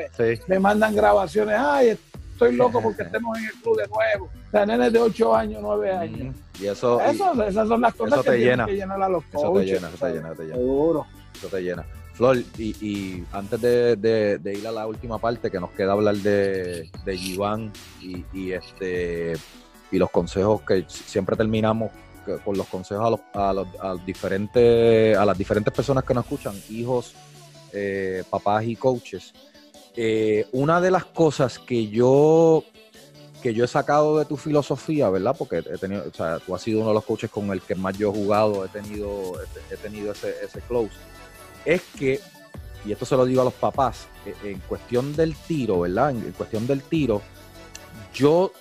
me, 0.46 0.58
mandan 0.58 0.94
grabaciones. 0.94 1.56
Ay, 1.58 1.98
estoy 2.32 2.54
loco 2.54 2.80
porque 2.82 3.02
estemos 3.02 3.36
en 3.38 3.46
el 3.46 3.52
club 3.54 3.78
de 3.78 3.88
nuevo. 3.88 4.30
Sea, 4.50 4.66
nenes 4.66 4.92
de 4.92 4.98
8 5.00 5.34
años, 5.34 5.60
9 5.62 5.92
años. 5.92 6.36
Y 6.60 6.66
eso, 6.66 7.00
esas 7.00 7.68
son 7.68 7.80
las 7.80 7.94
cosas 7.94 8.22
que 8.22 8.36
tienen 8.36 8.66
que 8.66 8.76
llenar 8.76 9.02
a 9.02 9.08
los 9.08 9.24
coaches. 9.24 9.42
Eso 9.42 9.52
te 9.52 9.64
llena, 9.64 9.88
eso 9.88 10.06
te 10.06 10.12
llena, 10.12 10.34
te 10.34 10.42
llena. 10.44 10.56
Seguro. 10.56 11.06
Eso 11.34 11.48
te 11.48 11.60
llena. 11.62 11.84
Flor, 12.12 12.36
y, 12.58 13.24
antes 13.32 13.60
de, 13.60 14.54
ir 14.54 14.66
a 14.68 14.72
la 14.72 14.86
última 14.86 15.18
parte, 15.18 15.50
que 15.50 15.58
nos 15.58 15.70
queda 15.70 15.92
hablar 15.92 16.14
de, 16.16 16.90
de 17.04 17.14
y, 17.14 18.52
este 18.52 19.32
y 19.90 19.98
los 19.98 20.10
consejos 20.10 20.62
que 20.62 20.84
siempre 20.88 21.36
terminamos 21.36 21.90
con 22.44 22.56
los 22.56 22.66
consejos 22.66 23.04
a 23.04 23.10
los, 23.52 23.66
a 23.78 23.84
los, 23.94 24.06
diferentes 24.06 25.16
a 25.16 25.24
las 25.24 25.36
diferentes 25.36 25.72
personas 25.72 26.04
que 26.04 26.14
nos 26.14 26.24
escuchan, 26.24 26.54
hijos, 26.70 27.14
eh, 27.72 28.24
papás 28.28 28.64
y 28.64 28.76
coaches. 28.76 29.32
Eh, 29.94 30.46
una 30.52 30.80
de 30.80 30.90
las 30.90 31.04
cosas 31.04 31.58
que 31.58 31.88
yo 31.88 32.64
que 33.42 33.52
yo 33.52 33.64
he 33.64 33.68
sacado 33.68 34.18
de 34.18 34.24
tu 34.24 34.36
filosofía, 34.36 35.10
¿verdad? 35.10 35.34
Porque 35.36 35.58
he 35.58 35.76
tenido, 35.76 36.04
o 36.08 36.14
sea, 36.14 36.38
tú 36.38 36.54
has 36.54 36.62
sido 36.62 36.78
uno 36.78 36.90
de 36.90 36.94
los 36.94 37.04
coaches 37.04 37.28
con 37.28 37.50
el 37.50 37.60
que 37.60 37.74
más 37.74 37.98
yo 37.98 38.10
he 38.10 38.14
jugado, 38.14 38.64
he 38.64 38.68
tenido, 38.68 39.32
he 39.68 39.76
tenido 39.76 40.12
ese, 40.12 40.32
ese 40.44 40.60
close 40.60 40.94
es 41.64 41.82
que, 41.98 42.20
y 42.84 42.92
esto 42.92 43.04
se 43.04 43.16
lo 43.16 43.24
digo 43.24 43.42
a 43.42 43.44
los 43.44 43.54
papás, 43.54 44.06
eh, 44.26 44.34
en 44.44 44.58
cuestión 44.60 45.14
del 45.14 45.34
tiro, 45.34 45.80
¿verdad? 45.80 46.10
En, 46.10 46.32
cuestión 46.32 46.66
del 46.66 46.82
tiro, 46.82 47.22
yo, 48.14 48.52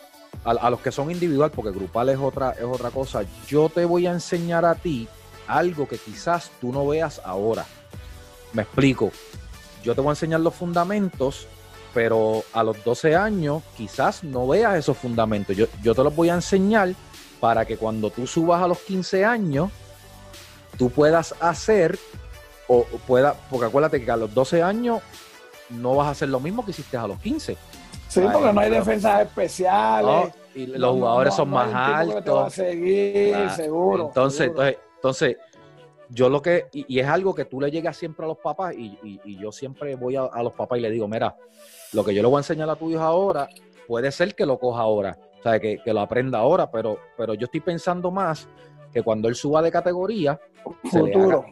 a, 0.44 0.70
los 0.70 0.80
que 0.82 0.92
son 0.92 1.12
individual, 1.12 1.52
porque 1.52 1.72
grupal 1.72 2.10
es 2.10 2.18
otra, 2.18 2.52
es 2.52 2.64
otra 2.64 2.90
cosa, 2.90 3.24
yo 3.48 3.70
te 3.70 3.86
voy 3.86 4.08
a 4.08 4.12
enseñar 4.12 4.66
a 4.66 4.76
ti 4.76 5.08
algo 5.48 5.88
que 5.88 5.98
quizás 5.98 6.52
tú 6.60 6.72
no 6.72 6.88
veas 6.88 7.22
ahora. 7.24 7.66
Me 8.54 8.64
explico. 8.64 9.12
Yo 9.84 9.96
te 9.96 10.02
voy 10.02 10.10
a 10.10 10.14
enseñar 10.14 10.40
los 10.40 10.56
fundamentos, 10.56 11.48
pero 11.94 12.44
a 12.54 12.64
los 12.64 12.84
12 12.84 13.16
años 13.16 13.64
quizás 13.76 14.24
no 14.24 14.48
veas 14.48 14.76
esos 14.76 14.98
fundamentos. 14.98 15.56
Yo, 15.56 15.68
yo 15.82 15.94
te 15.94 16.04
los 16.04 16.16
voy 16.16 16.30
a 16.30 16.36
enseñar 16.36 16.94
para 17.40 17.66
que 17.66 17.78
cuando 17.78 18.10
tú 18.10 18.28
subas 18.28 18.62
a 18.62 18.68
los 18.68 18.80
15 18.80 19.26
años, 19.26 19.72
tú 20.78 20.90
puedas 20.90 21.36
hacer 21.40 22.00
o 22.68 22.86
pueda, 23.06 23.34
porque 23.50 23.66
acuérdate 23.66 24.04
que 24.04 24.12
a 24.12 24.18
los 24.18 24.34
12 24.34 24.64
años 24.64 25.02
no 25.70 25.96
vas 25.96 26.08
a 26.08 26.12
hacer 26.12 26.30
lo 26.30 26.40
mismo 26.40 26.64
que 26.64 26.72
hiciste 26.72 26.98
a 26.98 27.08
los 27.08 27.20
15. 27.20 27.58
Sí, 28.12 28.20
porque 28.32 28.52
no 28.52 28.60
hay 28.60 28.70
defensas 28.70 29.22
especiales. 29.22 30.34
y 30.54 30.66
los 30.66 30.92
jugadores 30.92 31.34
son 31.34 31.50
más 31.50 31.74
altos. 31.74 32.48
a 32.48 32.50
seguir, 32.50 33.50
seguro. 33.52 34.08
Entonces, 34.08 34.48
entonces, 34.48 34.78
entonces, 34.96 35.38
yo 36.10 36.28
lo 36.28 36.42
que, 36.42 36.68
y, 36.74 37.00
es 37.00 37.08
algo 37.08 37.34
que 37.34 37.46
tú 37.46 37.62
le 37.62 37.72
llegas 37.72 37.96
siempre 37.96 38.26
a 38.26 38.28
los 38.28 38.38
papás, 38.38 38.76
y, 38.78 39.20
yo 39.40 39.54
siempre 39.54 39.96
voy 39.96 40.18
a, 40.18 40.44
los 40.44 40.52
papás 40.54 40.80
y 40.80 40.82
le 40.82 40.92
digo, 40.92 41.08
mira, 41.08 41.38
lo 41.94 42.04
que 42.04 42.14
yo 42.14 42.22
le 42.22 42.28
voy 42.28 42.36
a 42.36 42.40
enseñar 42.40 42.70
a 42.70 42.76
tu 42.76 42.92
hijo 42.92 43.00
ahora, 43.00 43.48
puede 43.88 44.12
ser 44.12 44.36
que 44.36 44.46
lo 44.46 44.60
coja 44.60 44.82
ahora, 44.82 45.18
o 45.40 45.44
sea, 45.44 45.58
que, 45.60 45.80
que 45.82 45.94
lo 45.94 46.02
aprenda 46.02 46.40
ahora, 46.40 46.70
pero, 46.70 46.98
pero 47.18 47.34
yo 47.34 47.46
estoy 47.46 47.62
pensando 47.62 48.12
más 48.12 48.50
que 48.92 49.02
cuando 49.04 49.30
él 49.30 49.36
suba 49.36 49.62
de 49.62 49.72
categoría, 49.72 50.38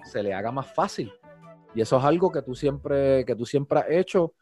se 0.04 0.22
le, 0.22 0.34
haga, 0.34 0.52
más 0.52 0.68
fácil. 0.74 1.14
Y 1.74 1.82
eso 1.82 1.98
es 1.98 2.04
algo 2.04 2.32
que 2.32 2.42
tú 2.42 2.54
siempre, 2.54 3.24
que 3.24 3.36
tú 3.36 3.46
siempre 3.46 3.80
has 3.80 3.90
hecho. 3.90 4.34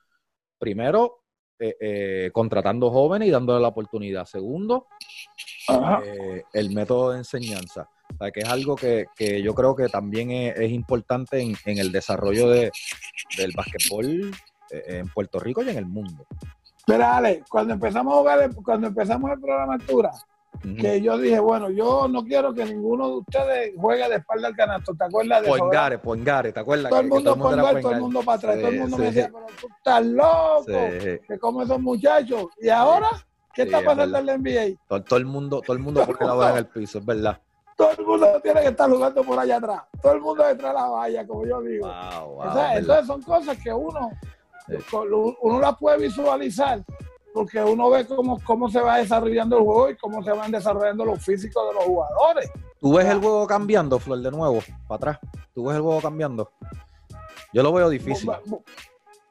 Primero, 0.57 1.24
eh, 1.60 1.76
eh, 1.80 2.30
contratando 2.34 2.91
jóvenes 2.91 3.28
y 3.28 3.32
dándole 3.32 3.62
la 3.62 3.70
oportunidad. 3.70 4.26
Segundo, 4.26 4.88
eh, 6.03 6.43
el 6.53 6.72
método 6.72 7.12
de 7.12 7.20
enseñanza. 7.20 7.89
O 8.14 8.18
sea, 8.18 8.32
que 8.32 8.41
es 8.41 8.49
algo 8.49 8.76
que, 8.76 9.08
yo 9.43 9.53
creo 9.53 9.76
que 9.76 9.89
también 9.89 10.32
es, 10.32 10.72
importante 10.72 11.41
en, 11.41 11.78
el 11.78 11.91
desarrollo 11.91 12.49
de, 12.49 12.72
del 13.38 13.51
basquetbol 13.55 14.32
en 14.70 15.08
Puerto 15.10 15.39
Rico 15.39 15.64
y 15.64 15.70
en 15.70 15.78
el 15.78 15.86
mundo. 15.86 16.26
Pero 16.86 17.05
Ale, 17.05 17.43
cuando 17.49 17.74
empezamos 17.74 18.14
a 18.14 18.18
jugar, 18.18 18.55
cuando 18.64 18.88
empezamos 18.88 19.32
el 19.32 19.41
programa 19.41 19.74
Altura, 19.74 20.12
que 20.62 21.02
yo 21.02 21.18
dije, 21.18 21.39
bueno, 21.39 21.70
yo 21.70 22.08
no 22.08 22.24
quiero 22.24 22.54
que 22.54 22.66
ninguno 22.66 23.08
de 23.08 23.16
ustedes 23.18 23.74
juegue 23.78 24.10
de 24.10 24.16
espalda 24.16 24.48
al 24.48 24.56
canasto, 24.56 24.93
¿te 24.95 25.04
acuerdas 25.06 25.43
de 25.43 25.48
Poingare, 25.48 26.00
Poingare, 26.00 26.52
¿te 26.52 26.60
acuerdas? 26.60 26.89
Todo 26.89 27.00
el 27.00 27.08
mundo, 27.08 27.36
todo, 27.36 27.54
el 27.54 27.82
todo 27.82 27.91
el 27.91 28.02
mundo 28.02 28.22
para 28.24 28.38
atrás, 28.38 28.60
todo 28.60 28.68
el 28.68 28.80
mundo 28.80 28.98
me 28.98 29.06
decía, 29.06 29.30
pero 29.32 29.45
tú 29.60 29.68
estás 29.78 30.06
loco, 30.06 30.66
que 30.66 31.39
como 31.39 31.62
esos 31.62 31.80
muchachos. 31.80 32.45
¿Y 32.60 32.70
ahora? 32.70 33.10
¿Qué 33.54 33.64
está 33.64 33.82
pasando 33.82 34.18
en 34.20 34.26
la 34.26 34.38
NBA? 34.38 35.02
Todo, 35.04 35.18
el 35.18 35.26
mundo, 35.26 35.62
todo 35.62 35.76
el 35.76 35.82
mundo 35.82 36.06
pone 36.06 36.20
la 36.22 36.34
bola 36.34 36.52
en 36.52 36.58
el 36.58 36.68
piso, 36.68 37.00
es 37.00 37.06
verdad. 37.06 37.41
Todo 37.76 37.91
el 37.91 38.06
mundo 38.06 38.39
tiene 38.41 38.62
que 38.62 38.68
estar 38.68 38.89
jugando 38.89 39.24
por 39.24 39.39
allá 39.39 39.58
atrás. 39.58 39.82
Todo 40.02 40.14
el 40.14 40.22
mundo 40.22 40.43
detrás 40.43 40.74
de 40.74 40.80
la 40.80 40.88
valla, 40.88 41.28
como 41.28 41.45
yo 41.45 41.62
digo. 41.62 41.91
entonces 42.76 43.08
son 43.08 43.22
cosas 43.22 43.58
que 43.64 43.74
uno, 43.74 44.12
uno 45.41 45.60
las 45.60 45.78
puede 45.78 45.99
visualizar 45.99 46.84
porque 47.38 47.64
uno 47.64 47.91
ve 47.91 48.03
cómo, 48.07 48.41
cómo 48.43 48.68
se 48.68 48.81
va 48.81 48.97
desarrollando 48.97 49.59
el 49.59 49.64
juego 49.64 49.91
y 49.91 49.95
cómo 49.97 50.23
se 50.23 50.31
van 50.31 50.51
desarrollando 50.51 51.05
los 51.05 51.23
físicos 51.23 51.68
de 51.68 51.73
los 51.76 51.84
jugadores. 51.84 52.51
¿Tú 52.81 52.95
ves 52.95 53.05
el 53.05 53.19
juego 53.19 53.45
cambiando, 53.45 53.99
Flor, 53.99 54.19
de 54.22 54.31
nuevo, 54.31 54.59
para 54.88 54.95
atrás? 54.97 55.19
¿Tú 55.53 55.65
ves 55.65 55.76
el 55.76 55.84
juego 55.84 56.01
cambiando? 56.01 56.51
Yo 57.53 57.61
lo 57.61 57.72
veo 57.73 57.89
difícil. 57.89 58.31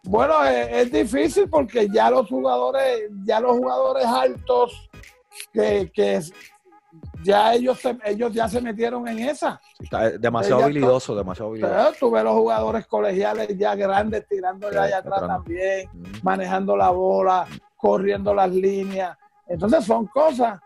Bueno, 0.05 0.45
es, 0.45 0.93
difícil 0.93 1.51
porque 1.51 1.89
ya 1.93 2.09
los 2.09 2.29
jugadores, 2.29 3.11
ya 3.25 3.41
los 3.41 3.57
jugadores 3.57 4.07
altos 4.07 4.89
que, 5.53 5.91
que 5.93 6.21
ya 7.25 7.55
ellos 7.55 7.81
ellos 8.05 8.33
ya 8.33 8.49
se 8.49 8.61
metieron 8.61 9.09
en 9.09 9.19
esa. 9.19 9.61
demasiado 10.21 10.63
habilidoso, 10.63 11.17
demasiado 11.17 11.51
habilidoso. 11.51 11.93
Tú 11.99 12.11
ves 12.13 12.23
los 12.23 12.35
jugadores 12.35 12.87
colegiales 12.87 13.49
ya 13.59 13.75
grandes 13.75 14.29
tirando 14.29 14.69
allá 14.69 14.99
atrás 14.99 15.23
también, 15.27 15.91
manejando 16.23 16.77
la 16.77 16.91
bola, 16.91 17.49
corriendo 17.77 18.35
las 18.35 18.51
líneas. 18.51 19.17
Entonces 19.47 19.85
son 19.85 20.07
cosas 20.07 20.61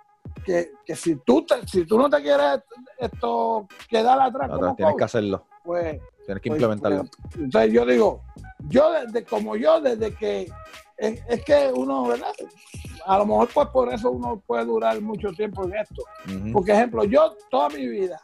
que, 0.44 0.70
si, 0.94 1.16
tú 1.16 1.44
si 1.66 1.84
tú 1.84 1.98
no 1.98 2.08
te 2.08 2.22
quieres 2.22 2.60
esto 2.98 3.68
quedar 3.88 4.20
atrás, 4.20 4.50
tienes 4.76 4.96
que 4.96 5.04
hacerlo. 5.04 5.44
Pues, 5.62 6.00
tienes 6.24 6.42
que 6.42 6.50
pues, 6.50 6.60
implementarlo. 6.60 7.04
Pues, 7.04 7.36
entonces 7.36 7.72
yo 7.72 7.84
digo, 7.84 8.22
yo 8.68 8.92
desde 8.92 9.24
como 9.24 9.56
yo, 9.56 9.80
desde 9.80 10.14
que 10.14 10.50
es, 11.00 11.44
que 11.44 11.72
uno, 11.74 12.08
¿verdad? 12.08 12.32
A 13.06 13.18
lo 13.18 13.26
mejor 13.26 13.48
pues 13.52 13.68
por 13.68 13.92
eso 13.92 14.10
uno 14.10 14.42
puede 14.46 14.64
durar 14.66 15.00
mucho 15.00 15.32
tiempo 15.32 15.64
en 15.64 15.76
esto. 15.76 16.02
Porque 16.52 16.72
ejemplo, 16.72 17.04
yo 17.04 17.34
toda 17.50 17.70
mi 17.70 17.88
vida, 17.88 18.20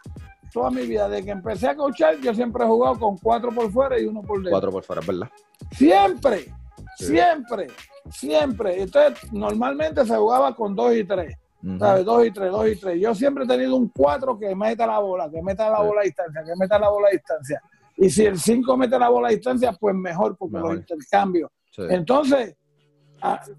toda 0.53 0.71
mi 0.71 0.87
vida, 0.87 1.09
desde 1.09 1.25
que 1.25 1.31
empecé 1.31 1.69
a 1.69 1.77
coachar, 1.77 2.19
yo 2.21 2.35
siempre 2.35 2.65
he 2.65 2.67
jugado 2.67 2.99
con 2.99 3.17
cuatro 3.17 3.51
por 3.51 3.71
fuera 3.71 3.99
y 3.99 4.05
uno 4.05 4.23
por 4.23 4.39
dentro. 4.39 4.53
Cuatro 4.53 4.71
por 4.71 4.85
fuera, 4.85 5.03
¿verdad? 5.07 5.29
Siempre, 5.73 6.53
siempre. 6.97 7.69
Siempre. 8.11 8.83
Entonces, 8.83 9.33
normalmente 9.33 10.05
se 10.05 10.17
jugaba 10.17 10.55
con 10.55 10.75
dos 10.75 10.95
y 10.95 11.05
tres. 11.05 11.37
¿sabes? 11.79 12.05
Dos 12.05 12.27
y 12.27 12.31
tres, 12.31 12.51
dos 12.51 12.69
y 12.69 12.77
tres. 12.77 13.01
Yo 13.01 13.15
siempre 13.15 13.45
he 13.45 13.47
tenido 13.47 13.77
un 13.77 13.89
cuatro 13.89 14.39
que 14.39 14.55
meta 14.55 14.87
la 14.87 14.99
bola, 14.99 15.31
que 15.31 15.43
meta 15.43 15.69
la 15.69 15.81
bola 15.81 16.03
a 16.03 16.05
distancia, 16.05 16.45
que 16.45 16.53
meta 16.57 16.79
la 16.79 16.89
bola 16.89 17.09
a 17.09 17.13
distancia. 17.13 17.61
Y 17.97 18.11
si 18.11 18.27
el 18.27 18.39
cinco 18.39 18.77
mete 18.77 18.99
la 18.99 19.09
bola 19.09 19.29
a 19.29 19.31
distancia, 19.31 19.73
pues 19.73 19.95
mejor, 19.95 20.37
porque 20.37 20.59
los 20.59 20.75
intercambios. 20.75 21.51
Entonces, 21.77 22.55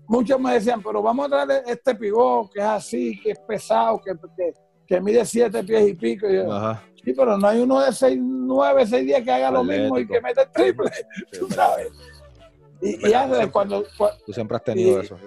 muchos 0.08 0.40
me 0.40 0.54
decían, 0.54 0.82
pero 0.82 1.02
vamos 1.02 1.26
a 1.32 1.46
traer 1.46 1.64
este 1.68 1.96
pivot 1.96 2.52
que 2.52 2.60
es 2.60 2.66
así, 2.66 3.20
que 3.22 3.32
es 3.32 3.40
pesado, 3.40 4.02
que, 4.02 4.14
que, 4.86 5.02
mide 5.02 5.26
siete 5.26 5.64
pies 5.64 5.90
y 5.90 5.94
pico. 5.94 6.28
Y 6.30 6.38
Sí, 7.04 7.14
pero 7.14 7.38
no 7.38 7.48
hay 7.48 7.62
uno 7.62 7.80
de 7.80 7.94
seis, 7.94 8.20
nueve, 8.22 8.86
seis 8.86 9.06
días 9.06 9.22
que 9.24 9.32
haga 9.32 9.50
lo 9.50 9.64
mismo 9.64 9.98
y 9.98 10.06
que 10.06 10.20
meta 10.20 10.42
el 10.42 10.52
triple, 10.52 10.92
tú 11.40 11.48
sabes. 11.48 11.88
Y, 12.82 13.08
y 13.08 13.48
cuando, 13.52 13.84
Tú 14.26 14.34
siempre 14.34 14.58
has 14.58 14.64
tenido 14.64 15.02
eso. 15.02 15.18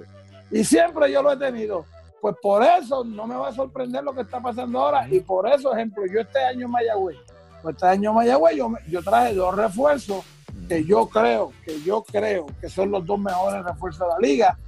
Y 0.51 0.65
siempre 0.65 1.11
yo 1.13 1.23
lo 1.23 1.33
he 1.33 1.37
tenido. 1.37 1.85
Pues 2.21 2.37
por 2.43 2.63
eso 2.63 3.03
no 3.03 3.27
me 3.27 3.35
va 3.35 3.49
a 3.49 3.53
sorprender 3.53 4.05
lo 4.05 4.15
que 4.15 4.23
está 4.23 4.41
pasando 4.41 4.81
ahora. 4.81 5.09
Y 5.09 5.21
por 5.21 5.49
eso, 5.49 5.73
ejemplo, 5.73 6.05
yo 6.07 6.21
este 6.21 6.39
año 6.39 6.67
en 6.67 6.73
Mayagüez, 6.73 7.17
pues 7.63 7.75
este 7.75 7.87
año 7.87 8.11
en 8.11 8.17
Mayagüez 8.17 8.57
yo, 8.57 8.73
yo 8.89 9.03
traje 9.03 9.35
dos 9.35 9.55
refuerzos 9.55 10.25
que 10.69 10.85
yo 10.85 11.07
creo, 11.09 11.53
que 11.65 11.81
yo 11.81 12.03
creo 12.03 12.47
que 12.61 12.69
son 12.69 12.91
los 12.91 13.07
dos 13.07 13.19
mejores 13.19 13.65
refuerzos 13.65 14.01
de 14.01 14.07
la 14.09 14.19
liga. 14.19 14.59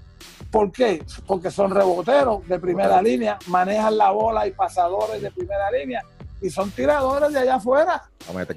¿Por 0.51 0.73
qué? 0.73 1.05
Porque 1.27 1.51
son 1.51 1.71
reboteros 1.71 2.47
de 2.47 2.59
primera 2.59 3.03
línea, 3.03 3.39
manejan 3.49 3.97
la 3.99 4.11
bola 4.11 4.47
y 4.47 4.53
pasadores 4.53 5.21
de 5.21 5.31
primera 5.31 5.71
línea 5.71 6.03
y 6.41 6.51
son 6.51 6.71
tiradores 6.71 7.33
de 7.33 7.39
allá 7.39 7.55
afuera. 7.57 8.03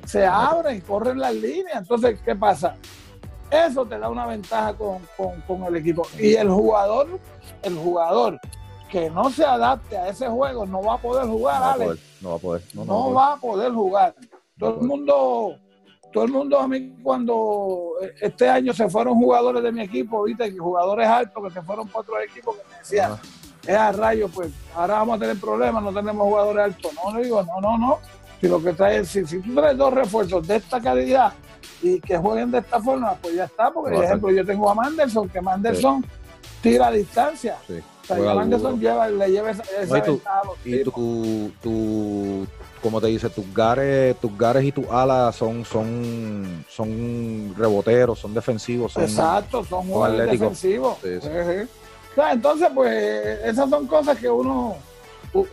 Se 0.05 0.25
abren, 0.25 0.81
corren 0.81 1.19
las 1.19 1.35
líneas. 1.35 1.77
Entonces, 1.77 2.19
¿qué 2.25 2.35
pasa? 2.35 2.75
Eso 3.49 3.85
te 3.85 3.99
da 3.99 4.09
una 4.09 4.25
ventaja 4.25 4.73
con, 4.73 5.63
el 5.67 5.75
equipo. 5.75 6.07
Y 6.17 6.35
el 6.35 6.49
jugador, 6.49 7.19
el 7.61 7.77
jugador 7.77 8.39
que 8.89 9.09
no 9.09 9.29
se 9.29 9.45
adapte 9.45 9.97
a 9.97 10.09
ese 10.09 10.27
juego 10.27 10.65
no 10.65 10.81
va 10.81 10.95
a 10.95 10.97
poder 10.97 11.27
jugar, 11.27 11.59
no 12.21 12.29
va 12.29 12.35
a 12.35 12.39
poder. 12.39 12.63
No, 12.73 13.13
va 13.13 13.33
a 13.33 13.37
poder 13.37 13.71
jugar. 13.71 14.15
Todo 14.57 14.81
el 14.81 14.87
mundo, 14.87 15.55
todo 16.13 16.23
el 16.23 16.31
mundo 16.31 16.59
a 16.59 16.67
mí 16.67 16.95
cuando 17.03 17.93
este 18.21 18.49
año 18.49 18.73
se 18.73 18.89
fueron 18.89 19.15
jugadores 19.15 19.61
de 19.63 19.71
mi 19.71 19.81
equipo, 19.81 20.23
viste, 20.23 20.51
jugadores 20.57 21.07
altos 21.07 21.43
que 21.43 21.51
se 21.51 21.61
fueron 21.61 21.87
por 21.87 22.01
otros 22.01 22.17
equipos 22.29 22.55
que 22.55 22.63
me 22.71 22.77
decían, 22.79 23.19
es 23.67 23.75
a 23.75 23.91
rayo, 23.91 24.29
pues 24.29 24.51
ahora 24.75 24.95
vamos 24.95 25.17
a 25.17 25.19
tener 25.19 25.39
problemas, 25.39 25.83
no 25.83 25.93
tenemos 25.93 26.25
jugadores 26.25 26.63
altos. 26.63 26.91
No, 26.93 27.11
no 27.11 27.19
digo, 27.19 27.43
no, 27.43 27.61
no, 27.61 27.77
no. 27.77 27.99
Si 28.39 28.47
lo 28.47 28.61
que 28.61 28.73
traes, 28.73 29.07
si, 29.09 29.25
si 29.25 29.39
tú 29.39 29.55
traes 29.55 29.77
dos 29.77 29.93
refuerzos 29.93 30.47
de 30.47 30.57
esta 30.57 30.79
calidad 30.79 31.33
y 31.81 31.99
que 31.99 32.17
jueguen 32.17 32.51
de 32.51 32.59
esta 32.59 32.79
forma, 32.79 33.13
pues 33.21 33.35
ya 33.35 33.45
está, 33.45 33.71
porque 33.71 33.95
por 33.95 34.03
ejemplo 34.03 34.31
yo 34.31 34.45
tengo 34.45 34.69
a 34.69 34.75
Manderson, 34.75 35.29
que 35.29 35.41
Manderson 35.41 36.05
tira 36.61 36.87
a 36.87 36.91
distancia. 36.91 37.57
Sí. 37.67 37.79
O 38.03 38.07
sea, 38.07 38.35
Manderson 38.35 38.79
lleva, 38.79 39.09
le 39.09 39.31
lleva 39.31 39.51
esa, 39.51 39.63
esa 39.81 40.03
y 40.63 40.83
tú, 40.83 41.51
tú, 41.61 42.47
como 42.81 43.01
te 43.01 43.07
dice, 43.07 43.29
tus 43.29 43.51
gares, 43.53 44.15
tus 44.19 44.37
gares 44.37 44.63
y 44.63 44.71
tus 44.71 44.87
alas 44.89 45.35
son, 45.35 45.65
son, 45.65 46.65
son 46.69 47.55
reboteros, 47.57 48.19
son 48.19 48.33
defensivos. 48.33 48.93
Son, 48.93 49.03
Exacto, 49.03 49.63
son, 49.63 49.87
son 49.87 50.17
defensivos. 50.17 50.97
Sí, 51.01 51.19
sí 51.21 51.67
entonces, 52.31 52.69
pues 52.73 53.39
esas 53.43 53.69
son 53.69 53.87
cosas 53.87 54.17
que 54.17 54.29
uno, 54.29 54.75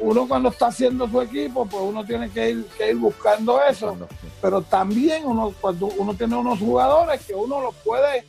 uno 0.00 0.28
cuando 0.28 0.48
está 0.48 0.68
haciendo 0.68 1.08
su 1.08 1.20
equipo, 1.20 1.66
pues 1.66 1.82
uno 1.82 2.04
tiene 2.04 2.30
que 2.30 2.50
ir, 2.50 2.66
que 2.78 2.90
ir 2.90 2.96
buscando 2.96 3.60
eso. 3.68 3.96
Pero 4.40 4.62
también 4.62 5.24
uno, 5.26 5.52
cuando 5.60 5.86
uno 5.98 6.14
tiene 6.14 6.36
unos 6.36 6.58
jugadores 6.58 7.24
que 7.26 7.34
uno 7.34 7.60
los 7.60 7.74
puede 7.76 8.24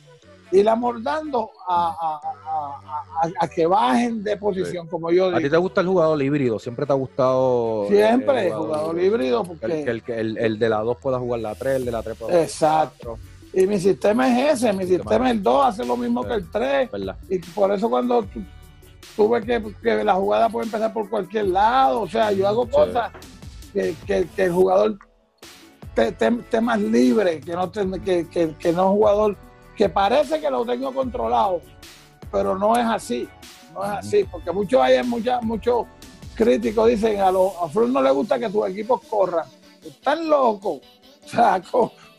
ir 0.50 0.68
amordando 0.68 1.50
a, 1.68 2.20
que 3.54 3.66
bajen 3.66 4.22
de 4.22 4.36
posición, 4.36 4.86
como 4.88 5.10
yo 5.10 5.26
digo. 5.26 5.38
¿A 5.38 5.40
ti 5.40 5.50
te 5.50 5.56
gusta 5.56 5.80
el 5.80 5.86
jugador 5.88 6.22
híbrido? 6.22 6.58
¿Siempre 6.58 6.86
te 6.86 6.92
ha 6.92 6.96
gustado? 6.96 7.86
Siempre, 7.88 8.48
el 8.48 8.54
jugador, 8.54 9.00
híbrido. 9.00 9.44
porque... 9.44 9.82
El, 9.82 10.02
el, 10.06 10.38
el, 10.38 10.58
de 10.58 10.68
la 10.68 10.80
2 10.80 10.96
pueda 10.98 11.18
jugar 11.18 11.40
la 11.40 11.54
3, 11.54 11.76
el 11.76 11.84
de 11.84 11.92
la 11.92 12.02
3 12.02 12.16
pueda 12.16 12.32
jugar 12.32 12.44
Exacto. 12.44 13.10
la 13.10 13.16
4. 13.16 13.34
Y 13.62 13.66
mi 13.68 13.78
sistema 13.78 14.28
es 14.28 14.54
ese, 14.54 14.72
mi 14.72 14.84
sistema 14.86 15.26
es 15.26 15.36
el 15.36 15.42
2, 15.42 15.66
hace 15.66 15.84
lo 15.84 15.96
mismo 15.96 16.24
que 16.24 16.34
el 16.34 16.50
3. 16.50 16.90
Y 17.28 17.38
por 17.38 17.72
eso 17.72 17.88
cuando 17.88 18.26
tuve 19.16 19.42
que, 19.42 19.62
que, 19.82 20.04
la 20.04 20.14
jugada 20.14 20.48
puede 20.48 20.66
empezar 20.66 20.92
por 20.92 21.08
cualquier 21.08 21.48
lado, 21.48 22.02
o 22.02 22.08
sea, 22.08 22.32
yo 22.32 22.48
hago 22.48 22.68
cosas 22.68 23.12
que, 23.72 23.94
el 24.36 24.52
jugador 24.52 24.98
esté 25.96 26.60
más 26.60 26.80
libre, 26.80 27.40
que 27.40 27.52
no, 27.52 27.70
que, 27.70 28.26
que, 28.58 28.72
no 28.72 28.90
un 28.90 28.96
jugador 28.96 29.36
que 29.76 29.88
parece 29.88 30.40
que 30.40 30.50
lo 30.50 30.64
tengo 30.64 30.92
controlado, 30.92 31.60
pero 32.30 32.56
no 32.58 32.76
es 32.76 32.84
así, 32.84 33.28
no 33.72 33.84
es 33.84 33.90
así, 33.90 34.24
porque 34.24 34.50
muchos 34.52 34.80
hay 34.80 35.02
muchos 35.04 35.86
críticos 36.34 36.88
dicen 36.88 37.20
a 37.20 37.30
los 37.30 37.52
a 37.60 37.68
Flor 37.68 37.88
no 37.88 38.02
le 38.02 38.10
gusta 38.10 38.38
que 38.38 38.48
tus 38.50 38.68
equipos 38.68 39.00
corran, 39.08 39.46
están 39.84 40.28
locos, 40.28 40.80
o 41.24 41.28
sea, 41.28 41.62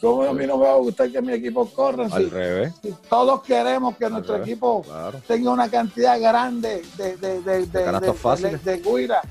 ¿Cómo 0.01 0.23
a 0.23 0.33
mí 0.33 0.45
no 0.45 0.57
me 0.57 0.65
va 0.65 0.73
a 0.73 0.77
gustar 0.77 1.09
que 1.09 1.21
mi 1.21 1.33
equipo 1.33 1.65
corra? 1.69 2.07
Al 2.11 2.29
revés. 2.29 2.73
todos 3.09 3.41
queremos 3.43 3.95
que 3.97 4.09
nuestro 4.09 4.37
equipo 4.37 4.85
tenga 5.27 5.51
una 5.51 5.69
cantidad 5.69 6.19
grande 6.19 6.81
de, 6.97 7.17
de, 7.17 7.41
de, 7.41 7.65
de, 7.65 7.67
de, 7.67 8.57
de, 8.57 8.77
guira, 8.77 9.21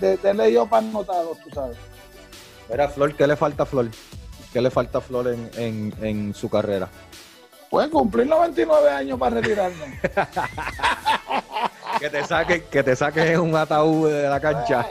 de, 0.00 0.16
de 0.16 0.66
para 0.68 0.86
anotados, 0.86 1.38
tú 1.40 1.50
sabes. 1.50 1.76
Mira, 2.68 2.88
Flor, 2.88 3.14
¿qué 3.14 3.26
le 3.26 3.36
falta 3.36 3.64
a 3.64 3.66
Flor? 3.66 3.90
¿Qué 4.52 4.60
le 4.60 4.70
falta 4.70 4.98
a 4.98 5.00
Flor 5.00 5.28
en, 5.28 5.50
en, 5.56 5.94
en 6.00 6.34
su 6.34 6.48
carrera? 6.48 6.88
Pues 7.70 7.88
cumplir 7.88 8.26
99 8.26 8.88
años 8.88 9.18
para 9.18 9.40
retirarme. 9.40 10.00
que 11.98 12.10
te 12.10 12.24
saquen, 12.24 12.64
que 12.70 12.82
te 12.82 12.96
saquen 12.96 13.26
en 13.26 13.40
un 13.40 13.56
ataúd 13.56 14.10
de 14.10 14.28
la 14.28 14.40
cancha. 14.40 14.86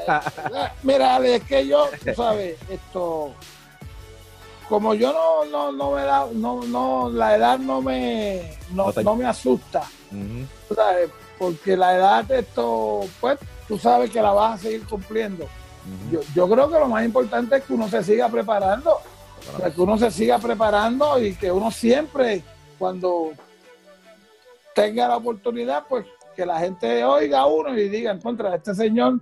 Mira, 0.83 1.17
es 1.25 1.43
que 1.43 1.67
yo, 1.67 1.87
tú 2.03 2.13
sabes, 2.15 2.57
esto 2.69 3.33
como 4.69 4.93
yo 4.93 5.13
no, 5.13 5.45
no, 5.45 5.71
no 5.71 5.91
me 5.91 6.01
da, 6.03 6.27
no, 6.33 6.63
no, 6.63 7.09
la 7.09 7.35
edad 7.35 7.59
no 7.59 7.81
me, 7.81 8.57
no, 8.71 9.15
me 9.15 9.25
asusta, 9.25 9.83
porque 11.37 11.75
la 11.75 11.95
edad 11.95 12.23
de 12.25 12.39
esto, 12.39 13.01
pues, 13.19 13.39
tú 13.67 13.77
sabes 13.77 14.09
que 14.09 14.21
la 14.21 14.31
vas 14.31 14.59
a 14.59 14.63
seguir 14.63 14.85
cumpliendo. 14.85 15.45
yo, 16.11 16.21
yo, 16.33 16.49
creo 16.49 16.69
que 16.69 16.79
lo 16.79 16.87
más 16.87 17.03
importante 17.03 17.57
es 17.57 17.63
que 17.63 17.73
uno 17.73 17.87
se 17.89 18.03
siga 18.03 18.29
preparando, 18.29 18.97
que 19.73 19.81
uno 19.81 19.97
se 19.97 20.11
siga 20.11 20.39
preparando 20.39 21.21
y 21.21 21.35
que 21.35 21.51
uno 21.51 21.69
siempre, 21.71 22.43
cuando 22.79 23.31
tenga 24.73 25.07
la 25.07 25.17
oportunidad, 25.17 25.85
pues 25.87 26.05
que 26.35 26.45
la 26.45 26.59
gente 26.59 27.03
oiga 27.03 27.39
a 27.39 27.45
uno 27.45 27.77
y 27.77 27.89
diga, 27.89 28.17
contra 28.19 28.55
este 28.55 28.73
señor, 28.73 29.19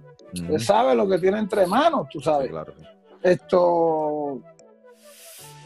sabe 0.60 0.96
lo 0.96 1.08
que 1.08 1.18
tiene 1.18 1.40
entre 1.40 1.66
manos, 1.68 2.08
tú 2.10 2.22
sabes. 2.22 2.52
Esto, 3.22 4.42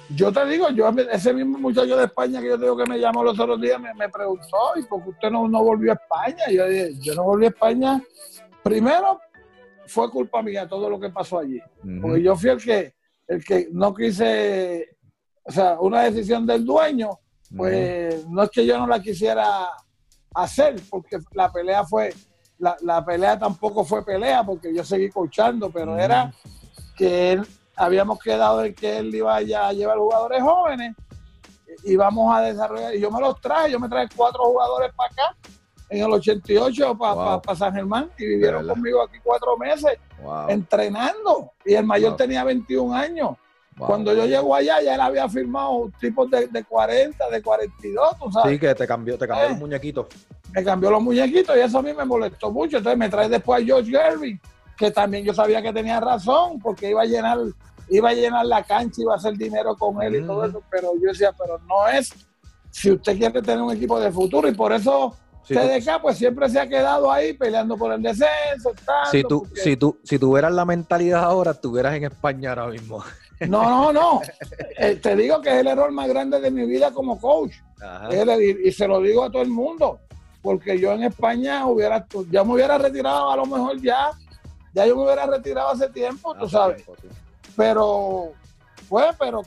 yo 0.09 0.31
te 0.31 0.45
digo, 0.45 0.69
yo 0.69 0.89
ese 1.11 1.33
mismo 1.33 1.57
muchacho 1.57 1.97
de 1.97 2.05
España 2.05 2.39
que 2.39 2.47
yo 2.47 2.57
digo 2.57 2.77
que 2.77 2.85
me 2.85 2.99
llamó 2.99 3.23
los 3.23 3.39
otros 3.39 3.59
días 3.59 3.79
me, 3.79 4.09
preguntó, 4.09 4.73
¿y 4.75 4.83
por 4.83 5.03
qué 5.03 5.09
usted 5.09 5.31
no, 5.31 5.47
no 5.47 5.63
volvió 5.63 5.91
a 5.91 5.95
España? 5.95 6.43
Y 6.49 6.55
yo 6.55 6.67
dije, 6.67 6.93
yo 7.01 7.15
no 7.15 7.23
volví 7.23 7.45
a 7.45 7.49
España. 7.49 8.03
Primero, 8.63 9.19
fue 9.87 10.09
culpa 10.11 10.41
mía 10.41 10.67
todo 10.67 10.89
lo 10.89 10.99
que 10.99 11.09
pasó 11.09 11.39
allí. 11.39 11.59
Porque 12.01 12.21
yo 12.21 12.35
fui 12.35 12.49
el 12.49 12.63
que, 12.63 12.93
el 13.27 13.43
que 13.43 13.69
no 13.71 13.93
quise, 13.95 14.97
o 15.43 15.51
sea, 15.51 15.79
una 15.79 16.03
decisión 16.03 16.45
del 16.45 16.63
dueño, 16.63 17.19
pues 17.55 18.27
no 18.27 18.43
es 18.43 18.49
que 18.49 18.65
yo 18.65 18.77
no 18.77 18.87
la 18.87 19.01
quisiera 19.01 19.69
hacer, 20.33 20.75
porque 20.89 21.17
la 21.31 21.51
pelea 21.51 21.83
fue, 21.83 22.13
la, 22.59 22.75
la 22.81 23.03
pelea 23.03 23.39
tampoco 23.39 23.83
fue 23.83 24.05
pelea, 24.05 24.43
porque 24.43 24.73
yo 24.73 24.83
seguí 24.83 25.09
coachando, 25.09 25.69
pero 25.69 25.97
era 25.97 26.31
que 26.95 27.33
él 27.33 27.47
habíamos 27.75 28.19
quedado 28.19 28.63
en 28.63 28.73
que 28.73 28.97
él 28.97 29.13
iba 29.13 29.35
a 29.35 29.41
llevar 29.41 29.97
jugadores 29.97 30.41
jóvenes 30.41 30.95
y 31.83 31.95
vamos 31.95 32.35
a 32.35 32.41
desarrollar. 32.41 32.95
Y 32.95 32.99
yo 32.99 33.11
me 33.11 33.19
los 33.19 33.39
traje, 33.41 33.71
yo 33.71 33.79
me 33.79 33.89
traje 33.89 34.07
cuatro 34.15 34.43
jugadores 34.43 34.91
para 34.95 35.11
acá 35.11 35.37
en 35.89 36.03
el 36.03 36.11
88 36.11 36.97
para 36.97 37.55
San 37.55 37.73
Germán 37.73 38.09
y 38.17 38.25
vivieron 38.25 38.67
conmigo 38.67 39.03
aquí 39.03 39.17
cuatro 39.23 39.57
meses 39.57 39.97
entrenando. 40.47 41.51
Y 41.63 41.73
el 41.75 41.85
mayor 41.85 42.15
tenía 42.15 42.43
21 42.43 42.93
años. 42.95 43.37
Cuando 43.77 44.13
yo 44.13 44.25
llego 44.25 44.55
allá, 44.55 44.81
ya 44.81 44.95
él 44.95 45.01
había 45.01 45.27
firmado 45.27 45.91
tipos 45.99 46.31
de, 46.31 46.47
de 46.47 46.63
40, 46.63 47.29
de 47.29 47.41
42, 47.41 48.17
tú 48.17 48.31
sabes. 48.31 48.53
Sí, 48.53 48.59
que 48.59 48.73
te 48.73 48.87
cambió, 48.87 49.17
te 49.17 49.27
cambió 49.27 49.49
los 49.49 49.57
eh, 49.57 49.59
muñequitos. 49.59 50.07
Me 50.53 50.63
cambió 50.63 50.91
los 50.91 51.03
muñequitos 51.03 51.57
y 51.57 51.59
eso 51.59 51.79
a 51.79 51.81
mí 51.81 51.93
me 51.93 52.05
molestó 52.05 52.51
mucho. 52.51 52.77
Entonces 52.77 52.97
me 52.97 53.09
trae 53.09 53.27
después 53.27 53.61
a 53.61 53.65
George 53.65 53.91
Gervin, 53.91 54.39
que 54.77 54.91
también 54.91 55.23
yo 55.23 55.33
sabía 55.33 55.61
que 55.61 55.73
tenía 55.73 55.99
razón, 55.99 56.59
porque 56.59 56.89
iba 56.89 57.01
a 57.01 57.05
llenar 57.05 57.39
iba 57.89 58.09
a 58.09 58.13
llenar 58.13 58.45
la 58.45 58.63
cancha, 58.63 59.01
iba 59.01 59.13
a 59.13 59.17
hacer 59.17 59.35
dinero 59.37 59.75
con 59.75 60.01
él 60.01 60.15
y 60.15 60.25
todo 60.25 60.43
eso, 60.45 60.63
pero 60.71 60.93
yo 60.95 61.09
decía, 61.09 61.31
pero 61.37 61.59
no 61.67 61.87
es 61.87 62.11
si 62.71 62.91
usted 62.91 63.17
quiere 63.17 63.41
tener 63.41 63.61
un 63.61 63.71
equipo 63.71 63.99
de 63.99 64.11
futuro 64.11 64.49
y 64.49 64.53
por 64.53 64.73
eso 64.73 65.15
TDK 65.47 66.01
pues 66.01 66.17
siempre 66.17 66.49
se 66.49 66.59
ha 66.59 66.67
quedado 66.67 67.11
ahí 67.11 67.33
peleando 67.33 67.77
por 67.77 67.93
el 67.93 68.01
descenso. 68.01 68.71
si 69.11 69.23
tú, 69.23 69.47
si 69.53 69.77
tú, 69.77 69.99
si 70.03 70.17
tuvieras 70.17 70.51
la 70.51 70.65
mentalidad 70.65 71.23
ahora, 71.23 71.51
estuvieras 71.51 71.95
en 71.95 72.05
España 72.05 72.49
ahora 72.49 72.67
mismo. 72.67 73.03
No, 73.49 73.63
no, 73.63 73.91
no. 73.91 74.21
Eh, 74.77 74.95
te 74.95 75.13
digo 75.13 75.41
que 75.41 75.49
es 75.49 75.55
el 75.55 75.67
error 75.67 75.91
más 75.91 76.07
grande 76.07 76.39
de 76.39 76.49
mi 76.51 76.65
vida 76.65 76.91
como 76.91 77.19
coach. 77.19 77.51
y, 78.63 78.71
se 78.71 78.87
lo 78.87 79.01
digo 79.01 79.25
a 79.25 79.29
todo 79.29 79.41
el 79.41 79.49
mundo. 79.49 79.99
porque 80.41 80.79
yo 80.79 80.93
en 80.93 81.03
España 81.03 81.65
hubiera, 81.65 82.05
ya 82.31 82.45
me 82.45 82.53
hubiera 82.53 82.77
retirado 82.77 83.31
a 83.31 83.35
lo 83.35 83.45
mejor 83.45 83.81
ya, 83.81 84.11
ya 84.75 84.85
yo 84.85 84.95
me 84.97 85.03
hubiera 85.03 85.25
retirado 85.25 85.69
hace 85.69 85.89
tiempo, 85.89 86.35
tú 86.35 86.49
sabes. 86.49 86.83
Pero, 87.55 88.33
pues, 88.89 89.15
pero 89.17 89.41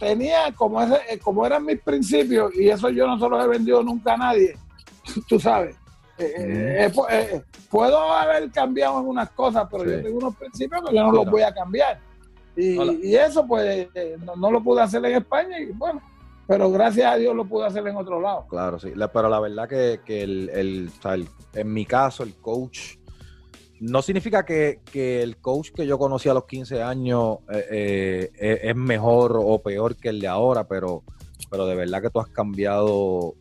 tenía 0.00 0.52
como 0.54 0.82
ese, 0.82 0.96
eh, 1.08 1.18
como 1.20 1.46
eran 1.46 1.64
mis 1.64 1.80
principios, 1.80 2.52
y 2.56 2.68
eso 2.68 2.90
yo 2.90 3.06
no 3.06 3.16
se 3.18 3.28
los 3.28 3.44
he 3.44 3.48
vendido 3.48 3.82
nunca 3.82 4.14
a 4.14 4.16
nadie, 4.16 4.58
tú 5.28 5.38
sabes. 5.38 5.76
Eh, 6.18 6.90
eh, 7.10 7.42
puedo 7.70 8.12
haber 8.12 8.50
cambiado 8.50 8.98
algunas 8.98 9.30
cosas, 9.30 9.68
pero 9.70 9.84
yo 9.84 10.02
tengo 10.02 10.18
unos 10.18 10.34
principios 10.34 10.82
que 10.88 10.96
yo 10.96 11.04
no 11.04 11.12
los 11.12 11.30
voy 11.30 11.42
a 11.42 11.54
cambiar. 11.54 12.00
Y, 12.56 13.14
eso, 13.14 13.46
pues, 13.46 13.88
no, 14.36 14.50
lo 14.50 14.60
pude 14.60 14.82
hacer 14.82 15.04
en 15.04 15.14
España 15.14 15.60
y 15.60 15.66
bueno, 15.66 16.02
pero 16.48 16.68
gracias 16.72 17.12
a 17.12 17.16
Dios 17.16 17.36
lo 17.36 17.44
pude 17.44 17.66
hacer 17.66 17.86
en 17.86 17.94
otro 17.94 18.20
lado. 18.20 18.46
Claro, 18.48 18.80
sí. 18.80 18.92
pero 19.12 19.28
la 19.28 19.38
verdad 19.38 19.68
que, 19.68 20.00
el, 20.08 20.50
el, 20.52 20.90
en 21.54 21.72
mi 21.72 21.86
caso, 21.86 22.24
el 22.24 22.34
coach 22.34 22.97
no 23.80 24.02
significa 24.02 24.44
que, 24.44 24.80
el 25.22 25.36
coach 25.38 25.70
que 25.70 25.86
yo 25.86 25.98
conocí 25.98 26.28
a 26.28 26.34
los 26.34 26.46
15 26.46 26.82
años 26.82 27.38
eh, 27.52 28.30
eh, 28.38 28.60
es 28.62 28.76
mejor 28.76 29.36
o 29.36 29.58
peor 29.62 29.96
que 29.96 30.08
el 30.08 30.20
de 30.20 30.28
ahora, 30.28 30.66
pero, 30.66 31.04
pero 31.50 31.66
de 31.66 31.76
verdad 31.76 32.02
que 32.02 32.10
tú 32.10 32.20
has 32.20 32.28
cambiado. 32.28 33.34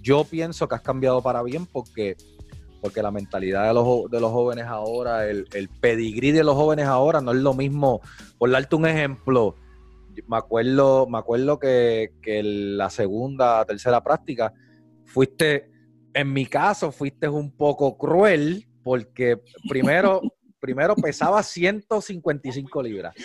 Yo 0.00 0.24
pienso 0.24 0.68
que 0.68 0.74
has 0.74 0.82
cambiado 0.82 1.22
para 1.22 1.42
bien 1.42 1.66
porque, 1.66 2.16
porque 2.80 3.02
la 3.02 3.10
mentalidad 3.10 3.66
de 3.66 3.74
los, 3.74 4.10
de 4.10 4.20
los 4.20 4.30
jóvenes 4.32 4.66
ahora, 4.66 5.28
el, 5.28 5.46
el 5.52 5.68
pedigrí 5.68 6.32
de 6.32 6.44
los 6.44 6.54
jóvenes 6.54 6.86
ahora 6.86 7.20
no 7.20 7.32
es 7.32 7.38
lo 7.38 7.54
mismo. 7.54 8.00
Por 8.38 8.50
darte 8.50 8.76
un 8.76 8.86
ejemplo, 8.86 9.56
me 10.26 10.36
acuerdo, 10.36 11.06
me 11.06 11.18
acuerdo 11.18 11.58
que, 11.58 12.12
que 12.22 12.42
la 12.42 12.90
segunda, 12.90 13.64
tercera 13.64 14.02
práctica, 14.02 14.52
fuiste, 15.04 15.70
en 16.14 16.32
mi 16.32 16.46
caso, 16.46 16.92
fuiste 16.92 17.28
un 17.28 17.50
poco 17.50 17.98
cruel 17.98 18.65
porque 18.86 19.42
primero, 19.68 20.22
primero 20.60 20.94
pesaba 20.94 21.42
155 21.42 22.82
libras. 22.84 23.16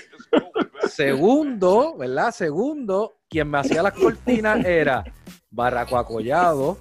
Segundo, 0.90 1.96
¿verdad? 1.98 2.32
Segundo, 2.32 3.18
quien 3.30 3.48
me 3.48 3.60
hacía 3.60 3.84
las 3.84 3.94
cortinas 3.94 4.66
era 4.66 5.04
Barraco 5.52 6.00
Acollado, 6.00 6.80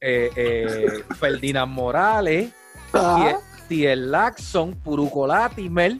eh, 0.00 0.30
eh, 0.34 1.04
Ferdinand 1.18 1.70
Morales, 1.70 2.52
Tiel 3.68 4.10
Laxon, 4.10 4.72
Puruco 4.76 5.26
Latimer. 5.26 5.98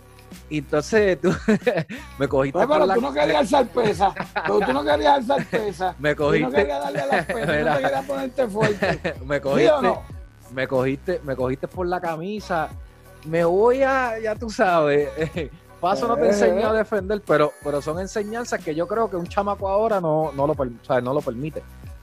Y 0.49 0.59
entonces 0.59 1.21
tú 1.21 1.35
me 2.19 2.29
cogiste 2.29 2.61
pero, 2.67 2.87
la... 2.87 2.95
tú 2.95 3.03
no 3.03 3.13
querías 3.13 3.37
alzar 3.41 3.67
pesa. 3.69 4.15
Pero 4.47 4.61
tú 4.61 4.73
no 4.73 4.83
querías 4.83 5.17
alzar 5.17 5.45
pesa. 5.45 5.95
Me 5.99 6.17
cogiste. 6.17 6.47
Tú 6.47 6.51
no 6.51 6.57
querías 6.57 6.81
darle 6.81 7.01
a 7.01 7.07
las 7.07 7.27
pesas. 7.27 7.59
Tú 7.59 7.69
no 7.69 7.77
querías 7.77 8.05
ponerte 8.07 8.49
fuerte. 8.49 9.15
me 9.27 9.39
cogiste 9.39 9.93
me 10.53 10.69
cogiste, 10.69 11.21
me 11.25 11.37
cogiste 11.37 11.69
por 11.69 11.87
la 11.87 12.01
camisa, 12.01 12.69
me 13.27 13.45
voy 13.45 13.83
a, 13.83 14.19
ya 14.19 14.35
tú 14.35 14.51
sabes, 14.51 15.09
paso 15.81 16.07
no 16.07 16.17
te 16.17 16.29
enseño 16.29 16.69
a 16.69 16.73
defender, 16.73 17.23
pero, 17.27 17.53
pero 17.63 17.83
son 17.83 17.99
enseñanzas 17.99 18.63
que 18.65 18.75
yo 18.75 18.87
creo 18.87 19.11
que 19.11 19.17
un 19.17 19.27
chamaco 19.27 19.69
ahora 19.69 20.01
no, 20.01 20.33
no, 20.33 20.47
lo, 20.47 20.55
no 20.55 21.15
lo 21.15 21.21
permite. 21.21 21.63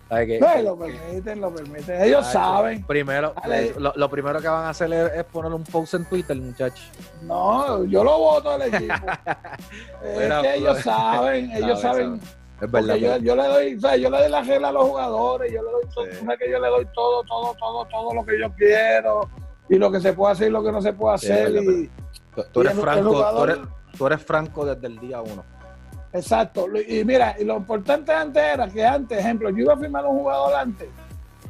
no, 0.10 0.62
lo 0.62 0.78
permiten, 0.78 1.40
lo 1.40 1.54
permiten. 1.54 2.02
Ellos 2.02 2.28
saben. 2.28 2.84
Primero, 2.84 3.34
lo, 3.96 4.10
primero 4.10 4.42
que 4.42 4.48
van 4.48 4.66
a 4.66 4.70
hacer 4.70 4.92
es, 4.92 5.24
poner 5.26 5.54
un 5.54 5.64
post 5.64 5.94
en 5.94 6.06
Twitter, 6.06 6.36
muchachos. 6.36 6.90
No, 7.22 7.86
yo 7.86 8.04
lo 8.04 8.18
voto 8.18 8.52
al 8.52 8.64
equipo. 8.64 8.94
es 10.04 10.42
que 10.42 10.56
ellos 10.56 10.80
saben, 10.80 11.52
ellos 11.52 11.82
saben. 11.82 12.20
Es 12.62 12.72
verdad. 12.72 12.96
Yo, 12.96 13.18
yo, 13.18 13.36
le 13.36 13.44
doy, 13.44 13.76
o 13.76 13.80
sea, 13.80 13.96
yo 13.96 14.10
le 14.10 14.18
doy 14.18 14.30
la 14.30 14.42
regla 14.42 14.70
a 14.70 14.72
los 14.72 14.84
jugadores, 14.86 15.52
yo 15.54 15.64
le 15.64 15.72
doy 15.72 15.84
todo, 15.94 16.38
que 16.38 16.52
yo 16.52 16.60
le 16.60 16.68
doy 16.68 16.88
todo, 16.94 17.24
todo, 17.24 17.56
todo, 17.56 17.86
todo 17.86 18.14
lo 18.14 18.26
que 18.26 18.40
yo 18.40 18.52
quiero 18.56 19.30
y 19.70 19.76
lo 19.76 19.92
que 19.92 20.02
se 20.02 20.14
puede 20.14 20.34
hacer 20.34 20.48
y 20.48 20.52
lo 20.52 20.64
que 20.64 20.72
no 20.72 20.82
se 20.82 20.94
puede 20.94 21.16
hacer. 21.16 21.56
y, 21.56 21.90
tú, 22.52 22.62
eres 22.62 22.74
franco, 22.74 23.26
tú, 23.98 24.08
eres, 24.08 24.24
franco 24.24 24.66
desde 24.66 24.88
el 24.88 25.00
día 25.00 25.22
uno. 25.22 25.44
Exacto. 26.12 26.68
Y 26.88 27.06
mira, 27.06 27.36
y 27.40 27.44
lo 27.44 27.58
importante 27.58 28.12
antes 28.12 28.42
era 28.42 28.68
que 28.68 28.84
antes, 28.84 29.20
ejemplo, 29.20 29.50
yo 29.52 29.60
iba 29.60 29.74
a 29.74 29.78
firmar 29.78 30.06
un 30.06 30.18
jugador 30.18 30.56
antes 30.56 30.90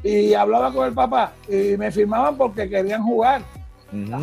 y 0.04 0.34
hablaba 0.34 0.72
con 0.72 0.88
el 0.88 0.94
papá 0.94 1.34
y 1.48 1.78
me 1.78 1.92
firmaban 1.92 2.38
porque 2.38 2.70
querían 2.70 3.04
jugar. 3.04 3.42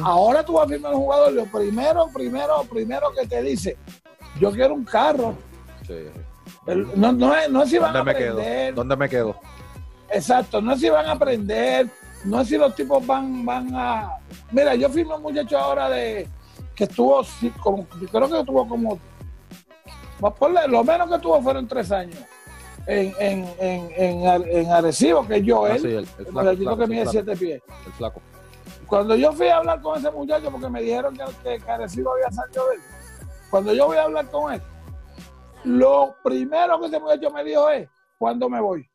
Ahora 0.05 0.45
tú 0.45 0.53
vas 0.53 0.67
a 0.67 0.69
firmar 0.69 0.95
un 0.95 1.01
jugador, 1.01 1.33
lo 1.33 1.47
primero, 1.47 2.09
primero, 2.13 2.63
primero 2.71 3.09
que 3.19 3.27
te 3.27 3.43
dice, 3.43 3.77
yo 4.39 4.53
quiero 4.53 4.75
un 4.75 4.85
carro. 4.85 5.35
Sí. 5.87 5.95
No, 6.67 7.13
no, 7.13 7.35
es, 7.35 7.51
no 7.51 7.65
si 7.67 7.79
van 7.79 7.97
a 7.97 8.01
aprender. 8.01 8.75
¿Dónde 8.75 8.97
me 8.97 9.09
quedo? 9.09 9.37
Exacto, 10.11 10.61
no 10.61 10.73
es 10.73 10.81
si 10.81 10.89
van 10.89 11.07
a 11.07 11.13
aprender, 11.13 11.89
no 12.25 12.41
es 12.41 12.49
si 12.49 12.57
los 12.57 12.75
tipos 12.75 13.07
van, 13.07 13.45
van 13.45 13.75
a. 13.75 14.19
Mira, 14.51 14.75
yo 14.75 14.89
firmé 14.89 15.15
un 15.15 15.23
muchacho 15.23 15.59
ahora 15.59 15.89
de 15.89 16.29
que 16.75 16.85
estuvo, 16.85 17.23
como, 17.61 17.87
creo 17.87 18.29
que 18.29 18.41
estuvo 18.41 18.69
como. 18.69 18.99
lo 20.69 20.85
menos 20.85 21.11
que 21.11 21.19
tuvo 21.19 21.41
fueron 21.43 21.67
tres 21.69 21.91
años 21.93 22.19
en, 22.87 23.15
en, 23.19 23.91
en, 23.97 24.45
en, 24.49 24.71
Arecibo, 24.71 25.27
que 25.27 25.43
yo, 25.43 25.67
él, 25.67 26.07
ah, 26.37 26.51
el, 26.51 26.59
flaco, 26.59 26.79
que 26.79 26.87
mide 26.87 27.07
siete 27.07 27.37
pies. 27.37 27.63
El 27.85 27.93
flaco. 27.93 28.23
Cuando 28.87 29.17
yo 29.17 29.33
fui 29.33 29.49
a 29.49 29.57
hablar 29.57 29.81
con 29.81 29.99
ese 29.99 30.11
muchacho, 30.11 30.51
porque 30.51 30.69
me 30.69 30.83
dijeron 30.83 31.17
que, 31.17 31.59
que 31.59 31.71
Arecibo 31.71 32.13
había 32.13 32.31
salido 32.31 32.69
de 32.69 32.75
él, 32.77 32.81
cuando 33.51 33.73
yo 33.73 33.87
voy 33.87 33.97
a 33.97 34.05
hablar 34.05 34.31
con 34.31 34.53
él, 34.53 34.63
lo 35.65 36.15
primero 36.23 36.81
que 36.81 36.87
ese 36.87 37.01
muchacho 37.01 37.31
me 37.31 37.45
dijo 37.45 37.69
es, 37.71 37.89
¿cuándo 38.19 38.49
me 38.49 38.61
voy? 38.61 38.89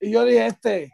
Y 0.00 0.10
yo 0.10 0.24
dije, 0.24 0.46
este, 0.46 0.92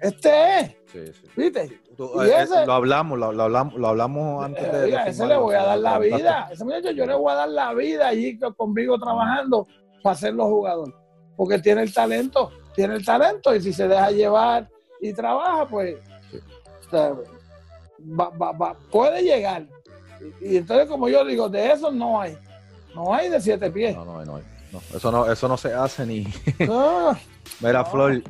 este 0.00 0.60
es. 0.60 0.76
Sí, 0.86 1.06
sí. 1.12 1.26
¿Viste? 1.36 1.80
¿Y 1.98 2.28
eh, 2.28 2.42
ese, 2.42 2.66
lo 2.66 2.72
hablamos, 2.72 3.18
lo, 3.18 3.26
hablamos, 3.26 3.74
lo 3.74 3.88
hablamos 3.88 4.44
antes 4.44 4.72
de. 4.72 4.84
Oiga, 4.84 5.06
ese 5.06 5.26
le 5.26 5.36
voy 5.36 5.54
a 5.54 5.62
dar 5.62 5.78
la 5.78 5.98
vida. 5.98 6.48
Ese 6.50 6.64
muchacho 6.64 6.90
yo 6.90 7.06
le 7.06 7.14
voy 7.14 7.32
a 7.32 7.36
dar 7.36 7.48
la 7.48 7.72
vida 7.74 8.08
allí 8.08 8.38
conmigo 8.56 8.98
trabajando 8.98 9.66
para 10.02 10.16
ser 10.16 10.34
los 10.34 10.46
jugadores. 10.46 10.94
Porque 11.36 11.58
tiene 11.58 11.82
el 11.82 11.92
talento, 11.92 12.50
tiene 12.74 12.94
el 12.94 13.04
talento 13.04 13.54
y 13.54 13.60
si 13.60 13.72
se 13.72 13.88
deja 13.88 14.10
llevar 14.10 14.68
y 15.00 15.12
trabaja, 15.12 15.66
pues 15.66 15.96
puede 18.90 19.22
llegar. 19.22 19.66
y, 20.40 20.56
entonces, 20.58 20.86
como 20.88 21.08
yo 21.08 21.24
digo, 21.24 21.48
de 21.48 21.72
eso 21.72 21.90
no 21.90 22.20
hay. 22.20 22.36
No 22.94 23.14
hay 23.14 23.28
de 23.28 23.40
siete 23.40 23.70
pies. 23.70 23.94
No, 23.96 24.04
no, 24.04 24.24
no 24.24 24.36
hay. 24.36 24.42
eso, 24.94 25.10
no 25.10 25.30
eso 25.30 25.48
no 25.48 25.56
se 25.56 25.72
hace 25.72 26.06
ni. 26.06 26.26
Mira, 27.60 27.84
Flor, 27.84 28.22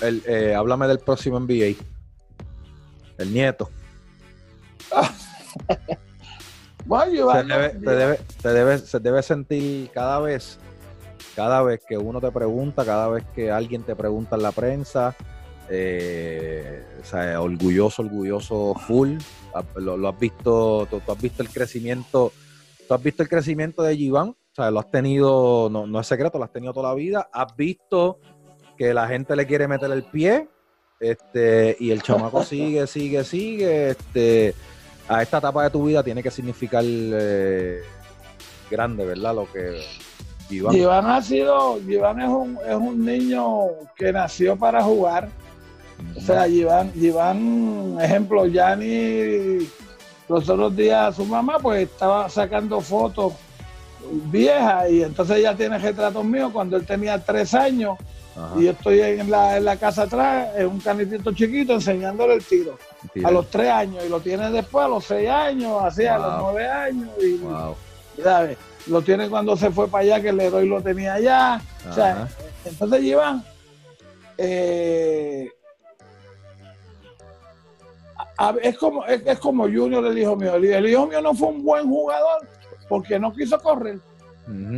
el, 0.00 0.22
eh, 0.26 0.54
háblame 0.54 0.86
del 0.88 0.98
próximo 0.98 1.40
NBA. 1.40 1.74
El 3.18 3.32
nieto. 3.32 3.70
se, 6.88 7.44
debe, 7.44 7.68
te 7.70 7.90
debe, 7.90 8.20
te 8.42 8.48
debe, 8.48 8.78
se 8.78 9.00
debe 9.00 9.22
sentir 9.22 9.90
cada 9.90 10.20
vez, 10.20 10.58
cada 11.36 11.62
vez 11.62 11.80
que 11.86 11.98
uno 11.98 12.20
te 12.20 12.30
pregunta, 12.30 12.84
cada 12.84 13.08
vez 13.08 13.24
que 13.34 13.50
alguien 13.50 13.82
te 13.82 13.94
pregunta 13.94 14.36
en 14.36 14.42
la 14.42 14.52
prensa, 14.52 15.14
eh, 15.68 16.82
o 17.00 17.04
sea, 17.04 17.40
orgulloso, 17.40 18.02
orgulloso, 18.02 18.74
full. 18.86 19.18
Ah, 19.54 19.62
lo, 19.76 20.08
has 20.08 20.18
visto, 20.18 20.86
tú, 20.90 21.02
has 21.06 21.20
visto 21.20 21.42
el 21.42 21.50
crecimiento 21.50 22.32
Tú 22.88 22.94
has 22.94 23.02
visto 23.02 23.22
el 23.22 23.28
crecimiento 23.28 23.82
de 23.82 23.94
Giván, 23.94 24.28
o 24.30 24.36
sea, 24.50 24.70
lo 24.70 24.80
has 24.80 24.90
tenido, 24.90 25.68
no, 25.70 26.00
es 26.00 26.06
secreto, 26.06 26.38
lo 26.38 26.44
has 26.44 26.52
tenido 26.52 26.72
toda 26.72 26.88
la 26.88 26.94
vida. 26.94 27.28
Has 27.30 27.54
visto 27.54 28.18
que 28.78 28.94
la 28.94 29.06
gente 29.06 29.36
le 29.36 29.46
quiere 29.46 29.68
meter 29.68 29.90
el 29.90 30.04
pie, 30.04 30.48
este, 30.98 31.76
y 31.78 31.90
el 31.90 32.02
chamaco 32.02 32.42
sigue, 32.44 32.86
sigue, 32.86 33.24
sigue. 33.24 33.90
Este, 33.90 34.54
a 35.06 35.22
esta 35.22 35.36
etapa 35.36 35.64
de 35.64 35.70
tu 35.70 35.84
vida 35.84 36.02
tiene 36.02 36.22
que 36.22 36.30
significar 36.30 36.82
eh, 36.86 37.82
grande, 38.70 39.04
¿verdad? 39.04 39.34
Lo 39.34 39.52
que 39.52 39.82
Giván. 40.48 41.06
ha 41.06 41.20
sido, 41.20 41.78
Giván 41.86 42.22
es 42.22 42.28
un, 42.30 42.58
es 42.66 42.74
un 42.74 43.04
niño 43.04 43.66
que 43.94 44.12
nació 44.14 44.56
para 44.56 44.82
jugar. 44.82 45.28
O 46.16 46.20
sea, 46.20 46.48
Giván, 46.48 46.90
Giván 46.94 47.98
ejemplo, 48.00 48.46
Yanni 48.46 49.68
los 50.28 50.48
otros 50.48 50.76
días 50.76 51.16
su 51.16 51.24
mamá 51.24 51.58
pues 51.58 51.88
estaba 51.88 52.28
sacando 52.28 52.80
fotos 52.80 53.32
viejas 54.30 54.90
y 54.90 55.02
entonces 55.02 55.38
ella 55.38 55.56
tiene 55.56 55.78
retratos 55.78 56.24
míos 56.24 56.50
cuando 56.52 56.76
él 56.76 56.86
tenía 56.86 57.18
tres 57.18 57.54
años 57.54 57.98
y 58.56 58.64
yo 58.64 58.70
estoy 58.70 59.00
en 59.00 59.30
la, 59.30 59.56
en 59.56 59.64
la 59.64 59.76
casa 59.76 60.02
atrás, 60.02 60.50
en 60.56 60.68
un 60.68 60.80
canitito 60.80 61.32
chiquito 61.32 61.72
enseñándole 61.72 62.34
el 62.34 62.44
tiro. 62.44 62.78
A 63.24 63.32
los 63.32 63.50
tres 63.50 63.68
años 63.68 64.04
y 64.06 64.08
lo 64.08 64.20
tiene 64.20 64.48
después 64.50 64.84
a 64.84 64.88
los 64.88 65.04
seis 65.04 65.28
años, 65.28 65.82
así 65.82 66.06
a 66.06 66.18
los 66.18 66.42
nueve 66.42 66.68
años 66.68 67.08
y, 67.20 68.22
¿sabes? 68.22 68.56
lo 68.86 69.02
tiene 69.02 69.28
cuando 69.28 69.56
se 69.56 69.70
fue 69.70 69.88
para 69.88 70.04
allá 70.04 70.20
que 70.20 70.28
el 70.30 70.40
héroe 70.40 70.64
lo 70.66 70.80
tenía 70.80 71.14
allá. 71.14 71.60
O 71.88 71.92
sea, 71.92 72.28
entonces 72.64 73.02
llevan 73.02 73.44
eh, 74.36 75.50
es 78.62 78.78
como, 78.78 79.04
es, 79.04 79.38
como 79.38 79.64
Junior, 79.64 80.04
el 80.06 80.18
hijo 80.18 80.36
mío. 80.36 80.54
El, 80.54 80.88
hijo 80.88 81.06
mío 81.06 81.20
no 81.20 81.34
fue 81.34 81.48
un 81.48 81.64
buen 81.64 81.88
jugador 81.88 82.46
porque 82.88 83.18
no 83.18 83.32
quiso 83.32 83.60
correr. 83.60 83.98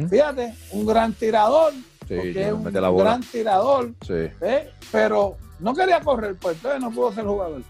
Fíjate, 0.08 0.54
un 0.72 0.84
gran 0.84 1.12
tirador, 1.12 1.72
porque 2.00 2.48
es 2.48 2.52
un 2.52 2.64
gran 2.64 3.20
tirador, 3.20 3.92
¿eh? 4.08 4.70
pero 4.90 5.36
no 5.60 5.74
quería 5.74 6.00
correr, 6.00 6.34
pues 6.40 6.56
entonces 6.56 6.80
no 6.80 6.90
pudo 6.90 7.12
ser 7.12 7.24
jugador. 7.24 7.62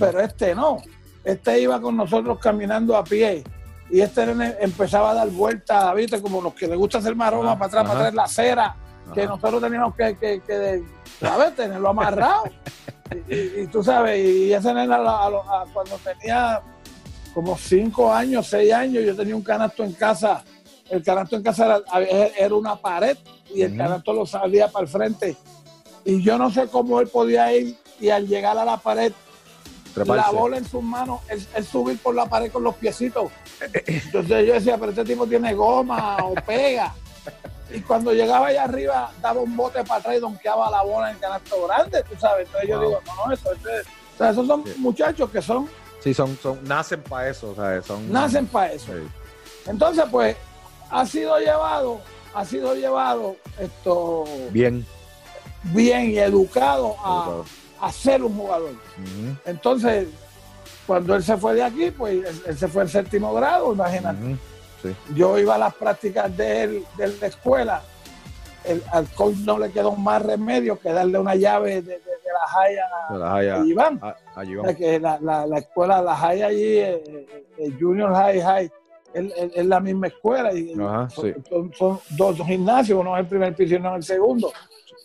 Pero 0.00 0.20
este 0.20 0.54
no, 0.54 0.78
este 1.22 1.60
iba 1.60 1.80
con 1.80 1.96
nosotros 1.96 2.38
caminando 2.40 2.96
a 2.96 3.04
pie 3.04 3.44
y 3.88 4.00
este 4.00 4.24
empezaba 4.60 5.12
a 5.12 5.14
dar 5.14 5.30
vueltas, 5.30 5.94
¿viste? 5.94 6.20
Como 6.20 6.40
los 6.40 6.54
que 6.54 6.66
le 6.66 6.74
gusta 6.74 6.98
hacer 6.98 7.14
maroma 7.14 7.56
para 7.56 7.66
atrás, 7.66 7.82
para 7.84 7.98
atrás 8.00 8.14
la 8.14 8.24
acera, 8.24 8.76
que 9.14 9.26
nosotros 9.26 9.62
teníamos 9.62 9.94
que, 9.94 10.16
que, 10.16 10.40
que 10.40 10.82
¿sabes? 11.20 11.54
Tenerlo 11.54 11.90
amarrado. 11.90 12.44
y, 13.28 13.66
tú 13.66 13.82
sabes, 13.82 14.24
y 14.24 14.52
ese 14.52 14.72
nena 14.72 14.98
cuando 15.72 15.98
tenía 16.02 16.62
como 17.32 17.58
cinco 17.58 18.12
años, 18.12 18.46
seis 18.46 18.72
años, 18.72 19.04
yo 19.04 19.16
tenía 19.16 19.36
un 19.36 19.42
canasto 19.42 19.84
en 19.84 19.92
casa. 19.92 20.44
El 20.88 21.02
canasto 21.02 21.36
en 21.36 21.42
casa 21.42 21.82
era, 22.36 22.54
una 22.54 22.76
pared 22.76 23.16
y 23.54 23.62
el 23.62 23.76
canasto 23.76 24.12
lo 24.12 24.26
salía 24.26 24.68
para 24.68 24.84
el 24.84 24.88
frente. 24.88 25.36
Y 26.04 26.22
yo 26.22 26.38
no 26.38 26.50
sé 26.50 26.68
cómo 26.68 27.00
él 27.00 27.08
podía 27.08 27.52
ir 27.54 27.76
y 28.00 28.10
al 28.10 28.26
llegar 28.26 28.56
a 28.56 28.64
la 28.64 28.76
pared, 28.76 29.12
la 29.96 30.30
bola 30.30 30.58
en 30.58 30.64
sus 30.64 30.82
manos, 30.82 31.20
él, 31.28 31.64
subir 31.64 31.98
por 31.98 32.14
la 32.14 32.26
pared 32.26 32.50
con 32.50 32.62
los 32.62 32.74
piecitos. 32.76 33.30
Entonces 33.86 34.46
yo 34.46 34.54
decía, 34.54 34.76
pero 34.78 34.90
este 34.90 35.04
tipo 35.04 35.26
tiene 35.26 35.54
goma 35.54 36.18
o 36.22 36.34
pega. 36.34 36.94
Y 37.74 37.80
cuando 37.80 38.12
llegaba 38.12 38.48
allá 38.48 38.64
arriba, 38.64 39.12
daba 39.20 39.40
un 39.40 39.56
bote 39.56 39.82
para 39.84 40.00
atrás 40.00 40.16
y 40.16 40.20
donkeaba 40.20 40.70
la 40.70 40.82
bola 40.82 41.10
en 41.10 41.16
el 41.16 41.20
canasto 41.20 41.66
grande, 41.66 42.02
tú 42.08 42.14
sabes. 42.18 42.46
Entonces 42.46 42.70
yo 42.70 42.80
digo, 42.80 43.00
no, 43.04 43.26
no, 43.26 43.32
eso, 43.32 43.50
o 43.50 44.16
sea, 44.16 44.30
esos 44.30 44.46
son 44.46 44.64
muchachos 44.78 45.28
que 45.30 45.42
son 45.42 45.68
Sí, 46.04 46.12
son, 46.12 46.36
son, 46.36 46.62
nacen 46.64 47.00
para 47.00 47.30
eso, 47.30 47.56
Son, 47.82 48.12
nacen 48.12 48.46
para 48.46 48.74
eso. 48.74 48.92
Entonces, 49.66 50.04
pues, 50.10 50.36
ha 50.90 51.06
sido 51.06 51.38
llevado, 51.38 51.98
ha 52.34 52.44
sido 52.44 52.74
llevado 52.74 53.36
esto 53.58 54.24
bien, 54.50 54.84
bien 55.62 56.10
y 56.10 56.18
educado 56.18 56.94
a, 57.80 57.90
ser 57.90 58.22
un 58.22 58.36
jugador. 58.36 58.74
Entonces, 59.46 60.08
cuando 60.86 61.14
él 61.14 61.24
se 61.24 61.38
fue 61.38 61.54
de 61.54 61.62
aquí, 61.62 61.90
pues 61.90 62.22
él, 62.46 62.58
se 62.58 62.68
fue 62.68 62.82
al 62.82 62.90
séptimo 62.90 63.32
grado, 63.32 63.72
imagínate. 63.72 64.36
Yo 65.14 65.38
iba 65.38 65.54
a 65.54 65.58
las 65.58 65.74
prácticas 65.74 66.36
de 66.36 66.62
él, 66.62 66.84
de 66.96 67.08
la 67.08 67.26
escuela. 67.26 67.82
El, 68.64 68.82
al 68.92 69.06
coach 69.08 69.36
no 69.44 69.58
le 69.58 69.70
quedó 69.70 69.92
más 69.92 70.22
remedio 70.22 70.78
que 70.78 70.90
darle 70.90 71.18
una 71.18 71.34
llave 71.34 71.82
de 71.82 72.00
la 72.34 72.46
Jaya, 72.46 73.58
a 73.60 73.64
Iván. 73.64 74.00
Que 74.76 74.98
la, 75.00 75.18
la, 75.20 75.58
escuela, 75.58 76.02
la 76.02 76.16
Jaya 76.16 76.46
allí, 76.46 76.78
el, 76.78 76.94
eh, 76.94 77.02
eh, 77.06 77.46
eh, 77.58 77.72
Junior 77.78 78.14
High 78.14 78.40
High, 78.40 78.72
es, 79.14 79.66
la 79.66 79.80
misma 79.80 80.08
escuela. 80.08 80.52
Y 80.52 80.74
son, 80.74 82.00
dos 82.10 82.36
gimnasios, 82.46 82.98
uno 82.98 83.16
es 83.16 83.22
el 83.22 83.28
primer 83.28 83.54
piso 83.54 83.74
y 83.74 83.78
uno 83.78 83.90
es 83.90 83.96
el 83.96 84.16
segundo. 84.16 84.52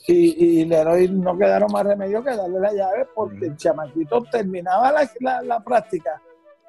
Y, 0.08 0.62
y 0.62 0.66
Leroy 0.66 1.08
no 1.08 1.38
quedaron 1.38 1.72
más 1.72 1.86
remedio 1.86 2.24
que 2.24 2.36
darle 2.36 2.60
la 2.60 2.74
llave 2.74 3.08
porque 3.14 3.46
el 3.46 3.58
chamaquito 3.58 4.24
terminaba 4.32 4.92
la, 4.92 5.42
la, 5.44 5.60
práctica 5.60 6.20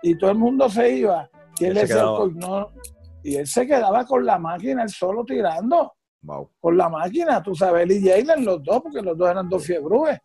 y 0.02 0.14
todo 0.18 0.30
el 0.30 0.36
mundo 0.36 0.68
se 0.68 0.90
iba. 0.90 1.30
Y 1.58 1.64
él, 1.66 1.78
y 3.22 3.36
él 3.36 3.46
se 3.46 3.66
quedaba 3.66 4.04
con 4.04 4.24
la 4.24 4.38
máquina, 4.38 4.82
él 4.82 4.88
solo 4.88 5.24
tirando. 5.24 5.94
Con 6.60 6.76
la 6.76 6.88
máquina, 6.88 7.42
tú 7.42 7.54
sabes, 7.54 7.82
él 7.82 7.92
y 7.92 8.06
Jalen, 8.06 8.44
los 8.44 8.62
dos, 8.62 8.82
porque 8.82 9.00
los 9.00 9.16
dos 9.16 9.30
eran 9.30 9.48
dos 9.48 9.64
fiebrues. 9.64 10.18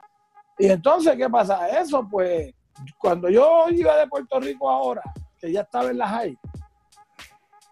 Y 0.57 0.67
entonces, 0.67 1.15
¿qué 1.15 1.29
pasa? 1.29 1.69
Eso, 1.69 2.05
pues, 2.09 2.53
cuando 2.97 3.29
yo 3.29 3.65
iba 3.69 3.95
de 3.97 4.07
Puerto 4.07 4.39
Rico 4.39 4.69
ahora, 4.69 5.01
que 5.39 5.51
ya 5.51 5.61
estaba 5.61 5.89
en 5.89 5.97
la 5.97 6.07
high, 6.07 6.37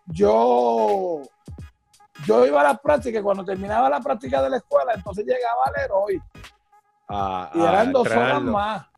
yo, 0.08 1.22
yo 2.26 2.45
iba 2.45 2.62
a 2.62 2.66
las 2.66 2.80
prácticas, 2.80 3.22
cuando 3.22 3.44
terminaba 3.44 3.90
la 3.90 4.00
práctica 4.00 4.41
de 4.41 4.50
la 4.50 4.58
escuela, 4.58 4.94
entonces 4.94 5.26
llegaba 5.26 5.64
al 5.66 5.84
héroe. 5.84 6.22
y 7.56 7.60
eran 7.62 7.91
dos 7.91 8.10
horas 8.10 8.41
más. 8.41 8.93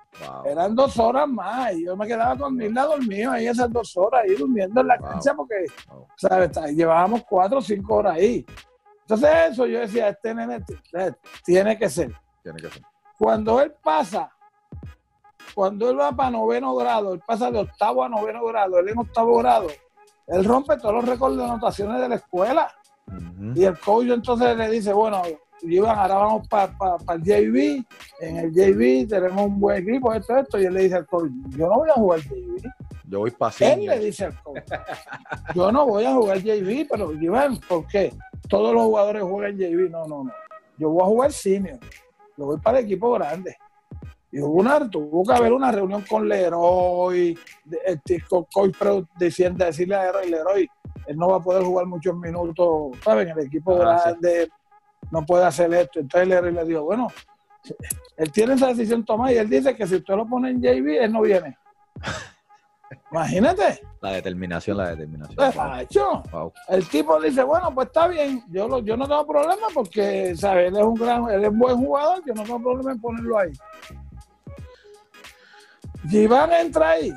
Eran 0.46 0.76
dos 0.76 0.98
horas 1.00 1.28
más. 1.28 1.74
Y 1.74 1.86
yo 1.86 1.96
me 1.96 2.08
quedaba 2.08 2.38
con 2.38 2.56
Mirna 2.56 2.84
dormido 2.84 3.32
ahí 3.32 3.48
esas 3.48 3.72
dos 3.72 3.96
horas, 3.98 4.24
ahí 4.24 4.36
durmiendo 4.36 4.82
en 4.82 4.88
la 4.88 4.98
cancha, 4.98 5.34
porque, 5.34 5.66
¿sabes? 6.18 6.52
Llevábamos 6.76 7.24
cuatro 7.28 7.60
o 7.60 7.62
cinco 7.62 7.96
horas 7.96 8.16
ahí. 8.16 8.46
Entonces, 9.02 9.30
eso 9.52 9.66
yo 9.68 9.80
decía, 9.80 10.10
este 10.10 10.34
nene 10.34 10.64
tiene 11.44 11.78
que 11.78 11.90
ser. 11.90 12.12
Tiene 12.42 12.60
que 12.60 12.70
ser. 12.70 12.84
Cuando 13.18 13.62
él 13.62 13.74
pasa, 13.84 14.32
cuando 15.54 15.90
él 15.90 16.00
va 16.00 16.12
para 16.12 16.32
noveno 16.32 16.76
grado, 16.76 17.14
él 17.14 17.22
pasa 17.26 17.52
de 17.52 17.60
octavo 17.60 18.04
a 18.04 18.10
noveno 18.10 18.44
grado, 18.46 18.80
él 18.80 18.90
en 18.90 18.98
octavo 18.98 19.38
grado, 19.38 19.68
él 20.28 20.44
rompe 20.44 20.78
todos 20.78 20.96
los 20.96 21.06
récords 21.06 21.38
de 21.38 21.44
anotaciones 21.44 22.02
de 22.02 22.10
la 22.10 22.16
escuela. 22.16 22.74
Y 23.54 23.64
el 23.64 23.80
coach 23.80 24.08
entonces 24.08 24.58
le 24.58 24.70
dice, 24.70 24.92
bueno, 24.92 25.22
Iván, 25.68 25.98
ahora 25.98 26.16
vamos 26.16 26.48
para 26.48 26.72
el 27.14 27.22
JV, 27.24 27.86
en 28.22 28.38
el 28.38 28.52
JV 28.52 29.08
tenemos 29.08 29.46
un 29.46 29.60
buen 29.60 29.88
equipo, 29.88 30.14
esto, 30.14 30.38
esto, 30.38 30.60
y 30.60 30.66
él 30.66 30.74
le 30.74 30.84
dice 30.84 30.96
al 30.96 31.06
coach, 31.06 31.32
yo 31.50 31.68
no 31.68 31.76
voy 31.76 31.90
a 31.90 31.94
jugar 31.94 32.20
JV. 32.22 32.72
Yo 33.08 33.20
voy 33.20 33.32
para 33.32 33.56
Él 33.60 33.86
le 33.86 34.00
dice 34.00 34.26
al 34.26 34.42
coach, 34.42 34.64
yo 35.54 35.72
no 35.72 35.86
voy 35.86 36.06
a 36.06 36.14
jugar 36.14 36.40
JV, 36.40 36.88
pero 36.90 37.14
Iván, 37.14 37.60
¿por 37.68 37.86
qué? 37.88 38.14
Todos 38.50 38.74
los 38.74 38.84
jugadores 38.84 39.24
juegan 39.24 39.58
JV, 39.58 39.90
no, 39.90 40.06
no, 40.06 40.24
no. 40.24 40.32
Yo 40.78 40.90
voy 40.90 41.04
a 41.04 41.06
jugar 41.06 41.32
senior 41.32 41.80
lo 42.38 42.48
voy 42.48 42.58
para 42.58 42.80
el 42.80 42.86
equipo 42.86 43.12
grande. 43.14 43.58
Y 44.32 44.42
hubo 44.42 44.60
una, 44.60 44.90
tuvo 44.90 45.24
que 45.24 45.34
haber 45.34 45.54
una 45.54 45.72
reunión 45.72 46.02
con 46.02 46.28
Leroy, 46.28 47.38
este, 47.86 48.22
con 48.28 48.46
Coach 48.52 48.76
diciendo, 49.18 49.64
decirle 49.64 49.96
a 49.96 50.12
Leroy, 50.22 50.70
él 51.08 51.18
no 51.18 51.30
va 51.30 51.38
a 51.38 51.40
poder 51.40 51.64
jugar 51.64 51.86
muchos 51.86 52.16
minutos, 52.18 52.98
¿saben? 53.02 53.30
El 53.30 53.40
equipo 53.46 53.76
ah, 53.76 54.02
grande 54.04 54.50
no 55.12 55.26
puede 55.26 55.46
hacer 55.46 55.74
esto. 55.74 56.00
Entonces 56.00 56.28
Leroy 56.28 56.54
le 56.54 56.66
dijo, 56.66 56.84
bueno, 56.84 57.08
él 58.18 58.32
tiene 58.32 58.54
esa 58.54 58.68
decisión 58.68 59.04
tomada 59.04 59.34
y 59.34 59.38
él 59.38 59.50
dice 59.50 59.76
que 59.76 59.88
si 59.88 59.96
usted 59.96 60.16
lo 60.16 60.28
pone 60.28 60.50
en 60.50 60.62
JV, 60.62 61.04
él 61.04 61.12
no 61.12 61.22
viene. 61.22 61.58
Imagínate. 63.12 63.82
La 64.02 64.12
determinación, 64.12 64.78
la 64.78 64.90
determinación. 64.90 65.36
Pues, 65.36 66.54
El 66.68 66.88
tipo 66.88 67.20
dice, 67.20 67.44
bueno, 67.44 67.74
pues 67.74 67.88
está 67.88 68.08
bien, 68.08 68.44
yo, 68.50 68.80
yo 68.80 68.98
no 68.98 69.08
tengo 69.08 69.26
problema 69.26 69.68
porque, 69.74 70.36
¿sabes? 70.36 70.68
Él 70.68 70.78
es 70.78 70.84
un 70.84 70.96
gran, 70.96 71.30
él 71.30 71.44
es 71.44 71.50
un 71.50 71.60
buen 71.60 71.78
jugador, 71.78 72.22
yo 72.26 72.34
no 72.34 72.44
tengo 72.44 72.62
problema 72.62 72.92
en 72.92 73.02
ponerlo 73.02 73.40
ahí. 73.40 73.52
Giván 76.10 76.54
entra 76.54 76.92
ahí 76.92 77.12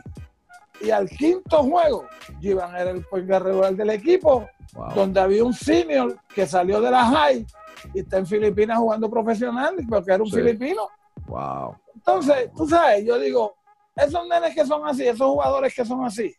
y 0.81 0.91
al 0.91 1.09
quinto 1.09 1.63
juego, 1.63 2.07
Giván 2.41 2.75
era 2.75 2.91
el 2.91 3.05
point 3.05 3.29
regular 3.29 3.75
del 3.75 3.91
equipo, 3.91 4.49
donde 4.95 5.21
había 5.21 5.45
un 5.45 5.53
senior 5.53 6.17
que 6.35 6.47
salió 6.47 6.81
de 6.81 6.91
la 6.91 7.05
high 7.05 7.47
y 7.95 8.01
está 8.01 8.19
en 8.19 8.27
Filipinas 8.27 8.79
jugando 8.79 9.11
profesional, 9.11 9.77
porque 9.89 10.13
era 10.13 10.23
un 10.23 10.31
filipino. 10.31 10.89
Wow. 11.27 11.77
Entonces, 11.95 12.51
tú 12.57 12.67
sabes, 12.67 13.05
yo 13.05 13.19
digo, 13.19 13.57
esos 13.95 14.27
nenes 14.29 14.55
que 14.55 14.65
son 14.65 14.87
así, 14.87 15.07
esos 15.07 15.27
jugadores 15.27 15.75
que 15.75 15.85
son 15.85 16.05
así. 16.05 16.35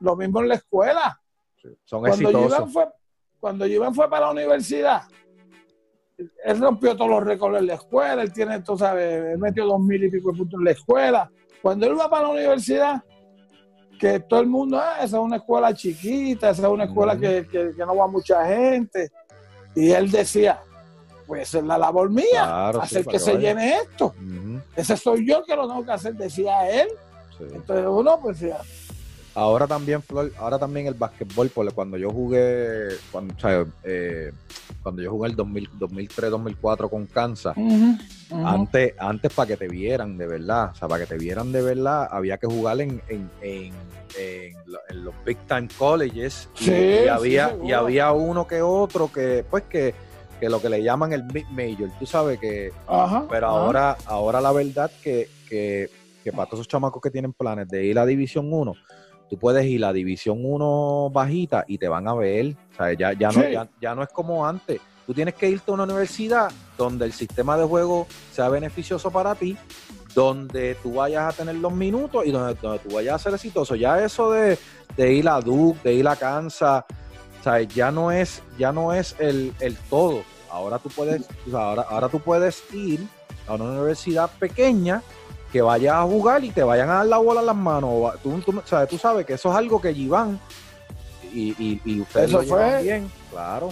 Lo 0.00 0.16
mismo 0.16 0.40
en 0.40 0.48
la 0.48 0.54
escuela. 0.56 1.20
son 1.84 2.00
cuando 2.00 2.28
exitosos. 2.28 2.72
fue, 2.72 2.88
cuando 3.40 3.66
Iván 3.66 3.94
fue 3.94 4.08
para 4.08 4.26
la 4.26 4.32
universidad, 4.32 5.02
él 6.44 6.60
rompió 6.60 6.96
todos 6.96 7.10
los 7.10 7.24
récords 7.24 7.58
en 7.58 7.66
la 7.66 7.74
escuela, 7.74 8.22
él 8.22 8.32
tiene, 8.32 8.60
tú 8.60 8.76
sabes, 8.76 9.32
él 9.32 9.38
metió 9.38 9.66
dos 9.66 9.80
mil 9.80 10.02
y 10.04 10.10
pico 10.10 10.32
de 10.32 10.38
puntos 10.38 10.58
en 10.60 10.64
la 10.64 10.70
escuela. 10.72 11.30
Cuando 11.60 11.86
él 11.86 11.98
va 11.98 12.10
para 12.10 12.24
la 12.24 12.30
universidad, 12.30 13.02
que 13.98 14.18
todo 14.18 14.40
el 14.40 14.48
mundo, 14.48 14.78
ah, 14.78 14.96
esa 14.96 15.16
es 15.16 15.22
una 15.22 15.36
escuela 15.36 15.72
chiquita, 15.72 16.50
esa 16.50 16.62
es 16.62 16.68
una 16.68 16.84
escuela 16.84 17.16
que, 17.16 17.46
no 17.78 17.96
va 17.96 18.08
mucha 18.08 18.44
gente. 18.46 19.10
Y 19.74 19.90
él 19.90 20.10
decía, 20.10 20.60
pues 21.26 21.54
es 21.54 21.64
la 21.64 21.78
labor 21.78 22.10
mía, 22.10 22.68
hacer 22.68 23.04
que, 23.06 23.18
se 23.18 23.36
llene 23.36 23.76
esto. 23.76 24.14
Ese 24.76 24.96
soy 24.96 25.26
yo 25.26 25.44
que 25.44 25.56
lo 25.56 25.66
tengo 25.66 25.84
que 25.84 25.92
hacer, 25.92 26.14
decía 26.14 26.68
él. 26.68 26.88
Entonces 27.40 27.86
uno, 27.88 28.20
pues 28.20 28.40
ya. 28.40 28.60
Ahora 29.34 29.66
también, 29.66 30.02
Flor, 30.02 30.30
ahora 30.38 30.58
también 30.58 30.86
el 30.86 30.94
básquetbol, 30.94 31.48
porque 31.48 31.72
cuando 31.74 31.96
yo 31.96 32.10
jugué, 32.10 32.88
cuando, 33.10 33.34
eh, 33.82 34.30
cuando 34.82 35.00
yo 35.00 35.10
jugué 35.10 35.30
el 35.30 35.36
2003-2004 35.36 36.90
con 36.90 37.06
Kansas, 37.06 37.56
antes, 38.30 38.94
antes 38.98 39.32
para 39.32 39.48
que 39.48 39.56
te 39.56 39.68
vieran 39.68 40.18
de 40.18 40.26
verdad, 40.26 40.70
o 40.72 40.74
sea, 40.74 40.88
para 40.88 41.04
que 41.04 41.14
te 41.14 41.18
vieran 41.18 41.50
de 41.50 41.62
verdad, 41.62 42.08
había 42.10 42.36
que 42.36 42.46
jugar 42.46 42.80
en, 42.82 43.00
en, 43.08 43.30
en, 43.40 43.72
en 44.18 45.04
los 45.04 45.14
Big 45.24 45.38
Time 45.46 45.68
Colleges 45.78 46.50
y, 46.60 47.08
había, 47.08 47.56
y 47.64 47.72
había 47.72 48.12
uno 48.12 48.46
que 48.46 48.60
otro 48.60 49.10
que, 49.10 49.44
pues 49.48 49.64
que 49.64 49.94
que 50.42 50.50
lo 50.50 50.60
que 50.60 50.68
le 50.68 50.82
llaman 50.82 51.12
el 51.12 51.22
mid 51.22 51.46
major, 51.52 51.88
tú 52.00 52.04
sabes 52.04 52.40
que 52.40 52.72
pero 53.30 53.46
ahora 53.46 53.96
ahora 54.06 54.40
la 54.40 54.50
verdad 54.50 54.90
que, 55.00 55.28
que, 55.48 55.88
para 56.32 56.46
todos 56.46 56.60
esos 56.60 56.68
chamacos 56.68 57.00
que 57.00 57.12
tienen 57.12 57.32
planes 57.32 57.68
de 57.68 57.84
ir 57.84 57.96
a 57.96 58.04
División 58.04 58.52
1, 58.52 58.74
tú 59.32 59.38
puedes 59.38 59.64
ir 59.64 59.82
a 59.82 59.94
División 59.94 60.40
1 60.42 61.08
bajita 61.10 61.64
y 61.66 61.78
te 61.78 61.88
van 61.88 62.06
a 62.06 62.12
ver, 62.12 62.54
o 62.70 62.76
sea, 62.76 62.92
ya, 62.92 63.14
ya, 63.14 63.30
no, 63.30 63.66
ya, 63.80 63.94
no 63.94 64.02
es 64.02 64.10
como 64.10 64.46
antes. 64.46 64.78
Tú 65.06 65.14
tienes 65.14 65.32
que 65.32 65.48
irte 65.48 65.70
a 65.70 65.74
una 65.74 65.84
universidad 65.84 66.52
donde 66.76 67.06
el 67.06 67.14
sistema 67.14 67.56
de 67.56 67.64
juego 67.64 68.06
sea 68.30 68.50
beneficioso 68.50 69.10
para 69.10 69.34
ti, 69.34 69.56
donde 70.14 70.74
tú 70.82 70.92
vayas 70.92 71.32
a 71.32 71.34
tener 71.34 71.54
los 71.54 71.72
minutos 71.72 72.26
y 72.26 72.30
donde, 72.30 72.56
tú 72.56 72.94
vayas 72.94 73.14
a 73.14 73.18
ser 73.18 73.32
exitoso. 73.32 73.74
Ya 73.74 74.04
eso 74.04 74.30
de, 74.32 74.58
de 74.98 75.14
ir 75.14 75.26
a 75.26 75.40
Duke, 75.40 75.80
de 75.82 75.94
ir 75.94 76.06
a 76.08 76.14
Kansas, 76.14 76.84
¿sabes? 77.42 77.68
Ya 77.68 77.90
no 77.90 78.12
es, 78.12 78.42
ya 78.58 78.70
no 78.70 78.92
es 78.92 79.16
el, 79.18 79.54
el 79.60 79.76
todo. 79.88 80.24
Ahora 80.50 80.78
tú 80.78 80.90
puedes, 80.90 81.26
ahora, 81.54 81.86
ahora 81.88 82.10
tú 82.10 82.20
puedes 82.20 82.62
ir 82.74 83.00
a 83.48 83.54
una 83.54 83.64
universidad 83.64 84.30
pequeña 84.38 85.02
que 85.52 85.60
vayas 85.62 85.94
a 85.94 86.02
jugar 86.04 86.42
y 86.42 86.50
te 86.50 86.62
vayan 86.62 86.88
a 86.90 86.94
dar 86.94 87.06
la 87.06 87.18
bola 87.18 87.40
en 87.40 87.46
las 87.46 87.56
manos. 87.56 88.14
Tú, 88.22 88.40
tú, 88.40 88.62
sabes, 88.64 88.88
tú 88.88 88.98
sabes 88.98 89.26
que 89.26 89.34
eso 89.34 89.50
es 89.50 89.56
algo 89.56 89.80
que 89.80 89.92
Giván 89.94 90.40
y, 91.32 91.50
y, 91.62 91.80
y 91.84 92.00
ustedes 92.00 92.30
Eso 92.30 92.40
lo 92.42 92.48
fue- 92.48 92.82
bien, 92.82 93.10
claro. 93.30 93.68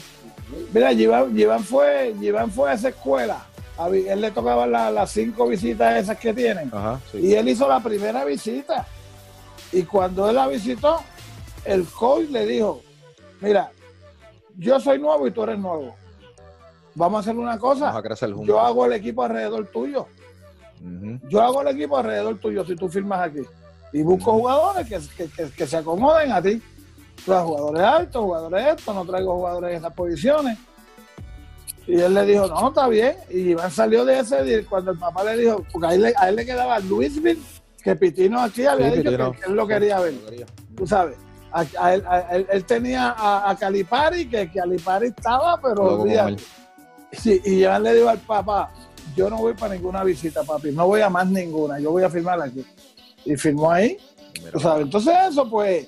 Mira, 0.73 0.93
Giván, 0.95 1.35
Giván 1.35 1.65
fue, 1.65 2.15
Giván 2.21 2.51
fue 2.51 2.71
a 2.71 2.75
esa 2.75 2.89
escuela. 2.91 3.47
A 3.79 3.89
él 3.89 4.21
le 4.21 4.31
tocaba 4.31 4.67
la- 4.67 4.91
las 4.91 5.11
cinco 5.11 5.47
visitas 5.47 5.97
esas 5.97 6.19
que 6.19 6.35
tienen. 6.35 6.69
Ajá, 6.73 7.01
sí. 7.11 7.19
Y 7.19 7.35
él 7.35 7.49
hizo 7.49 7.67
la 7.67 7.81
primera 7.81 8.25
visita. 8.25 8.87
Y 9.73 9.85
cuando 9.85 10.29
él 10.29 10.37
la 10.37 10.49
visitó, 10.49 11.01
el 11.65 11.87
coach 11.87 12.29
le 12.31 12.45
dijo, 12.47 12.83
mira, 13.41 13.71
yo 14.59 14.79
soy 14.81 14.99
nuevo 14.99 15.27
y 15.27 15.31
tú 15.31 15.45
eres 15.45 15.59
nuevo. 15.59 15.95
Vamos 16.95 17.19
a 17.19 17.21
hacer 17.21 17.37
una 17.37 17.57
Vamos 17.57 17.61
cosa. 17.61 17.97
a 17.97 18.03
crecer 18.03 18.31
juntos. 18.33 18.49
Yo 18.49 18.61
hago 18.61 18.85
el 18.85 18.93
equipo 18.93 19.23
alrededor 19.23 19.67
tuyo. 19.69 20.07
Yo 21.29 21.43
hago 21.43 21.63
el 21.63 21.69
equipo 21.69 21.99
alrededor 21.99 22.39
tuyo 22.39 22.65
si 22.65 22.75
tú 22.77 22.89
firmas 22.89 23.21
aquí. 23.29 23.41
Y 23.93 24.03
busco 24.03 24.33
jugadores 24.33 24.87
que, 24.89 24.99
que- 25.17 25.31
que- 25.31 25.51
que 25.51 25.67
se 25.67 25.77
acomoden 25.77 26.33
a 26.33 26.41
ti. 26.41 26.63
Das 27.27 27.43
jugadores 27.45 27.83
altos, 27.83 28.23
jugadores 28.25 28.67
estos, 28.79 28.95
no 28.95 29.05
traigo 29.05 29.35
jugadores 29.35 29.71
en 29.73 29.77
esas 29.77 29.93
posiciones. 29.93 30.59
Y 31.87 32.01
él 32.01 32.15
le 32.15 32.25
dijo, 32.25 32.47
no, 32.47 32.69
está 32.69 32.89
bien. 32.89 33.17
Y 33.31 33.51
Iván 33.51 33.71
salió 33.71 34.05
de 34.05 34.21
ese 34.21 34.43
día 34.45 34.61
cuando 34.69 34.93
el 34.93 34.99
papá 34.99 35.25
le 35.25 35.37
dijo, 35.37 35.65
porque 35.73 35.89
a 35.89 35.95
él, 35.95 36.03
le- 36.03 36.15
a 36.17 36.29
él 36.29 36.37
le 36.37 36.47
quedaba 36.47 36.79
Louisville, 36.79 37.41
que 37.83 37.97
Pitino 37.97 38.41
aquí 38.41 38.65
había 38.65 38.91
Sí, 38.91 38.99
dicho 38.99 39.11
Pitino. 39.11 39.33
que, 39.33 39.39
él 39.47 39.53
lo 39.55 39.67
quería 39.67 40.01
ver. 40.01 40.15
Lo 40.15 40.25
quería. 40.31 40.47
Tú 40.77 40.87
sabes. 40.87 41.17
A- 41.53 41.65
a 41.81 41.95
él, 41.95 42.05
él- 42.31 42.47
él 42.51 42.65
tenía 42.65 43.15
a, 43.19 43.57
Calipari, 43.59 44.27
que 44.29 44.51
Calipari 44.51 45.09
estaba, 45.09 45.61
pero. 45.61 46.05
Sí, 47.13 47.41
y 47.45 47.55
Iván 47.65 47.83
le 47.83 47.95
dijo 47.95 48.09
al 48.09 48.19
papá, 48.21 48.71
yo 49.15 49.31
no 49.31 49.37
voy 49.39 49.55
para 49.55 49.75
ninguna 49.75 50.05
visita, 50.05 50.43
papi, 50.43 50.71
no 50.73 50.87
voy 50.87 51.01
a 51.01 51.11
más 51.11 51.27
ninguna, 51.27 51.79
yo 51.79 51.91
voy 51.91 52.03
a 52.03 52.11
firmar 52.11 52.41
aquí. 52.41 52.65
Y 53.25 53.37
firmó 53.37 53.71
ahí, 53.71 53.97
tú 54.53 54.59
sabes. 54.61 54.85
Entonces 54.85 55.15
eso, 55.31 55.49
pues, 55.49 55.87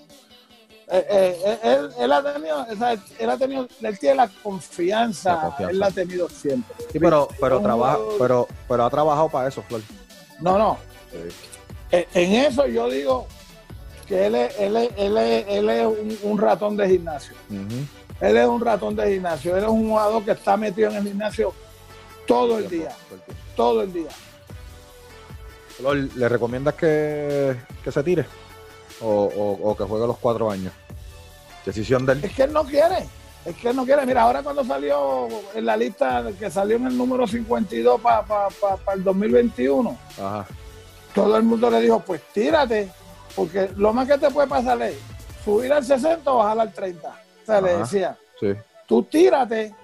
eh, 0.89 1.07
eh, 1.11 1.59
él, 1.63 1.89
él 1.99 2.13
ha 2.13 2.23
tenido, 2.23 2.67
él 3.19 3.31
ha 3.31 3.37
tenido, 3.39 3.69
él 3.81 3.99
tiene 3.99 4.17
la 4.17 4.29
confianza, 4.43 5.35
La 5.35 5.41
confianza. 5.43 5.71
él 5.71 5.79
la 5.79 5.87
ha 5.87 5.91
tenido 5.91 6.29
siempre. 6.29 6.75
Sí, 6.93 6.99
pero, 6.99 7.29
pero 7.41 7.61
trabaja, 7.61 7.99
pero, 8.19 8.47
pero 8.69 8.85
ha 8.85 8.91
trabajado 8.91 9.29
para 9.31 9.49
eso, 9.49 9.63
Flor. 9.63 9.81
No, 10.41 10.59
no, 10.59 10.77
Sí. 11.11 11.19
Eh, 11.91 12.09
en 12.15 12.33
eso 12.47 12.67
yo 12.67 12.89
digo 12.89 13.27
que 14.07 14.27
él 14.27 14.35
es, 14.35 14.59
él 14.59 14.77
es, 14.77 14.91
él 14.97 15.17
es, 15.19 15.45
él 15.49 15.69
es 15.69 15.87
un, 15.87 16.19
un 16.33 16.39
ratón 16.39 16.75
de 16.77 16.89
gimnasio. 16.89 17.35
Él 18.21 18.37
es 18.37 18.47
un 18.47 18.61
ratón 18.61 18.97
de 18.97 19.13
gimnasio, 19.13 19.57
él 19.57 19.65
es 19.65 19.69
un 19.71 19.89
jugador 19.91 20.25
que 20.25 20.31
está 20.31 20.57
metido 20.57 20.91
en 20.91 20.97
el 20.97 21.03
gimnasio 21.05 21.53
todo 22.33 22.59
el 22.59 22.69
día, 22.69 22.89
Todo 23.09 23.15
el 23.17 23.23
tiempo. 23.23 23.43
todo 23.57 23.83
el 23.83 23.93
día. 23.93 24.09
Flor, 25.77 25.97
¿le 25.97 26.29
recomiendas 26.29 26.75
que, 26.75 27.57
que 27.83 27.93
se 27.93 28.03
tire? 28.03 28.27
O, 29.01 29.09
o- 29.09 29.71
o 29.71 29.77
que 29.77 29.85
juegue 29.85 30.07
los 30.07 30.19
cuatro 30.19 30.51
años. 30.51 30.73
Decisión 31.65 32.05
de 32.07 32.13
él. 32.15 32.25
Es 32.25 32.33
que 32.35 32.43
él 32.45 32.53
no 32.53 32.65
quiere. 32.65 33.07
Es 33.45 33.57
que 33.57 33.71
él 33.71 33.77
no 33.77 33.85
quiere. 33.85 34.05
Mira, 34.07 34.23
ahora 34.23 34.43
cuando 34.43 34.65
salió 34.65 35.29
en 35.55 35.65
la 35.67 35.77
lista 35.77 36.25
que 36.39 36.51
salió 36.51 36.77
en 36.77 36.87
el 36.87 36.97
número 36.97 37.27
52 37.27 38.01
para 38.01 38.25
el 38.95 39.03
2021, 39.05 39.99
Ajá. 40.19 40.47
todo 41.15 41.37
el 41.37 41.43
mundo 41.43 41.71
le 41.71 41.81
dijo, 41.81 42.01
pues 42.01 42.21
tírate, 42.33 42.91
porque 43.35 43.71
lo 43.77 43.93
más 43.93 44.07
que 44.07 44.19
te 44.19 44.31
puede 44.31 44.47
pasar 44.47 44.81
es 44.83 44.97
subir 45.45 45.73
al 45.73 45.85
60 45.85 46.31
o 46.31 46.39
bajar 46.39 46.61
al 46.61 46.73
30. 46.73 47.09
O 47.09 47.47
sea, 47.47 47.61
le 47.61 47.79
decía, 47.79 48.17
Sí. 48.39 48.53
tú 48.87 49.03
tírate, 49.05 49.75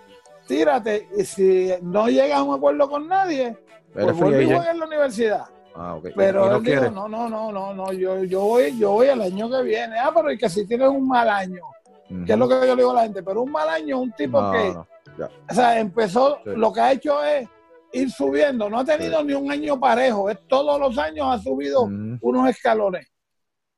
tírate, 0.49 1.09
y 1.16 1.25
si 1.25 1.70
no 1.83 2.09
llegas 2.09 2.39
a 2.39 2.43
un 2.43 2.57
acuerdo 2.57 2.89
con 2.89 3.07
nadie, 3.07 3.57
pues 3.93 4.16
vuelve 4.16 4.43
y 4.43 4.47
juega 4.47 4.70
en 4.73 4.79
la 4.81 4.87
universidad. 4.87 5.45
Ah. 5.77 5.97
Pero 6.16 6.51
no 6.51 6.61
dijo, 6.61 6.91
no, 6.91 7.07
no, 7.09 7.29
no, 7.29 7.53
no, 7.53 7.73
no, 7.73 7.93
yo, 7.93 8.25
yo 8.25 8.41
voy, 8.41 8.77
yo 8.77 8.93
voy 8.93 9.07
el 9.09 9.20
año 9.23 9.49
que 9.49 9.62
viene. 9.62 9.97
Ah, 9.97 10.11
pero 10.12 10.33
y 10.33 10.39
que 10.39 10.49
si 10.49 10.66
tienes 10.66 10.89
un 10.89 11.07
mal 11.07 11.29
año, 11.29 11.62
Ujú. 12.11 12.25
que 12.25 12.33
es 12.33 12.39
lo 12.39 12.49
que 12.49 12.55
yo 12.66 12.75
le 12.75 12.83
digo 12.83 12.91
a 12.91 12.95
la 12.95 13.03
gente, 13.03 13.23
pero 13.23 13.43
un 13.43 13.53
mal 13.53 13.69
año, 13.69 14.01
un 14.01 14.11
tipo 14.12 14.41
No, 14.41 14.51
que, 14.53 14.73
no, 14.73 15.29
o 15.49 15.55
sea, 15.55 15.79
empezó, 15.79 16.39
Sí. 16.43 16.51
lo 16.57 16.73
que 16.73 16.81
ha 16.81 16.93
hecho 16.93 17.23
es 17.23 17.49
ir 17.93 18.11
subiendo, 18.11 18.69
no 18.69 18.81
ha 18.81 18.85
tenido 18.85 19.23
ni 19.23 19.35
un 19.35 19.51
año 19.53 19.79
parejo, 19.79 20.29
es 20.31 20.39
todos 20.49 20.81
los 20.81 20.99
años 20.99 21.27
ha 21.31 21.39
subido 21.39 21.83
unos 21.83 22.49
escalones. 22.49 23.07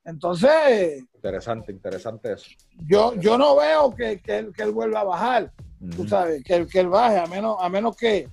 Entonces, 0.05 1.05
Interesante, 1.14 1.70
interesante 1.72 2.32
eso. 2.32 2.51
yo, 2.88 3.14
yo 3.16 3.36
no 3.36 3.56
veo 3.56 3.94
que, 3.94 4.20
que 4.22 4.38
él, 4.38 4.52
que 4.56 4.62
él 4.62 4.72
vuelva 4.72 5.01
a 5.01 5.05
bajar, 5.05 5.52
tú 5.97 6.07
sabes, 6.09 6.43
que, 6.44 6.66
que 6.66 6.81
él 6.81 6.89
baje, 6.89 7.19
a 7.19 7.27
menos, 7.27 7.57
a 7.61 7.69
menos 7.69 7.97
que, 7.97 8.28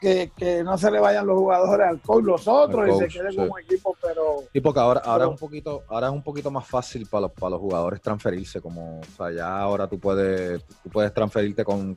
que, 0.00 0.30
que 0.36 0.62
no 0.64 0.76
se 0.76 0.90
le 0.90 1.00
vayan 1.00 1.26
los 1.26 1.38
jugadores 1.38 1.86
al 1.86 2.00
coach, 2.00 2.24
los 2.24 2.46
otros, 2.48 2.88
y 2.88 2.98
se 2.98 3.08
quede 3.08 3.30
sí. 3.30 3.36
como 3.36 3.58
equipo, 3.58 3.96
pero 4.02 4.44
Sí, 4.52 4.60
porque 4.60 4.80
ahora, 4.80 5.00
es 5.24 5.30
un 5.30 5.36
poquito, 5.36 5.82
ahora 5.88 6.08
es 6.08 6.12
un 6.12 6.22
poquito 6.22 6.50
más 6.50 6.66
fácil 6.66 7.06
para 7.06 7.22
los, 7.22 7.32
para 7.32 7.50
los 7.50 7.60
jugadores 7.60 8.00
transferirse, 8.02 8.60
como, 8.60 9.00
o 9.00 9.04
sea, 9.16 9.30
ya 9.30 9.58
ahora 9.58 9.86
tú 9.86 9.98
puedes, 9.98 10.64
tú 10.82 10.90
puedes 10.90 11.12
transferirte 11.14 11.64
con, 11.64 11.96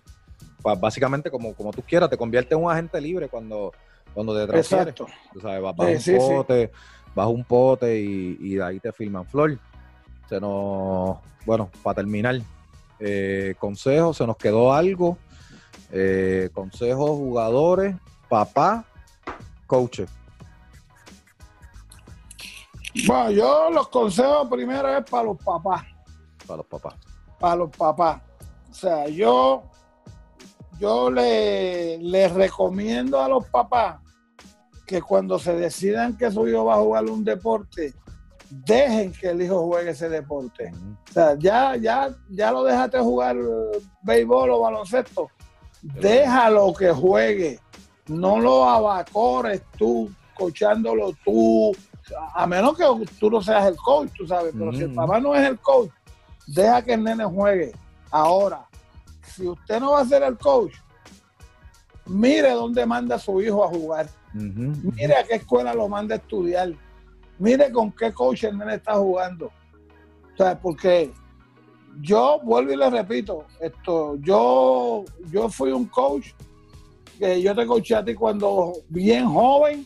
básicamente 0.79 1.29
como, 1.29 1.53
como 1.53 1.71
tú 1.71 1.81
quieras, 1.81 2.09
te 2.09 2.17
conviertes 2.17 2.57
en 2.57 2.63
un 2.63 2.71
agente 2.71 2.99
libre 3.01 3.27
cuando, 3.27 3.71
cuando 4.13 4.35
te 4.37 4.47
transfieres. 4.47 4.87
exacto. 4.89 5.07
Tú 5.33 5.41
sabes, 5.41 5.61
vas, 5.61 5.75
vas 5.75 6.03
Sí, 6.03 6.13
un 6.13 6.21
sí. 6.21 6.27
pote, 6.27 6.71
vas 7.13 7.27
un 7.27 7.43
pote 7.43 7.99
y, 7.99 8.37
y 8.39 8.55
de 8.55 8.63
ahí 8.63 8.79
te 8.79 8.91
filman. 8.91 9.25
Flor, 9.25 9.57
se 10.29 10.39
nos, 10.39 11.17
bueno, 11.45 11.69
para 11.83 11.95
terminar, 11.95 12.39
eh, 12.99 13.55
consejos, 13.59 14.17
se 14.17 14.27
nos 14.27 14.37
quedó 14.37 14.73
algo. 14.73 15.17
Eh, 15.91 16.49
consejos, 16.53 17.09
jugadores, 17.11 17.95
papá, 18.27 18.85
coaches. 19.67 20.09
Bueno, 23.07 23.31
yo 23.31 23.69
los 23.71 23.89
consejos 23.89 24.47
primero 24.49 24.97
es 24.97 25.03
para 25.09 25.23
los 25.23 25.37
papás. 25.37 25.83
Para 26.47 26.57
los 26.57 26.65
papás. 26.65 26.95
para 27.39 27.55
los 27.55 27.69
papás. 27.71 28.21
O 28.69 28.73
sea, 28.73 29.07
yo, 29.07 29.63
yo 30.79 31.09
le, 31.09 31.97
les 31.97 32.31
recomiendo 32.33 33.21
a 33.21 33.27
los 33.27 33.45
papás 33.47 33.97
que 34.85 35.01
cuando 35.01 35.39
se 35.39 35.55
decidan 35.55 36.17
que 36.17 36.31
su 36.31 36.47
hijo 36.47 36.65
va 36.65 36.75
a 36.75 36.79
jugar 36.79 37.05
un 37.05 37.23
deporte, 37.23 37.93
dejen 38.49 39.11
que 39.11 39.29
el 39.29 39.41
hijo 39.41 39.65
juegue 39.65 39.91
ese 39.91 40.09
deporte. 40.09 40.71
O 41.09 41.13
sea, 41.13 41.35
ya, 41.37 41.75
ya, 41.75 42.09
ya 42.29 42.51
lo 42.51 42.63
dejaste 42.63 42.99
jugar 42.99 43.35
eh, 43.37 43.79
béisbol 44.01 44.49
o 44.51 44.59
baloncesto. 44.61 45.29
Déjalo 45.81 46.73
que 46.73 46.91
juegue. 46.91 47.59
No 48.07 48.39
lo 48.39 48.67
abacores 48.69 49.61
tú, 49.77 50.11
cochándolo 50.35 51.13
tú. 51.23 51.71
A 52.33 52.45
menos 52.45 52.77
que 52.77 52.85
tú 53.19 53.29
no 53.29 53.41
seas 53.41 53.65
el 53.65 53.75
coach, 53.77 54.09
tú 54.15 54.27
sabes. 54.27 54.53
Pero 54.57 54.71
si 54.73 54.83
el 54.83 54.93
papá 54.93 55.19
no 55.19 55.33
es 55.35 55.47
el 55.47 55.59
coach, 55.59 55.89
deja 56.47 56.81
que 56.83 56.93
el 56.93 57.03
nene 57.03 57.25
juegue. 57.25 57.71
Ahora, 58.11 58.67
si 59.23 59.47
usted 59.47 59.79
no 59.79 59.93
va 59.93 60.01
a 60.01 60.05
ser 60.05 60.23
el 60.23 60.37
coach, 60.37 60.73
mire 62.05 62.51
dónde 62.51 62.85
manda 62.85 63.15
a 63.15 63.19
su 63.19 63.41
hijo 63.41 63.63
a 63.63 63.67
jugar. 63.67 64.07
Mire 64.33 65.15
a 65.15 65.23
qué 65.23 65.35
escuela 65.35 65.73
lo 65.73 65.87
manda 65.87 66.15
a 66.15 66.17
estudiar. 66.17 66.73
Mire 67.39 67.71
con 67.71 67.91
qué 67.91 68.13
coach 68.13 68.43
el 68.45 68.57
nene 68.57 68.75
está 68.75 68.95
jugando. 68.95 69.47
O 69.47 70.37
sea, 70.37 70.59
porque 70.59 71.11
yo 72.01 72.39
vuelvo 72.43 72.71
y 72.73 72.75
le 72.77 72.89
repito, 72.89 73.45
esto, 73.59 74.15
yo, 74.21 75.03
yo 75.31 75.49
fui 75.49 75.71
un 75.71 75.85
coach 75.85 76.27
que 77.17 77.41
yo 77.41 77.55
te 77.55 77.65
coaché 77.65 77.95
a 77.95 78.03
ti 78.03 78.13
cuando 78.13 78.73
bien 78.89 79.25
joven, 79.25 79.85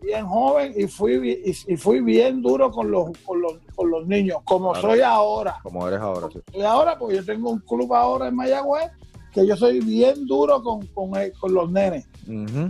bien 0.00 0.26
joven, 0.26 0.72
y 0.74 0.86
fui, 0.86 1.42
y, 1.44 1.72
y 1.72 1.76
fui 1.76 2.00
bien 2.00 2.40
duro 2.40 2.70
con 2.70 2.90
los, 2.90 3.10
con 3.26 3.42
los, 3.42 3.58
con 3.74 3.90
los 3.90 4.06
niños, 4.06 4.38
como 4.44 4.72
Claro. 4.72 4.88
soy 4.90 5.00
ahora. 5.02 5.58
Como 5.62 5.86
eres 5.86 6.00
ahora, 6.00 6.28
sí. 6.32 6.40
Y 6.54 6.62
ahora, 6.62 6.98
pues 6.98 7.18
yo 7.18 7.24
tengo 7.26 7.50
un 7.50 7.58
club 7.58 7.92
ahora 7.92 8.28
en 8.28 8.36
Mayagüez 8.36 8.90
que 9.32 9.46
yo 9.46 9.54
soy 9.54 9.80
bien 9.80 10.24
duro 10.26 10.62
con, 10.62 10.86
con, 10.86 11.10
con 11.38 11.52
los 11.52 11.70
nenes. 11.70 12.08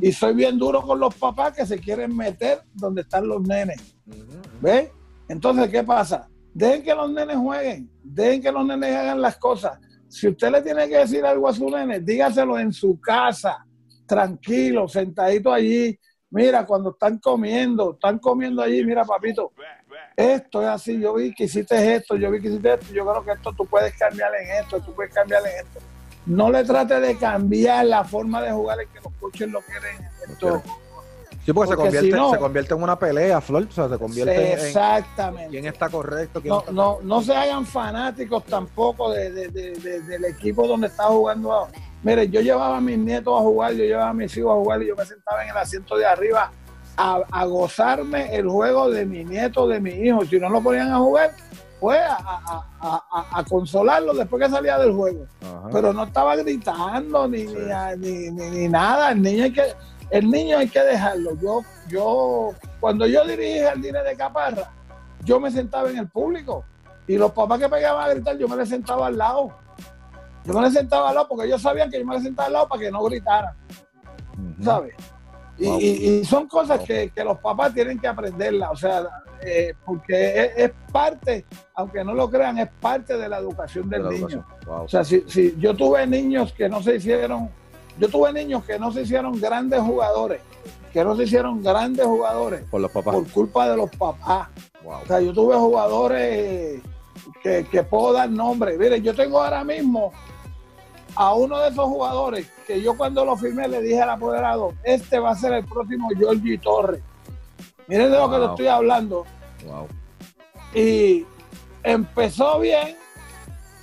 Y 0.03 0.11
soy 0.11 0.35
bien 0.35 0.59
duro 0.59 0.83
con 0.83 0.99
los 0.99 1.15
papás 1.15 1.57
que 1.57 1.65
se 1.65 1.79
quieren 1.79 2.17
meter 2.17 2.63
donde 2.75 3.03
están 3.03 3.29
los 3.29 3.41
nenes. 3.43 3.95
Ujú. 4.07 4.41
¿Ves? 4.61 4.91
Entonces, 5.29 5.69
¿qué 5.69 5.83
pasa? 5.83 6.29
Dejen 6.55 6.83
que 6.83 6.95
los 6.95 7.11
nenes 7.11 7.37
jueguen, 7.37 7.91
dejen 8.03 8.41
que 8.41 8.53
los 8.53 8.65
nenes 8.65 8.95
hagan 8.95 9.21
las 9.21 9.37
cosas. 9.37 9.79
Si 10.09 10.29
usted 10.29 10.51
le 10.51 10.63
tiene 10.63 10.89
que 10.89 10.99
decir 10.99 11.25
algo 11.25 11.49
a 11.49 11.53
su 11.53 11.69
nene, 11.69 12.01
dígaselo 12.01 12.59
en 12.59 12.73
su 12.73 12.99
casa, 13.01 13.67
tranquilo, 14.07 14.89
sentadito 14.89 15.53
allí. 15.53 15.99
Mira, 16.31 16.65
cuando 16.65 16.91
están 16.91 17.19
comiendo, 17.19 17.93
están 17.93 18.19
comiendo 18.19 18.63
allí, 18.63 18.85
mira, 18.85 19.05
papito, 19.05 19.53
esto 20.17 20.63
es 20.63 20.69
así, 20.69 20.99
yo 20.99 21.15
vi 21.15 21.35
que 21.35 21.45
hiciste 21.45 21.95
esto, 21.95 22.17
yo 22.17 22.31
vi 22.31 22.41
que 22.41 22.49
hiciste 22.49 22.75
esto, 22.75 22.93
yo 22.93 23.05
creo 23.05 23.25
que 23.25 23.33
esto 23.33 23.53
tú 23.53 23.67
puedes 23.67 23.97
cambiar 23.97 24.33
en 24.35 24.65
esto, 24.65 24.81
tú 24.81 24.95
puedes 24.95 25.13
cambiar 25.13 25.43
en 25.43 25.67
esto. 25.67 25.81
No 26.25 26.51
le 26.51 26.65
trate 26.65 27.01
de 27.01 27.17
cambiar 27.17 27.87
la 27.87 28.03
forma 28.03 28.43
de 28.43 28.51
jugar 28.51 28.81
en 28.81 28.89
que 28.89 29.01
los 29.01 29.13
coaches 29.21 29.49
lo 29.51 29.61
quieren. 29.61 30.09
Sí, 31.47 31.53
porque, 31.53 31.71
se, 31.71 31.77
convierte, 31.77 32.11
se 32.11 32.39
convierte 32.39 32.75
en 32.75 32.83
una 32.83 32.99
pelea, 32.99 33.41
Flor. 33.41 33.69
O 33.71 33.73
sea, 33.73 33.89
se 33.89 33.97
convierte 33.97 34.55
exactamente. 34.55 35.45
en, 35.45 35.51
quién 35.51 35.67
está 35.67 35.89
correcto. 35.89 36.43
no, 36.45 36.65
no, 36.73 36.99
no 37.05 37.23
se 37.23 37.37
hagan 37.37 37.65
fanáticos 37.65 38.43
tampoco 38.47 39.13
del 39.13 40.25
equipo 40.29 40.67
donde 40.67 40.89
está 40.89 41.05
jugando. 41.05 41.69
Mire, 42.03 42.29
yo 42.29 42.41
llevaba 42.41 42.79
a 42.79 42.81
mis 42.81 42.99
nietos 42.99 43.33
a 43.39 43.43
jugar, 43.45 43.75
yo 43.75 43.85
llevaba 43.85 44.11
a 44.11 44.13
mis 44.13 44.37
hijos 44.37 44.51
a 44.51 44.55
jugar 44.55 44.83
y 44.83 44.89
yo 44.89 44.97
me 44.97 45.07
sentaba 45.07 45.45
en 45.45 45.51
el 45.51 45.57
asiento 45.57 45.97
de 45.97 46.05
arriba 46.05 46.51
a, 46.97 47.45
gozarme 47.45 48.35
el 48.35 48.49
juego 48.49 48.91
de 48.91 49.07
mi 49.07 49.25
nieto, 49.25 49.69
de 49.69 49.79
mi 49.79 49.91
hijo. 49.91 50.25
Si 50.25 50.41
no 50.41 50.49
lo 50.49 50.61
ponían 50.61 50.91
a 50.91 50.99
jugar, 50.99 51.31
pues 51.79 52.01
a, 52.09 53.45
consolarlo 53.49 54.15
después 54.15 54.43
que 54.43 54.51
salía 54.51 54.79
del 54.79 54.93
juego. 54.93 55.27
Pero 55.71 55.93
no 55.93 56.03
estaba 56.03 56.35
gritando 56.35 57.29
ni, 57.29 57.47
ni, 57.99 58.31
ni, 58.33 58.69
nada. 58.69 59.13
El 59.13 59.23
niño 59.23 59.45
hay 59.45 59.53
que 59.53 59.63
el 60.11 60.31
niño 60.31 60.59
hay 60.59 60.69
que 60.69 60.81
dejarlo. 60.81 61.37
Yo, 61.41 61.63
yo, 61.89 62.51
cuando 62.81 63.07
yo 63.07 63.25
dirigí 63.27 63.59
el 63.59 63.83
dinero 63.83 64.05
de 64.05 64.17
Caparra, 64.17 64.71
yo 65.25 65.41
me 65.41 65.51
sentaba 65.51 65.91
en 65.91 65.99
el 65.99 66.09
público 66.09 66.65
y 67.07 67.17
los 67.17 67.33
papás 67.33 67.61
que 67.61 67.69
pegaban 67.69 68.05
a 68.05 68.15
gritar, 68.15 68.37
yo 68.37 68.49
me 68.49 68.57
les 68.57 68.69
sentaba 68.69 69.07
al 69.07 69.17
lado. 69.17 69.57
Yo 70.45 70.55
me 70.55 70.63
les 70.63 70.73
sentaba 70.73 71.09
al 71.09 71.15
lado 71.17 71.29
porque 71.29 71.47
ellos 71.47 71.61
sabían 71.61 71.91
que 71.91 71.99
yo 71.99 72.07
me 72.07 72.15
les 72.15 72.25
sentaba 72.25 72.47
al 72.47 72.53
lado 72.53 72.69
para 72.69 72.81
que 72.81 72.91
no 72.91 73.03
gritaran. 73.03 73.55
¿Sabes? 74.63 74.95
Y, 75.59 76.23
son 76.25 76.47
cosas 76.47 76.81
que, 76.81 77.11
los 77.25 77.39
papás 77.39 77.73
tienen 77.73 77.99
que 77.99 78.07
aprenderla, 78.07 78.71
o 78.71 78.77
sea, 78.77 79.07
eh, 79.41 79.73
porque 79.87 80.53
es, 80.55 80.71
parte, 80.93 81.47
aunque 81.75 82.05
no 82.05 82.13
lo 82.13 82.29
crean, 82.29 82.59
es 82.59 82.69
parte 82.81 83.17
de 83.17 83.27
la 83.27 83.39
educación 83.39 83.89
del 83.89 84.07
niño. 84.07 84.47
O 84.67 84.87
sea, 84.87 85.03
si, 85.03 85.25
si 85.27 85.57
yo 85.59 85.75
tuve 85.75 86.07
niños 86.07 86.53
que 86.53 86.69
no 86.69 86.83
se 86.83 86.97
hicieron 86.97 87.51
yo 87.99 88.09
tuve 88.09 88.33
niños 88.33 88.65
que 88.65 88.79
no 88.79 88.93
se 88.93 89.03
hicieron 89.03 89.41
grandes 89.41 89.81
jugadores, 89.81 90.41
que 90.93 91.05
no 91.05 91.17
se 91.17 91.25
hicieron 91.25 91.63
grandes 91.63 92.07
jugadores 92.07 92.63
por 92.71 92.81
los 92.81 92.91
papás. 92.91 93.15
Por 93.15 93.29
culpa 93.31 93.69
de 93.69 93.77
los 93.77 93.91
papás. 93.91 94.49
O 94.85 95.07
sea, 95.07 95.21
yo 95.21 95.33
tuve 95.33 95.57
jugadores 95.57 96.81
que, 97.43 97.83
puedo 97.83 98.13
dar 98.13 98.31
nombre. 98.31 98.77
Mire, 98.79 99.01
yo 99.01 99.15
tengo 99.15 99.43
ahora 99.43 99.65
mismo 99.65 100.13
a 101.15 101.35
uno 101.35 101.59
de 101.59 101.71
esos 101.71 101.87
jugadores 101.87 102.47
que 102.67 102.81
yo 102.83 102.97
cuando 102.97 103.25
lo 103.25 103.37
firmé 103.37 103.69
le 103.69 103.81
dije 103.81 104.03
al 104.03 104.11
apoderado, 104.11 104.75
este 104.85 105.19
va 105.19 105.31
a 105.31 105.37
ser 105.37 105.55
el 105.55 105.65
próximo 105.65 106.09
Giorgi 106.11 106.59
Torres. 106.59 107.01
Miren 107.87 108.11
de 108.11 108.19
lo 108.19 108.31
que 108.31 108.39
le 108.39 108.47
estoy 108.47 108.67
hablando. 108.67 109.25
Y 110.75 111.25
empezó 111.83 112.59
bien, 112.61 112.97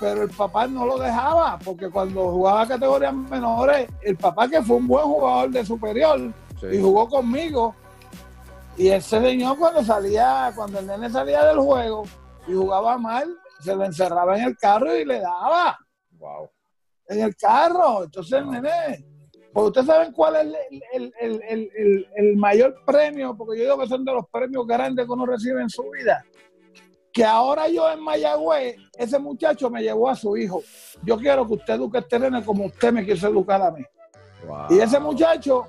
pero 0.04 0.24
el 0.24 0.30
papá 0.32 0.68
no 0.68 0.86
lo 0.86 0.98
dejaba, 0.98 1.58
porque 1.64 1.90
cuando 1.90 2.30
jugaba 2.30 2.68
categorías 2.68 3.14
menores, 3.14 3.88
el 4.02 4.18
papá 4.18 4.50
que 4.50 4.62
fue 4.62 4.76
un 4.76 4.86
buen 4.86 5.06
jugador 5.06 5.50
de 5.50 5.66
superior 5.66 6.20
y 6.70 6.78
jugó 6.78 7.08
conmigo, 7.08 7.74
y 8.76 8.90
ese 8.90 9.22
señor 9.22 9.58
cuando 9.58 9.82
salía, 9.82 10.52
cuando 10.58 10.80
el 10.80 10.88
nene 10.88 11.10
salía 11.10 11.46
del 11.46 11.60
juego 11.60 12.04
y 12.46 12.54
jugaba 12.54 12.98
mal, 12.98 13.34
se 13.62 13.74
lo 13.74 13.86
encerraba 13.86 14.38
en 14.38 14.44
el 14.44 14.58
carro 14.58 14.94
y 14.94 15.06
le 15.06 15.22
daba. 15.22 15.80
Wow. 16.12 16.50
En 17.08 17.22
el 17.22 17.34
carro. 17.38 18.04
Entonces 18.04 18.34
el 18.34 18.50
nene, 18.50 19.06
pues 19.54 19.68
ustedes 19.68 19.88
saben 19.88 20.12
cuál 20.12 20.36
es 20.36 20.54
el, 20.92 21.14
el, 21.22 22.08
el, 22.14 22.36
mayor 22.36 22.76
premio, 22.86 23.38
porque 23.38 23.58
yo 23.58 23.64
digo 23.64 23.78
que 23.78 23.88
son 23.88 24.04
de 24.04 24.12
los 24.12 24.26
premios 24.30 24.68
grandes 24.68 25.06
que 25.06 25.12
uno 25.14 25.26
recibe 25.26 25.62
en 25.62 25.70
su 25.70 25.90
vida 25.90 26.22
que 27.14 27.24
ahora 27.24 27.68
yo 27.68 27.90
en 27.92 28.04
Mayagüez, 28.04 28.76
ese 28.98 29.20
muchacho 29.20 29.70
me 29.70 29.84
llevó 29.84 30.10
a 30.10 30.16
su 30.16 30.36
hijo. 30.36 30.64
Yo 31.04 31.16
quiero 31.18 31.48
que 31.48 31.54
usted 31.54 31.76
eduque 31.76 32.00
este 32.00 32.18
nene 32.18 32.44
como 32.44 32.66
usted 32.66 32.92
me 32.92 33.06
quiso 33.06 33.28
educar 33.28 33.62
a 33.62 33.70
mí. 33.70 33.84
Y 34.72 34.80
ese 34.80 35.00
muchacho, 35.00 35.68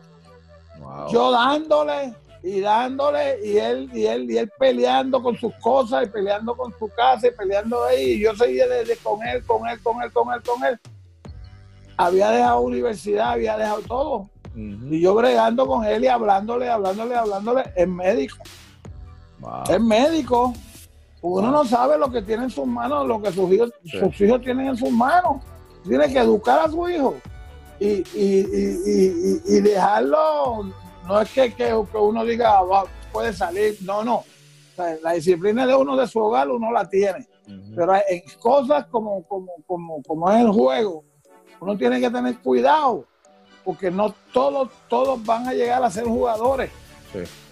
yo 1.12 1.30
dándole 1.30 2.14
y 2.42 2.60
dándole, 2.60 3.38
y 3.42 3.58
él, 3.58 3.90
y 3.92 4.06
él, 4.06 4.30
y 4.30 4.38
él 4.38 4.50
peleando 4.58 5.22
con 5.22 5.36
sus 5.36 5.54
cosas, 5.62 6.06
y 6.06 6.10
peleando 6.10 6.54
con 6.54 6.74
su 6.78 6.88
casa, 6.88 7.28
y 7.28 7.30
peleando 7.30 7.84
ahí, 7.84 8.12
y 8.12 8.20
yo 8.20 8.34
seguía 8.34 8.66
desde 8.66 8.96
con 8.98 9.22
él, 9.26 9.42
con 9.46 9.66
él, 9.66 9.80
con 9.82 10.02
él, 10.02 10.12
con 10.12 10.32
él, 10.32 10.42
con 10.42 10.64
él. 10.64 10.78
Había 11.96 12.30
dejado 12.30 12.60
universidad, 12.60 13.30
había 13.30 13.56
dejado 13.56 13.80
todo. 13.82 14.30
Y 14.54 15.00
yo 15.00 15.14
bregando 15.14 15.66
con 15.66 15.84
él 15.84 16.04
y 16.04 16.08
hablándole, 16.08 16.68
hablándole, 16.68 17.14
hablándole, 17.14 17.62
es 17.74 17.88
médico. 17.88 18.36
Es 19.68 19.80
médico 19.80 20.52
uno 21.26 21.51
no 21.51 21.64
sabe 21.64 21.98
lo 21.98 22.10
que 22.10 22.20
tiene 22.20 22.44
en 22.44 22.51
sus 22.51 22.66
manos, 22.66 23.06
lo 23.06 23.20
que 23.20 23.32
sus 23.32 23.51
hijos, 23.51 23.72
sus 23.84 24.20
hijos 24.20 24.42
tienen 24.42 24.68
en 24.68 24.76
sus 24.76 24.90
manos. 24.90 25.42
Tiene 25.82 26.12
que 26.12 26.18
educar 26.18 26.60
a 26.60 26.70
su 26.70 26.88
hijo 26.88 27.16
y, 27.80 29.60
dejarlo. 29.60 30.70
No 31.06 31.20
es 31.20 31.30
que, 31.30 31.55
que, 31.55 31.72
uno 31.74 32.24
diga 32.24 32.60
puede 33.12 33.32
salir, 33.32 33.76
no, 33.82 34.05
no. 34.05 34.24
la 35.02 35.12
disciplina 35.12 35.66
de 35.66 35.74
uno 35.74 35.96
de 35.96 36.06
su 36.06 36.18
hogar 36.18 36.51
uno 36.51 36.70
la 36.70 36.88
tiene. 36.88 37.26
Pero 37.74 37.94
en 37.94 38.22
cosas 38.40 38.86
como, 38.86 39.22
como, 39.24 39.52
como, 39.66 40.02
como 40.02 40.30
es 40.30 40.40
el 40.40 40.51
juego, 40.51 41.05
uno 41.60 41.76
tiene 41.76 42.01
que 42.01 42.10
tener 42.10 42.38
cuidado, 42.38 43.06
porque 43.64 43.90
no 43.90 44.14
todos, 44.32 44.68
todos 44.88 45.24
van 45.24 45.48
a 45.48 45.55
llegar 45.55 45.82
a 45.82 45.90
ser 45.90 46.05
jugadores. 46.05 46.70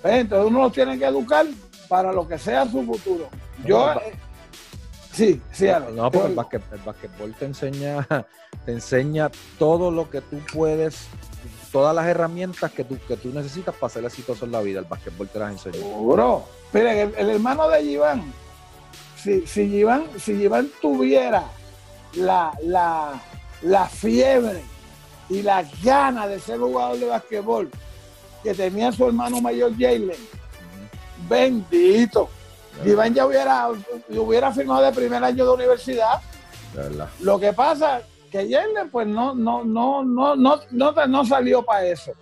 Entonces 0.03 0.47
uno 0.47 0.61
los 0.61 0.73
tiene 0.73 0.99
que 0.99 1.07
educar 1.07 1.47
para 1.89 2.13
lo 2.13 2.27
que 2.27 2.39
sea 2.39 2.67
su 2.67 2.83
futuro. 2.85 3.29
Yo, 3.65 3.93
eh, 3.93 4.13
sí, 5.13 5.41
sí, 5.53 5.69
No, 5.95 6.11
porque 6.11 6.57
el, 6.57 6.81
basquetbol 6.85 7.35
te 7.35 7.47
enseña, 7.47 8.07
te 8.65 8.73
enseña 8.73 9.31
todo 9.59 9.91
lo 9.91 10.11
que 10.11 10.21
tú 10.21 10.39
puedes, 10.53 11.07
todas 11.71 11.95
las 11.95 12.07
herramientas 12.07 12.73
que 12.73 12.85
tú, 12.85 12.99
que 13.07 13.17
tú 13.17 13.31
necesitas 13.33 13.75
para 13.75 13.93
ser 13.93 14.05
exitoso 14.05 14.45
en 14.45 14.53
la 14.53 14.61
vida. 14.61 14.81
El 14.81 14.87
basquetbol 14.87 15.29
te 15.29 15.39
las 15.39 15.53
enseña. 15.53 15.85
Bro, 15.85 16.45
miren, 16.73 17.15
el, 17.17 17.31
hermano 17.31 17.69
de 17.69 17.83
Giván, 17.83 18.33
si, 19.17 19.47
si 19.47 19.69
Giván, 19.69 20.07
si 20.19 20.49
tuviera 20.81 21.45
la, 22.15 22.53
la, 22.63 23.23
la 23.63 23.87
fiebre 23.87 24.63
y 25.29 25.43
las 25.43 25.83
ganas 25.83 26.29
de 26.29 26.41
ser 26.41 26.59
jugador 26.59 26.99
de 26.99 27.07
basquetbol 27.07 27.71
que 28.43 28.55
tenía 28.55 28.91
su 28.91 29.07
hermano 29.07 29.41
mayor 29.41 29.73
Jalen, 29.73 30.19
bendito 31.29 32.29
Iván 32.85 33.15
ya 33.15 33.27
hubiera, 33.27 33.69
hubiera 34.09 34.53
firmado 34.53 34.85
de 34.85 34.93
primer 34.93 35.23
año 35.23 35.45
de 35.45 35.53
universidad. 35.53 36.21
Lo 37.21 37.39
que 37.39 37.53
pasa 37.53 38.03
que 38.31 38.49
Yerle 38.49 38.87
pues 38.91 39.07
no, 39.07 39.35
no, 39.35 39.63
no, 39.63 40.03
no, 40.03 40.35
no, 40.35 40.61
no, 40.71 41.07
no 41.07 41.25
salió 41.25 41.63
para 41.63 41.87
eso. 41.87 42.13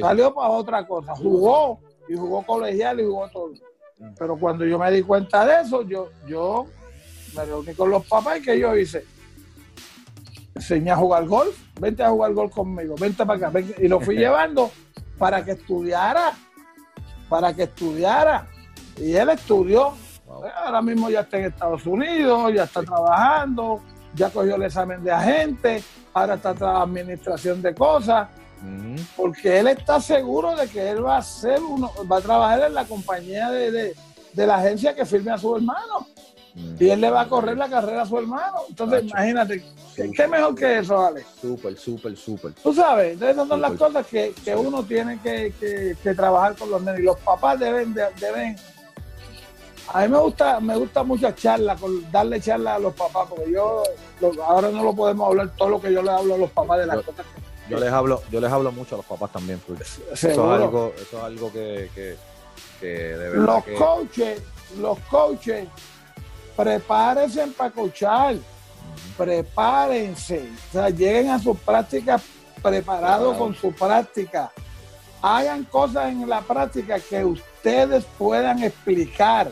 Salió 0.00 0.34
para 0.34 0.50
otra 0.50 0.86
cosa. 0.86 1.14
Jugó 1.16 1.80
y 2.08 2.14
jugó 2.14 2.42
colegial 2.42 3.00
y 3.00 3.04
jugó 3.04 3.28
todo. 3.28 3.52
Mm. 3.98 4.14
Pero 4.18 4.36
cuando 4.38 4.64
yo 4.64 4.78
me 4.78 4.90
di 4.90 5.02
cuenta 5.02 5.46
de 5.46 5.62
eso, 5.62 5.82
yo, 5.82 6.10
yo 6.26 6.66
me 7.34 7.44
reuní 7.44 7.74
con 7.74 7.90
los 7.90 8.06
papás 8.06 8.38
y 8.38 8.42
que 8.42 8.58
yo 8.58 8.76
hice. 8.76 9.04
Enseñé 10.54 10.90
a 10.90 10.96
jugar 10.96 11.26
golf, 11.26 11.56
vente 11.80 12.02
a 12.02 12.10
jugar 12.10 12.32
golf 12.32 12.54
conmigo, 12.54 12.94
vente 12.98 13.24
para 13.24 13.48
acá. 13.48 13.60
Y 13.78 13.88
lo 13.88 14.00
fui 14.00 14.16
llevando 14.18 14.70
para 15.18 15.44
que 15.44 15.52
estudiara, 15.52 16.32
para 17.28 17.54
que 17.54 17.64
estudiara. 17.64 18.48
Y 18.98 19.14
él 19.14 19.30
estudió. 19.30 19.92
Ahora 20.64 20.82
mismo 20.82 21.08
ya 21.08 21.20
está 21.20 21.38
en 21.38 21.46
Estados 21.46 21.86
Unidos, 21.86 22.52
ya 22.54 22.64
está 22.64 22.82
trabajando, 22.82 23.80
ya 24.14 24.30
cogió 24.30 24.56
el 24.56 24.62
examen 24.62 25.02
de 25.04 25.12
agente, 25.12 25.82
ahora 26.12 26.34
está 26.34 26.50
en 26.50 26.64
administración 26.64 27.62
de 27.62 27.74
cosas. 27.74 28.28
Porque 29.16 29.60
él 29.60 29.68
está 29.68 30.00
seguro 30.00 30.56
de 30.56 30.66
que 30.66 30.90
él 30.90 31.04
va 31.04 31.18
a 31.18 31.22
ser 31.22 31.60
uno, 31.60 31.92
va 32.10 32.18
a 32.18 32.20
trabajar 32.20 32.62
en 32.62 32.74
la 32.74 32.84
compañía 32.84 33.50
de, 33.50 33.94
la 34.34 34.56
agencia 34.56 34.94
que 34.94 35.04
firme 35.04 35.30
a 35.30 35.38
su 35.38 35.54
hermano. 35.54 36.08
Y 36.78 36.88
él 36.88 37.02
le 37.02 37.10
va 37.10 37.22
a 37.22 37.28
correr 37.28 37.56
la 37.56 37.68
carrera 37.68 38.02
a 38.02 38.06
su 38.06 38.18
hermano. 38.18 38.56
Entonces, 38.68 39.04
imagínate, 39.04 39.62
¿qué, 39.94 40.26
mejor 40.26 40.54
que 40.54 40.78
eso, 40.78 40.98
Alex? 40.98 41.26
Súper, 41.40 41.76
súper, 41.76 42.16
súper. 42.16 42.52
Tú 42.54 42.72
sabes, 42.72 43.12
entonces 43.12 43.36
esas 43.36 43.48
son 43.48 43.60
las 43.60 43.72
cosas 43.72 44.06
que, 44.06 44.32
uno 44.56 44.82
tiene 44.82 45.20
que, 45.20 46.14
trabajar 46.16 46.56
con 46.56 46.70
los 46.70 46.80
niños. 46.80 46.98
Y 46.98 47.02
los 47.02 47.18
papás 47.18 47.60
deben, 47.60 47.94
deben 47.94 48.56
a 49.92 50.02
mí 50.02 50.08
me 50.08 50.18
gusta, 50.18 50.60
me 50.60 50.76
gusta 50.76 51.02
mucho 51.02 51.30
charla, 51.32 51.76
darle 52.10 52.40
charla 52.40 52.74
a 52.74 52.78
los 52.78 52.94
papás, 52.94 53.28
porque 53.28 53.50
yo 53.52 53.82
ahora 54.44 54.70
no 54.70 54.82
lo 54.82 54.94
podemos 54.94 55.28
hablar 55.28 55.50
todo 55.56 55.68
lo 55.68 55.80
que 55.80 55.92
yo 55.92 56.02
le 56.02 56.10
hablo 56.10 56.34
a 56.34 56.38
los 56.38 56.50
papás 56.50 56.80
de 56.80 56.86
las 56.86 57.04
cosas 57.04 57.26
yo 57.68 57.80
les 57.80 57.92
hablo, 57.92 58.22
yo 58.30 58.40
les 58.40 58.50
hablo 58.50 58.70
mucho 58.72 58.94
a 58.94 58.98
los 58.98 59.06
papás 59.06 59.32
también, 59.32 59.60
eso 60.12 60.28
es 60.28 60.38
algo, 60.38 60.92
eso 60.96 61.18
es 61.18 61.24
algo 61.24 61.52
que, 61.52 61.90
que, 62.80 62.86
de 62.86 63.30
verdad 63.30 63.64
Los 63.66 63.78
coaches, 63.78 64.42
los 64.78 64.98
coaches, 65.00 65.68
prepárense 66.56 67.46
para 67.48 67.70
coachar, 67.70 68.36
prepárense, 69.16 70.48
o 70.68 70.72
sea, 70.72 70.90
lleguen 70.90 71.30
a 71.30 71.38
sus 71.38 71.58
prácticas 71.58 72.22
preparados. 72.62 73.36
con 73.36 73.54
su 73.54 73.72
práctica, 73.72 74.52
hagan 75.20 75.64
cosas 75.64 76.12
en 76.12 76.28
la 76.28 76.42
práctica 76.42 77.00
que 77.00 77.24
ustedes 77.24 78.04
puedan 78.16 78.62
explicar 78.62 79.50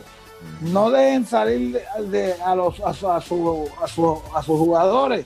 no 0.61 0.89
dejen 0.89 1.25
salir 1.25 1.81
de, 2.09 2.33
a, 2.33 2.55
los, 2.55 2.79
a, 2.79 2.93
su, 2.93 3.09
a, 3.09 3.21
su, 3.21 3.71
a, 4.33 4.41
sus 4.41 4.59
jugadores 4.59 5.25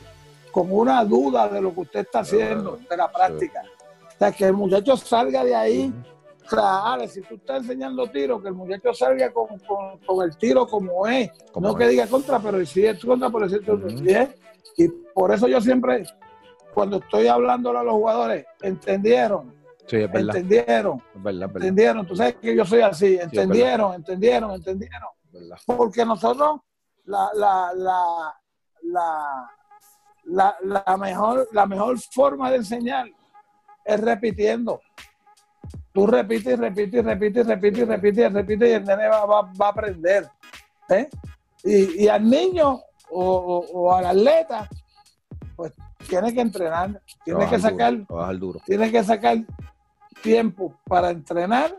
con 0.52 0.72
una 0.72 1.04
duda 1.06 1.48
de 1.48 1.62
lo 1.62 1.74
que 1.74 1.82
usted 1.82 2.00
está 2.02 2.20
haciendo, 2.20 2.80
de 2.90 2.98
la 2.98 3.12
práctica. 3.12 3.64
O 4.08 4.18
sea, 4.18 4.32
que 4.32 4.46
el 4.46 4.54
muchacho 4.54 4.98
salga 4.98 5.44
de 5.44 5.56
ahí 5.56 5.94
Claro, 6.50 7.08
si 7.08 7.22
tú 7.22 7.36
estás 7.36 7.62
enseñando 7.62 8.08
tiro, 8.08 8.42
que 8.42 8.48
el 8.48 8.56
muchacho 8.56 8.92
salga 8.92 9.32
con, 9.32 9.50
el 10.24 10.38
tiro 10.38 10.66
como 10.66 11.06
es, 11.06 11.30
no 11.56 11.76
que 11.76 11.88
diga 11.88 12.08
contra, 12.08 12.40
pero 12.40 12.66
si 12.66 12.88
es 12.88 13.06
contra, 13.06 13.30
por 13.30 13.48
decirte 13.48 13.72
uh 13.72 14.34
Y 14.76 14.88
por 15.14 15.32
eso 15.32 15.48
yo 15.48 15.62
siempre, 15.62 16.06
cuando 16.74 16.98
estoy 16.98 17.28
hablando 17.28 17.78
a 17.78 17.84
los 17.84 17.94
jugadores, 17.94 18.48
entendieron. 18.64 19.54
Sí, 19.90 19.96
es 19.98 20.12
verdad. 20.12 20.36
Entendieron. 20.36 21.02
Es 21.16 21.24
verdad, 21.24 21.50
Entendieron. 21.56 22.06
Tú 22.06 22.16
sabes 22.16 22.36
que 22.36 22.56
yo 22.56 22.64
soy 22.64 22.82
así. 22.82 23.18
Entendieron, 23.20 23.96
entendieron, 23.96 24.52
entendieron. 24.52 25.10
Porque 25.66 26.06
nosotros, 26.06 26.60
la, 27.06 27.30
la, 27.34 27.72
la, 27.74 28.36
la, 30.26 30.56
la, 30.62 30.98
mejor, 30.98 31.48
la 31.52 31.66
mejor 31.66 32.00
forma 32.12 32.52
de 32.52 32.58
enseñar 32.58 33.08
es 33.84 34.00
repitiendo. 34.00 34.82
Tú 35.92 36.06
repites, 36.06 36.58
repites, 36.60 37.04
repites, 37.04 37.48
repites, 37.48 37.88
repites, 37.88 38.34
repites 38.34 38.70
y 38.70 38.74
el 38.74 38.86
nene 38.86 39.08
va, 39.08 39.26
va, 39.26 39.66
a 39.66 39.70
aprender. 39.70 40.30
¿eh? 40.90 41.10
Y, 41.64 42.04
y, 42.04 42.08
al 42.08 42.30
niño 42.30 42.80
o, 43.10 43.66
o, 43.74 43.94
al 43.94 44.06
atleta, 44.06 44.70
pues 45.56 45.74
tiene 46.08 46.34
que 46.34 46.42
entrenar, 46.42 47.02
tiene 47.26 47.50
que 47.50 47.60
sacar, 47.60 48.06
duro, 48.38 48.60
tiene 48.66 48.92
que 48.92 49.04
sacar 49.04 49.40
tiempo 50.22 50.74
para 50.86 51.10
entrenar, 51.10 51.76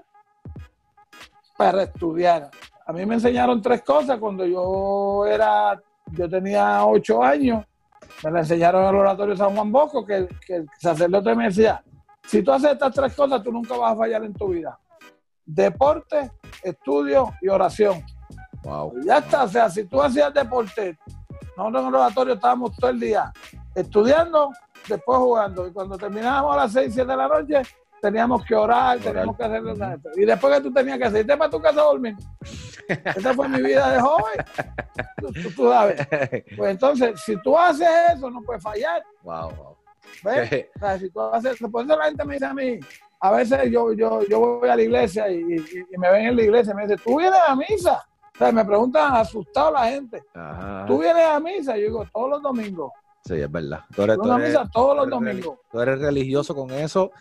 para 1.56 1.82
estudiar. 1.84 2.50
A 2.86 2.92
mí 2.92 3.06
me 3.06 3.14
enseñaron 3.14 3.60
tres 3.62 3.82
cosas 3.82 4.18
cuando 4.18 4.44
yo 4.44 5.26
era, 5.26 5.80
yo 6.12 6.28
tenía 6.28 6.84
ocho 6.84 7.22
años, 7.22 7.64
me 8.24 8.30
la 8.30 8.40
enseñaron 8.40 8.82
en 8.82 8.88
el 8.88 8.96
oratorio 8.96 9.36
San 9.36 9.54
Juan 9.54 9.70
Bosco, 9.70 10.04
que, 10.04 10.28
que 10.46 10.56
el 10.56 10.68
sacerdote 10.78 11.34
me 11.34 11.44
decía, 11.44 11.82
si 12.24 12.42
tú 12.42 12.52
haces 12.52 12.72
estas 12.72 12.94
tres 12.94 13.14
cosas, 13.14 13.42
tú 13.42 13.52
nunca 13.52 13.76
vas 13.76 13.92
a 13.92 13.96
fallar 13.96 14.24
en 14.24 14.34
tu 14.34 14.48
vida. 14.48 14.78
Deporte, 15.44 16.30
estudio 16.62 17.32
y 17.40 17.48
oración. 17.48 18.04
Wow. 18.62 19.00
Ya 19.04 19.18
está, 19.18 19.44
o 19.44 19.48
sea, 19.48 19.70
si 19.70 19.84
tú 19.84 20.02
hacías 20.02 20.32
deporte, 20.32 20.98
nosotros 21.56 21.82
en 21.82 21.88
el 21.88 21.94
oratorio 21.94 22.34
estábamos 22.34 22.76
todo 22.76 22.90
el 22.90 23.00
día 23.00 23.32
estudiando, 23.74 24.50
después 24.88 25.18
jugando. 25.18 25.66
Y 25.66 25.72
cuando 25.72 25.96
terminábamos 25.96 26.54
a 26.54 26.56
las 26.58 26.72
6, 26.72 26.92
7 26.94 27.10
de 27.10 27.16
la 27.16 27.28
noche, 27.28 27.62
teníamos 28.01 28.44
que 28.44 28.55
orar, 28.55 28.98
teníamos 28.98 29.36
que 29.36 29.44
hacer 29.44 29.62
Y 30.16 30.24
después 30.24 30.56
que 30.56 30.62
tú 30.62 30.72
tenías 30.72 30.98
que 30.98 31.18
irte 31.20 31.36
para 31.36 31.51
tu 31.51 31.60
casa 31.60 31.81
a 31.81 31.85
dormir. 31.85 32.16
Esa 32.89 33.35
fue 33.35 33.48
mi 33.48 33.62
vida 33.62 33.93
de 33.93 34.01
joven. 34.01 34.44
Tú, 35.56 35.68
sabes. 35.70 36.06
Pues 36.56 36.70
entonces, 36.70 37.20
si 37.24 37.40
tú 37.43 37.56
haces 37.56 37.89
eso, 38.14 38.31
no 38.31 38.43
puedes 38.43 38.62
fallar. 38.62 39.02
Wow, 39.22 39.51
wow. 39.51 39.77
¿Ves? 40.24 40.66
O 40.77 40.78
sea, 40.78 40.98
si 40.98 41.10
tú 41.10 41.20
haces, 41.20 41.59
por 41.70 41.85
eso 41.85 41.97
la 41.97 42.06
gente 42.06 42.24
me 42.24 42.35
dice 42.35 42.47
a 42.47 42.55
mí, 42.55 42.81
a 43.20 43.31
veces 43.32 43.70
yo, 43.70 43.93
yo, 43.93 44.22
yo 44.27 44.40
voy 44.40 44.68
a 44.68 44.77
la 44.77 44.82
iglesia 44.82 45.31
y, 45.31 45.43
me 45.98 46.10
ven 46.10 46.27
en 46.27 46.36
la 46.36 46.43
iglesia 46.43 46.72
y 46.72 46.77
me 46.77 46.82
dicen, 46.82 46.98
¿tú 47.05 47.18
vienes 47.18 47.40
a 47.47 47.55
misa? 47.55 48.02
O 48.35 48.39
sea, 48.39 48.52
me 48.52 48.64
preguntan 48.64 49.14
asustado 49.14 49.72
la 49.72 49.86
gente. 49.86 50.22
¿Tú 50.86 50.98
vienes 50.98 51.27
a 51.27 51.39
misa? 51.39 51.77
Yo 51.77 51.85
digo, 51.85 52.06
todos 52.12 52.31
los 52.31 52.43
domingos. 52.43 52.93
Sí, 53.24 53.35
es 53.35 53.52
verdad. 53.52 53.85
Tú 53.94 54.02
eres, 54.02 54.18
misa 54.18 54.68
todos 54.72 54.97
los 54.97 55.10
domingos. 55.10 55.59
Tú 55.70 55.81
eres 55.81 56.01
religioso 56.01 56.55
con 56.55 56.70
eso 56.70 57.12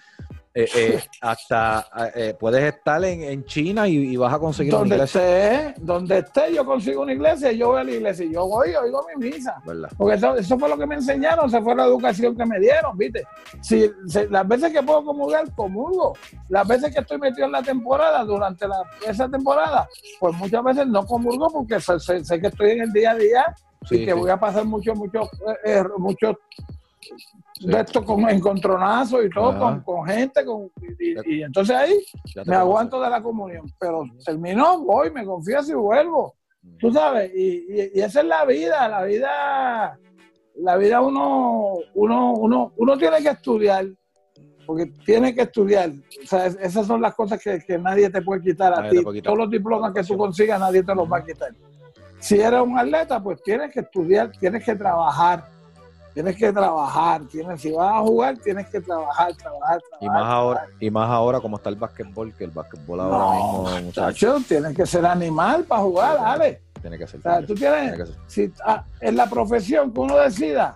eh, 0.61 0.67
eh, 0.75 0.99
hasta 1.21 1.87
eh, 2.13 2.35
puedes 2.37 2.61
estar 2.61 3.01
en, 3.05 3.45
China 3.45 3.87
y, 3.87 4.17
vas 4.17 4.33
a 4.33 4.39
conseguir 4.39 4.73
donde 4.73 4.87
una 4.87 4.95
iglesia. 4.95 5.69
Esté, 5.69 5.81
donde 5.81 6.17
esté, 6.17 6.53
yo 6.53 6.65
consigo 6.65 7.03
una 7.03 7.13
iglesia, 7.13 7.53
yo 7.53 7.69
voy 7.69 7.79
a 7.79 7.83
la 7.85 7.91
iglesia 7.91 8.25
y 8.25 8.33
yo 8.33 8.45
voy 8.45 8.75
oigo 8.75 9.05
mi 9.15 9.29
misa. 9.29 9.55
Porque 9.97 10.15
eso, 10.15 10.59
fue 10.59 10.67
lo 10.67 10.77
que 10.77 10.85
me 10.85 10.95
enseñaron, 10.95 11.47
esa 11.47 11.61
fue 11.61 11.75
la 11.75 11.85
educación 11.85 12.35
que 12.35 12.45
me 12.45 12.59
dieron, 12.59 12.97
¿viste? 12.97 13.23
Si, 13.61 13.89
las 14.29 14.45
veces 14.49 14.73
que 14.73 14.83
puedo 14.83 15.05
comulgar, 15.05 15.49
comulgo. 15.55 16.17
Las 16.49 16.67
veces 16.67 16.93
que 16.93 16.99
estoy 16.99 17.19
metido 17.19 17.45
en 17.45 17.53
la 17.53 17.63
temporada, 17.63 18.25
durante 18.25 18.65
esa 19.07 19.29
temporada, 19.29 19.87
pues 20.19 20.35
muchas 20.35 20.61
veces 20.61 20.87
no 20.87 21.05
comulgo 21.05 21.49
porque 21.49 21.79
sé, 21.79 22.41
que 22.41 22.47
estoy 22.47 22.71
en 22.71 22.81
el 22.81 22.91
día 22.91 23.11
a 23.11 23.15
día 23.15 23.55
y 23.89 24.05
que 24.05 24.11
voy 24.11 24.29
a 24.29 24.37
pasar 24.37 24.65
muchos, 24.65 24.97
muchos, 24.97 25.29
muchos 25.97 26.35
de 27.59 27.79
esto 27.79 28.03
con 28.03 28.29
encontronazos 28.29 29.25
y 29.25 29.29
todo, 29.29 29.57
con, 29.57 29.81
con, 29.81 30.05
gente, 30.07 30.45
con, 30.45 30.71
y, 31.25 31.43
entonces 31.43 31.75
ahí 31.75 31.93
me 32.45 32.55
aguanto 32.55 33.01
de 33.01 33.09
la 33.09 33.21
comunión. 33.21 33.65
Pero 33.79 34.03
terminó, 34.25 34.79
voy, 34.79 35.11
me 35.11 35.25
confieso 35.25 35.71
y 35.71 35.75
vuelvo. 35.75 36.35
Tú 36.79 36.91
sabes, 36.91 37.31
y, 37.33 37.65
y, 37.69 38.01
esa 38.01 38.21
es 38.21 38.25
la 38.25 38.45
vida, 38.45 38.87
la 38.87 39.03
vida, 39.03 39.99
la 40.55 40.77
vida 40.77 41.01
uno, 41.01 41.75
uno, 41.93 42.33
uno, 42.33 42.73
uno 42.77 42.97
tiene 42.97 43.21
que 43.21 43.29
estudiar, 43.29 43.85
porque 44.65 44.87
tiene 45.05 45.33
que 45.33 45.41
estudiar. 45.41 45.89
O 45.89 46.27
sea, 46.27 46.45
esas 46.45 46.87
son 46.87 47.01
las 47.01 47.15
cosas 47.15 47.41
que, 47.41 47.59
que 47.65 47.77
nadie 47.77 48.09
te 48.09 48.21
puede 48.21 48.41
quitar 48.41 48.73
a 48.73 48.89
ti. 48.89 49.01
Todos 49.21 49.37
los 49.37 49.49
diplomas 49.49 49.93
que 49.93 50.03
tú 50.03 50.17
consigas, 50.17 50.59
nadie 50.59 50.83
te 50.83 50.95
los 50.95 51.11
va 51.11 51.17
a 51.17 51.25
quitar. 51.25 51.51
Si 52.19 52.39
eres 52.39 52.61
un 52.61 52.77
atleta, 52.77 53.21
pues 53.23 53.41
tienes 53.41 53.71
que 53.71 53.79
estudiar, 53.79 54.31
tienes 54.31 54.63
que 54.63 54.75
trabajar 54.75 55.45
tienes 56.13 56.35
que 56.35 56.51
trabajar, 56.51 57.21
tienes, 57.27 57.61
si 57.61 57.71
vas 57.71 57.95
a 57.95 57.99
jugar, 57.99 58.37
tienes 58.37 58.67
que 58.69 58.81
trabajar, 58.81 59.33
trabajar, 59.35 59.81
trabajar. 59.81 60.01
Y 60.01 60.07
más 60.07 60.25
ahora, 60.25 60.67
y 60.79 60.91
más 60.91 61.09
ahora 61.09 61.39
como 61.39 61.57
está 61.57 61.69
el 61.69 61.75
básquetbol, 61.75 62.33
que 62.33 62.43
el 62.45 62.51
básquetbol 62.51 62.99
ahora 62.99 63.35
mismo, 63.35 63.81
muchachos. 63.85 64.45
tienes 64.47 64.75
que 64.75 64.85
ser 64.85 65.05
animal 65.05 65.63
para 65.63 65.81
jugar, 65.81 66.17
dale. 66.19 66.61
Tiene 66.81 66.97
que 66.97 67.07
ser. 67.07 67.19
O 67.19 67.23
sea, 67.23 67.45
tú 67.45 67.55
tienes, 67.55 68.09
si 68.27 68.51
ah, 68.65 68.83
en 69.01 69.15
la 69.15 69.29
profesión 69.29 69.91
que 69.91 69.99
uno 69.99 70.17
decida, 70.17 70.73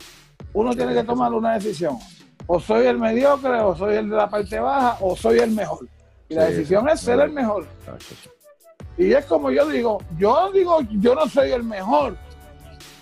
uno 0.53 0.75
tiene 0.75 0.93
que 0.93 1.03
tomar 1.03 1.33
una 1.33 1.53
decisión. 1.53 1.97
O 2.45 2.59
soy 2.59 2.87
el 2.87 2.99
mediocre, 2.99 3.61
o 3.61 3.75
soy 3.75 3.95
el 3.95 4.09
de 4.09 4.15
la 4.17 4.29
parte 4.29 4.59
baja, 4.59 4.97
o 4.99 5.15
soy 5.15 5.39
el 5.39 5.51
mejor. 5.51 5.87
Y 6.27 6.35
la 6.35 6.45
decisión 6.45 6.87
es 6.89 6.99
ser 6.99 7.19
el 7.19 7.31
mejor. 7.31 7.65
Y 8.97 9.13
es 9.13 9.25
como 9.25 9.49
yo 9.49 9.67
digo, 9.67 9.99
yo 10.17 10.51
digo, 10.51 10.79
yo 10.91 11.15
no 11.15 11.27
soy 11.27 11.51
el 11.51 11.63
mejor, 11.63 12.17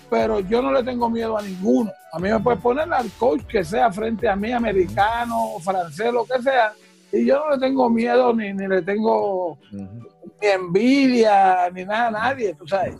pero 0.08 0.40
yo 0.40 0.62
no 0.62 0.72
le 0.72 0.82
tengo 0.82 1.10
miedo 1.10 1.36
a 1.36 1.42
ninguno. 1.42 1.92
A 2.14 2.18
mí 2.18 2.28
me 2.28 2.38
puede 2.40 2.58
poner 2.58 2.92
al 2.92 3.10
coach 3.12 3.40
que 3.46 3.64
sea 3.64 3.90
frente 3.90 4.28
a 4.28 4.36
mí, 4.36 4.52
americano, 4.52 5.58
francés, 5.64 6.12
lo 6.12 6.26
que 6.26 6.42
sea, 6.42 6.74
y 7.10 7.24
yo 7.24 7.38
no 7.38 7.54
le 7.54 7.58
tengo 7.58 7.88
miedo 7.88 8.34
ni, 8.34 8.52
ni 8.52 8.68
le 8.68 8.82
tengo 8.82 9.56
ni 9.70 10.46
envidia 10.46 11.70
ni 11.70 11.86
nada 11.86 12.08
a 12.08 12.10
nadie, 12.10 12.54
tú 12.54 12.68
sabes. 12.68 12.96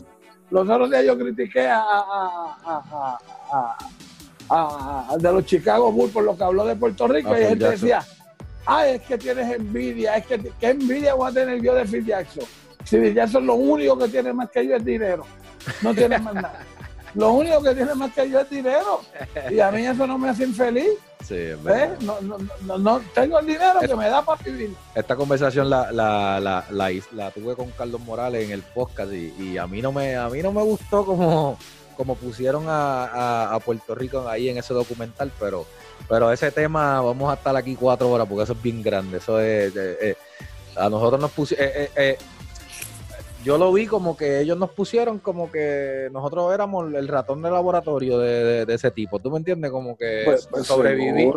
Los 0.49 0.67
otros 0.67 0.89
días 0.89 1.05
yo 1.05 1.15
critiqué 1.15 1.67
a, 1.67 1.83
a, 4.49 5.17
de 5.19 5.31
los 5.31 5.45
Chicago 5.45 5.91
Bulls 5.91 6.11
por 6.11 6.23
lo 6.23 6.35
que 6.35 6.43
habló 6.43 6.65
de 6.65 6.75
Puerto 6.75 7.07
Rico 7.07 7.37
y 7.37 7.43
gente 7.43 7.69
decía, 7.69 8.03
ay, 8.65 8.95
es 8.95 9.01
que 9.01 9.19
tienes 9.19 9.51
envidia, 9.51 10.15
es 10.17 10.25
que 10.25 10.39
qué 10.59 10.69
envidia 10.71 11.13
voy 11.13 11.29
a 11.29 11.33
tener 11.33 11.61
yo 11.61 11.75
de 11.75 11.85
Phil 11.85 12.03
Jackson. 12.03 12.45
Si 12.83 12.97
Phil 12.97 13.13
Jackson 13.13 13.45
lo 13.45 13.53
único 13.53 13.95
que 13.95 14.07
tiene 14.07 14.33
más 14.33 14.49
que 14.49 14.67
yo 14.67 14.75
es 14.75 14.83
dinero, 14.83 15.23
no 15.83 15.93
tiene 15.93 16.17
más 16.17 16.33
nada. 16.33 16.65
Lo 17.15 17.33
único 17.33 17.61
que 17.61 17.75
tiene 17.75 17.93
más 17.95 18.13
que 18.13 18.29
yo 18.29 18.39
es 18.39 18.49
dinero. 18.49 19.01
Y 19.51 19.59
a 19.59 19.71
mí 19.71 19.85
eso 19.85 20.07
no 20.07 20.17
me 20.17 20.29
hace 20.29 20.43
infeliz. 20.43 20.89
Sí, 21.23 21.35
¿Eh? 21.35 21.95
no, 22.01 22.19
no, 22.21 22.37
no, 22.61 22.77
no, 22.77 23.01
tengo 23.13 23.39
el 23.39 23.45
dinero 23.45 23.79
que 23.79 23.95
me 23.95 24.09
da 24.09 24.21
para 24.23 24.41
vivir. 24.43 24.75
Esta 24.93 25.15
conversación 25.15 25.69
la, 25.69 25.91
la, 25.91 26.39
la, 26.69 26.91
la, 27.11 27.31
tuve 27.31 27.55
con 27.55 27.71
Carlos 27.71 28.01
Morales 28.01 28.43
en 28.43 28.51
el 28.51 28.61
podcast 28.61 29.13
y, 29.13 29.57
a 29.57 29.65
mí 29.65 29.81
no 29.81 29.93
me 29.93 30.17
a 30.17 30.27
mí 30.27 30.41
no 30.41 30.51
me 30.51 30.61
gustó 30.63 31.05
como, 31.05 31.57
como 31.95 32.15
pusieron 32.15 32.65
a, 32.67 33.53
a, 33.53 33.59
Puerto 33.61 33.95
Rico 33.95 34.27
ahí 34.27 34.49
en 34.49 34.57
ese 34.57 34.73
documental, 34.73 35.31
pero 35.39 35.65
pero 36.09 36.29
ese 36.29 36.51
tema 36.51 36.99
vamos 36.99 37.31
a 37.31 37.35
estar 37.35 37.55
aquí 37.55 37.75
cuatro 37.75 38.09
horas 38.09 38.27
porque 38.27 38.43
eso 38.43 38.53
es 38.53 38.61
bien 38.61 38.83
grande. 38.83 39.17
Eso 39.19 39.39
es, 39.39 39.73
eh, 39.77 39.97
eh, 40.01 40.15
a 40.75 40.89
nosotros 40.89 41.21
nos 41.21 41.31
pusieron 41.31 41.67
yo 43.43 43.57
lo 43.57 43.73
vi 43.73 43.87
como 43.87 44.15
que 44.15 44.39
ellos 44.39 44.57
nos 44.57 44.71
pusieron 44.71 45.19
como 45.19 45.51
que 45.51 46.09
nosotros 46.11 46.53
éramos 46.53 46.93
el 46.93 47.07
ratón 47.07 47.41
de 47.41 47.51
laboratorio 47.51 48.17
de, 48.19 48.65
ese 48.69 48.89
tipo. 48.91 49.19
¿Tú 49.19 49.29
me 49.31 49.37
entiendes? 49.37 49.69
Como 49.69 49.97
que 49.97 50.23
pues, 50.25 50.47
pues 50.47 50.65
sobrevivir. 50.65 51.33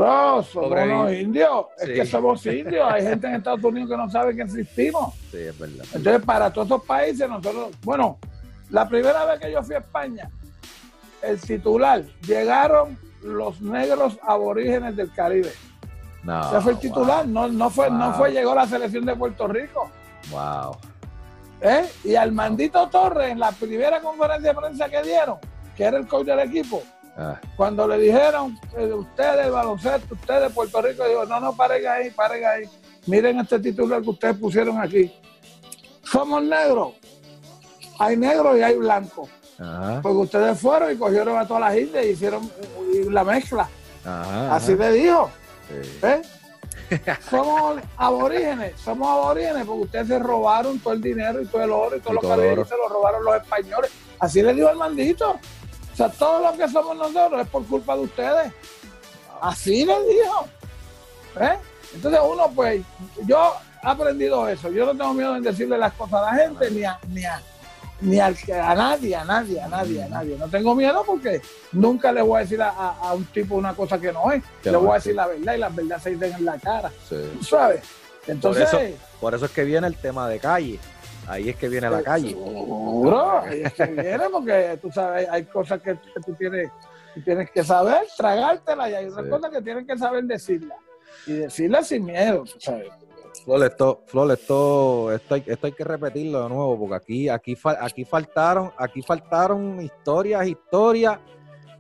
somos 0.53 1.13
indios. 1.13 1.67
Es 1.79 1.89
que 1.89 2.07
somos 2.07 2.47
indios. 2.47 2.87
Hay 2.91 3.03
gente 3.03 3.27
en 3.27 3.35
Estados 3.35 3.63
Unidos 3.65 3.91
que 3.91 3.97
no 3.97 4.11
sabe 4.11 4.37
que 4.37 4.43
existimos. 4.43 5.15
Sí, 5.31 5.39
es 5.39 5.59
verdad. 5.59 5.85
Entonces, 5.95 6.25
para 6.25 6.53
todos 6.53 6.69
esos 6.69 6.85
países, 6.85 7.29
nosotros. 7.29 7.71
Bueno, 7.83 8.19
la 8.71 8.89
primera 8.89 9.25
vez 9.25 9.41
que 9.41 9.51
yo 9.51 9.63
fui 9.63 9.75
a 9.75 9.79
España, 9.79 10.31
el 11.23 11.41
titular, 11.41 12.05
llegaron 12.27 12.99
los 13.23 13.61
negros 13.61 14.19
aborígenes 14.23 14.95
del 14.95 15.13
Caribe. 15.13 15.51
No, 16.23 16.41
Ese 16.49 16.61
fue 16.61 16.73
el 16.73 16.79
titular. 16.79 17.27
No, 17.27 17.49
no, 17.49 17.69
fue, 17.69 17.91
no 17.91 18.13
fue, 18.15 18.33
llegó 18.33 18.55
la 18.55 18.67
selección 18.67 19.05
de 19.05 19.17
Puerto 19.17 19.49
Rico. 19.49 19.91
Wow. 20.31 20.77
¿Eh? 21.61 21.89
Y 22.05 22.15
al 22.15 22.33
mandito 22.33 22.89
Torres, 22.89 23.33
en 23.33 23.41
la 23.41 23.51
primera 23.53 24.01
conferencia 24.01 24.53
de 24.53 24.59
prensa 24.59 24.89
que 24.89 25.03
dieron, 25.03 25.39
que 25.77 25.85
era 25.85 25.99
el 25.99 26.07
coach 26.07 26.27
del 26.27 26.41
equipo, 26.41 26.83
ah. 27.17 27.41
cuando 27.57 27.89
le 27.89 27.99
dijeron, 27.99 28.59
eh, 28.77 28.93
ustedes, 28.93 29.51
baloncesto, 29.51 30.15
ustedes, 30.15 30.53
Puerto 30.53 30.83
Rico, 30.83 31.09
dijo, 31.09 31.25
no, 31.25 31.41
no, 31.41 31.57
paren 31.57 31.87
ahí, 31.87 32.11
paren 32.11 32.45
ahí. 32.45 32.65
Miren 33.07 33.41
este 33.41 33.59
titular 33.59 34.03
que 34.03 34.11
ustedes 34.11 34.37
pusieron 34.37 34.79
aquí. 34.81 35.13
Somos 36.03 36.43
negros. 36.43 36.95
Hay 37.99 38.17
negros 38.17 38.59
y 38.59 38.63
hay 38.63 38.77
blancos. 38.77 39.29
Porque 40.03 40.19
ustedes 40.19 40.61
fueron 40.61 40.93
y 40.93 40.97
cogieron 40.97 41.39
a 41.39 41.47
todas 41.47 41.63
las 41.63 41.77
islas 41.77 42.05
y 42.05 42.09
hicieron 42.09 42.51
la 43.11 43.25
mezcla. 43.25 43.69
Así 44.05 44.75
le 44.75 44.93
dijo. 44.93 45.31
¿Eh? 46.03 46.23
somos 47.31 47.81
aborígenes, 47.97 48.81
somos 48.81 49.09
aborígenes 49.09 49.65
porque 49.67 49.83
ustedes 49.83 50.09
se 50.09 50.19
robaron 50.19 50.79
todo 50.79 50.95
el 50.95 51.01
dinero 51.01 51.41
y 51.43 51.47
todo 51.47 51.63
el 51.63 51.71
oro 51.71 51.97
y 51.97 52.01
todo, 52.01 52.15
lo 52.15 52.21
que 52.21 52.29
se 52.69 52.77
lo 52.77 52.89
robaron 52.89 53.25
los 53.25 53.37
españoles. 53.37 53.91
Así 54.19 54.43
le 54.43 54.55
dijo 54.55 54.71
el 54.71 54.77
mandito. 54.77 55.31
O 55.31 55.97
sea, 55.97 56.09
todo 56.11 56.51
lo 56.51 56.57
que 56.57 56.69
somos 56.69 56.97
nosotros 56.97 57.41
es 57.41 57.49
por 57.49 57.65
culpa 57.67 57.97
de 57.97 58.03
ustedes. 58.03 58.53
Así 59.41 59.85
le 59.85 59.95
dijo. 60.05 60.47
¿Eh? 61.41 61.57
Entonces 61.95 62.21
uno, 62.23 62.51
pues, 62.55 62.83
yo 63.27 63.55
he 63.83 63.89
aprendido 63.89 64.49
eso. 64.49 64.71
Yo 64.71 64.87
no 64.87 64.93
tengo 64.93 65.15
miedo 65.15 65.37
en 65.37 65.43
decirle 65.43 65.79
las 65.79 65.93
cosas 65.95 66.23
a 66.23 66.33
la 66.33 66.35
gente 66.35 66.71
ni 66.71 66.85
a, 66.85 66.99
ni 67.09 67.25
a, 67.25 67.41
ni 68.01 68.21
a, 68.21 68.31
nadie, 68.31 69.15
a 69.15 69.25
nadie, 69.25 69.61
a 69.61 69.69
nadie, 69.69 70.03
a 70.03 70.09
nadie. 70.09 70.37
No 70.39 70.49
tengo 70.49 70.75
miedo 70.75 71.03
porque 71.07 71.41
nunca 71.73 72.13
le 72.13 72.23
voy 72.23 72.39
a 72.39 72.41
decir 72.41 72.61
a, 72.63 73.13
un 73.15 73.25
tipo 73.27 73.55
una 73.55 73.75
cosa 73.75 73.99
que 73.99 74.13
no 74.13 74.31
es. 74.33 74.43
Le 74.65 74.77
voy 74.77 74.91
a 74.91 74.95
decir 74.95 75.15
la 75.15 75.27
verdad 75.27 75.55
y 75.55 75.59
la 75.59 75.69
verdad 75.69 75.99
se 75.99 76.11
dice 76.11 76.27
en 76.27 76.45
la 76.45 76.59
cara. 76.59 76.91
¿Sabes? 77.41 77.81
Entonces. 78.27 78.69
Por 78.69 78.83
eso, 78.83 78.97
por 79.21 79.35
eso, 79.35 79.45
es 79.47 79.51
que 79.53 79.65
viene 79.65 79.87
el 79.87 79.97
tema 79.97 80.29
de 80.29 80.39
calle. 80.39 80.79
Ahí 81.27 81.49
es 81.49 81.57
que 81.57 81.69
viene 81.69 81.91
la 81.91 82.03
calle. 82.03 82.31
Seguro, 82.31 83.41
ahí 83.41 83.63
es 83.65 83.73
que 83.73 83.87
viene 83.87 84.25
porque 84.31 84.79
tú 84.81 84.91
sabes, 84.93 85.29
hay 85.29 85.45
cosas 85.45 85.81
que, 85.81 85.95
tú 86.25 86.35
tienes, 86.35 86.71
tienes 87.25 87.51
que 87.51 87.65
saber, 87.65 88.03
tragártela 88.17 88.89
y 88.91 88.95
hay 88.95 89.07
otras 89.07 89.27
cosas 89.27 89.51
que 89.51 89.63
tienes 89.63 89.87
que 89.87 89.99
saber 89.99 90.25
decirla. 90.25 90.77
Y 91.27 91.33
decirla 91.33 91.83
sin 91.83 92.05
miedo, 92.05 92.45
¿sabes? 92.59 92.89
Flor, 93.47 93.63
esto, 93.63 94.03
Flor, 94.07 94.33
esto, 94.33 95.13
esto, 95.13 95.37
hay, 95.37 95.45
esto 95.47 95.69
hay 95.69 95.73
que 95.73 95.85
repetirlo 95.85 96.43
de 96.43 96.49
nuevo, 96.49 96.77
porque 96.81 96.97
aquí, 96.97 97.29
aquí, 97.29 97.57
aquí 97.81 98.05
faltaron, 98.05 98.73
aquí 98.77 99.03
faltaron 99.03 99.81
historias, 99.81 100.49
historias. 100.49 101.21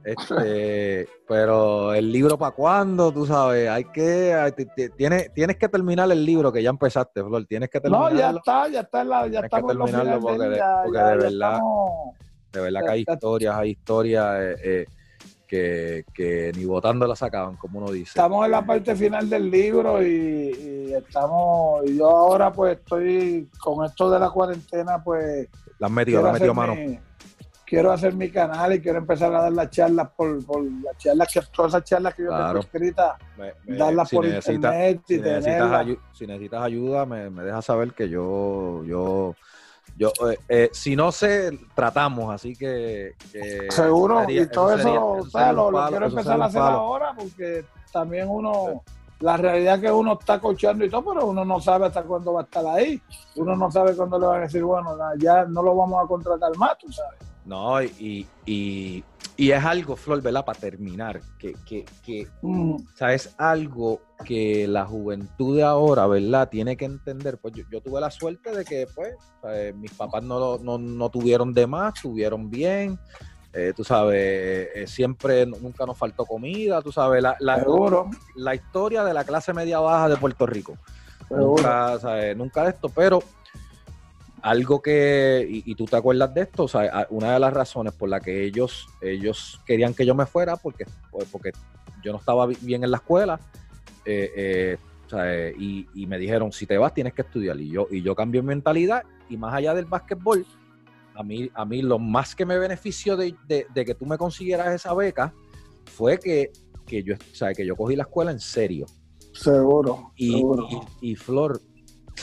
Este, 0.05 1.09
pero 1.29 1.93
el 1.93 2.13
libro 2.13 2.39
para 2.39 2.53
cuándo, 2.53 3.11
tú 3.11 3.27
sabes, 3.27 3.69
hay 3.69 3.83
que, 3.87 4.55
tienes, 4.97 5.35
tienes 5.35 5.57
que 5.57 5.69
terminar 5.69 6.09
el 6.13 6.25
libro 6.25 6.53
que 6.53 6.63
ya 6.63 6.71
empezaste, 6.71 7.25
Flor, 7.25 7.45
tienes 7.47 7.69
que 7.69 7.81
terminarlo. 7.81 8.11
No, 8.11 8.17
ya 8.17 8.31
está, 8.31 8.69
ya 8.69 8.81
está, 8.83 9.03
la, 9.03 9.27
ya 9.27 9.41
estamos 9.41 9.73
que 9.73 9.77
terminarlo 9.77 10.21
porque, 10.21 10.49
de, 10.49 10.63
porque 10.85 10.99
de 10.99 11.17
verdad, 11.17 11.61
de 12.53 12.61
verdad 12.61 12.81
que 12.85 12.91
hay 12.93 13.05
historias, 13.09 13.57
hay 13.57 13.71
historias, 13.71 14.37
eh, 14.41 14.57
eh, 14.63 14.87
que, 15.47 16.52
ni 16.56 16.64
votando 16.64 17.06
la 17.06 17.16
sacaban, 17.16 17.56
como 17.56 17.78
uno 17.78 17.90
dice. 17.90 18.10
Estamos 18.10 18.44
en 18.44 18.51
la 18.51 18.64
parte 18.64 18.94
final 18.94 19.28
del 19.28 19.51
libro 19.51 20.02
y, 20.02 20.93
estamos, 20.94 21.85
y 21.86 21.97
yo 21.97 22.09
ahora 22.09 22.52
pues 22.52 22.78
estoy 22.78 23.48
con 23.59 23.85
esto 23.85 24.10
de 24.10 24.18
la 24.18 24.31
cuarentena, 24.31 25.02
pues... 25.02 25.48
La 25.78 25.89
metido, 25.89 26.23
la 26.23 26.32
metido 26.32 26.55
mano. 26.55 26.74
quiero 27.66 27.93
hacer 27.93 28.14
mi 28.14 28.31
canal 28.31 28.74
y 28.74 28.81
quiero 28.81 28.98
empezar 28.98 29.35
a 29.35 29.43
dar 29.43 29.52
las 29.52 29.70
charlas 29.70 30.09
por, 30.16 30.44
por 30.44 30.64
las 30.64 30.97
charlas 30.97 31.28
que 31.32 31.40
todas 31.55 31.73
esas 31.73 31.85
charlas 31.85 32.14
que 32.14 32.24
yo 32.24 32.31
tengo 32.31 32.59
escritas, 32.59 33.16
darlas 33.66 34.10
por 34.10 34.24
internet 34.24 35.02
y 35.09 35.14
si 35.14 35.20
necesitas, 35.20 35.86
si 36.12 36.27
necesitas 36.27 36.62
ayuda, 36.62 37.05
me, 37.05 37.28
me 37.31 37.43
dejas 37.43 37.64
saber 37.64 37.93
que 37.93 38.09
yo, 38.09 38.82
yo 38.85 39.35
yo, 39.97 40.12
eh, 40.31 40.39
eh, 40.48 40.70
si 40.73 40.94
no 40.94 41.10
sé, 41.10 41.59
tratamos, 41.74 42.32
así 42.35 42.55
que. 42.55 43.14
Seguro, 43.70 44.28
y 44.28 44.47
todo 44.48 44.74
eso, 44.74 45.23
lo, 45.52 45.89
quiero 45.89 46.06
empezar 46.06 46.40
a 46.40 46.44
hacer 46.44 46.60
ahora 46.60 47.14
porque 47.16 47.64
también 47.93 48.28
uno. 48.28 48.82
La 49.20 49.39
realidad 49.39 49.77
es 49.77 49.81
que 49.81 49.90
uno 49.90 50.18
está 50.20 50.39
cochando 50.39 50.85
y 50.85 50.90
todo, 50.90 51.14
pero 51.14 51.24
uno 51.24 51.43
no 51.43 51.59
sabe 51.59 51.86
hasta 51.86 52.02
cuándo 52.02 52.35
va 52.35 52.43
a 52.43 52.44
estar 52.44 52.66
ahí. 52.66 53.01
Uno 53.36 53.56
no 53.56 53.70
sabe 53.70 53.97
cuándo 53.97 54.18
le 54.18 54.27
van 54.27 54.40
a 54.40 54.43
decir, 54.43 54.62
bueno, 54.62 54.94
ya 55.16 55.47
no 55.47 55.62
lo 55.62 55.74
vamos 55.74 56.05
a 56.05 56.06
contratar 56.06 56.55
más, 56.59 56.77
tú 56.77 56.93
sabes. 56.93 57.18
No, 57.47 57.82
y, 57.82 58.27
y, 58.44 59.02
y 59.39 59.51
es 59.51 59.63
algo, 59.65 59.97
Flor, 59.97 60.23
¿verdad? 60.23 60.45
Para 60.45 60.59
terminar, 60.59 61.21
que, 61.39 61.55
que, 61.67 61.85
que 62.03 62.27
mm. 62.41 62.77
es 63.11 63.35
algo 63.37 64.01
que 64.25 64.67
la 64.67 64.87
juventud 64.87 65.57
de 65.57 65.63
ahora, 65.63 66.07
¿verdad? 66.07 66.49
Tiene 66.49 66.77
que 66.77 66.87
entender. 66.87 67.37
Pues 67.39 67.55
yo, 67.55 67.81
tuve 67.83 68.01
la 68.01 68.11
suerte 68.11 68.57
de 68.57 68.65
que, 68.65 68.87
pues, 68.95 69.15
mis 69.75 69.93
papás 69.93 70.23
no, 70.23 70.59
no, 70.59 70.79
no, 70.79 71.11
tuvieron 71.11 71.53
de 71.53 71.67
más, 71.67 72.01
tuvieron 72.01 72.49
bien. 72.49 72.99
Eh, 73.53 73.73
tú 73.77 73.85
sabes, 73.85 74.69
eh, 74.75 74.87
siempre, 74.87 75.45
nunca 75.47 75.85
nos 75.85 75.99
faltó 75.99 76.25
comida, 76.25 76.81
tú 76.81 76.93
sabes, 76.93 77.23
la, 77.23 77.37
la, 77.41 77.65
la, 78.37 78.55
historia 78.55 79.05
de 79.05 79.15
la 79.15 79.25
clase 79.25 79.53
media 79.53 79.81
baja 79.81 80.09
de 80.09 80.17
Puerto 80.17 80.47
Rico. 80.47 80.79
Nunca, 81.31 81.99
nunca 82.37 82.65
de 82.65 82.71
esto, 82.71 82.89
pero 82.89 83.21
algo 84.47 84.81
que, 84.81 85.44
y, 85.64 85.74
tú 85.74 85.86
te 85.86 85.97
acuerdas 85.97 86.32
de 86.32 86.43
esto, 86.43 86.64
o 86.64 86.68
sea, 86.68 87.09
una 87.10 87.32
de 87.32 87.40
las 87.40 87.52
razones 87.52 87.93
por 87.93 88.09
la 88.09 88.20
que 88.20 88.44
ellos, 88.44 88.86
ellos 89.01 89.60
querían 89.66 89.93
que 89.93 90.06
yo 90.06 90.14
me 90.14 90.24
fuera, 90.24 90.56
porque, 90.56 90.86
porque 91.32 91.51
yo 92.05 92.12
no 92.12 92.18
estaba 92.18 92.47
bien 92.47 92.85
en 92.85 92.93
la 92.93 92.98
escuela, 92.98 93.40
eh, 94.05 94.31
eh, 94.36 94.77
eh, 95.14 95.86
y, 95.93 96.06
me 96.06 96.16
dijeron, 96.16 96.52
si 96.52 96.64
te 96.64 96.78
vas 96.78 96.94
tienes 96.94 97.12
que 97.12 97.23
estudiar. 97.23 97.59
Y 97.60 97.70
yo, 97.70 97.89
y 97.90 98.02
yo 98.02 98.14
cambié 98.14 98.40
mi 98.40 98.47
mentalidad, 98.47 99.02
y 99.28 99.36
más 99.36 99.52
allá 99.52 99.74
del 99.74 99.86
básquetbol, 99.86 100.47
a 101.16 101.24
mí, 101.24 101.51
a 101.52 101.64
mí 101.64 101.82
lo 101.82 101.98
más 101.98 102.36
que 102.36 102.47
me 102.47 102.56
benefició 102.56 103.16
de, 103.16 103.35
que 103.74 103.94
tú 103.97 104.06
me 104.06 104.16
consiguieras 104.16 104.73
esa 104.73 104.94
beca 104.94 105.35
fue 105.86 106.20
que, 106.20 106.52
yo, 107.02 107.16
o 107.16 107.52
que 107.52 107.66
yo 107.66 107.74
cogí 107.74 107.97
la 107.97 108.05
escuela 108.05 108.31
en 108.31 108.39
serio. 108.39 108.86
Seguro. 109.32 110.12
Y, 110.14 110.40
y, 111.01 111.16
Flor, 111.16 111.60
o 111.60 112.16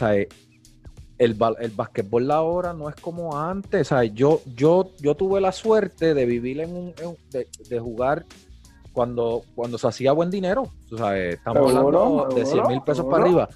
el, 1.17 1.37
el 1.59 1.71
basquetbol 1.71 2.31
ahora 2.31 2.73
no 2.73 2.89
es 2.89 2.95
como 2.95 3.37
antes. 3.37 3.89
Yo, 4.13 4.41
yo, 4.55 4.91
yo 4.99 5.15
tuve 5.15 5.39
la 5.41 5.51
suerte 5.51 6.13
de 6.13 6.25
vivir 6.25 6.59
en 6.61 6.75
un, 6.75 6.93
de, 7.31 7.79
jugar 7.79 8.25
cuando, 8.91 9.43
cuando 9.55 9.77
se 9.77 9.87
hacía 9.87 10.11
buen 10.11 10.29
dinero. 10.29 10.69
estamos 10.91 11.75
hablando 11.75 12.27
de 12.35 12.45
100 12.45 12.67
mil 12.67 12.81
pesos 12.81 13.05
para 13.05 13.23
arriba. 13.23 13.49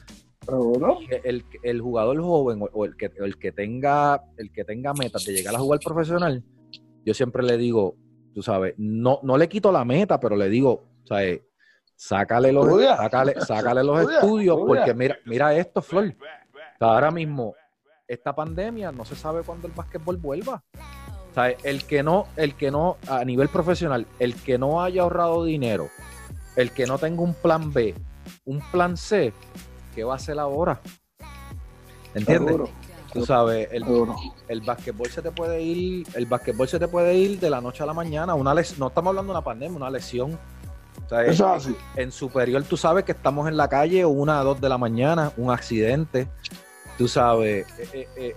El, 1.23 1.43
el, 1.61 1.81
jugador 1.81 2.21
joven 2.21 2.63
o 2.71 2.85
el 2.85 2.95
que, 2.95 3.11
el 3.17 3.37
que 3.37 3.51
tenga 3.51 4.23
el 4.37 4.49
que 4.53 4.63
tenga 4.63 4.93
metas 4.93 5.25
de 5.25 5.33
llegar 5.33 5.53
a 5.53 5.59
jugar 5.59 5.81
profesional, 5.83 6.41
yo 7.03 7.13
siempre 7.13 7.43
le 7.43 7.57
digo, 7.57 7.97
tú 8.33 8.41
sabes, 8.41 8.73
no, 8.77 9.19
no 9.23 9.37
le 9.37 9.49
quito 9.49 9.73
la 9.73 9.83
meta, 9.83 10.21
pero 10.21 10.37
le 10.37 10.47
digo, 10.47 10.85
¿sabes? 11.03 11.41
Sácale 11.97 12.53
los, 12.53 12.65
sácale, 13.45 13.83
los 13.83 14.09
estudios, 14.09 14.57
porque 14.65 14.93
mira, 14.93 15.17
mira 15.25 15.53
esto, 15.53 15.81
Flor 15.81 16.15
ahora 16.79 17.11
mismo, 17.11 17.55
esta 18.07 18.33
pandemia 18.33 18.91
no 18.91 19.05
se 19.05 19.15
sabe 19.15 19.43
cuándo 19.43 19.67
el 19.67 19.73
básquetbol 19.73 20.17
vuelva. 20.17 20.63
O 21.31 21.33
sea, 21.33 21.49
el 21.49 21.83
que 21.85 22.03
no, 22.03 22.27
el 22.35 22.55
que 22.55 22.71
no, 22.71 22.97
a 23.07 23.23
nivel 23.25 23.49
profesional, 23.49 24.07
el 24.19 24.35
que 24.35 24.57
no 24.57 24.81
haya 24.81 25.03
ahorrado 25.03 25.43
dinero, 25.43 25.89
el 26.55 26.71
que 26.71 26.85
no 26.85 26.97
tenga 26.97 27.21
un 27.21 27.33
plan 27.33 27.71
B, 27.71 27.93
un 28.45 28.61
plan 28.71 28.97
C, 28.97 29.33
¿qué 29.93 30.03
va 30.03 30.13
a 30.13 30.15
hacer 30.15 30.39
ahora? 30.39 30.79
¿Entiendes? 32.13 32.57
Tú 33.13 33.25
sabes, 33.25 33.69
el, 33.71 33.85
el 34.47 34.61
básquetbol 34.61 35.07
se 35.07 35.21
te 35.21 35.31
puede 35.31 35.61
ir, 35.61 36.07
el 36.13 36.25
básquetbol 36.25 36.67
se 36.67 36.77
te 36.77 36.87
puede 36.87 37.15
ir 37.15 37.39
de 37.39 37.49
la 37.49 37.61
noche 37.61 37.83
a 37.83 37.85
la 37.85 37.93
mañana. 37.93 38.35
Una 38.35 38.53
no 38.53 38.59
estamos 38.59 38.97
hablando 38.97 39.31
de 39.31 39.37
una 39.37 39.43
pandemia, 39.43 39.77
una 39.77 39.89
lesión. 39.89 40.37
Eso 41.25 41.47
así. 41.47 41.75
En 41.95 42.11
superior 42.11 42.63
tú 42.63 42.75
sabes 42.75 43.05
que 43.05 43.13
estamos 43.13 43.47
en 43.47 43.55
la 43.55 43.69
calle 43.69 44.05
una 44.05 44.39
a 44.39 44.43
dos 44.43 44.59
de 44.59 44.67
la 44.67 44.77
mañana, 44.77 45.31
un 45.37 45.51
accidente 45.51 46.27
tú 46.97 47.07
sabes, 47.07 47.67
eh, 47.79 47.89
eh, 47.93 48.07
eh, 48.15 48.35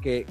que, 0.00 0.26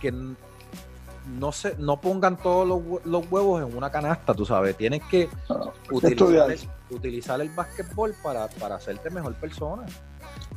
que 0.00 0.12
no 0.12 1.52
se, 1.52 1.76
no 1.76 2.00
pongan 2.00 2.36
todos 2.36 2.66
los, 3.04 3.30
huevos 3.30 3.62
en 3.62 3.76
una 3.76 3.90
canasta, 3.90 4.34
tú 4.34 4.44
sabes, 4.44 4.76
tienes 4.76 5.02
que 5.10 5.28
ah, 5.50 5.70
utilizar, 5.90 6.50
el, 6.50 6.60
utilizar 6.90 7.40
el 7.40 7.50
básquetbol 7.50 8.14
para, 8.22 8.48
para 8.48 8.76
hacerte 8.76 9.10
mejor 9.10 9.34
persona. 9.34 9.84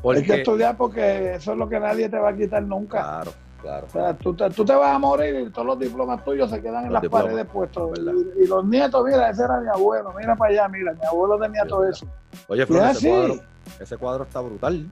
Hay 0.04 0.24
que 0.24 0.36
estudiar 0.36 0.78
porque 0.78 1.36
eso 1.36 1.52
es 1.52 1.58
lo 1.58 1.68
que 1.68 1.80
nadie 1.80 2.10
te 2.10 2.18
va 2.18 2.30
a 2.30 2.36
quitar 2.36 2.64
nunca. 2.64 3.00
Claro, 3.00 3.32
claro. 3.62 3.88
O 3.88 3.90
sea, 3.90 4.14
tú 4.16 4.34
te, 4.34 4.50
tú 4.50 4.66
te 4.66 4.74
vas 4.74 4.96
a 4.96 5.00
morir 5.00 5.48
y 5.48 5.50
todos 5.50 5.68
los 5.68 5.80
diplomas 5.80 6.24
tuyos 6.24 6.50
se 6.50 6.62
quedan 6.62 6.86
en 6.86 6.94
las 6.94 7.08
paredes 7.08 7.46
puestos. 7.46 8.00
Y, 8.00 8.48
los 8.48 8.66
nietos, 8.66 9.04
mira, 9.06 9.30
ese 9.30 9.44
era 9.44 9.60
mi 9.60 9.68
abuelo, 9.68 10.14
mira 10.18 10.36
para 10.36 10.52
allá, 10.52 10.68
mira, 10.70 10.94
mi 10.94 11.06
abuelo 11.06 11.38
tenía 11.40 11.66
todo 11.66 11.88
eso. 11.88 12.08
Oye, 12.48 12.66
Flor, 12.66 12.90
ese 12.90 13.10
cuadro, 13.10 13.36
ese 13.80 13.98
cuadro 13.98 14.24
está 14.24 14.42
brutal. 14.42 14.90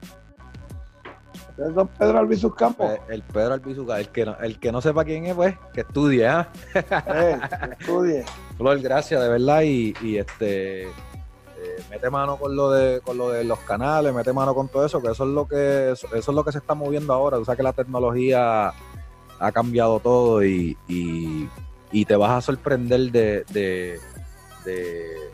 Es 1.68 1.74
don 1.74 1.88
Pedro 1.88 2.20
Albizu 2.20 2.52
Campos. 2.52 2.90
Eh, 2.90 3.00
el, 3.10 3.24
Pedro 3.24 3.54
Albizu 3.54 3.92
el 3.92 4.10
que 4.10 4.26
no, 4.26 4.38
el 4.40 4.60
que 4.60 4.72
no 4.72 4.82
sepa 4.82 5.04
quién 5.04 5.26
es, 5.26 5.36
pues, 5.36 5.56
que 5.74 5.82
estudie, 5.82 6.28
¿ah? 6.28 6.50
Eh, 6.74 7.40
estudie. 7.80 8.24
Flor, 8.58 8.80
gracias, 8.80 9.22
de 9.22 9.30
verdad, 9.30 9.62
y, 9.64 10.18
este 10.18 10.84
eh, 10.84 11.84
mete 11.90 12.10
mano 12.10 12.38
con 12.38 12.56
lo 12.56 12.72
de 12.72 13.02
con 13.02 13.18
lo 13.18 13.32
de 13.32 13.44
los 13.44 13.60
canales, 13.60 14.14
mete 14.14 14.32
mano 14.32 14.56
con 14.56 14.70
todo 14.70 14.86
eso, 14.86 15.02
que 15.02 15.12
eso 15.12 15.26
es 15.26 15.30
lo 15.30 15.48
que 15.48 15.92
eso, 15.92 16.08
es 16.16 16.28
lo 16.28 16.46
que 16.46 16.54
se 16.54 16.60
está 16.60 16.76
moviendo 16.76 17.14
ahora. 17.14 17.38
Tú 17.38 17.46
sabes 17.46 17.58
que 17.58 17.64
la 17.64 17.74
tecnología 17.74 18.72
ha 19.40 19.52
cambiado 19.52 20.00
todo 20.00 20.44
y, 20.44 20.78
te 22.08 22.16
vas 22.16 22.32
a 22.32 22.42
sorprender 22.42 23.12
de, 23.12 23.44
de 24.64 25.29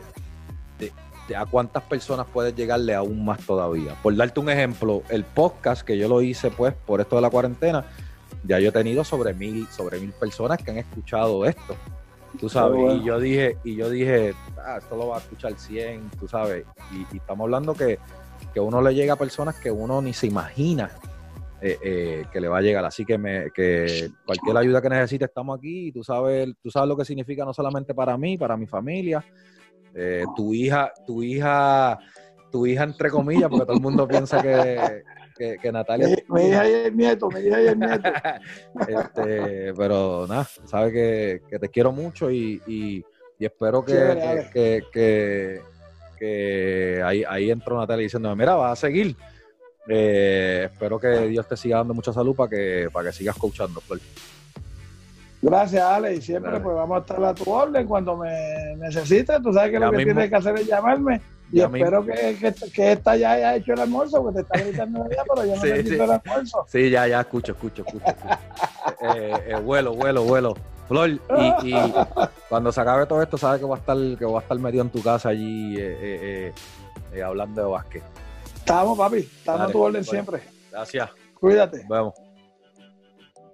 a 1.34 1.46
cuántas 1.46 1.82
personas 1.82 2.26
puedes 2.32 2.54
llegarle 2.54 2.94
aún 2.94 3.24
más 3.24 3.40
todavía. 3.40 3.96
Por 4.02 4.14
darte 4.14 4.38
un 4.38 4.50
ejemplo, 4.50 5.02
el 5.08 5.24
podcast 5.24 5.82
que 5.82 5.98
yo 5.98 6.08
lo 6.08 6.22
hice 6.22 6.50
pues 6.50 6.74
por 6.74 7.00
esto 7.00 7.16
de 7.16 7.22
la 7.22 7.30
cuarentena, 7.30 7.84
ya 8.44 8.60
yo 8.60 8.68
he 8.68 8.72
tenido 8.72 9.02
sobre 9.02 9.34
mil, 9.34 9.66
sobre 9.68 9.98
mil 9.98 10.12
personas 10.12 10.58
que 10.62 10.70
han 10.70 10.78
escuchado 10.78 11.44
esto. 11.44 11.74
Tú 12.38 12.48
sabes, 12.48 13.00
y 13.00 13.04
yo 13.04 13.18
dije, 13.18 13.56
y 13.64 13.76
yo 13.76 13.88
dije, 13.88 14.34
ah, 14.58 14.76
esto 14.78 14.94
lo 14.96 15.08
va 15.08 15.16
a 15.16 15.20
escuchar 15.20 15.54
100, 15.56 16.10
tú 16.20 16.28
sabes, 16.28 16.66
y, 16.92 17.16
estamos 17.16 17.44
hablando 17.44 17.72
que, 17.72 17.98
que 18.52 18.60
uno 18.60 18.82
le 18.82 18.94
llega 18.94 19.14
a 19.14 19.16
personas 19.16 19.54
que 19.54 19.70
uno 19.70 20.02
ni 20.02 20.12
se 20.12 20.26
imagina 20.26 20.90
eh, 21.62 21.78
eh, 21.82 22.24
que 22.30 22.38
le 22.38 22.48
va 22.48 22.58
a 22.58 22.62
llegar. 22.62 22.84
Así 22.84 23.04
que, 23.06 23.16
me, 23.16 23.50
que 23.50 24.10
cualquier 24.26 24.56
ayuda 24.58 24.82
que 24.82 24.90
necesite, 24.90 25.24
estamos 25.24 25.58
aquí. 25.58 25.88
Y 25.88 25.92
tú 25.92 26.04
sabes, 26.04 26.54
tú 26.62 26.70
sabes 26.70 26.88
lo 26.88 26.96
que 26.96 27.04
significa 27.04 27.44
no 27.44 27.54
solamente 27.54 27.94
para 27.94 28.16
mí, 28.18 28.36
para 28.36 28.56
mi 28.56 28.66
familia. 28.66 29.24
Eh, 29.98 30.24
tu 30.36 30.52
hija, 30.52 30.92
tu 31.06 31.22
hija, 31.22 31.98
tu 32.52 32.66
hija 32.66 32.84
entre 32.84 33.10
comillas, 33.10 33.48
porque 33.48 33.64
todo 33.64 33.76
el 33.76 33.82
mundo 33.82 34.06
piensa 34.06 34.42
que, 34.42 35.02
que, 35.34 35.72
Natalia. 35.72 36.08
Mi, 36.28 36.48
hija 36.48 36.68
y 36.68 36.72
el 36.72 36.96
nieto, 36.96 37.30
mi 37.30 37.40
hija 37.40 37.62
y 37.62 37.66
el 37.68 37.78
nieto. 37.78 38.08
este, 38.88 39.72
pero 39.74 40.26
nada, 40.28 40.46
sabes 40.66 40.92
que, 40.92 41.42
que, 41.48 41.58
te 41.58 41.70
quiero 41.70 41.92
mucho 41.92 42.30
y, 42.30 42.60
y, 42.66 43.04
espero 43.38 43.82
que, 43.82 44.50
que, 44.92 45.62
que, 46.18 47.02
ahí, 47.02 47.24
ahí 47.26 47.50
entró 47.50 47.78
Natalia 47.78 48.02
diciéndome, 48.02 48.36
mira, 48.36 48.54
vas 48.54 48.72
a 48.72 48.86
seguir. 48.86 49.16
Eh, 49.88 50.68
espero 50.72 50.98
que 50.98 51.28
Dios 51.28 51.48
te 51.48 51.56
siga 51.56 51.78
dando 51.78 51.94
mucha 51.94 52.12
salud 52.12 52.34
para 52.36 52.50
que, 52.50 52.88
para 52.92 53.08
que 53.08 53.16
sigas 53.16 53.36
coachando, 53.36 53.80
Gracias, 55.46 55.80
Ale, 55.80 56.14
y 56.16 56.20
siempre 56.20 56.58
pues 56.58 56.74
vamos 56.74 56.96
a 56.96 57.00
estar 57.02 57.24
a 57.24 57.32
tu 57.32 57.48
orden 57.48 57.86
cuando 57.86 58.16
me 58.16 58.74
necesites. 58.78 59.40
Tú 59.40 59.52
sabes 59.52 59.70
que 59.70 59.78
lo 59.78 59.92
que 59.92 60.04
tienes 60.04 60.28
que 60.28 60.34
hacer 60.34 60.56
es 60.56 60.66
llamarme. 60.66 61.20
Y 61.52 61.60
espero 61.60 62.04
que, 62.04 62.36
que, 62.40 62.52
que, 62.72 62.92
esta 62.92 63.14
ya 63.14 63.30
haya 63.30 63.54
hecho 63.54 63.74
el 63.74 63.78
almuerzo, 63.78 64.20
porque 64.24 64.42
te 64.42 64.42
está 64.42 64.58
gritando 64.58 65.08
ya, 65.08 65.22
pero 65.22 65.46
yo 65.46 65.54
no 65.54 65.62
sí, 65.62 65.68
necesito 65.68 66.02
el 66.02 66.10
almuerzo. 66.10 66.66
Sí, 66.66 66.90
ya, 66.90 67.06
ya, 67.06 67.20
escucho, 67.20 67.52
escucho, 67.52 67.84
escucho. 67.86 68.04
eh, 69.14 69.34
eh, 69.46 69.60
vuelo, 69.60 69.94
vuelo, 69.94 70.24
vuelo. 70.24 70.54
Flor, 70.88 71.10
y, 71.10 71.18
y, 71.62 71.94
cuando 72.48 72.72
se 72.72 72.80
acabe 72.80 73.06
todo 73.06 73.22
esto, 73.22 73.38
sabes 73.38 73.60
que 73.60 73.66
voy 73.66 73.76
a 73.76 73.78
estar, 73.78 73.96
que 74.18 74.24
voy 74.24 74.36
a 74.38 74.40
estar 74.40 74.58
metido 74.58 74.82
en 74.82 74.90
tu 74.90 75.00
casa 75.00 75.28
allí 75.28 75.76
eh, 75.78 76.52
eh, 77.12 77.22
hablando 77.22 77.62
de 77.62 77.68
básquet. 77.68 78.02
Estamos, 78.56 78.98
papi. 78.98 79.18
Estamos 79.18 79.68
a 79.68 79.70
tu 79.70 79.80
orden 79.80 80.02
siempre. 80.02 80.40
Gracias. 80.72 81.08
Cuídate. 81.38 81.78
Nos 81.84 81.88
vemos. 81.88 82.14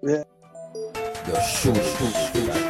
Bien. 0.01 0.32
your 1.27 1.40
shoes. 1.43 2.61